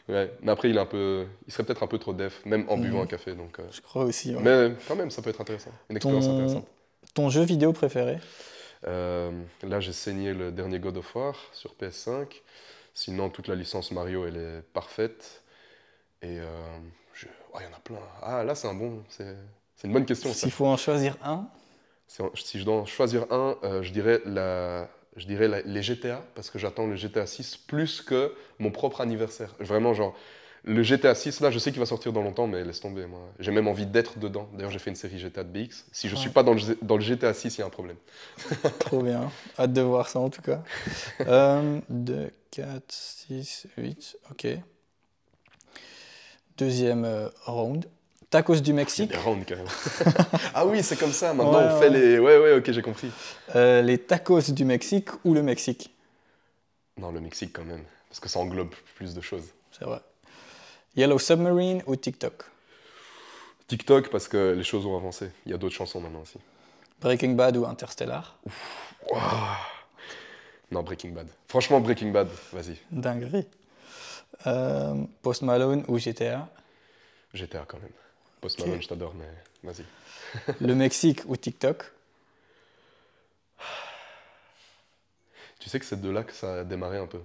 Ouais. 0.09 0.33
Mais 0.43 0.51
après, 0.53 0.71
il 0.71 0.77
est 0.77 0.81
un 0.81 0.87
peu, 0.87 1.27
il 1.47 1.53
serait 1.53 1.63
peut-être 1.65 1.83
un 1.83 1.87
peu 1.87 1.99
trop 1.99 2.13
def, 2.13 2.45
même 2.45 2.65
en 2.69 2.77
Mhm. 2.77 2.83
buvant 2.83 3.03
un 3.03 3.07
café. 3.07 3.35
Donc, 3.35 3.59
euh, 3.61 3.65
je 3.71 3.81
crois 3.81 4.05
aussi. 4.05 4.35
ouais. 4.35 4.41
Mais 4.43 4.75
quand 4.89 4.97
même, 4.97 5.11
ça 5.11 5.23
peut 5.23 5.31
être 5.31 5.41
intéressant. 5.41 5.71
Une 5.89 5.97
expérience 5.97 6.27
Ton- 6.27 6.35
intéressante. 6.35 6.67
Ton 7.15 7.31
jeu 7.31 7.43
vidéo 7.43 7.73
préféré? 7.73 8.19
Euh, 8.87 9.31
là, 9.63 9.79
j'ai 9.81 9.93
saigné 9.93 10.33
le 10.35 10.51
dernier 10.53 10.79
God 10.81 10.97
of 10.97 11.15
War 11.15 11.37
sur 11.53 11.75
PS5. 11.75 12.43
Sinon, 12.95 13.29
toute 13.31 13.47
la 13.49 13.55
licence 13.55 13.93
Mario, 13.93 14.27
elle 14.27 14.37
est 14.37 14.63
parfaite. 14.73 15.43
Et 16.23 16.39
euh, 16.41 16.79
je- 17.15 17.27
oh, 17.53 17.59
il 17.61 17.65
y 17.65 17.67
en 17.67 17.77
a 17.77 17.81
plein. 17.81 17.99
Ah, 18.23 18.45
là, 18.45 18.55
c'est 18.55 18.69
un 18.69 18.75
bon. 18.75 19.03
C'est 19.09 19.37
c'est 19.77 19.87
une 19.89 19.95
bonne 19.95 20.07
question. 20.07 20.33
S'il 20.33 20.51
faut 20.51 20.67
en 20.67 20.77
choisir 20.77 21.17
un 21.23 21.49
Si, 22.35 22.59
je 22.59 22.65
dois 22.65 22.75
en 22.75 22.87
choisir 22.87 23.27
un, 23.31 23.57
euh, 23.63 23.83
je 23.83 23.93
dirais, 23.93 24.21
la, 24.25 24.89
je 25.17 25.27
dirais 25.27 25.47
la- 25.49 25.63
les 25.63 25.83
GTA, 25.83 26.23
parce 26.35 26.51
que 26.51 26.59
j'attends 26.59 26.87
le 26.87 26.97
GTA 26.97 27.27
6 27.27 27.57
plus 27.57 28.03
que 28.03 28.35
mon 28.59 28.71
propre 28.73 29.01
anniversaire. 29.01 29.55
Vraiment, 29.61 29.95
genre, 29.95 30.17
le 30.65 30.83
GTA 30.83 31.15
6, 31.15 31.41
là, 31.41 31.51
je 31.51 31.59
sais 31.59 31.71
qu'il 31.71 31.79
va 31.81 31.87
sortir 31.87 32.13
dans 32.13 32.23
longtemps, 32.23 32.47
mais 32.49 32.65
laisse 32.65 32.81
tomber, 32.81 33.07
moi. 33.07 33.21
J'ai 33.39 33.53
même 33.53 33.69
envie 33.69 33.87
d'être 33.87 34.19
dedans. 34.19 34.49
D'ailleurs, 34.55 34.71
j'ai 34.73 34.79
fait 34.81 34.91
une 34.91 34.97
série 34.97 35.19
GTA 35.19 35.45
de 35.45 35.51
BX. 35.51 35.87
Si 35.93 36.09
je 36.09 36.17
Ouais. 36.17 36.21
suis 36.21 36.31
pas 36.31 36.43
dans 36.43 36.55
le, 36.55 36.61
dans 36.83 36.97
le 36.97 37.03
GTA 37.03 37.33
6, 37.35 37.57
il 37.59 37.61
y 37.61 37.63
a 37.63 37.67
un 37.67 37.71
problème. 37.71 37.97
Trop 38.79 39.03
bien. 39.03 39.31
Hâte 39.59 39.73
de 39.73 39.81
voir 39.81 40.09
ça 40.09 40.21
en 40.21 40.31
tout 40.31 40.43
cas. 40.43 40.63
Euh, 41.27 41.81
2, 41.89 42.31
4, 42.51 42.93
6, 42.93 43.67
8. 43.77 44.17
Ok. 44.31 44.47
Deuxième 46.65 47.05
euh, 47.07 47.29
round. 47.47 47.87
Tacos 48.29 48.57
du 48.57 48.61
Il 48.61 48.67
y 48.69 48.71
a 48.71 48.75
Mexique. 48.75 49.11
des 49.11 49.17
rounds, 49.17 49.45
quand 49.49 49.57
même. 49.57 49.67
ah 50.55 50.67
oui, 50.67 50.83
c'est 50.83 50.97
comme 50.99 51.11
ça. 51.13 51.33
Maintenant, 51.33 51.59
Ouais, 51.59 51.65
on 51.73 51.81
fait 51.81 51.89
ouais. 51.89 51.99
les. 51.99 52.19
Ouais, 52.19 52.39
ouais, 52.39 52.53
ok, 52.59 52.71
j'ai 52.71 52.83
compris. 52.83 53.11
Euh, 53.57 53.81
les 53.83 53.97
tacos 53.99 54.53
du 54.53 54.65
Mexique 54.67 55.09
ou 55.25 55.33
le 55.33 55.43
Mexique? 55.43 55.91
Non, 56.99 57.11
le 57.13 57.21
Mexique, 57.21 57.53
quand 57.55 57.65
même. 57.65 57.83
Parce 58.11 58.21
que 58.21 58.29
ça 58.29 58.39
englobe 58.41 58.75
plus 58.95 59.15
de 59.15 59.21
choses. 59.23 59.47
C'est 59.73 59.85
vrai. 59.87 60.01
Yellow 60.97 61.19
Submarine 61.19 61.83
ou 61.87 61.97
TikTok? 61.97 62.45
TikTok, 63.67 64.11
parce 64.11 64.29
que 64.29 64.53
les 64.53 64.65
choses 64.65 64.85
ont 64.85 64.97
avancé. 64.97 65.31
Il 65.47 65.53
y 65.53 65.55
a 65.55 65.59
d'autres 65.59 65.75
chansons 65.77 66.01
maintenant 66.01 66.21
aussi. 66.21 66.39
Breaking 67.01 67.31
Bad 67.33 67.57
ou 67.57 67.65
Interstellar? 67.65 68.37
Non, 70.71 70.83
Breaking 70.83 71.11
Bad. 71.13 71.27
Franchement, 71.49 71.81
Breaking 71.81 72.11
Bad, 72.11 72.29
vas-y. 72.53 72.77
Dinguerie. 72.91 73.47
Euh, 74.47 74.95
Post 75.23 75.43
Malone 75.43 75.85
ou 75.89 75.99
GTA 75.99 76.49
GTA, 77.35 77.65
quand 77.67 77.79
même. 77.81 77.91
Post. 78.41 78.61
Malone, 78.61 78.83
je 78.83 78.89
t'adore, 78.89 79.15
mais 79.15 79.29
vas-y. 79.63 79.85
Le 80.61 80.75
Mexique 80.75 81.23
ou 81.27 81.37
TikTok? 81.37 81.85
Tu 85.59 85.69
sais 85.69 85.79
que 85.79 85.85
c'est 85.85 86.01
de 86.01 86.11
là 86.11 86.25
que 86.25 86.33
ça 86.33 86.61
a 86.61 86.65
démarré 86.65 86.97
un 86.99 87.07
peu. 87.07 87.21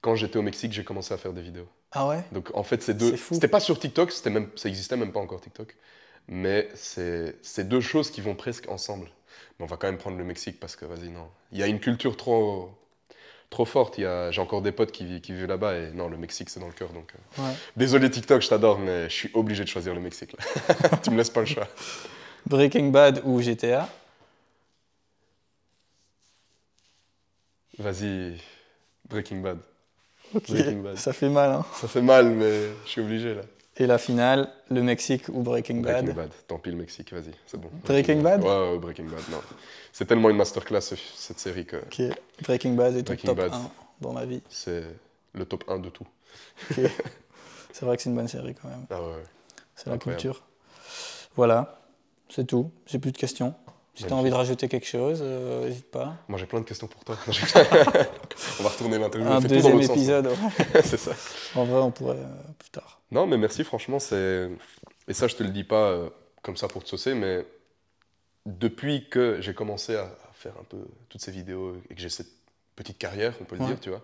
Quand 0.00 0.14
j'étais 0.14 0.38
au 0.38 0.42
Mexique, 0.42 0.72
j'ai 0.72 0.84
commencé 0.84 1.12
à 1.12 1.18
faire 1.18 1.32
des 1.32 1.42
vidéos. 1.42 1.68
Ah 1.90 2.06
ouais? 2.06 2.24
Donc 2.32 2.50
en 2.54 2.62
fait, 2.62 2.82
c'est 2.82 2.94
deux. 2.94 3.16
C'était 3.16 3.48
pas 3.48 3.60
sur 3.60 3.78
TikTok, 3.78 4.12
c'était 4.12 4.30
même, 4.30 4.50
ça 4.54 4.68
existait 4.68 4.96
même 4.96 5.12
pas 5.12 5.20
encore 5.20 5.40
TikTok. 5.40 5.76
Mais 6.28 6.68
c'est 6.74 7.36
c'est 7.42 7.68
deux 7.68 7.80
choses 7.80 8.10
qui 8.10 8.20
vont 8.20 8.36
presque 8.36 8.68
ensemble. 8.68 9.10
Mais 9.58 9.64
on 9.64 9.66
va 9.66 9.76
quand 9.76 9.88
même 9.88 9.98
prendre 9.98 10.18
le 10.18 10.24
Mexique 10.24 10.60
parce 10.60 10.76
que 10.76 10.84
vas-y 10.84 11.08
non, 11.08 11.28
il 11.52 11.58
y 11.58 11.62
a 11.62 11.66
une 11.66 11.80
culture 11.80 12.16
trop 12.16 12.70
trop 13.50 13.64
forte. 13.64 13.98
Il 13.98 14.02
y 14.02 14.06
a, 14.06 14.30
j'ai 14.30 14.40
encore 14.40 14.62
des 14.62 14.72
potes 14.72 14.92
qui, 14.92 15.20
qui 15.20 15.32
vivent 15.32 15.46
là-bas 15.46 15.76
et 15.78 15.90
non, 15.92 16.08
le 16.08 16.16
Mexique 16.16 16.50
c'est 16.50 16.60
dans 16.60 16.66
le 16.66 16.72
cœur. 16.72 16.90
Donc 16.92 17.12
euh, 17.38 17.42
Ouais. 17.42 17.54
désolé 17.76 18.10
TikTok, 18.10 18.42
je 18.42 18.48
t'adore, 18.48 18.78
mais 18.78 19.04
je 19.08 19.14
suis 19.14 19.30
obligé 19.34 19.64
de 19.64 19.68
choisir 19.68 19.94
le 19.94 20.00
Mexique. 20.00 20.34
Là. 20.38 20.98
tu 21.02 21.10
me 21.10 21.16
laisses 21.16 21.30
pas 21.30 21.40
le 21.40 21.46
choix. 21.46 21.68
Breaking 22.46 22.90
Bad 22.90 23.22
ou 23.24 23.40
GTA 23.42 23.88
Vas-y, 27.78 28.36
Breaking 29.08 29.40
Bad. 29.40 29.58
Breaking 30.48 30.82
Bad. 30.82 30.96
ça 30.96 31.12
fait 31.12 31.28
mal. 31.28 31.50
Hein 31.50 31.64
Ça 31.74 31.86
fait 31.88 32.02
mal, 32.02 32.26
mais 32.30 32.68
je 32.84 32.90
suis 32.90 33.00
obligé 33.00 33.34
là. 33.34 33.42
Et 33.80 33.86
la 33.86 33.98
finale, 33.98 34.50
le 34.70 34.82
Mexique 34.82 35.28
ou 35.28 35.42
Breaking 35.42 35.76
Bad 35.76 36.04
Breaking 36.04 36.14
Bad. 36.20 36.30
Tant 36.48 36.58
pis 36.58 36.70
le 36.70 36.76
Mexique, 36.76 37.12
vas-y, 37.12 37.30
c'est 37.46 37.60
bon. 37.60 37.70
Breaking 37.84 38.20
Bad 38.22 38.42
Ouais, 38.42 38.48
ouais, 38.72 38.78
Breaking 38.78 39.04
Bad, 39.04 39.20
non. 39.30 39.38
C'est 39.92 40.04
tellement 40.06 40.30
une 40.30 40.36
masterclass 40.36 40.80
ce- 40.80 40.96
cette 40.96 41.38
série 41.38 41.64
que 41.64 41.76
Ok, 41.76 42.02
Breaking 42.42 42.72
Bad 42.74 42.96
est 42.96 43.02
Breaking 43.04 43.28
top 43.28 43.36
Bad. 43.38 43.52
1 43.52 43.70
dans 44.00 44.12
ma 44.12 44.24
vie. 44.24 44.42
c'est 44.48 44.82
le 45.32 45.44
top 45.44 45.62
1 45.68 45.78
de 45.78 45.90
tout. 45.90 46.06
Ok. 46.72 46.80
c'est 47.72 47.84
vrai 47.84 47.96
que 47.96 48.02
c'est 48.02 48.10
une 48.10 48.16
bonne 48.16 48.26
série 48.28 48.54
quand 48.60 48.68
même. 48.68 48.86
Ah 48.90 49.00
ouais. 49.00 49.22
C'est 49.76 49.88
la 49.90 49.98
culture. 49.98 50.42
Voilà, 51.36 51.80
c'est 52.28 52.46
tout. 52.46 52.72
J'ai 52.86 52.98
plus 52.98 53.12
de 53.12 53.16
questions. 53.18 53.54
Si 53.94 54.04
tu 54.04 54.12
as 54.12 54.16
envie 54.16 54.30
de 54.30 54.34
rajouter 54.34 54.68
quelque 54.68 54.86
chose, 54.86 55.20
euh, 55.22 55.64
n'hésite 55.66 55.90
pas. 55.90 56.14
Moi, 56.28 56.38
j'ai 56.38 56.46
plein 56.46 56.60
de 56.60 56.64
questions 56.64 56.86
pour 56.86 57.04
toi. 57.04 57.16
on 57.26 58.62
va 58.62 58.68
retourner 58.68 58.98
l'interview. 58.98 59.28
Un 59.28 59.38
on 59.38 59.40
fait 59.40 59.48
tout 59.48 59.54
dans 59.54 59.54
deuxième 59.56 59.72
l'autre 59.74 59.86
sens, 59.88 59.96
épisode, 59.96 60.26
ouais. 60.26 60.32
hein. 60.76 60.80
c'est 60.84 60.96
ça. 60.96 61.12
En 61.56 61.64
vrai, 61.64 61.80
on 61.80 61.90
pourrait 61.90 62.16
euh, 62.16 62.52
plus 62.58 62.70
tard. 62.70 62.97
Non, 63.10 63.26
mais 63.26 63.38
merci, 63.38 63.64
franchement, 63.64 63.98
c'est. 63.98 64.48
Et 65.08 65.14
ça, 65.14 65.26
je 65.28 65.36
te 65.36 65.42
le 65.42 65.50
dis 65.50 65.64
pas 65.64 65.90
euh, 65.90 66.10
comme 66.42 66.56
ça 66.56 66.68
pour 66.68 66.84
te 66.84 66.88
saucer, 66.88 67.14
mais 67.14 67.46
depuis 68.46 69.08
que 69.08 69.38
j'ai 69.40 69.54
commencé 69.54 69.96
à, 69.96 70.02
à 70.04 70.32
faire 70.32 70.54
un 70.60 70.64
peu 70.64 70.78
toutes 71.08 71.20
ces 71.20 71.30
vidéos 71.32 71.76
et 71.90 71.94
que 71.94 72.00
j'ai 72.00 72.08
cette 72.08 72.28
petite 72.76 72.98
carrière, 72.98 73.34
on 73.40 73.44
peut 73.44 73.56
le 73.56 73.62
Ouais. 73.62 73.68
dire, 73.68 73.80
tu 73.80 73.90
vois, 73.90 74.02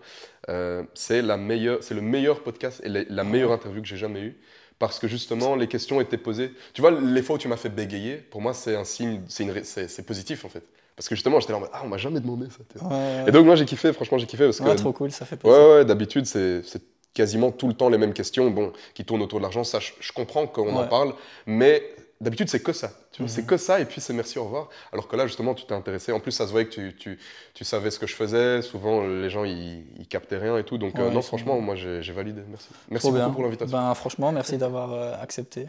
euh, 0.49 0.83
c'est 0.93 1.21
la 1.21 1.37
meilleure, 1.37 1.83
c'est 1.83 1.93
le 1.93 2.01
meilleur 2.01 2.43
podcast 2.43 2.81
et 2.83 2.89
la, 2.89 3.03
la 3.07 3.23
meilleure 3.23 3.51
interview 3.51 3.81
que 3.81 3.87
j'ai 3.87 3.97
jamais 3.97 4.21
eue. 4.21 4.37
Parce 4.77 4.99
que 4.99 5.07
justement, 5.07 5.55
les 5.55 5.67
questions 5.67 6.01
étaient 6.01 6.17
posées. 6.17 6.51
Tu 6.73 6.81
vois, 6.81 6.91
les 6.91 7.21
fois 7.21 7.37
où 7.37 7.39
tu 7.39 7.47
m'as 7.47 7.55
fait 7.55 7.69
bégayer, 7.69 8.17
pour 8.17 8.41
moi, 8.41 8.53
c'est 8.53 8.75
un 8.75 8.83
signe, 8.83 9.21
c'est 9.29 10.05
positif 10.05 10.43
en 10.43 10.49
fait. 10.49 10.63
Parce 10.97 11.07
que 11.07 11.15
justement, 11.15 11.39
j'étais 11.39 11.53
là 11.53 11.57
en 11.57 11.61
mode, 11.61 11.69
ah, 11.73 11.81
on 11.85 11.87
m'a 11.87 11.97
jamais 11.97 12.19
demandé 12.19 12.47
ça. 12.49 12.85
Ouais, 12.85 13.23
Et 13.27 13.31
donc, 13.31 13.45
moi, 13.45 13.55
j'ai 13.55 13.65
kiffé, 13.65 13.93
franchement, 13.93 14.17
j'ai 14.17 14.27
kiffé 14.27 14.43
parce 14.45 14.59
que 14.59 14.75
trop 14.75 14.91
cool, 14.91 15.11
ça 15.11 15.25
fait 15.25 15.37
plaisir. 15.37 15.57
Ouais, 15.59 15.75
ouais, 15.75 15.85
d'habitude, 15.85 16.25
c'est 16.25 16.61
c'est 16.63 16.81
quasiment 17.15 17.51
tout 17.51 17.67
le 17.67 17.73
temps 17.73 17.89
les 17.89 17.97
mêmes 17.97 18.13
questions 18.13 18.51
bon, 18.51 18.71
qui 18.93 19.03
tournent 19.05 19.23
autour 19.23 19.39
de 19.39 19.43
l'argent. 19.43 19.63
Ça, 19.63 19.79
je, 19.79 19.91
je 19.99 20.11
comprends 20.11 20.45
qu'on 20.45 20.75
en 20.75 20.85
parle, 20.87 21.13
mais 21.47 21.81
d'habitude, 22.21 22.49
c'est 22.49 22.61
que 22.61 22.73
ça. 22.73 22.89
Tu 23.11 23.21
vois, 23.21 23.29
Mhm. 23.29 23.35
C'est 23.35 23.45
que 23.45 23.55
ça, 23.57 23.79
et 23.79 23.85
puis 23.85 24.01
c'est 24.01 24.11
merci, 24.13 24.37
au 24.39 24.43
revoir. 24.43 24.67
Alors 24.91 25.07
que 25.07 25.15
là, 25.15 25.25
justement, 25.25 25.53
tu 25.53 25.65
t'es 25.65 25.73
intéressé. 25.73 26.11
En 26.11 26.19
plus, 26.19 26.31
ça 26.33 26.45
se 26.45 26.51
voyait 26.51 26.67
que 26.67 26.73
tu, 26.73 26.95
tu, 26.97 27.17
tu 27.53 27.63
savais 27.63 27.89
ce 27.89 27.97
que 27.97 28.07
je 28.07 28.13
faisais. 28.15 28.61
Souvent, 28.61 29.05
les 29.07 29.29
gens, 29.29 29.45
ils, 29.45 29.85
ils 29.97 30.07
captaient 30.07 30.37
rien 30.37 30.57
et 30.57 30.63
tout. 30.65 30.77
Donc, 30.77 30.99
euh, 30.99 31.09
non, 31.09 31.21
franchement, 31.21 31.59
moi, 31.61 31.75
j'ai 31.75 32.11
validé. 32.11 32.41
Merci. 32.49 32.67
Merci 32.89 33.07
Trop 33.07 33.11
beaucoup 33.13 33.23
bien. 33.25 33.33
pour 33.33 33.43
l'invitation. 33.43 33.77
Ben, 33.77 33.93
franchement, 33.95 34.31
merci 34.33 34.57
d'avoir 34.57 34.91
euh, 34.91 35.13
accepté. 35.21 35.67